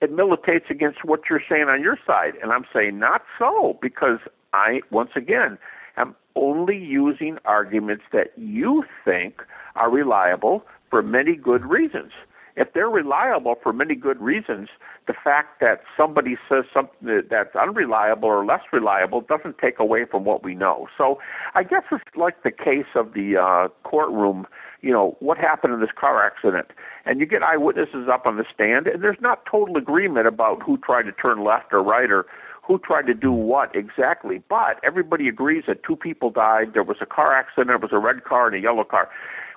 it 0.00 0.10
militates 0.10 0.66
against 0.70 1.04
what 1.04 1.20
you're 1.28 1.42
saying 1.48 1.64
on 1.68 1.82
your 1.82 1.98
side. 2.06 2.32
And 2.42 2.52
I'm 2.52 2.64
saying 2.72 2.98
not 2.98 3.22
so 3.38 3.78
because 3.82 4.18
I, 4.52 4.80
once 4.90 5.10
again, 5.14 5.58
am 5.96 6.16
only 6.34 6.78
using 6.78 7.38
arguments 7.44 8.04
that 8.12 8.32
you 8.36 8.84
think 9.04 9.42
are 9.76 9.90
reliable 9.90 10.64
for 10.88 11.02
many 11.02 11.36
good 11.36 11.64
reasons. 11.64 12.12
If 12.60 12.74
they're 12.74 12.90
reliable 12.90 13.54
for 13.62 13.72
many 13.72 13.94
good 13.94 14.20
reasons, 14.20 14.68
the 15.06 15.14
fact 15.14 15.60
that 15.62 15.80
somebody 15.96 16.36
says 16.46 16.64
something 16.72 17.22
that's 17.30 17.56
unreliable 17.56 18.28
or 18.28 18.44
less 18.44 18.60
reliable 18.70 19.22
doesn't 19.22 19.56
take 19.56 19.78
away 19.78 20.04
from 20.04 20.24
what 20.24 20.44
we 20.44 20.54
know. 20.54 20.86
So 20.98 21.18
I 21.54 21.62
guess 21.62 21.84
it's 21.90 22.04
like 22.14 22.42
the 22.42 22.50
case 22.50 22.92
of 22.94 23.14
the 23.14 23.38
uh, 23.38 23.68
courtroom. 23.88 24.46
You 24.82 24.92
know 24.92 25.16
what 25.20 25.38
happened 25.38 25.72
in 25.72 25.80
this 25.80 25.90
car 25.98 26.24
accident, 26.24 26.68
and 27.06 27.18
you 27.18 27.26
get 27.26 27.42
eyewitnesses 27.42 28.08
up 28.12 28.26
on 28.26 28.36
the 28.36 28.44
stand, 28.54 28.86
and 28.86 29.02
there's 29.02 29.20
not 29.20 29.44
total 29.50 29.76
agreement 29.76 30.26
about 30.26 30.62
who 30.62 30.76
tried 30.78 31.04
to 31.04 31.12
turn 31.12 31.42
left 31.42 31.72
or 31.72 31.82
right 31.82 32.10
or 32.10 32.26
who 32.66 32.78
tried 32.78 33.06
to 33.06 33.14
do 33.14 33.32
what 33.32 33.74
exactly. 33.74 34.42
But 34.48 34.80
everybody 34.84 35.28
agrees 35.28 35.64
that 35.66 35.82
two 35.82 35.96
people 35.96 36.30
died. 36.30 36.72
There 36.74 36.82
was 36.82 36.98
a 37.00 37.06
car 37.06 37.34
accident. 37.34 37.68
There 37.68 37.78
was 37.78 37.92
a 37.92 37.98
red 37.98 38.24
car 38.24 38.46
and 38.46 38.56
a 38.56 38.60
yellow 38.60 38.84
car 38.84 39.08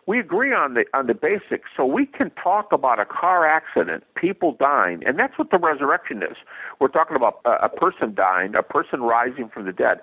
we 0.05 0.19
agree 0.19 0.53
on 0.53 0.73
the 0.73 0.85
on 0.93 1.07
the 1.07 1.13
basics. 1.13 1.69
So 1.75 1.85
we 1.85 2.05
can 2.05 2.31
talk 2.31 2.71
about 2.71 2.99
a 2.99 3.05
car 3.05 3.45
accident 3.47 4.03
people 4.15 4.55
dying 4.59 5.01
and 5.05 5.17
that's 5.17 5.37
what 5.37 5.49
the 5.51 5.57
resurrection 5.57 6.23
is. 6.23 6.37
We're 6.79 6.89
talking 6.89 7.15
about 7.15 7.39
a, 7.45 7.65
a 7.65 7.69
person 7.69 8.13
dying 8.13 8.55
a 8.55 8.63
person 8.63 9.01
rising 9.01 9.49
from 9.53 9.65
the 9.65 9.71
dead. 9.71 9.99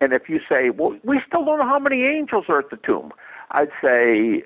And 0.00 0.12
if 0.12 0.28
you 0.28 0.40
say 0.48 0.70
well 0.70 0.98
we 1.04 1.20
still 1.26 1.44
don't 1.44 1.58
know 1.58 1.68
how 1.68 1.78
many 1.78 2.02
angels 2.04 2.46
are 2.48 2.58
at 2.58 2.70
the 2.70 2.76
tomb 2.76 3.12
i'd 3.52 3.68
say 3.82 4.42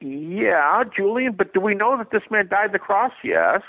yeah 0.00 0.84
julian 0.94 1.32
but 1.32 1.54
do 1.54 1.60
we 1.60 1.74
know 1.74 1.96
that 1.96 2.10
this 2.10 2.22
man 2.30 2.48
died 2.48 2.66
on 2.66 2.72
the 2.72 2.78
cross? 2.78 3.12
Yes. 3.24 3.62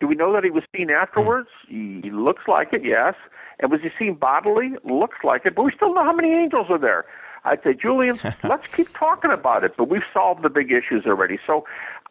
Do 0.00 0.06
we 0.06 0.14
know 0.14 0.32
that 0.32 0.44
he 0.44 0.50
was 0.50 0.62
seen 0.76 0.90
afterwards? 0.90 1.48
He 1.68 2.10
looks 2.12 2.42
like 2.46 2.68
it 2.72 2.82
yes. 2.84 3.14
And 3.60 3.72
was 3.72 3.80
he 3.82 3.88
seen 3.98 4.14
bodily? 4.14 4.74
Looks 4.84 5.18
like 5.24 5.42
it 5.44 5.54
but 5.54 5.64
we 5.64 5.72
still 5.74 5.88
don't 5.88 5.96
know 5.96 6.04
how 6.04 6.14
many 6.14 6.32
angels 6.32 6.66
are 6.70 6.78
there 6.78 7.04
I'd 7.44 7.62
say, 7.62 7.74
Julian, 7.74 8.18
let's 8.44 8.66
keep 8.74 8.92
talking 8.96 9.30
about 9.30 9.64
it. 9.64 9.74
But 9.76 9.88
we've 9.88 10.02
solved 10.12 10.42
the 10.42 10.50
big 10.50 10.70
issues 10.70 11.06
already. 11.06 11.38
So 11.46 11.64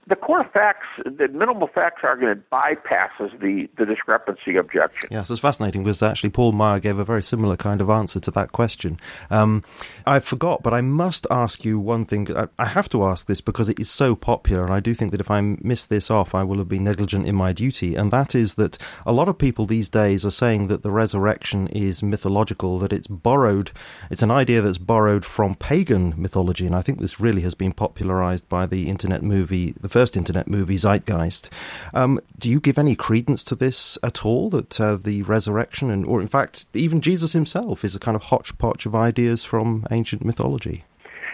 the 0.07 0.15
core 0.15 0.45
facts, 0.53 0.87
the 1.03 1.27
minimal 1.27 1.67
facts 1.67 2.01
argument 2.03 2.43
bypasses 2.51 3.37
the, 3.39 3.69
the 3.77 3.85
discrepancy 3.85 4.55
objection. 4.55 5.09
Yes, 5.11 5.29
it's 5.29 5.41
fascinating 5.41 5.83
because 5.83 6.01
actually 6.01 6.29
Paul 6.29 6.53
Maier 6.53 6.81
gave 6.81 6.97
a 6.97 7.03
very 7.03 7.21
similar 7.21 7.57
kind 7.57 7.81
of 7.81 7.89
answer 7.89 8.19
to 8.21 8.31
that 8.31 8.53
question. 8.53 8.99
Um, 9.29 9.63
I 10.05 10.19
forgot, 10.19 10.63
but 10.63 10.73
I 10.73 10.81
must 10.81 11.27
ask 11.29 11.65
you 11.65 11.77
one 11.79 12.05
thing. 12.05 12.27
I, 12.57 12.65
have 12.65 12.89
to 12.89 13.03
ask 13.03 13.27
this 13.27 13.41
because 13.41 13.69
it 13.69 13.79
is 13.79 13.89
so 13.89 14.15
popular, 14.15 14.63
and 14.63 14.73
I 14.73 14.79
do 14.79 14.93
think 14.93 15.11
that 15.11 15.19
if 15.19 15.29
I 15.29 15.41
miss 15.41 15.87
this 15.87 16.09
off, 16.09 16.33
I 16.33 16.43
will 16.43 16.57
have 16.57 16.69
been 16.69 16.83
negligent 16.83 17.27
in 17.27 17.35
my 17.35 17.51
duty. 17.51 17.95
And 17.95 18.11
that 18.11 18.33
is 18.35 18.55
that 18.55 18.77
a 19.05 19.11
lot 19.11 19.27
of 19.27 19.37
people 19.37 19.65
these 19.65 19.89
days 19.89 20.25
are 20.25 20.31
saying 20.31 20.67
that 20.67 20.83
the 20.83 20.91
resurrection 20.91 21.67
is 21.67 22.01
mythological, 22.01 22.79
that 22.79 22.93
it's 22.93 23.07
borrowed, 23.07 23.71
it's 24.09 24.21
an 24.21 24.31
idea 24.31 24.61
that's 24.61 24.77
borrowed 24.77 25.25
from 25.25 25.55
pagan 25.55 26.13
mythology. 26.15 26.65
And 26.65 26.75
I 26.75 26.81
think 26.81 27.01
this 27.01 27.19
really 27.19 27.41
has 27.41 27.55
been 27.55 27.73
popularized 27.73 28.47
by 28.47 28.65
the 28.65 28.87
internet 28.87 29.23
movie, 29.23 29.71
the 29.71 29.89
first 29.97 30.15
internet 30.15 30.47
movie, 30.47 30.75
Zeitgeist. 30.75 31.49
Um, 31.91 32.19
do 32.37 32.51
you 32.51 32.59
give 32.59 32.77
any 32.77 32.95
credence 32.95 33.43
to 33.45 33.55
this 33.55 33.97
at 34.03 34.23
all? 34.23 34.51
That 34.51 34.79
uh, 34.79 34.95
the 34.95 35.23
resurrection, 35.23 35.89
and 35.89 36.05
or 36.05 36.21
in 36.21 36.27
fact, 36.27 36.67
even 36.75 37.01
Jesus 37.01 37.33
himself, 37.33 37.83
is 37.83 37.95
a 37.95 37.99
kind 37.99 38.15
of 38.15 38.21
hodgepodge 38.25 38.85
of 38.85 38.93
ideas 38.93 39.43
from 39.43 39.87
ancient 39.89 40.23
mythology? 40.23 40.83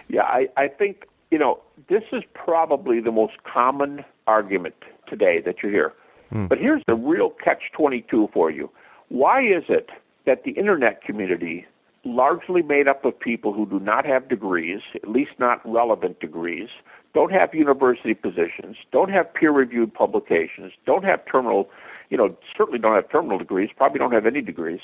Yeah, 0.08 0.22
I, 0.22 0.48
I 0.56 0.70
think 0.70 1.08
you 1.30 1.38
know 1.38 1.60
this 1.90 2.04
is 2.14 2.24
probably 2.34 3.02
the 3.02 3.12
most 3.12 3.34
common 3.44 4.06
argument 4.28 4.76
today 5.10 5.42
that 5.42 5.56
you 5.62 5.68
hear. 5.68 5.92
Mm. 6.34 6.48
But 6.48 6.58
here's 6.58 6.84
the 6.88 6.96
real 6.96 7.32
catch 7.44 7.64
22 7.74 8.30
for 8.34 8.50
you. 8.50 8.70
Why 9.10 9.42
is 9.42 9.66
it 9.68 9.90
that 10.26 10.46
the 10.46 10.52
internet 10.52 11.04
community 11.04 11.66
largely 12.06 12.62
made 12.62 12.88
up 12.88 13.04
of 13.04 13.20
people 13.20 13.52
who 13.52 13.66
do 13.66 13.82
not 13.82 14.06
have 14.06 14.30
degrees, 14.30 14.80
at 14.96 15.10
least 15.10 15.32
not 15.38 15.60
relevant 15.66 16.22
degrees, 16.22 16.70
don't 17.14 17.32
have 17.32 17.54
university 17.54 18.14
positions, 18.14 18.78
don't 18.92 19.10
have 19.10 19.32
peer 19.34 19.52
reviewed 19.52 19.94
publications, 19.94 20.74
don't 20.86 21.06
have 21.06 21.20
terminal, 21.32 21.70
you 22.10 22.18
know, 22.18 22.36
certainly 22.58 22.80
don't 22.80 22.96
have 22.96 23.10
terminal 23.12 23.38
degrees, 23.38 23.70
probably 23.76 24.00
don't 24.00 24.12
have 24.12 24.26
any 24.26 24.42
degrees. 24.42 24.80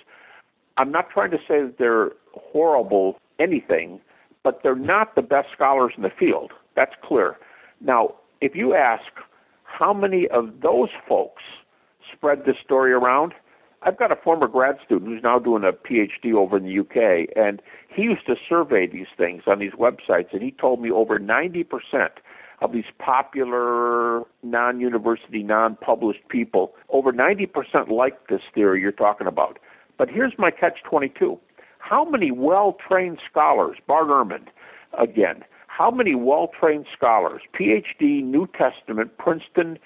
I'm 0.78 0.92
not 0.92 1.10
trying 1.10 1.32
to 1.32 1.38
say 1.38 1.62
that 1.64 1.76
they're 1.78 2.12
horrible 2.34 3.18
anything, 3.40 4.00
but 4.44 4.62
they're 4.64 4.76
not 4.76 5.16
the 5.16 5.22
best 5.22 5.50
scholars 5.54 5.94
in 5.98 6.04
the 6.04 6.12
field. 6.18 6.52
That's 6.76 6.94
clear. 7.04 7.38
Now, 7.82 8.16
if 8.42 8.56
you 8.56 8.76
ask 8.76 9.04
how 9.64 9.94
many 9.94 10.28
of 10.28 10.62
those 10.62 10.90
folks 11.08 11.44
spread 12.14 12.46
this 12.46 12.56
story 12.64 12.92
around, 12.94 13.34
I've 13.82 13.98
got 13.98 14.12
a 14.12 14.16
former 14.16 14.48
grad 14.48 14.78
student 14.86 15.10
who's 15.10 15.24
now 15.24 15.40
doing 15.40 15.64
a 15.64 15.72
PhD 15.72 16.34
over 16.34 16.58
in 16.58 16.64
the 16.64 16.80
UK, 16.80 17.30
and 17.36 17.62
he 17.88 18.04
used 18.04 18.26
to 18.28 18.36
survey 18.48 18.88
these 18.88 19.08
things 19.18 19.44
on 19.48 19.60
these 19.60 19.72
websites, 19.72 20.34
and 20.34 20.42
he 20.42 20.52
told 20.52 20.82
me 20.82 20.92
over 20.92 21.18
90% 21.18 21.66
of 22.62 22.74
these 22.74 22.86
popular 22.98 24.24
non 24.44 24.82
university, 24.82 25.44
non 25.44 25.78
published 25.78 26.28
people, 26.28 26.74
over 26.90 27.14
90% 27.14 27.90
like 27.90 28.28
this 28.28 28.42
theory 28.54 28.82
you're 28.82 28.92
talking 28.92 29.28
about. 29.28 29.60
But 29.98 30.10
here's 30.10 30.34
my 30.38 30.52
catch 30.52 30.84
22 30.84 31.40
how 31.80 32.04
many 32.04 32.32
well 32.32 32.76
trained 32.86 33.20
scholars, 33.30 33.78
Bart 33.88 34.08
Ehrman, 34.08 34.48
again, 35.00 35.44
how 35.68 35.90
many 35.90 36.14
well 36.14 36.50
trained 36.60 36.86
scholars, 36.96 37.42
PhD, 37.58 38.22
New 38.22 38.48
Testament, 38.48 39.18
Princeton 39.18 39.80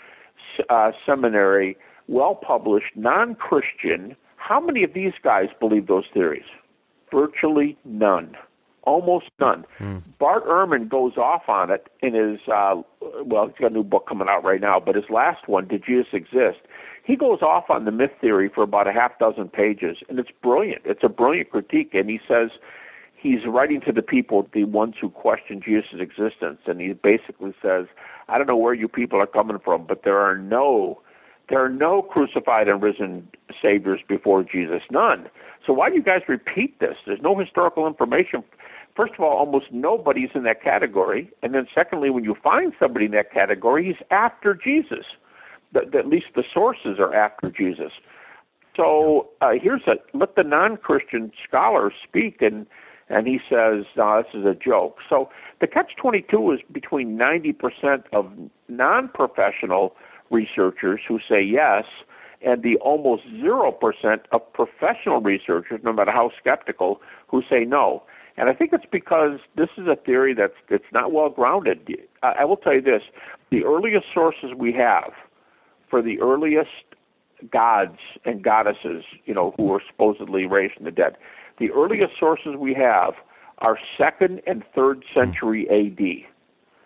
uh, 0.70 0.92
Seminary, 1.06 1.78
well 2.08 2.36
published, 2.36 2.96
non 2.96 3.36
Christian. 3.36 4.16
How 4.38 4.60
many 4.60 4.84
of 4.84 4.94
these 4.94 5.14
guys 5.24 5.48
believe 5.60 5.88
those 5.88 6.06
theories? 6.14 6.46
Virtually 7.12 7.78
none. 7.86 8.36
Almost 8.84 9.28
none. 9.40 9.66
Hmm. 9.78 10.00
Bart 10.20 10.46
Ehrman 10.46 10.90
goes 10.90 11.16
off 11.16 11.44
on 11.48 11.72
it 11.72 11.88
in 12.02 12.14
his, 12.14 12.40
uh, 12.54 12.82
well, 13.24 13.48
he's 13.48 13.56
got 13.58 13.72
a 13.72 13.74
new 13.74 13.84
book 13.84 14.06
coming 14.10 14.28
out 14.30 14.44
right 14.44 14.60
now, 14.60 14.80
but 14.80 14.96
his 14.96 15.06
last 15.10 15.48
one, 15.48 15.68
Did 15.68 15.86
Jesus 15.86 16.08
Exist? 16.12 16.60
He 17.06 17.16
goes 17.16 17.42
off 17.42 17.70
on 17.70 17.86
the 17.86 17.92
myth 17.92 18.12
theory 18.20 18.50
for 18.54 18.64
about 18.64 18.88
a 18.88 18.94
half 18.94 19.18
dozen 19.20 19.48
pages, 19.50 19.98
and 20.10 20.20
it's 20.20 20.32
brilliant. 20.42 20.82
It's 20.86 21.04
a 21.04 21.10
brilliant 21.10 21.50
critique, 21.52 21.92
and 21.94 22.10
he 22.10 22.20
says 22.28 22.50
he's 23.16 23.46
writing 23.46 23.82
to 23.86 23.92
the 23.94 24.02
people, 24.02 24.48
the 24.54 24.66
ones 24.66 24.96
who 25.00 25.10
question 25.10 25.62
Jesus' 25.64 26.00
existence, 26.00 26.60
and 26.66 26.82
he 26.82 26.94
basically 26.94 27.54
says, 27.62 27.88
I 28.28 28.38
don't 28.38 28.48
know 28.48 28.58
where 28.58 28.74
you 28.74 28.88
people 28.88 29.20
are 29.20 29.28
coming 29.28 29.60
from, 29.64 29.86
but 29.86 30.04
there 30.04 30.20
are 30.20 30.38
no 30.38 31.02
there 31.50 31.64
are 31.64 31.70
no 31.70 32.02
crucified 32.02 32.68
and 32.68 32.82
risen 32.82 33.28
saviors 33.62 34.00
before 34.08 34.44
Jesus, 34.44 34.82
none. 34.90 35.30
So 35.66 35.74
why 35.74 35.90
do 35.90 35.96
you 35.96 36.04
guys 36.04 36.22
repeat 36.28 36.80
this? 36.80 36.96
There's 37.06 37.22
no 37.22 37.38
historical 37.38 37.88
information. 37.88 38.44
First 38.96 39.14
of 39.14 39.22
all, 39.22 39.38
almost 39.38 39.66
nobody's 39.72 40.30
in 40.36 40.44
that 40.44 40.62
category, 40.62 41.30
and 41.42 41.54
then 41.54 41.68
secondly, 41.74 42.10
when 42.10 42.24
you 42.24 42.36
find 42.44 42.74
somebody 42.80 43.06
in 43.06 43.12
that 43.12 43.32
category, 43.32 43.86
he's 43.86 44.08
after 44.12 44.54
Jesus. 44.54 45.06
The, 45.74 45.82
at 45.98 46.08
least 46.08 46.28
the 46.36 46.44
sources 46.54 47.00
are 47.00 47.14
after 47.14 47.50
Jesus. 47.50 47.92
So 48.76 49.30
uh, 49.42 49.54
here's 49.62 49.82
a 49.88 49.96
let 50.18 50.36
the 50.36 50.44
non-Christian 50.44 51.32
scholars 51.48 51.94
speak, 52.08 52.42
and 52.42 52.68
and 53.10 53.28
he 53.28 53.40
says, 53.50 53.86
no, 53.98 54.24
this 54.24 54.40
is 54.40 54.46
a 54.46 54.56
joke. 54.56 54.98
So 55.10 55.30
the 55.60 55.68
catch-22 55.68 56.56
is 56.56 56.62
between 56.72 57.18
90% 57.18 58.04
of 58.14 58.32
non-professional 58.70 59.96
researchers 60.32 61.02
who 61.08 61.20
say 61.30 61.42
yes, 61.42 61.86
and 62.46 62.62
the 62.64 62.76
almost 62.78 63.24
0% 63.28 63.74
of 64.32 64.54
professional 64.54 65.22
researchers, 65.22 65.80
no 65.84 65.94
matter 65.94 66.12
how 66.12 66.32
skeptical, 66.40 67.02
who 67.28 67.42
say 67.50 67.64
no. 67.66 68.04
And 68.36 68.50
I 68.50 68.54
think 68.54 68.72
it's 68.74 68.86
because 68.92 69.40
this 69.56 69.70
is 69.78 69.88
a 69.88 69.96
theory 69.96 70.34
that's 70.34 70.54
that's 70.70 70.92
not 70.92 71.12
well 71.12 71.30
grounded. 71.30 71.88
I, 72.24 72.34
I 72.40 72.46
will 72.46 72.58
tell 72.58 72.74
you 72.74 72.82
this: 72.82 73.04
the 73.52 73.64
earliest 73.64 74.08
sources 74.14 74.52
we 74.58 74.74
have 74.74 75.12
for 75.90 76.02
the 76.02 76.20
earliest 76.20 76.72
gods 77.52 78.00
and 78.26 78.44
goddesses, 78.44 79.04
you 79.26 79.34
know, 79.34 79.54
who 79.58 79.64
were 79.66 79.84
supposedly 79.88 80.46
raised 80.48 80.76
from 80.76 80.86
the 80.86 80.92
dead, 80.92 81.16
the 81.60 81.70
earliest 81.72 82.14
sources 82.20 82.56
we 82.58 82.74
have 82.74 83.14
are 83.60 83.78
second 83.98 84.42
and 84.48 84.64
third 84.74 85.04
century 85.14 85.68
A.D. 85.70 86.26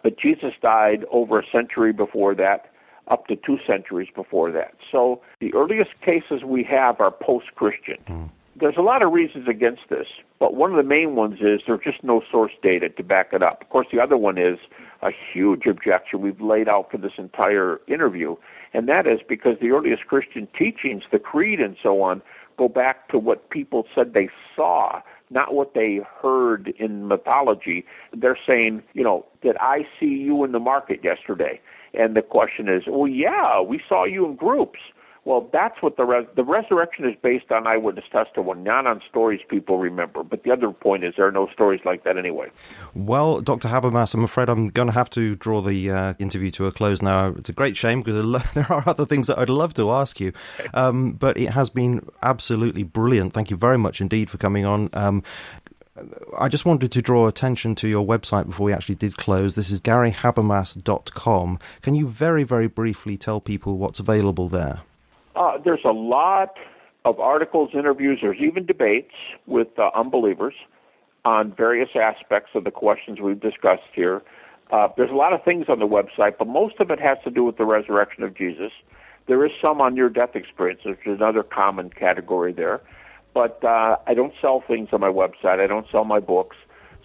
But 0.04 0.20
Jesus 0.20 0.52
died 0.62 1.06
over 1.12 1.40
a 1.40 1.44
century 1.52 1.94
before 1.94 2.36
that 2.36 2.72
up 3.10 3.28
to 3.28 3.36
two 3.36 3.58
centuries 3.66 4.10
before 4.14 4.52
that. 4.52 4.76
So 4.92 5.22
the 5.40 5.54
earliest 5.54 5.92
cases 6.02 6.44
we 6.46 6.64
have 6.64 7.00
are 7.00 7.12
post 7.12 7.48
Christian. 7.56 7.98
Mm. 8.08 8.30
There's 8.60 8.78
a 8.78 8.82
lot 8.82 9.04
of 9.04 9.14
reasons 9.14 9.48
against 9.48 9.82
this, 9.90 10.08
but 10.40 10.56
one 10.56 10.72
of 10.72 10.78
the 10.78 10.90
main 10.90 11.16
ones 11.16 11.36
is 11.42 11.62
there's 11.68 11.82
just 11.84 12.04
no 12.04 12.24
source 12.32 12.54
data 12.64 12.90
to 12.90 13.04
back 13.04 13.30
it 13.32 13.44
up. 13.44 13.62
Of 13.62 13.70
course, 13.70 13.88
the 13.92 14.00
other 14.00 14.18
one 14.18 14.40
is 14.40 14.58
a 15.04 15.12
huge 15.12 15.68
objection 15.68 16.22
we've 16.22 16.42
laid 16.42 16.68
out 16.68 16.90
for 16.90 16.98
this 16.98 17.12
entire 17.20 17.80
interview, 17.88 18.36
and 18.74 18.90
that 18.90 19.06
is 19.06 19.20
because 19.28 19.58
the 19.62 19.70
earliest 19.70 20.08
Christian 20.08 20.48
teachings, 20.58 21.04
the 21.12 21.20
creed 21.20 21.60
and 21.60 21.78
so 21.84 22.02
on, 22.02 22.24
go 22.58 22.68
back 22.68 23.10
to 23.10 23.20
what 23.20 23.52
people 23.52 23.86
said 23.94 24.14
they 24.14 24.30
saw, 24.56 25.02
not 25.30 25.54
what 25.54 25.76
they 25.76 26.02
heard 26.22 26.74
in 26.80 27.08
mythology. 27.08 27.86
They're 28.12 28.40
saying, 28.48 28.82
you 28.94 29.04
know, 29.04 29.26
did 29.44 29.56
I 29.58 29.86
see 30.00 30.08
you 30.08 30.44
in 30.44 30.52
the 30.52 30.60
market 30.60 31.04
yesterday? 31.04 31.62
And 31.94 32.16
the 32.16 32.22
question 32.22 32.70
is, 32.70 32.84
well, 32.88 33.08
yeah, 33.08 33.62
we 33.62 33.82
saw 33.88 34.06
you 34.06 34.26
in 34.26 34.36
groups. 34.36 34.80
Well, 35.28 35.50
that's 35.52 35.82
what 35.82 35.98
the 35.98 36.06
res- 36.06 36.26
the 36.38 36.44
resurrection 36.46 37.04
is 37.04 37.14
based 37.22 37.52
on 37.52 37.68
eyewitness 37.68 38.06
testimony, 38.14 38.62
not 38.62 38.88
on 38.88 39.02
stories 39.10 39.42
people 39.50 39.78
remember. 39.78 40.24
But 40.24 40.44
the 40.44 40.52
other 40.52 40.72
point 40.72 41.04
is 41.04 41.16
there 41.18 41.28
are 41.28 41.34
no 41.34 41.50
stories 41.52 41.82
like 41.84 42.06
that 42.06 42.18
anyway. 42.18 42.48
Well, 42.96 43.42
Dr. 43.42 43.68
Habermas, 43.68 44.14
I'm 44.14 44.24
afraid 44.24 44.48
I'm 44.48 44.70
going 44.70 44.88
to 44.88 44.94
have 44.94 45.10
to 45.10 45.36
draw 45.36 45.60
the 45.60 45.92
uh, 45.92 46.14
interview 46.18 46.50
to 46.52 46.68
a 46.68 46.72
close 46.72 47.02
now. 47.02 47.36
It's 47.38 47.50
a 47.50 47.54
great 47.54 47.76
shame 47.76 48.04
because 48.04 48.42
there 48.54 48.72
are 48.72 48.88
other 48.88 49.06
things 49.06 49.28
that 49.28 49.38
I'd 49.38 49.50
love 49.50 49.74
to 49.74 49.92
ask 49.92 50.22
you, 50.22 50.32
um, 50.74 51.12
but 51.12 51.36
it 51.38 51.50
has 51.50 51.70
been 51.70 52.08
absolutely 52.24 52.84
brilliant. 52.84 53.34
Thank 53.34 53.52
you 53.52 53.58
very 53.58 53.78
much 53.78 54.00
indeed 54.00 54.30
for 54.30 54.38
coming 54.38 54.66
on. 54.66 54.90
Um, 54.94 55.24
I 56.38 56.48
just 56.48 56.66
wanted 56.66 56.92
to 56.92 57.02
draw 57.02 57.28
attention 57.28 57.76
to 57.76 57.88
your 57.88 58.06
website 58.06 58.48
before 58.48 58.66
we 58.66 58.74
actually 58.74 58.96
did 58.96 59.18
close. 59.18 59.56
This 59.56 59.70
is 59.70 59.82
garyhabermas.com. 59.82 61.60
Can 61.82 61.96
you 61.96 62.08
very, 62.08 62.44
very 62.44 62.68
briefly 62.68 63.18
tell 63.18 63.40
people 63.40 63.78
what's 63.78 64.00
available 64.00 64.48
there? 64.48 64.82
Uh, 65.36 65.58
there's 65.64 65.86
a 65.86 65.92
lot 65.92 66.56
of 67.06 67.20
articles, 67.20 67.70
interviews, 67.74 68.20
there's 68.22 68.40
even 68.40 68.66
debates 68.66 69.14
with 69.46 69.68
uh, 69.80 69.90
unbelievers 69.96 70.54
on 71.26 71.54
various 71.56 71.90
aspects 71.96 72.52
of 72.56 72.64
the 72.64 72.72
questions 72.72 73.20
we've 73.22 73.40
discussed 73.40 73.90
here. 73.94 74.22
Uh, 74.72 74.88
there's 74.98 75.12
a 75.12 75.16
lot 75.16 75.34
of 75.34 75.44
things 75.44 75.66
on 75.70 75.80
the 75.80 75.88
website, 75.88 76.38
but 76.38 76.48
most 76.48 76.80
of 76.80 76.92
it 76.92 77.00
has 77.00 77.18
to 77.24 77.32
do 77.32 77.44
with 77.44 77.58
the 77.58 77.66
resurrection 77.66 78.24
of 78.24 78.36
Jesus. 78.36 78.72
There 79.28 79.46
is 79.46 79.52
some 79.62 79.80
on 79.82 79.96
near 79.96 80.10
death 80.10 80.36
experience, 80.36 80.82
which 80.86 81.00
is 81.06 81.18
another 81.18 81.44
common 81.44 81.90
category 81.90 82.54
there. 82.54 82.82
But 83.38 83.64
uh, 83.64 83.98
I 84.08 84.16
don't 84.16 84.34
sell 84.42 84.62
things 84.62 84.90
on 84.92 85.00
my 85.00 85.12
website, 85.12 85.60
I 85.60 85.68
don't 85.68 85.86
sell 85.92 86.04
my 86.04 86.20
books. 86.20 86.58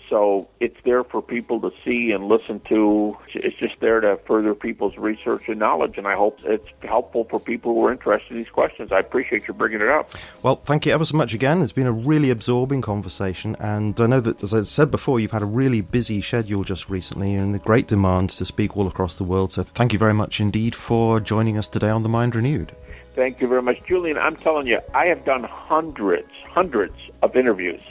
So 0.08 0.48
it's 0.60 0.78
there 0.82 1.04
for 1.04 1.20
people 1.20 1.60
to 1.60 1.70
see 1.84 2.10
and 2.10 2.26
listen 2.26 2.58
to. 2.70 3.18
It's 3.34 3.56
just 3.56 3.74
there 3.80 4.00
to 4.00 4.18
further 4.26 4.54
people's 4.54 4.96
research 4.96 5.48
and 5.48 5.58
knowledge, 5.58 5.98
and 5.98 6.06
I 6.06 6.14
hope 6.14 6.40
it's 6.44 6.66
helpful 6.82 7.24
for 7.28 7.38
people 7.38 7.74
who 7.74 7.84
are 7.84 7.92
interested 7.92 8.30
in 8.30 8.38
these 8.38 8.48
questions. 8.48 8.92
I 8.92 9.00
appreciate 9.00 9.46
you 9.46 9.52
bringing 9.52 9.82
it 9.82 9.88
up. 9.88 10.12
Well, 10.42 10.56
thank 10.56 10.86
you 10.86 10.92
ever 10.92 11.04
so 11.04 11.18
much 11.18 11.34
again. 11.34 11.60
It's 11.60 11.72
been 11.72 11.86
a 11.86 11.92
really 11.92 12.30
absorbing 12.30 12.80
conversation, 12.80 13.54
and 13.60 14.00
I 14.00 14.06
know 14.06 14.20
that, 14.20 14.42
as 14.42 14.54
I 14.54 14.62
said 14.62 14.90
before, 14.90 15.20
you've 15.20 15.32
had 15.32 15.42
a 15.42 15.46
really 15.46 15.82
busy 15.82 16.22
schedule 16.22 16.64
just 16.64 16.88
recently 16.88 17.34
and 17.34 17.54
the 17.54 17.58
great 17.58 17.88
demand 17.88 18.30
to 18.30 18.46
speak 18.46 18.74
all 18.74 18.86
across 18.86 19.16
the 19.16 19.24
world. 19.24 19.52
So 19.52 19.64
thank 19.64 19.92
you 19.92 19.98
very 19.98 20.14
much 20.14 20.40
indeed 20.40 20.74
for 20.74 21.20
joining 21.20 21.58
us 21.58 21.68
today 21.68 21.90
on 21.90 22.02
The 22.02 22.08
Mind 22.08 22.34
Renewed. 22.34 22.72
Thank 23.14 23.40
you 23.40 23.48
very 23.48 23.62
much, 23.62 23.84
Julian. 23.84 24.16
I'm 24.16 24.36
telling 24.36 24.66
you, 24.66 24.80
I 24.94 25.06
have 25.06 25.24
done 25.24 25.44
hundreds, 25.44 26.30
hundreds 26.48 26.94
of 27.22 27.36
interviews, 27.36 27.82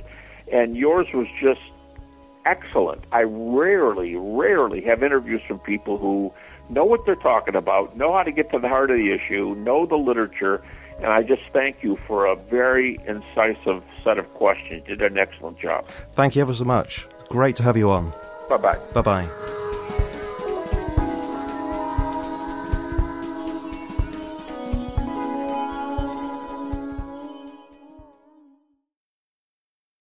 and 0.52 0.76
yours 0.76 1.07
was 1.14 1.27
just 1.39 1.61
excellent. 2.45 3.03
I 3.11 3.22
rarely, 3.23 4.15
rarely 4.15 4.81
have 4.81 5.03
interviews 5.03 5.41
from 5.48 5.60
people 5.60 5.98
who 5.98 6.34
know 6.69 6.85
what 6.85 7.06
they're 7.06 7.15
talking 7.15 7.56
about, 7.56 7.95
know 7.95 8.14
how 8.14 8.23
to 8.23 8.31
get 8.31 8.52
to 8.52 8.60
the 8.60 8.68
heart 8.68 8.89
of 8.89 8.98
the 8.98 9.11
issue, 9.11 9.56
know 9.56 9.85
the 9.85 9.98
literature, 9.98 10.64
and 10.98 11.07
I 11.07 11.23
just 11.23 11.41
thank 11.53 11.84
you 11.84 11.98
for 12.07 12.26
a 12.26 12.35
very 12.35 12.99
incisive 13.07 13.84
set 14.03 14.18
of 14.18 14.31
questions. 14.34 14.84
You 14.88 14.95
did 14.95 15.11
an 15.11 15.18
excellent 15.18 15.60
job. 15.60 15.85
Thank 16.14 16.35
you 16.35 16.41
ever 16.41 16.53
so 16.53 16.64
much. 16.64 17.06
It's 17.11 17.23
great 17.23 17.56
to 17.57 17.64
have 17.64 17.77
you 17.77 17.91
on. 17.91 18.14
Bye 18.49 18.57
bye. 18.57 18.80
Bye 18.93 19.02
bye. 19.02 19.57